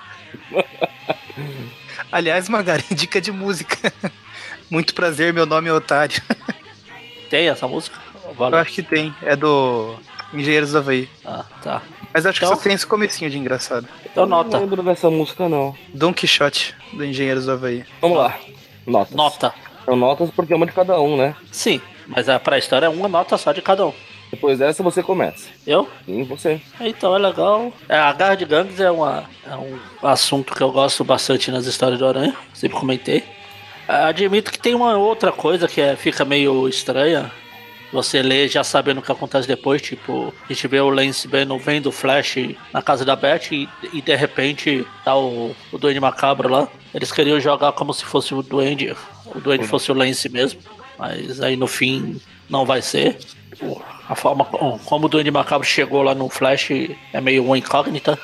Aliás, 2.13 2.49
Magari, 2.49 2.85
dica 2.95 3.21
de 3.21 3.33
música. 3.33 3.93
Muito 4.71 4.95
prazer, 4.95 5.33
meu 5.33 5.47
nome 5.47 5.69
é 5.69 5.73
Otário. 5.73 6.21
Tem 7.31 7.49
essa 7.49 7.67
música? 7.67 7.99
Eu 8.25 8.35
Valeu. 8.35 8.59
acho 8.59 8.73
que 8.73 8.83
tem. 8.83 9.15
É 9.23 9.35
do 9.37 9.97
Engenheiros 10.33 10.73
do 10.73 10.79
Havaí. 10.79 11.09
Ah, 11.25 11.45
tá. 11.63 11.83
Mas 12.13 12.25
acho 12.27 12.39
que 12.39 12.45
Então? 12.45 12.57
só 12.57 12.63
tem 12.63 12.73
esse 12.73 12.87
comecinho 12.87 13.31
de 13.31 13.37
engraçado. 13.39 13.87
Então 14.05 14.27
não 14.27 14.39
nota. 14.45 14.59
lembro 14.59 14.83
dessa 14.83 15.11
música, 15.11 15.49
não. 15.49 15.77
Don 15.93 16.13
Quixote, 16.15 16.75
do 16.93 17.05
Engenheiros 17.05 17.47
do 17.47 17.53
Havaí. 17.53 17.85
Vamos 18.01 18.19
lá. 18.19 18.39
Notas. 18.87 19.15
Nota. 19.15 19.55
São 19.87 19.97
notas 19.97 20.31
porque 20.31 20.53
é 20.53 20.57
uma 20.57 20.67
de 20.67 20.73
cada 20.73 21.01
um, 21.01 21.17
né? 21.17 21.35
Sim, 21.51 21.81
mas 22.09 22.29
a 22.29 22.39
pré-história 22.39 22.87
é 22.87 22.89
uma 22.89 23.09
nota 23.09 23.39
só 23.39 23.53
de 23.53 23.63
cada 23.63 23.87
um. 23.87 23.93
Depois 24.31 24.59
dessa 24.59 24.83
você 24.83 25.03
começa. 25.03 25.49
Eu? 25.65 25.89
Sim, 26.05 26.25
você. 26.25 26.61
Então 26.81 27.15
é 27.15 27.19
legal. 27.19 27.73
É, 27.89 27.97
a 27.97 28.13
Garra 28.13 28.35
de 28.35 28.45
Gangues 28.45 28.81
é, 28.81 28.91
uma, 28.91 29.25
é 29.47 29.55
um 29.55 29.79
assunto 30.03 30.53
que 30.53 30.61
eu 30.61 30.73
gosto 30.73 31.05
bastante 31.05 31.51
nas 31.53 31.67
histórias 31.67 31.99
do 32.01 32.07
Aranha. 32.07 32.35
Sempre 32.53 32.77
comentei. 32.77 33.23
Admito 33.87 34.51
que 34.51 34.59
tem 34.59 34.75
uma 34.75 34.97
outra 34.97 35.31
coisa 35.31 35.69
que 35.69 35.81
é, 35.81 35.95
fica 35.95 36.25
meio 36.25 36.69
estranha. 36.69 37.31
Você 37.93 38.21
lê 38.21 38.49
já 38.49 38.65
sabendo 38.65 38.99
o 38.99 39.03
que 39.03 39.13
acontece 39.13 39.47
depois, 39.47 39.81
tipo, 39.81 40.35
a 40.45 40.53
gente 40.53 40.67
vê 40.67 40.81
o 40.81 40.91
Lance 40.91 41.29
vendo, 41.29 41.57
vendo 41.57 41.87
o 41.87 41.93
Flash 41.93 42.37
na 42.73 42.83
casa 42.83 43.05
da 43.05 43.15
Beth 43.15 43.53
e, 43.53 43.69
e 43.93 44.03
de 44.03 44.15
repente 44.17 44.85
tá 45.05 45.17
o, 45.17 45.55
o 45.71 45.79
Duende 45.79 46.01
Macabro 46.01 46.49
lá. 46.49 46.69
Eles 46.93 47.13
queriam 47.13 47.39
jogar 47.39 47.71
como 47.73 47.95
se 47.95 48.05
fosse 48.05 48.35
o 48.35 48.43
Duende, 48.43 48.93
o 49.35 49.41
Duende 49.41 49.65
uhum. 49.65 49.69
fosse 49.69 49.91
o 49.91 49.95
Lance 49.95 50.29
mesmo, 50.29 50.61
mas 50.99 51.41
aí 51.41 51.57
no 51.57 51.67
fim 51.67 52.21
não 52.49 52.65
vai 52.65 52.83
ser. 52.83 53.19
A 54.09 54.15
forma 54.15 54.45
como 54.45 55.07
o 55.07 55.09
Duende 55.09 55.31
Macabro 55.31 55.67
chegou 55.67 56.03
lá 56.03 56.15
no 56.15 56.29
Flash 56.29 56.71
é 57.13 57.21
meio 57.21 57.45
uma 57.45 57.59
incógnita. 57.59 58.19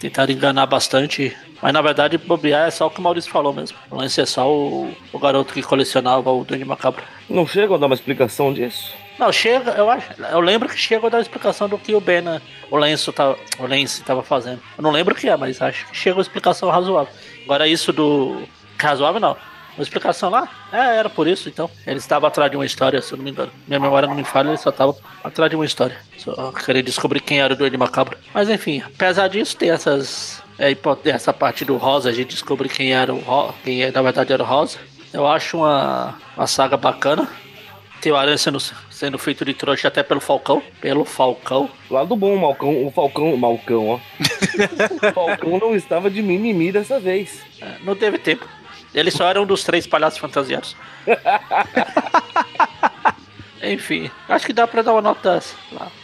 Tentaram 0.00 0.32
enganar 0.32 0.66
bastante. 0.66 1.34
Mas 1.62 1.72
na 1.72 1.80
verdade, 1.80 2.18
bobear 2.18 2.68
é 2.68 2.70
só 2.70 2.86
o 2.86 2.90
que 2.90 2.98
o 2.98 3.02
Maurício 3.02 3.30
falou 3.30 3.52
mesmo. 3.52 3.78
O 3.90 3.96
lance 3.96 4.20
é 4.20 4.26
só 4.26 4.50
o, 4.50 4.94
o 5.12 5.18
garoto 5.18 5.54
que 5.54 5.62
colecionava 5.62 6.30
o 6.30 6.44
Duende 6.44 6.64
Macabro. 6.64 7.02
Não 7.30 7.46
chega 7.46 7.74
a 7.74 7.78
dar 7.78 7.86
uma 7.86 7.94
explicação 7.94 8.52
disso? 8.52 8.92
Não, 9.18 9.32
chega, 9.32 9.70
eu 9.72 9.88
acho. 9.88 10.08
Eu 10.30 10.40
lembro 10.40 10.68
que 10.68 10.78
chega 10.78 11.06
a 11.06 11.10
dar 11.10 11.16
uma 11.18 11.22
explicação 11.22 11.68
do 11.68 11.78
que 11.78 11.94
o 11.94 12.00
Ben, 12.00 12.22
o 12.70 12.76
Lenço 12.76 13.12
tava, 13.12 13.38
o 13.58 13.66
Lance 13.66 14.02
tava 14.02 14.22
fazendo. 14.22 14.60
Eu 14.76 14.82
não 14.82 14.90
lembro 14.90 15.14
o 15.14 15.16
que 15.16 15.28
é, 15.28 15.36
mas 15.36 15.62
acho 15.62 15.86
que 15.86 15.96
chega 15.96 16.16
uma 16.16 16.22
explicação 16.22 16.68
razoável. 16.68 17.12
Agora 17.44 17.66
isso 17.66 17.92
do. 17.92 18.42
Razoável 18.78 19.20
não. 19.20 19.36
Uma 19.76 19.82
explicação 19.82 20.30
lá? 20.30 20.48
É, 20.72 20.96
era 20.96 21.10
por 21.10 21.26
isso, 21.26 21.48
então. 21.48 21.70
Ele 21.86 21.98
estava 21.98 22.26
atrás 22.26 22.50
de 22.50 22.56
uma 22.56 22.64
história, 22.64 23.00
se 23.02 23.12
eu 23.12 23.18
não 23.18 23.24
me 23.24 23.30
engano. 23.30 23.52
Minha 23.68 23.78
memória 23.78 24.08
não 24.08 24.14
me 24.14 24.24
falha, 24.24 24.48
ele 24.48 24.56
só 24.56 24.70
estava 24.70 24.96
atrás 25.22 25.50
de 25.50 25.56
uma 25.56 25.66
história. 25.66 25.96
Só 26.16 26.50
queria 26.52 26.82
descobrir 26.82 27.20
quem 27.20 27.40
era 27.40 27.52
o 27.52 27.56
Duende 27.56 27.76
Macabro. 27.76 28.16
Mas 28.32 28.48
enfim, 28.48 28.82
apesar 28.84 29.28
disso, 29.28 29.56
tem 29.56 29.70
essas. 29.70 30.42
É, 30.58 30.74
essa 31.10 31.34
parte 31.34 31.66
do 31.66 31.76
Rosa, 31.76 32.08
a 32.08 32.12
gente 32.12 32.30
descobre 32.30 32.68
quem 32.68 32.94
era 32.94 33.12
o 33.12 33.20
Rosa, 33.20 33.54
quem 33.62 33.82
é, 33.82 33.90
na 33.90 34.00
verdade 34.00 34.32
era 34.32 34.42
o 34.42 34.46
Rosa. 34.46 34.78
Eu 35.12 35.26
acho 35.26 35.58
uma, 35.58 36.14
uma 36.36 36.46
saga 36.46 36.76
bacana. 36.76 37.28
Tem 38.00 38.12
o 38.12 38.16
Aranha 38.16 38.38
sendo, 38.38 38.58
sendo 38.90 39.18
feito 39.18 39.44
de 39.44 39.54
trouxa 39.54 39.88
até 39.88 40.02
pelo 40.02 40.20
Falcão. 40.20 40.62
Pelo 40.80 41.04
Falcão. 41.04 41.68
Lado 41.90 42.14
bom, 42.16 42.36
Malcão, 42.36 42.86
o 42.86 42.90
Falcão. 42.90 43.36
Malcão, 43.36 43.88
ó. 43.88 43.96
o 45.08 45.12
Falcão 45.12 45.58
não 45.58 45.74
estava 45.74 46.10
de 46.10 46.22
mimimi 46.22 46.72
dessa 46.72 46.98
vez. 47.00 47.42
É, 47.60 47.76
não 47.82 47.94
teve 47.94 48.18
tempo. 48.18 48.46
Ele 48.96 49.10
só 49.10 49.28
era 49.28 49.40
um 49.40 49.46
dos 49.46 49.62
três 49.62 49.86
palhaços 49.86 50.18
fantasiados. 50.18 50.74
Enfim, 53.62 54.10
acho 54.28 54.46
que 54.46 54.52
dá 54.52 54.66
pra 54.66 54.80
dar 54.82 54.92
uma 54.92 55.02
nota. 55.02 55.42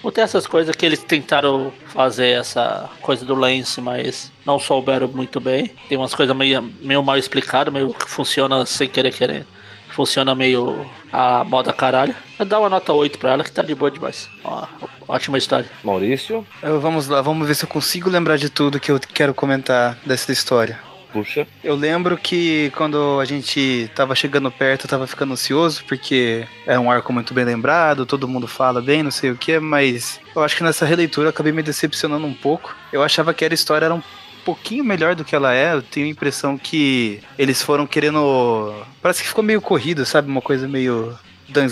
Não 0.02 0.10
tem 0.10 0.24
essas 0.24 0.46
coisas 0.46 0.74
que 0.74 0.84
eles 0.84 1.02
tentaram 1.02 1.72
fazer 1.86 2.38
essa 2.40 2.90
coisa 3.00 3.24
do 3.24 3.34
lance, 3.34 3.80
mas 3.80 4.30
não 4.44 4.58
souberam 4.58 5.08
muito 5.08 5.40
bem. 5.40 5.70
Tem 5.88 5.96
umas 5.96 6.14
coisas 6.14 6.36
meio, 6.36 6.62
meio 6.80 7.02
mal 7.02 7.16
explicadas, 7.16 7.72
meio 7.72 7.94
que 7.94 8.10
funciona 8.10 8.66
sem 8.66 8.88
querer 8.88 9.12
querer. 9.12 9.46
Funciona 9.90 10.34
meio 10.34 10.86
a 11.12 11.44
moda 11.44 11.72
caralho. 11.72 12.14
Dá 12.46 12.58
uma 12.58 12.68
nota 12.68 12.92
8 12.92 13.18
pra 13.18 13.32
ela 13.32 13.44
que 13.44 13.52
tá 13.52 13.62
de 13.62 13.74
boa 13.74 13.90
demais. 13.90 14.28
Ó, 14.42 14.66
ótima 15.06 15.38
história. 15.38 15.70
Maurício? 15.84 16.46
Eu, 16.62 16.80
vamos 16.80 17.08
lá, 17.08 17.20
vamos 17.20 17.46
ver 17.46 17.54
se 17.54 17.64
eu 17.64 17.68
consigo 17.68 18.08
lembrar 18.10 18.38
de 18.38 18.48
tudo 18.48 18.80
que 18.80 18.90
eu 18.90 18.98
quero 18.98 19.34
comentar 19.34 19.98
dessa 20.04 20.32
história. 20.32 20.91
Puxa. 21.12 21.46
Eu 21.62 21.74
lembro 21.74 22.16
que 22.16 22.72
quando 22.74 23.20
a 23.20 23.24
gente 23.24 23.90
tava 23.94 24.14
chegando 24.14 24.50
perto, 24.50 24.84
eu 24.84 24.90
tava 24.90 25.06
ficando 25.06 25.34
ansioso, 25.34 25.84
porque 25.86 26.46
é 26.66 26.78
um 26.78 26.90
arco 26.90 27.12
muito 27.12 27.34
bem 27.34 27.44
lembrado, 27.44 28.06
todo 28.06 28.26
mundo 28.26 28.48
fala 28.48 28.80
bem, 28.80 29.02
não 29.02 29.10
sei 29.10 29.30
o 29.30 29.36
que, 29.36 29.58
mas 29.58 30.18
eu 30.34 30.42
acho 30.42 30.56
que 30.56 30.62
nessa 30.62 30.86
releitura 30.86 31.26
eu 31.26 31.30
acabei 31.30 31.52
me 31.52 31.62
decepcionando 31.62 32.26
um 32.26 32.34
pouco. 32.34 32.74
Eu 32.92 33.02
achava 33.02 33.34
que 33.34 33.44
a 33.44 33.52
história 33.52 33.84
era 33.84 33.94
um 33.94 34.02
pouquinho 34.44 34.84
melhor 34.84 35.14
do 35.14 35.24
que 35.24 35.34
ela 35.34 35.54
é. 35.54 35.74
Eu 35.74 35.82
tenho 35.82 36.06
a 36.06 36.10
impressão 36.10 36.56
que 36.56 37.20
eles 37.38 37.62
foram 37.62 37.86
querendo. 37.86 38.74
Parece 39.00 39.22
que 39.22 39.28
ficou 39.28 39.44
meio 39.44 39.60
corrido, 39.60 40.04
sabe? 40.06 40.28
Uma 40.28 40.42
coisa 40.42 40.66
meio 40.66 41.16
Dan 41.48 41.68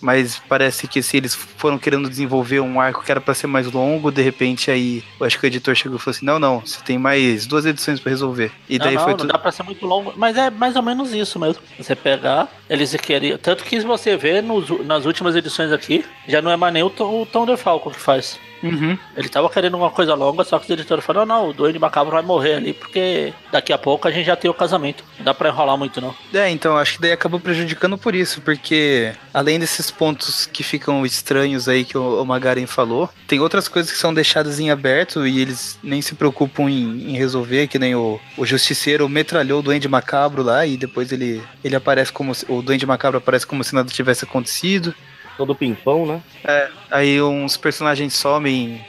mas 0.00 0.40
parece 0.48 0.86
que 0.86 1.02
se 1.02 1.16
eles 1.16 1.34
foram 1.34 1.78
querendo 1.78 2.08
desenvolver 2.08 2.60
um 2.60 2.80
arco 2.80 3.04
que 3.04 3.10
era 3.10 3.20
para 3.20 3.34
ser 3.34 3.46
mais 3.46 3.70
longo, 3.70 4.10
de 4.10 4.22
repente 4.22 4.70
aí, 4.70 5.04
eu 5.18 5.26
acho 5.26 5.38
que 5.38 5.46
o 5.46 5.48
editor 5.48 5.74
chegou 5.74 5.96
e 5.96 6.00
falou 6.00 6.16
assim: 6.16 6.26
"Não, 6.26 6.38
não, 6.38 6.60
você 6.60 6.80
tem 6.82 6.98
mais 6.98 7.46
duas 7.46 7.66
edições 7.66 8.00
para 8.00 8.10
resolver". 8.10 8.52
E 8.68 8.78
daí 8.78 8.94
não, 8.94 9.02
foi 9.02 9.12
não, 9.12 9.18
tudo... 9.18 9.28
não 9.28 9.32
dá 9.32 9.38
para 9.38 9.52
ser 9.52 9.62
muito 9.62 9.86
longo, 9.86 10.12
mas 10.16 10.36
é 10.36 10.50
mais 10.50 10.76
ou 10.76 10.82
menos 10.82 11.12
isso 11.12 11.38
mesmo. 11.38 11.62
Você 11.78 11.94
pegar, 11.94 12.48
eles 12.68 12.94
queriam, 12.96 13.38
tanto 13.38 13.64
que 13.64 13.80
se 13.80 13.86
você 13.86 14.16
vê 14.16 14.40
nos, 14.40 14.68
nas 14.84 15.04
últimas 15.04 15.36
edições 15.36 15.72
aqui, 15.72 16.04
já 16.26 16.40
não 16.40 16.50
é 16.50 16.56
mais 16.56 16.72
nem 16.72 16.82
o 16.82 16.90
Tom, 16.90 17.22
o 17.22 17.26
Tom 17.26 17.46
DeFalco 17.46 17.90
que 17.90 18.00
faz. 18.00 18.38
Uhum. 18.62 18.96
Ele 19.16 19.28
tava 19.28 19.48
querendo 19.48 19.76
uma 19.76 19.90
coisa 19.90 20.14
longa, 20.14 20.44
só 20.44 20.58
que 20.58 20.64
os 20.64 20.70
editores 20.70 21.04
falaram: 21.04 21.26
não, 21.26 21.48
o 21.48 21.52
Duende 21.52 21.78
Macabro 21.78 22.12
vai 22.12 22.22
morrer 22.22 22.54
ali, 22.54 22.72
porque 22.72 23.32
daqui 23.50 23.72
a 23.72 23.78
pouco 23.78 24.06
a 24.06 24.10
gente 24.10 24.26
já 24.26 24.36
tem 24.36 24.50
o 24.50 24.54
casamento. 24.54 25.04
Não 25.18 25.24
dá 25.24 25.34
pra 25.34 25.48
enrolar 25.48 25.76
muito, 25.76 26.00
não. 26.00 26.14
É, 26.32 26.50
então 26.50 26.76
acho 26.76 26.94
que 26.94 27.02
daí 27.02 27.12
acabou 27.12 27.40
prejudicando 27.40 27.96
por 27.96 28.14
isso, 28.14 28.40
porque 28.40 29.12
além 29.32 29.58
desses 29.58 29.90
pontos 29.90 30.46
que 30.46 30.62
ficam 30.62 31.04
estranhos 31.04 31.68
aí 31.68 31.84
que 31.84 31.96
o 31.96 32.24
Magaren 32.24 32.66
falou, 32.66 33.08
tem 33.26 33.40
outras 33.40 33.68
coisas 33.68 33.90
que 33.90 33.98
são 33.98 34.12
deixadas 34.12 34.60
em 34.60 34.70
aberto 34.70 35.26
e 35.26 35.40
eles 35.40 35.78
nem 35.82 36.02
se 36.02 36.14
preocupam 36.14 36.64
em, 36.64 37.10
em 37.10 37.16
resolver, 37.16 37.66
que 37.66 37.78
nem 37.78 37.94
o, 37.94 38.20
o 38.36 38.46
Justiceiro 38.46 39.08
metralhou 39.08 39.60
o 39.60 39.62
Duende 39.62 39.88
Macabro 39.88 40.42
lá 40.42 40.66
e 40.66 40.76
depois 40.76 41.12
ele, 41.12 41.42
ele 41.64 41.76
aparece 41.76 42.12
como. 42.12 42.32
O 42.48 42.62
Duende 42.62 42.86
Macabro 42.86 43.18
aparece 43.18 43.46
como 43.46 43.64
se 43.64 43.74
nada 43.74 43.90
tivesse 43.90 44.24
acontecido 44.24 44.94
todo 45.40 45.54
pimpão, 45.54 46.04
né? 46.04 46.20
É, 46.44 46.68
aí 46.90 47.22
uns 47.22 47.56
personagens 47.56 48.12
somem, 48.12 48.84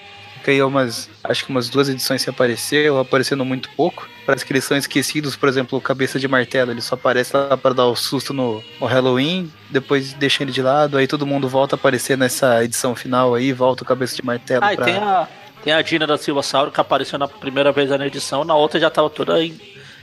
aí 0.45 0.62
umas, 0.62 1.10
acho 1.24 1.45
que 1.45 1.49
umas 1.49 1.70
duas 1.70 1.88
edições 1.88 2.22
se 2.22 2.30
apareceu, 2.30 2.99
aparecendo 2.99 3.45
muito 3.45 3.70
pouco. 3.70 4.06
Parece 4.26 4.45
que 4.45 4.52
eles 4.52 4.66
são 4.66 4.76
esquecidos, 4.76 5.34
por 5.38 5.47
exemplo, 5.47 5.80
o 5.80 5.82
Cabeça 5.82 6.20
de 6.20 6.28
Martelo, 6.28 6.72
ele 6.72 6.82
só 6.82 6.95
aparece 6.95 7.36
lá 7.36 7.56
para 7.56 7.74
dar 7.74 7.86
o 7.86 7.95
susto 7.95 8.34
no, 8.34 8.62
no, 8.82 8.86
Halloween, 8.86 9.49
depois 9.70 10.12
deixa 10.12 10.43
ele 10.43 10.52
de 10.52 10.62
lado, 10.62 10.97
aí 10.97 11.08
todo 11.08 11.26
mundo 11.26 11.47
volta 11.47 11.76
a 11.76 11.78
aparecer 11.78 12.18
nessa 12.18 12.62
edição 12.64 12.93
final 12.95 13.34
aí, 13.34 13.54
volta 13.54 13.84
o 13.84 13.88
Cabeça 13.88 14.16
de 14.16 14.26
Martelo 14.26 14.66
ah, 14.66 14.76
pra... 14.76 14.86
tem 14.86 14.95
a, 14.95 15.28
tem 15.64 15.74
a 15.74 15.82
Dina 15.82 16.06
da 16.06 16.18
Silva 16.18 16.43
Sauro 16.43 16.70
que 16.70 16.82
apareceu 16.82 17.18
na 17.18 17.30
primeira 17.30 17.72
vez 17.72 17.89
na 17.89 18.06
edição, 18.06 18.43
na 18.43 18.56
outra 18.56 18.78
já 18.78 18.89
tava 18.89 19.10
toda 19.10 19.39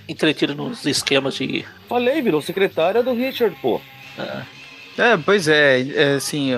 entretida 0.08 0.54
nos 0.54 0.86
esquemas 0.86 1.34
de... 1.34 1.66
Falei, 1.86 2.22
virou 2.22 2.40
secretária 2.40 3.02
do 3.02 3.12
Richard, 3.12 3.54
pô. 3.60 3.82
É. 4.18 4.57
É, 4.98 5.16
pois 5.16 5.46
é, 5.46 5.80
é 5.94 6.14
assim, 6.14 6.50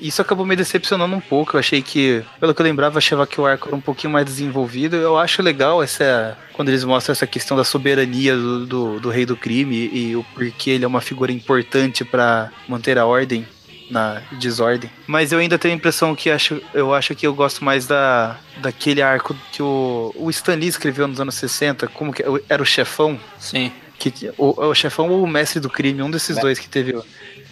isso 0.00 0.22
acabou 0.22 0.46
me 0.46 0.54
decepcionando 0.54 1.14
um 1.14 1.20
pouco. 1.20 1.56
Eu 1.56 1.60
achei 1.60 1.82
que, 1.82 2.22
pelo 2.38 2.54
que 2.54 2.62
eu 2.62 2.64
lembrava, 2.64 2.94
eu 2.94 2.98
achava 2.98 3.26
que 3.26 3.40
o 3.40 3.46
arco 3.46 3.68
era 3.68 3.76
um 3.76 3.80
pouquinho 3.80 4.12
mais 4.12 4.24
desenvolvido. 4.24 4.96
Eu 4.96 5.18
acho 5.18 5.42
legal 5.42 5.82
essa 5.82 6.38
quando 6.52 6.68
eles 6.68 6.84
mostram 6.84 7.12
essa 7.12 7.26
questão 7.26 7.56
da 7.56 7.64
soberania 7.64 8.36
do, 8.36 8.66
do, 8.66 9.00
do 9.00 9.10
rei 9.10 9.24
do 9.24 9.36
crime 9.36 9.90
e, 9.92 10.16
o 10.16 10.24
porquê 10.34 10.70
ele 10.70 10.84
é 10.84 10.88
uma 10.88 11.00
figura 11.00 11.30
importante 11.30 12.04
para 12.04 12.50
manter 12.68 12.98
a 12.98 13.06
ordem 13.06 13.46
na 13.90 14.22
desordem. 14.32 14.90
Mas 15.06 15.32
eu 15.32 15.38
ainda 15.38 15.58
tenho 15.58 15.74
a 15.74 15.76
impressão 15.76 16.14
que 16.14 16.30
acho, 16.30 16.60
eu 16.74 16.92
acho 16.92 17.14
que 17.14 17.26
eu 17.26 17.34
gosto 17.34 17.64
mais 17.64 17.86
da, 17.86 18.36
daquele 18.58 19.00
arco 19.00 19.36
que 19.52 19.62
o, 19.62 20.12
o 20.16 20.28
Stan 20.30 20.54
Lee 20.54 20.68
escreveu 20.68 21.08
nos 21.08 21.20
anos 21.20 21.36
60, 21.36 21.88
como 21.88 22.12
que 22.12 22.22
era 22.48 22.62
o 22.62 22.66
chefão? 22.66 23.18
Sim. 23.38 23.72
Que, 23.98 24.12
o, 24.36 24.66
o 24.66 24.74
chefão 24.74 25.08
ou 25.08 25.22
o 25.22 25.26
mestre 25.26 25.58
do 25.58 25.70
crime, 25.70 26.02
um 26.02 26.10
desses 26.10 26.36
dois 26.38 26.58
que 26.58 26.68
teve 26.68 26.94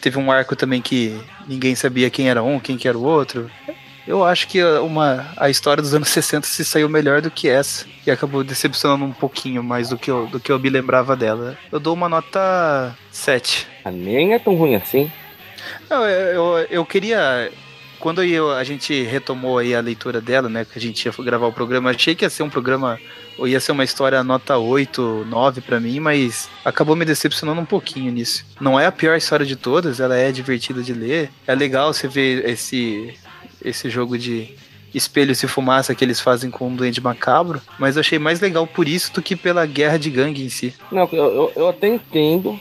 Teve 0.06 0.18
um 0.20 0.30
arco 0.30 0.54
também 0.54 0.80
que 0.80 1.20
ninguém 1.48 1.74
sabia 1.74 2.08
quem 2.08 2.30
era 2.30 2.40
um, 2.40 2.60
quem 2.60 2.76
que 2.76 2.86
era 2.86 2.96
o 2.96 3.02
outro. 3.02 3.50
Eu 4.06 4.24
acho 4.24 4.46
que 4.46 4.62
uma, 4.62 5.26
a 5.36 5.50
história 5.50 5.82
dos 5.82 5.94
anos 5.94 6.10
60 6.14 6.46
se 6.46 6.64
saiu 6.64 6.88
melhor 6.88 7.20
do 7.20 7.28
que 7.28 7.48
essa. 7.48 7.84
E 8.06 8.10
acabou 8.12 8.44
decepcionando 8.44 9.04
um 9.04 9.10
pouquinho 9.12 9.64
mais 9.64 9.88
do 9.88 9.98
que 9.98 10.08
eu, 10.08 10.28
do 10.28 10.38
que 10.38 10.52
eu 10.52 10.60
me 10.60 10.70
lembrava 10.70 11.16
dela. 11.16 11.58
Eu 11.72 11.80
dou 11.80 11.92
uma 11.92 12.08
nota 12.08 12.96
7. 13.10 13.66
A 13.84 13.90
nem 13.90 14.32
é 14.32 14.38
tão 14.38 14.54
ruim 14.54 14.76
assim. 14.76 15.10
Não, 15.90 16.04
eu, 16.08 16.60
eu, 16.60 16.66
eu 16.70 16.86
queria 16.86 17.50
quando 18.06 18.22
eu, 18.22 18.52
a 18.52 18.62
gente 18.62 19.02
retomou 19.02 19.58
aí 19.58 19.74
a 19.74 19.80
leitura 19.80 20.20
dela, 20.20 20.48
né, 20.48 20.64
que 20.64 20.78
a 20.78 20.80
gente 20.80 21.04
ia 21.04 21.12
gravar 21.24 21.48
o 21.48 21.52
programa, 21.52 21.90
achei 21.90 22.14
que 22.14 22.24
ia 22.24 22.30
ser 22.30 22.44
um 22.44 22.48
programa, 22.48 23.00
ou 23.36 23.48
ia 23.48 23.58
ser 23.58 23.72
uma 23.72 23.82
história 23.82 24.22
nota 24.22 24.56
8, 24.56 25.26
9 25.28 25.60
para 25.60 25.80
mim, 25.80 25.98
mas 25.98 26.48
acabou 26.64 26.94
me 26.94 27.04
decepcionando 27.04 27.60
um 27.60 27.64
pouquinho 27.64 28.12
nisso. 28.12 28.46
Não 28.60 28.78
é 28.78 28.86
a 28.86 28.92
pior 28.92 29.16
história 29.16 29.44
de 29.44 29.56
todas, 29.56 29.98
ela 29.98 30.16
é 30.16 30.30
divertida 30.30 30.84
de 30.84 30.92
ler. 30.92 31.30
É 31.48 31.54
legal 31.56 31.92
você 31.92 32.06
ver 32.06 32.48
esse 32.48 33.12
esse 33.64 33.90
jogo 33.90 34.16
de 34.16 34.54
espelhos 34.94 35.42
e 35.42 35.48
fumaça 35.48 35.92
que 35.92 36.04
eles 36.04 36.20
fazem 36.20 36.48
com 36.48 36.72
o 36.72 36.76
Duende 36.76 37.00
Macabro, 37.00 37.60
mas 37.76 37.96
eu 37.96 38.00
achei 38.02 38.20
mais 38.20 38.38
legal 38.38 38.68
por 38.68 38.86
isso 38.86 39.12
do 39.14 39.20
que 39.20 39.34
pela 39.34 39.66
guerra 39.66 39.98
de 39.98 40.10
gangue 40.10 40.44
em 40.44 40.48
si. 40.48 40.72
Não, 40.92 41.08
eu, 41.10 41.24
eu, 41.24 41.52
eu 41.56 41.68
até 41.68 41.88
entendo. 41.88 42.56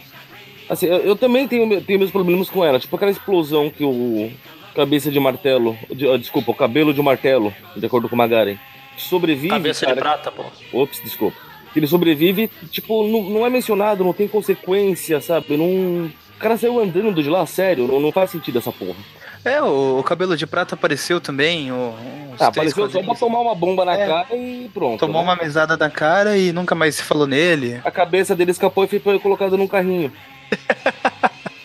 Assim, 0.67 0.87
eu, 0.87 0.97
eu, 1.01 1.15
também 1.15 1.47
tenho, 1.47 1.79
tenho 1.81 1.99
meus 1.99 2.09
problemas 2.09 2.49
com 2.49 2.65
ela. 2.65 2.79
Tipo 2.79 2.95
aquela 2.95 3.11
explosão 3.11 3.69
que 3.69 3.83
o, 3.83 4.31
cabeça 4.75 5.09
de 5.09 5.19
martelo. 5.19 5.77
De, 5.93 6.05
uh, 6.05 6.17
desculpa, 6.17 6.51
o 6.51 6.55
cabelo 6.55 6.93
de 6.93 7.01
martelo, 7.01 7.53
de 7.75 7.85
acordo 7.85 8.09
com 8.09 8.15
o 8.15 8.17
Magaren. 8.17 8.57
Sobrevive. 8.97 9.49
Cabeça 9.49 9.85
cara, 9.85 9.95
de 9.95 10.01
prata, 10.01 10.31
pô. 10.31 10.43
Ops, 10.73 11.01
desculpa. 11.03 11.37
Ele 11.75 11.87
sobrevive, 11.87 12.49
tipo, 12.71 13.05
não, 13.07 13.23
não 13.23 13.45
é 13.45 13.49
mencionado, 13.49 14.03
não 14.03 14.13
tem 14.13 14.27
consequência, 14.27 15.19
sabe? 15.19 15.57
Não. 15.57 16.05
O 16.05 16.39
cara 16.39 16.57
saiu 16.57 16.79
andando 16.79 17.21
de 17.21 17.29
lá, 17.29 17.45
sério, 17.45 17.87
não, 17.87 17.99
não 17.99 18.11
faz 18.11 18.29
sentido 18.31 18.59
essa 18.59 18.71
porra. 18.71 18.95
É, 19.43 19.61
o, 19.61 19.99
o 19.99 20.03
cabelo 20.03 20.35
de 20.35 20.47
prata 20.47 20.73
apareceu 20.75 21.21
também. 21.21 21.71
O, 21.71 21.93
Ah, 22.39 22.47
apareceu 22.47 22.89
só 22.89 23.03
pra 23.03 23.13
tomar 23.13 23.41
uma 23.41 23.53
bomba 23.53 23.85
na 23.85 23.93
É. 23.93 24.07
cara 24.07 24.35
e 24.35 24.69
pronto. 24.73 24.99
Tomou 24.99 25.21
né? 25.21 25.27
uma 25.29 25.35
mesada 25.35 25.77
na 25.77 25.89
cara 25.89 26.37
e 26.37 26.51
nunca 26.51 26.73
mais 26.73 26.95
se 26.95 27.03
falou 27.03 27.27
nele. 27.27 27.79
A 27.83 27.91
cabeça 27.91 28.35
dele 28.35 28.51
escapou 28.51 28.85
e 28.85 28.99
foi 28.99 29.19
colocada 29.19 29.55
num 29.55 29.67
carrinho. 29.67 30.11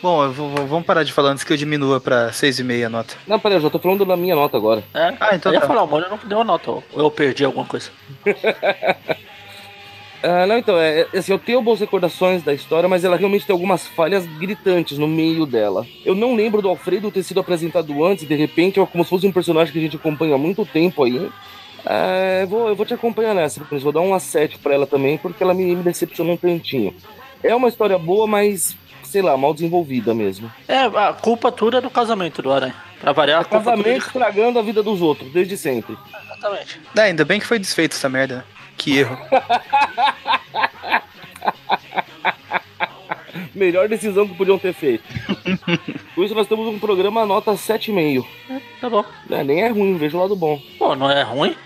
Bom, 0.02 0.24
eu 0.24 0.32
vou- 0.32 0.48
vou- 0.48 0.66
vamos 0.66 0.86
parar 0.86 1.02
de 1.05 1.12
falar 1.12 1.31
antes 1.31 1.44
que 1.44 1.52
eu 1.52 1.56
diminua 1.56 2.01
pra 2.01 2.32
6,5 2.32 2.86
a 2.86 2.89
nota. 2.89 3.14
Não, 3.27 3.39
peraí, 3.39 3.59
eu 3.59 3.62
já 3.62 3.68
tô 3.70 3.78
falando 3.78 4.05
da 4.05 4.16
minha 4.16 4.35
nota 4.35 4.56
agora. 4.56 4.82
É, 4.94 5.14
Ah, 5.20 5.35
então 5.35 5.52
eu 5.52 5.56
ia 5.56 5.60
tá. 5.60 5.66
falar, 5.66 5.82
o 5.82 5.86
Mônio 5.86 6.09
não 6.09 6.18
deu 6.24 6.40
a 6.40 6.44
nota, 6.44 6.70
ou 6.70 6.82
eu 6.97 7.10
perdi 7.10 7.44
alguma 7.44 7.66
coisa. 7.66 7.90
Ah, 10.22 10.47
não, 10.47 10.59
então, 10.59 10.77
é, 10.78 11.06
é, 11.14 11.18
assim, 11.18 11.32
eu 11.32 11.39
tenho 11.39 11.62
boas 11.62 11.81
recordações 11.81 12.43
da 12.43 12.52
história, 12.52 12.86
mas 12.86 13.05
ela 13.05 13.16
realmente 13.16 13.47
tem 13.47 13.55
algumas 13.55 13.86
falhas 13.89 14.27
gritantes 14.39 14.98
no 14.98 15.09
meio 15.09 15.47
dela. 15.47 15.86
Eu 16.05 16.14
não 16.14 16.36
lembro 16.36 16.60
do 16.60 16.68
Alfredo 16.68 17.10
ter 17.10 17.22
sido 17.22 17.40
apresentado 17.40 18.05
antes, 18.05 18.28
de 18.28 18.35
repente, 18.35 18.78
é 18.78 18.85
como 18.85 19.02
se 19.02 19.09
fosse 19.09 19.27
um 19.27 19.32
personagem 19.32 19.72
que 19.72 19.78
a 19.78 19.82
gente 19.82 19.97
acompanha 19.97 20.35
há 20.35 20.39
muito 20.39 20.66
tempo 20.66 21.05
aí. 21.05 21.31
É, 21.86 22.40
eu, 22.43 22.48
vou, 22.48 22.68
eu 22.68 22.77
vou 22.77 22.85
te 22.85 22.93
acompanhar 22.93 23.35
nessa, 23.35 23.62
vou 23.64 23.93
dar 23.93 24.01
um 24.02 24.10
A7 24.14 24.59
pra 24.62 24.74
ela 24.74 24.86
também, 24.86 25.16
porque 25.16 25.43
ela 25.43 25.55
me, 25.55 25.74
me 25.74 25.82
decepcionou 25.82 26.35
um 26.35 26.36
tantinho. 26.36 26.94
É 27.43 27.55
uma 27.55 27.68
história 27.70 27.98
boa, 27.98 28.27
mas, 28.27 28.77
sei 29.10 29.22
lá, 29.22 29.36
mal 29.36 29.52
desenvolvida 29.52 30.14
mesmo. 30.14 30.50
É, 30.68 30.84
a 30.84 31.12
culpa 31.12 31.50
toda 31.50 31.78
é 31.78 31.80
do 31.80 31.90
casamento 31.90 32.40
do 32.40 32.52
Aranha. 32.52 32.74
Pra 33.00 33.12
variar, 33.12 33.40
a 33.40 33.44
culpa 33.44 33.58
tudo 33.58 33.70
é 33.70 33.76
Casamento 33.76 34.00
de... 34.00 34.06
estragando 34.06 34.58
a 34.58 34.62
vida 34.62 34.82
dos 34.82 35.02
outros, 35.02 35.32
desde 35.32 35.56
sempre. 35.56 35.96
Exatamente. 36.24 36.80
Ah, 36.96 37.02
ainda 37.02 37.24
bem 37.24 37.40
que 37.40 37.46
foi 37.46 37.58
desfeito 37.58 37.96
essa 37.96 38.08
merda. 38.08 38.44
Que 38.76 38.98
erro. 38.98 39.18
Melhor 43.54 43.88
decisão 43.88 44.26
que 44.26 44.34
podiam 44.34 44.58
ter 44.58 44.72
feito. 44.72 45.04
Por 46.14 46.24
isso 46.24 46.34
nós 46.34 46.46
temos 46.46 46.66
um 46.68 46.78
programa 46.78 47.26
nota 47.26 47.52
7,5. 47.52 48.24
Tá 48.80 48.88
bom. 48.88 49.04
É, 49.28 49.44
nem 49.44 49.62
é 49.62 49.68
ruim, 49.68 49.96
veja 49.96 50.16
o 50.16 50.20
lado 50.20 50.36
bom. 50.36 50.60
Pô, 50.78 50.94
não 50.94 51.10
é 51.10 51.22
ruim. 51.22 51.56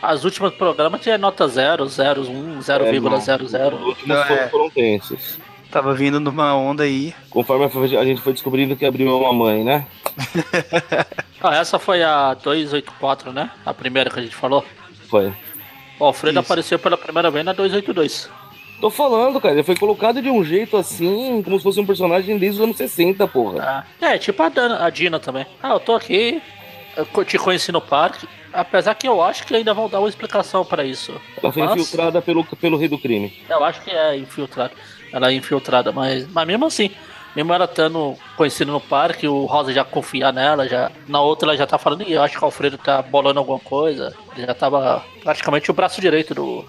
As 0.00 0.24
últimas 0.24 0.52
programas 0.54 1.00
tinha 1.00 1.16
nota 1.16 1.46
0, 1.46 1.86
0, 1.86 2.22
1, 2.22 2.58
0,00. 2.58 3.74
Os 3.74 3.82
últimos 3.82 4.06
Não, 4.06 4.24
foram, 4.24 4.42
é. 4.42 4.48
foram 4.48 4.70
tensos. 4.70 5.38
Tava 5.72 5.94
vindo 5.94 6.20
numa 6.20 6.54
onda 6.54 6.82
aí. 6.82 7.14
Conforme 7.30 7.64
a 7.64 8.04
gente 8.04 8.20
foi 8.20 8.34
descobrindo 8.34 8.76
que 8.76 8.84
abriu 8.84 9.18
uma 9.18 9.32
mãe, 9.32 9.64
né? 9.64 9.86
Ah, 11.44 11.56
essa 11.56 11.76
foi 11.76 12.04
a 12.04 12.34
284, 12.34 13.32
né? 13.32 13.50
A 13.66 13.74
primeira 13.74 14.08
que 14.08 14.16
a 14.16 14.22
gente 14.22 14.36
falou. 14.36 14.64
Foi. 15.08 15.32
O 15.98 16.04
Alfredo 16.04 16.38
Isso. 16.38 16.46
apareceu 16.46 16.78
pela 16.78 16.96
primeira 16.96 17.32
vez 17.32 17.44
na 17.44 17.52
282. 17.52 18.30
Tô 18.80 18.88
falando, 18.88 19.40
cara, 19.40 19.54
ele 19.54 19.64
foi 19.64 19.74
colocado 19.74 20.22
de 20.22 20.30
um 20.30 20.44
jeito 20.44 20.76
assim, 20.76 21.42
como 21.42 21.58
se 21.58 21.64
fosse 21.64 21.80
um 21.80 21.84
personagem 21.86 22.38
desde 22.38 22.60
os 22.60 22.64
anos 22.64 22.76
60, 22.76 23.26
porra. 23.26 23.84
Ah, 24.00 24.06
é, 24.06 24.18
tipo 24.18 24.40
a, 24.40 24.48
Dana, 24.48 24.84
a 24.84 24.88
Dina 24.90 25.18
também. 25.18 25.44
Ah, 25.60 25.70
eu 25.70 25.80
tô 25.80 25.96
aqui, 25.96 26.40
eu 26.96 27.24
te 27.24 27.36
conheci 27.38 27.72
no 27.72 27.80
parque. 27.80 28.28
Apesar 28.52 28.94
que 28.94 29.08
eu 29.08 29.22
acho 29.22 29.46
que 29.46 29.56
ainda 29.56 29.72
vão 29.72 29.88
dar 29.88 29.98
uma 29.98 30.08
explicação 30.08 30.64
pra 30.64 30.84
isso. 30.84 31.12
Ela 31.42 31.52
foi 31.52 31.62
Mas- 31.62 31.72
infiltrada 31.72 32.20
pelo, 32.22 32.44
pelo 32.44 32.76
rei 32.76 32.86
do 32.86 32.98
crime. 32.98 33.32
Eu 33.48 33.64
acho 33.64 33.80
que 33.82 33.90
é 33.90 34.16
infiltrada. 34.16 34.72
Ela 35.12 35.30
é 35.30 35.34
infiltrada, 35.34 35.92
mas, 35.92 36.26
mas 36.30 36.46
mesmo 36.46 36.64
assim, 36.66 36.90
mesmo 37.36 37.52
ela 37.52 37.66
estando 37.66 38.16
conhecida 38.36 38.70
no 38.72 38.80
parque, 38.80 39.28
o 39.28 39.44
Rosa 39.46 39.72
já 39.72 39.84
confia 39.84 40.32
nela, 40.32 40.66
já. 40.68 40.90
Na 41.06 41.20
outra 41.20 41.48
ela 41.50 41.56
já 41.56 41.66
tá 41.66 41.78
falando, 41.78 42.02
e 42.06 42.12
eu 42.12 42.22
acho 42.22 42.36
que 42.36 42.42
o 42.42 42.46
Alfredo 42.46 42.78
tá 42.78 43.02
bolando 43.02 43.38
alguma 43.38 43.58
coisa. 43.60 44.14
Ele 44.36 44.46
já 44.46 44.54
tava 44.54 45.04
praticamente 45.22 45.70
o 45.70 45.74
braço 45.74 46.00
direito 46.00 46.34
do. 46.34 46.64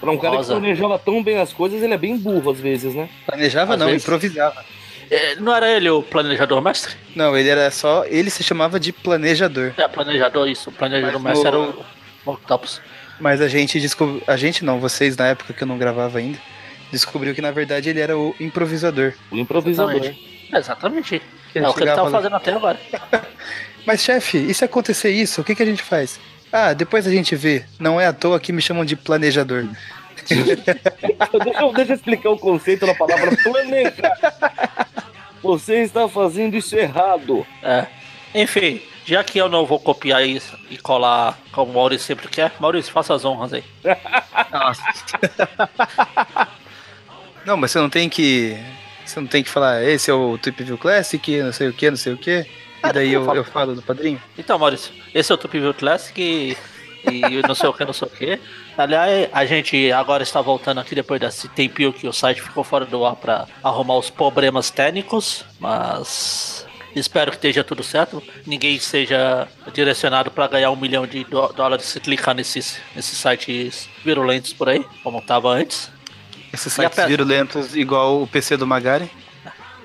Pra 0.00 0.10
um 0.10 0.16
cara 0.16 0.36
Rosa. 0.36 0.54
que 0.54 0.60
planejava 0.60 0.98
tão 0.98 1.22
bem 1.22 1.38
as 1.38 1.52
coisas, 1.52 1.82
ele 1.82 1.92
é 1.92 1.98
bem 1.98 2.16
burro 2.16 2.50
às 2.50 2.58
vezes, 2.58 2.94
né? 2.94 3.08
Planejava 3.26 3.74
Às 3.74 3.78
não, 3.80 3.86
vezes. 3.88 4.02
improvisava. 4.02 4.64
É, 5.10 5.34
Não 5.36 5.54
era 5.54 5.68
ele 5.70 5.90
o 5.90 6.02
planejador 6.02 6.62
mestre? 6.62 6.94
Não, 7.14 7.36
ele 7.36 7.48
era 7.50 7.70
só. 7.70 8.04
Ele 8.06 8.30
se 8.30 8.42
chamava 8.42 8.80
de 8.80 8.92
planejador. 8.92 9.72
É, 9.76 9.86
planejador, 9.88 10.48
isso. 10.48 10.70
O 10.70 10.72
planejador 10.72 11.20
Mas 11.20 11.38
mestre 11.38 11.50
no- 11.50 11.64
era 11.64 11.70
o 11.78 11.84
o 12.24 12.30
Octopus. 12.32 12.80
Mas 13.18 13.40
a 13.42 13.48
gente 13.48 13.78
descobriu. 13.80 14.22
A 14.26 14.36
gente 14.36 14.64
não, 14.64 14.78
vocês 14.78 15.16
na 15.16 15.26
época 15.26 15.52
que 15.52 15.62
eu 15.62 15.66
não 15.66 15.76
gravava 15.76 16.18
ainda. 16.18 16.38
Descobriu 16.90 17.34
que 17.34 17.40
na 17.42 17.50
verdade 17.50 17.88
ele 17.90 18.00
era 18.00 18.16
o 18.18 18.34
improvisador. 18.40 19.12
O 19.30 19.36
improvisador. 19.36 19.94
Exatamente. 19.96 20.48
Exatamente. 20.52 21.22
Ele 21.54 21.64
É 21.64 21.68
o 21.68 21.74
que 21.74 21.82
ele 21.82 21.90
tava 21.90 22.08
lá- 22.08 22.10
fazendo 22.10 22.36
até 22.36 22.52
agora. 22.52 22.78
Mas 23.86 24.02
chefe, 24.02 24.38
e 24.38 24.52
se 24.52 24.64
acontecer 24.64 25.10
isso, 25.10 25.40
o 25.40 25.44
que, 25.44 25.54
que 25.54 25.62
a 25.62 25.66
gente 25.66 25.82
faz? 25.82 26.20
Ah, 26.52 26.72
depois 26.72 27.06
a 27.06 27.10
gente 27.10 27.34
vê. 27.36 27.64
Não 27.78 28.00
é 28.00 28.06
à 28.06 28.12
toa 28.12 28.38
que 28.40 28.52
me 28.52 28.60
chamam 28.60 28.84
de 28.84 28.94
planejador. 28.96 29.64
deixa, 30.28 30.50
eu, 31.62 31.72
deixa 31.72 31.92
eu 31.92 31.96
explicar 31.96 32.30
o 32.30 32.38
conceito 32.38 32.84
da 32.86 32.94
palavra 32.94 33.36
planejar. 33.42 34.88
Você 35.42 35.76
está 35.82 36.08
fazendo 36.08 36.56
isso 36.56 36.76
errado. 36.76 37.46
É. 37.62 37.86
Enfim, 38.34 38.82
já 39.06 39.24
que 39.24 39.38
eu 39.38 39.48
não 39.48 39.64
vou 39.64 39.80
copiar 39.80 40.26
isso 40.26 40.56
e 40.68 40.76
colar 40.76 41.38
como 41.52 41.70
o 41.72 41.74
Maurício 41.74 42.06
sempre 42.06 42.28
quer, 42.28 42.52
Maurício, 42.60 42.92
faça 42.92 43.14
as 43.14 43.24
honras 43.24 43.52
aí. 43.54 43.64
Nossa. 44.52 44.82
não, 47.46 47.56
mas 47.56 47.70
você 47.70 47.78
não 47.78 47.90
tem 47.90 48.08
que. 48.08 48.56
Você 49.04 49.18
não 49.18 49.26
tem 49.26 49.42
que 49.42 49.50
falar, 49.50 49.82
esse 49.82 50.10
é 50.10 50.14
o 50.14 50.38
Tweep 50.38 50.62
View 50.62 50.78
Classic, 50.78 51.42
não 51.42 51.52
sei 51.52 51.68
o 51.68 51.72
que, 51.72 51.90
não 51.90 51.96
sei 51.96 52.12
o 52.12 52.16
que. 52.16 52.46
E 52.84 52.92
daí 52.92 53.12
eu, 53.12 53.34
eu 53.34 53.44
falo 53.44 53.74
do 53.74 53.82
padrinho. 53.82 54.22
Então, 54.38 54.58
Maurício, 54.58 54.92
esse 55.14 55.30
é 55.30 55.34
o 55.34 55.38
Tupi 55.38 55.58
View 55.58 55.74
Classic 55.74 56.20
e, 56.20 56.56
e 57.10 57.42
não 57.46 57.54
sei 57.54 57.68
o 57.68 57.72
que, 57.72 57.84
não 57.84 57.92
sei 57.92 58.06
o 58.08 58.10
que. 58.10 58.40
Aliás, 58.78 59.28
a 59.32 59.44
gente 59.44 59.90
agora 59.92 60.22
está 60.22 60.40
voltando 60.40 60.78
aqui 60.80 60.94
depois 60.94 61.20
desse 61.20 61.48
tempinho 61.48 61.92
que 61.92 62.06
o 62.06 62.12
site 62.12 62.40
ficou 62.40 62.62
fora 62.64 62.86
do 62.86 63.04
ar 63.04 63.16
para 63.16 63.46
arrumar 63.62 63.96
os 63.98 64.08
problemas 64.10 64.70
técnicos, 64.70 65.44
mas 65.58 66.64
espero 66.94 67.30
que 67.32 67.36
esteja 67.36 67.62
tudo 67.64 67.82
certo. 67.82 68.22
Ninguém 68.46 68.78
seja 68.78 69.46
direcionado 69.74 70.30
para 70.30 70.46
ganhar 70.46 70.70
um 70.70 70.76
milhão 70.76 71.06
de 71.06 71.24
dó- 71.24 71.48
dólares 71.48 71.84
se 71.86 72.00
clicar 72.00 72.34
nesses, 72.34 72.78
nesses 72.94 73.18
sites 73.18 73.88
virulentos 74.04 74.52
por 74.52 74.68
aí, 74.68 74.84
como 75.02 75.18
estava 75.18 75.50
antes. 75.50 75.90
Esses 76.52 76.72
a 76.78 76.82
sites 76.82 76.96
peça? 76.96 77.08
virulentos 77.08 77.76
igual 77.76 78.22
o 78.22 78.26
PC 78.26 78.56
do 78.56 78.66
Magari. 78.66 79.10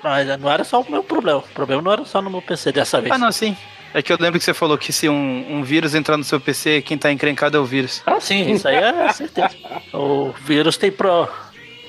Mas 0.02 0.26
não 0.38 0.50
era 0.50 0.62
só 0.64 0.80
o 0.80 0.90
meu 0.90 1.02
problema. 1.02 1.38
O 1.38 1.42
problema 1.42 1.82
não 1.82 1.92
era 1.92 2.04
só 2.04 2.20
no 2.22 2.30
meu 2.30 2.42
PC 2.42 2.72
dessa 2.72 3.00
vez. 3.00 3.12
Ah, 3.12 3.18
não, 3.18 3.32
sim. 3.32 3.56
É 3.94 4.02
que 4.02 4.12
eu 4.12 4.16
lembro 4.20 4.38
que 4.38 4.44
você 4.44 4.52
falou 4.52 4.76
que 4.76 4.92
se 4.92 5.08
um, 5.08 5.46
um 5.48 5.62
vírus 5.62 5.94
entrar 5.94 6.16
no 6.16 6.24
seu 6.24 6.38
PC, 6.38 6.82
quem 6.82 6.98
tá 6.98 7.10
encrencado 7.10 7.56
é 7.56 7.60
o 7.60 7.64
vírus. 7.64 8.02
Ah, 8.04 8.20
sim, 8.20 8.52
isso 8.52 8.68
aí 8.68 8.76
é 8.76 9.12
certeza. 9.12 9.50
o 9.92 10.32
vírus 10.44 10.76
tem 10.76 10.92
pro. 10.92 11.28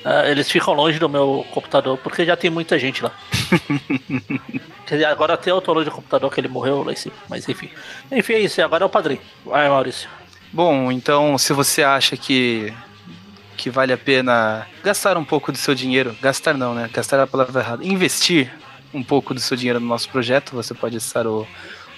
ah, 0.06 0.28
eles 0.30 0.50
ficam 0.50 0.74
longe 0.74 1.00
do 1.00 1.10
meu 1.10 1.46
computador 1.52 1.98
porque 1.98 2.26
já 2.26 2.38
tem 2.38 2.50
muita 2.50 2.80
gente 2.80 3.04
lá. 3.04 3.12
Quer 4.88 4.96
dizer, 4.96 5.06
agora 5.06 5.34
até 5.34 5.52
eu 5.52 5.60
tô 5.60 5.74
longe 5.74 5.86
do 5.90 5.92
computador 5.92 6.32
que 6.32 6.40
ele 6.40 6.48
morreu 6.48 6.82
lá 6.84 6.94
em 6.94 6.96
cima. 6.96 7.16
Mas 7.30 7.48
enfim. 7.50 7.70
Enfim, 8.12 8.34
é 8.34 8.40
isso. 8.40 8.62
Agora 8.62 8.84
é 8.84 8.88
o 8.88 8.90
padrinho. 8.90 9.20
Vai, 9.46 9.68
Maurício. 9.68 10.10
Bom, 10.54 10.90
então 10.92 11.38
se 11.38 11.52
você 11.52 11.84
acha 11.84 12.16
que 12.16 12.74
que 13.58 13.70
vale 13.70 13.92
a 13.92 13.98
pena 13.98 14.68
gastar 14.84 15.18
um 15.18 15.26
pouco 15.26 15.52
do 15.52 15.58
seu 15.58 15.74
dinheiro, 15.74 16.16
gastar 16.22 16.54
não, 16.54 16.74
né? 16.74 16.90
Gastar 16.94 17.18
é 17.18 17.24
a 17.24 17.28
palavra 17.28 17.62
errada. 17.62 17.84
Investir 17.84 18.54
um 18.94 19.04
pouco 19.04 19.34
do 19.34 19.40
seu 19.40 19.58
dinheiro 19.58 19.80
no 19.80 19.88
nosso 19.88 20.08
projeto, 20.10 20.52
você 20.52 20.74
pode 20.74 20.96
acessar 20.96 21.28
o 21.28 21.46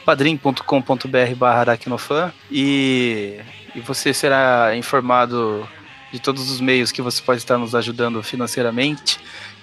padrim.com.br 0.06 1.36
barra 1.36 1.60
aracnofan 1.60 2.34
e, 2.50 3.40
e 3.76 3.80
você 3.82 4.14
será 4.14 4.76
informado 4.76 5.68
de 6.12 6.20
todos 6.20 6.50
os 6.50 6.60
meios 6.60 6.92
que 6.92 7.02
você 7.02 7.22
pode 7.22 7.40
estar 7.40 7.58
nos 7.58 7.76
ajudando 7.76 8.24
financeiramente 8.24 9.20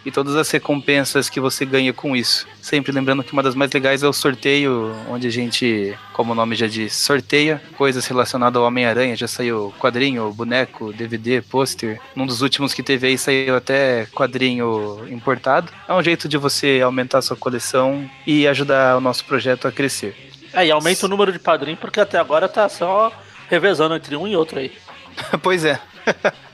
e 0.07 0.13
todas 0.13 0.37
as 0.37 0.49
recompensas 0.49 1.29
que 1.29 1.41
você 1.41 1.67
ganha 1.67 1.93
com 1.93 2.15
isso. 2.15 2.47
Sempre 2.63 2.93
lembrando 2.93 3.25
que 3.25 3.33
uma 3.33 3.43
das 3.43 3.57
mais 3.57 3.73
legais 3.73 4.05
é 4.05 4.09
o 4.09 4.13
sorteio, 4.13 4.95
onde 5.11 5.27
a 5.27 5.31
gente, 5.31 5.99
como 6.13 6.31
o 6.31 6.35
nome 6.35 6.55
já 6.55 6.69
diz, 6.69 6.95
sorteia 6.95 7.61
coisas 7.77 8.07
relacionadas 8.07 8.57
ao 8.57 8.69
Homem-Aranha. 8.69 9.17
Já 9.17 9.27
saiu 9.27 9.75
quadrinho, 9.81 10.33
boneco, 10.33 10.93
DVD, 10.93 11.43
pôster. 11.43 12.01
Num 12.15 12.25
dos 12.25 12.41
últimos 12.41 12.73
que 12.73 12.85
teve 12.85 13.09
aí 13.09 13.19
saiu 13.19 13.57
até 13.57 14.07
quadrinho 14.15 15.05
importado. 15.11 15.73
É 15.89 15.93
um 15.93 16.03
jeito 16.03 16.29
de 16.29 16.39
você 16.39 16.81
aumentar 16.85 17.19
a 17.19 17.23
sua 17.23 17.37
coleção 17.37 18.09
e 18.25 18.47
ajudar 18.47 18.97
o 18.97 19.01
nosso 19.01 19.25
projeto 19.25 19.67
a 19.67 19.73
crescer. 19.73 20.15
É, 20.53 20.67
e 20.67 20.71
aumenta 20.71 21.05
o 21.05 21.09
número 21.09 21.33
de 21.33 21.41
padrinhos 21.41 21.81
porque 21.81 21.99
até 21.99 22.17
agora 22.17 22.49
tá 22.49 22.69
só 22.69 23.13
revezando 23.51 23.97
entre 23.97 24.15
um 24.15 24.29
e 24.29 24.37
outro 24.37 24.61
aí. 24.61 24.73
pois 25.43 25.65
é. 25.65 25.81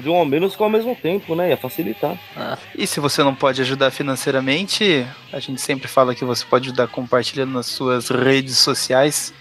Podiam 0.00 0.16
ao 0.16 0.24
menos 0.24 0.52
ficar 0.52 0.64
ao 0.64 0.70
mesmo 0.70 0.96
tempo, 0.96 1.34
né? 1.34 1.50
Ia 1.50 1.58
facilitar. 1.58 2.18
Ah, 2.34 2.56
E 2.74 2.86
se 2.86 3.00
você 3.00 3.22
não 3.22 3.34
pode 3.34 3.60
ajudar 3.60 3.90
financeiramente, 3.90 5.06
a 5.30 5.38
gente 5.38 5.60
sempre 5.60 5.88
fala 5.88 6.14
que 6.14 6.24
você 6.24 6.42
pode 6.42 6.68
ajudar 6.68 6.88
compartilhando 6.88 7.52
nas 7.52 7.66
suas 7.66 8.08
redes 8.08 8.56
sociais. 8.56 9.34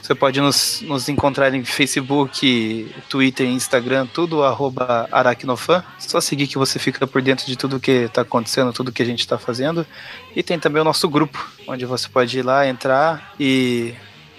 Você 0.00 0.14
pode 0.14 0.40
nos, 0.40 0.80
nos 0.80 1.10
encontrar 1.10 1.52
em 1.52 1.62
Facebook, 1.62 2.90
Twitter, 3.10 3.46
Instagram, 3.46 4.06
tudo 4.06 4.42
arroba 4.42 5.06
aracnofan. 5.12 5.84
Só 5.98 6.22
seguir 6.22 6.46
que 6.46 6.56
você 6.56 6.78
fica 6.78 7.06
por 7.06 7.20
dentro 7.20 7.44
de 7.44 7.54
tudo 7.54 7.78
que 7.78 7.90
está 7.90 8.22
acontecendo, 8.22 8.72
tudo 8.72 8.90
que 8.90 9.02
a 9.02 9.04
gente 9.06 9.20
está 9.20 9.36
fazendo. 9.36 9.86
E 10.34 10.42
tem 10.42 10.58
também 10.58 10.80
o 10.80 10.84
nosso 10.86 11.06
grupo, 11.06 11.46
onde 11.66 11.84
você 11.84 12.08
pode 12.08 12.38
ir 12.38 12.42
lá, 12.42 12.66
entrar 12.66 13.34
e 13.38 13.92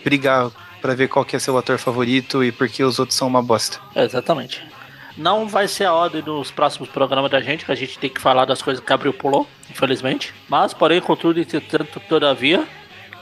brigar 0.04 0.50
para 0.82 0.96
ver 0.96 1.10
qual 1.10 1.24
que 1.24 1.36
é 1.36 1.40
seu 1.40 1.56
ator 1.58 1.78
favorito 1.78 2.44
e 2.44 2.52
por 2.52 2.68
que 2.68 2.84
os 2.84 2.98
outros 2.98 3.18
são 3.18 3.28
uma 3.28 3.44
bosta. 3.44 3.80
exatamente. 3.96 4.64
Não 5.20 5.50
vai 5.50 5.68
ser 5.68 5.84
a 5.84 5.94
ordem 5.94 6.22
dos 6.22 6.50
próximos 6.50 6.88
programas 6.88 7.30
da 7.30 7.42
gente, 7.42 7.66
que 7.66 7.72
a 7.74 7.76
gente 7.76 8.00
tem 8.00 8.10
que 8.10 8.22
falar 8.22 8.46
das 8.46 8.62
coisas 8.62 8.82
que 8.82 8.94
abriu 8.94 9.12
pulou, 9.12 9.46
infelizmente. 9.70 10.34
Mas, 10.48 10.74
porém, 10.74 11.02
contudo, 11.02 11.42
entretanto, 11.42 12.00
todavia, 12.08 12.66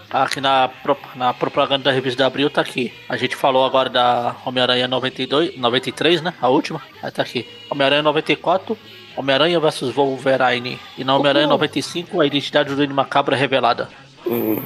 aqui 0.08 0.40
na, 0.40 0.70
na 1.16 1.34
propaganda 1.34 1.86
da 1.86 1.92
revista 1.92 2.20
da 2.20 2.28
Abril 2.28 2.52
tá 2.52 2.62
aqui. 2.62 2.94
A 3.10 3.18
gente 3.18 3.36
falou 3.36 3.66
agora 3.66 3.90
da 3.90 4.36
Homem-Aranha 4.46 4.88
92, 4.88 5.58
93, 5.58 6.22
né? 6.22 6.36
A 6.40 6.48
última. 6.50 6.80
Aí 7.02 7.10
tá 7.10 7.24
aqui. 7.24 7.50
Homem-Aranha 7.68 8.04
94, 8.04 8.78
Homem-Aranha 9.16 9.60
vs 9.60 9.90
Wolverine. 9.90 10.80
E 11.00 11.04
na 11.04 11.16
Homem-Aranha 11.16 11.48
95, 11.48 12.22
a 12.22 12.28
identidade 12.28 12.70
do 12.70 12.76
Duende 12.76 12.94
Macabro 12.94 13.34
é 13.34 13.38
revelada. 13.40 13.90
Hum. 14.24 14.62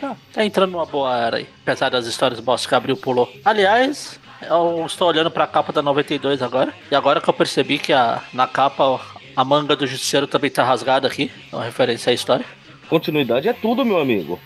Ah, 0.00 0.14
tá 0.32 0.44
entrando 0.44 0.70
numa 0.70 0.86
boa 0.86 1.16
era 1.16 1.38
aí. 1.38 1.48
Apesar 1.62 1.88
das 1.88 2.06
histórias 2.06 2.38
bosta 2.38 2.68
que 2.68 2.74
Abril 2.76 2.96
pulou. 2.96 3.28
Aliás, 3.44 4.20
eu 4.48 4.84
estou 4.86 5.08
olhando 5.08 5.30
pra 5.30 5.46
capa 5.46 5.72
da 5.72 5.82
92 5.82 6.42
agora. 6.42 6.72
E 6.90 6.94
agora 6.94 7.20
que 7.20 7.28
eu 7.28 7.34
percebi 7.34 7.78
que 7.78 7.92
a, 7.92 8.22
na 8.32 8.46
capa 8.46 9.00
a 9.36 9.44
manga 9.44 9.74
do 9.74 9.86
Justiceiro 9.86 10.26
também 10.26 10.50
tá 10.50 10.62
rasgada 10.62 11.06
aqui. 11.06 11.30
É 11.52 11.56
uma 11.56 11.64
referência 11.64 12.10
à 12.10 12.14
história. 12.14 12.44
Continuidade 12.88 13.48
é 13.48 13.52
tudo, 13.52 13.84
meu 13.84 13.98
amigo. 13.98 14.38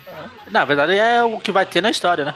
Na 0.50 0.64
verdade 0.64 0.96
é 0.96 1.22
o 1.22 1.38
que 1.38 1.52
vai 1.52 1.66
ter 1.66 1.82
na 1.82 1.90
história, 1.90 2.24
né? 2.24 2.34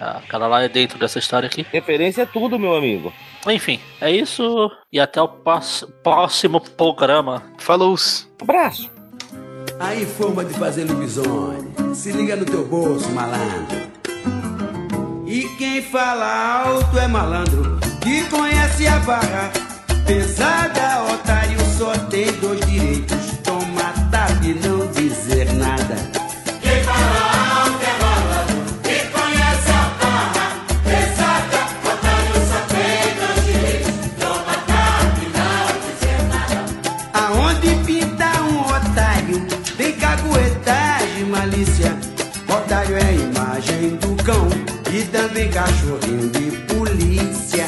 Aquela 0.00 0.46
lá 0.46 0.62
é 0.62 0.68
dentro 0.68 0.98
dessa 0.98 1.18
história 1.18 1.46
aqui. 1.46 1.64
Referência 1.70 2.22
é 2.22 2.26
tudo, 2.26 2.58
meu 2.58 2.74
amigo. 2.74 3.12
Enfim, 3.46 3.80
é 4.00 4.10
isso. 4.10 4.70
E 4.92 4.98
até 4.98 5.20
o 5.20 5.28
próximo 5.28 6.60
programa. 6.60 7.42
Falou! 7.58 7.94
Abraço! 8.40 8.90
Aí, 9.78 10.04
forma 10.04 10.44
de 10.44 10.54
fazer 10.54 10.84
lobisomem. 10.84 11.72
Se 11.94 12.12
liga 12.12 12.36
no 12.36 12.44
teu 12.44 12.64
bolso, 12.66 13.10
malandro. 13.10 14.01
E 15.32 15.48
quem 15.56 15.80
fala 15.80 16.62
alto 16.66 16.98
é 16.98 17.08
malandro, 17.08 17.78
que 18.02 18.22
conhece 18.24 18.86
a 18.86 18.98
barra. 18.98 19.50
Pesada, 20.06 21.04
otário 21.04 21.58
só 21.78 21.90
tem 22.10 22.30
dois 22.32 22.60
direitos: 22.66 23.38
toma 23.42 23.94
e 24.42 24.52
não 24.52 24.81
e 45.22 45.28
também 45.28 45.48
cachorrinho 45.50 46.28
de 46.30 46.50
polícia. 46.74 47.66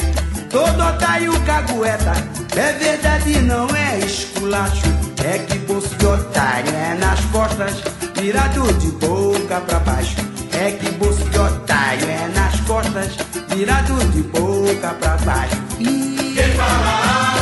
Todo 0.50 0.82
otário 0.82 1.32
cagueta, 1.40 2.12
é 2.56 2.72
verdade, 2.72 3.40
não 3.42 3.68
é 3.74 3.98
esculacho. 3.98 4.82
É 5.24 5.38
que 5.38 5.58
bolso 5.60 5.94
de 5.96 6.06
otário 6.06 6.74
é 6.74 6.94
nas 6.94 7.20
costas, 7.26 7.82
virado 8.14 8.72
de 8.74 8.90
boca 9.06 9.60
pra 9.60 9.78
baixo. 9.80 10.16
É 10.52 10.72
que 10.72 10.90
bolso 10.92 11.24
de 11.30 11.38
otário 11.38 12.08
é 12.08 12.28
nas 12.34 12.60
costas, 12.60 13.16
virado 13.48 13.94
de 14.10 14.22
boca 14.22 14.88
pra 15.00 15.16
baixo. 15.18 15.56
E... 15.78 16.34
Quem 16.34 16.52
fala 16.54 17.33